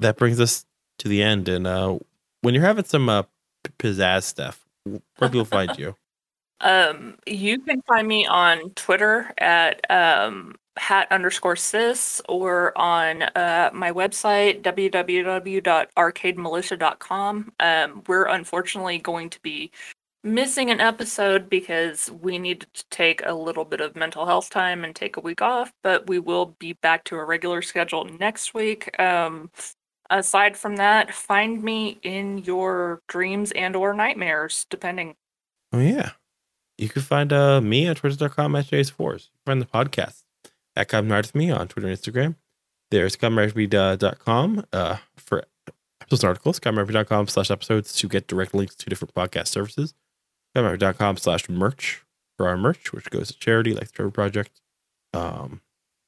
that 0.00 0.16
brings 0.16 0.40
us 0.40 0.64
to 0.98 1.08
the 1.08 1.22
end 1.22 1.48
and 1.48 1.66
uh 1.66 1.98
when 2.42 2.54
you're 2.54 2.64
having 2.64 2.84
some 2.84 3.08
uh 3.08 3.22
pizzazz 3.78 4.24
stuff, 4.24 4.64
where 4.84 5.30
people 5.30 5.44
find 5.44 5.70
you? 5.78 5.94
Um, 6.62 7.16
you 7.26 7.58
can 7.60 7.80
find 7.82 8.06
me 8.06 8.26
on 8.26 8.70
Twitter 8.70 9.32
at 9.38 9.80
um, 9.90 10.56
hat 10.80 11.06
underscore 11.10 11.56
sis 11.56 12.22
or 12.26 12.72
on 12.76 13.22
uh, 13.22 13.70
my 13.72 13.92
website 13.92 14.62
www.arcademilitia.com. 14.62 17.52
Um, 17.60 18.02
we're 18.06 18.26
unfortunately 18.26 18.98
going 18.98 19.28
to 19.28 19.38
be 19.42 19.70
missing 20.24 20.70
an 20.70 20.80
episode 20.80 21.50
because 21.50 22.10
we 22.22 22.38
needed 22.38 22.66
to 22.72 22.82
take 22.90 23.20
a 23.26 23.34
little 23.34 23.66
bit 23.66 23.82
of 23.82 23.94
mental 23.94 24.24
health 24.24 24.48
time 24.48 24.82
and 24.82 24.96
take 24.96 25.18
a 25.18 25.20
week 25.20 25.42
off, 25.42 25.70
but 25.82 26.08
we 26.08 26.18
will 26.18 26.56
be 26.58 26.72
back 26.72 27.04
to 27.04 27.16
a 27.16 27.24
regular 27.24 27.60
schedule 27.60 28.06
next 28.18 28.54
week. 28.54 28.98
Um, 28.98 29.50
aside 30.08 30.56
from 30.56 30.76
that, 30.76 31.12
find 31.12 31.62
me 31.62 31.98
in 32.02 32.38
your 32.38 33.02
dreams 33.06 33.52
and 33.52 33.76
or 33.76 33.92
nightmares, 33.92 34.64
depending. 34.70 35.14
Oh 35.74 35.80
yeah. 35.80 36.12
You 36.78 36.88
can 36.88 37.02
find 37.02 37.34
uh 37.34 37.60
me 37.60 37.86
at 37.86 37.98
twitter.com 37.98 38.56
at 38.56 38.64
jace4s. 38.64 39.28
Find 39.44 39.60
the 39.60 39.66
podcast 39.66 40.22
at 40.76 40.92
Ride 40.92 41.34
Me 41.34 41.50
on 41.50 41.68
Twitter 41.68 41.88
and 41.88 41.96
Instagram. 41.98 42.36
There's 42.90 43.16
comerideWithme.com 43.16 44.64
uh 44.72 44.96
for 45.16 45.44
episodes 46.00 46.24
and 46.24 46.28
articles, 46.28 46.60
comerideWithme.com 46.60 47.28
slash 47.28 47.50
episodes 47.50 47.92
to 47.94 48.08
get 48.08 48.26
direct 48.26 48.54
links 48.54 48.74
to 48.76 48.90
different 48.90 49.14
podcast 49.14 49.48
services. 49.48 49.94
ComerideWithme.com 50.56 51.16
slash 51.18 51.48
merch 51.48 52.02
for 52.36 52.48
our 52.48 52.56
merch, 52.56 52.92
which 52.92 53.10
goes 53.10 53.28
to 53.28 53.38
charity 53.38 53.72
like 53.74 53.88
the 53.88 53.92
Trevor 53.92 54.10
Project. 54.10 54.60
Um 55.12 55.60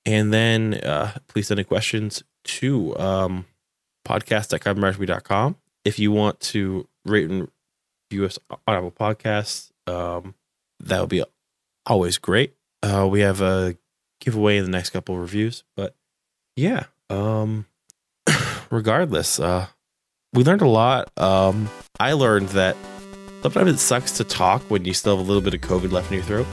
and 0.05 0.33
then 0.33 0.75
uh 0.75 1.19
please 1.29 1.49
send 1.49 1.61
any 1.61 1.65
questions 1.65 2.23
to 2.45 2.97
um 2.99 3.45
podcast. 4.07 5.53
If 5.85 5.99
you 5.99 6.13
want 6.13 6.41
to 6.41 6.89
rate 7.05 7.31
and 7.31 7.49
review 8.11 8.27
us 8.27 8.39
on 8.51 8.59
Apple 8.77 8.91
Podcasts, 8.93 9.71
um, 9.87 10.35
that 10.81 11.01
would 11.01 11.09
be 11.09 11.25
always 11.87 12.19
great. 12.19 12.55
Uh, 12.83 13.09
we 13.11 13.21
have 13.21 13.41
a 13.41 13.77
giveaway 14.23 14.57
in 14.57 14.65
the 14.65 14.71
next 14.71 14.91
couple 14.91 15.15
of 15.15 15.21
reviews, 15.21 15.65
but 15.77 15.95
yeah. 16.57 16.85
Um, 17.11 17.67
regardless, 18.71 19.39
uh, 19.39 19.67
we 20.33 20.45
learned 20.45 20.63
a 20.63 20.69
lot. 20.69 21.11
Um, 21.19 21.69
I 22.01 22.13
learned 22.13 22.49
that 22.51 22.77
sometimes 23.43 23.73
it 23.73 23.79
sucks 23.79 24.13
to 24.19 24.25
talk 24.25 24.63
when 24.71 24.85
you 24.85 24.95
still 24.95 25.17
have 25.17 25.27
a 25.27 25.29
little 25.29 25.43
bit 25.43 25.55
of 25.55 25.61
COVID 25.61 25.93
left 25.93 26.11
in 26.11 26.19
your 26.19 26.25
throat. 26.25 26.47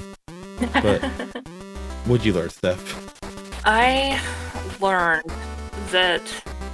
But 0.73 1.03
what'd 2.05 2.25
you 2.25 2.33
learn, 2.33 2.49
Steph? 2.49 3.63
I 3.65 4.19
learned 4.81 5.31
that 5.91 6.21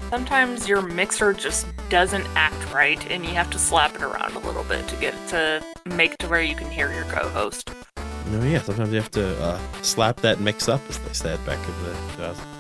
sometimes 0.10 0.68
your 0.68 0.82
mixer 0.82 1.34
just 1.34 1.68
doesn't 1.90 2.26
act 2.36 2.74
right 2.74 3.06
and 3.12 3.26
you 3.26 3.32
have 3.32 3.50
to 3.52 3.60
slap 3.60 3.96
it 3.96 4.02
around 4.02 4.34
a 4.36 4.40
little 4.40 4.64
bit 4.64 4.88
to 4.88 4.96
get 4.96 5.14
it 5.14 5.28
to 5.28 5.64
make 5.86 6.18
to 6.20 6.28
where 6.28 6.42
you 6.42 6.56
can 6.56 6.70
hear 6.72 6.92
your 6.94 7.06
co-host. 7.06 7.70
No, 8.32 8.44
yeah. 8.44 8.62
Sometimes 8.62 8.92
you 8.92 9.00
have 9.00 9.12
to 9.12 9.42
uh, 9.42 9.60
slap 9.82 10.18
that 10.22 10.40
mix 10.40 10.68
up, 10.68 10.82
as 10.90 10.98
they 11.00 11.14
said 11.14 11.44
back 11.46 11.60
in 11.68 11.84
the 11.84 11.92
2000s. 12.24 12.55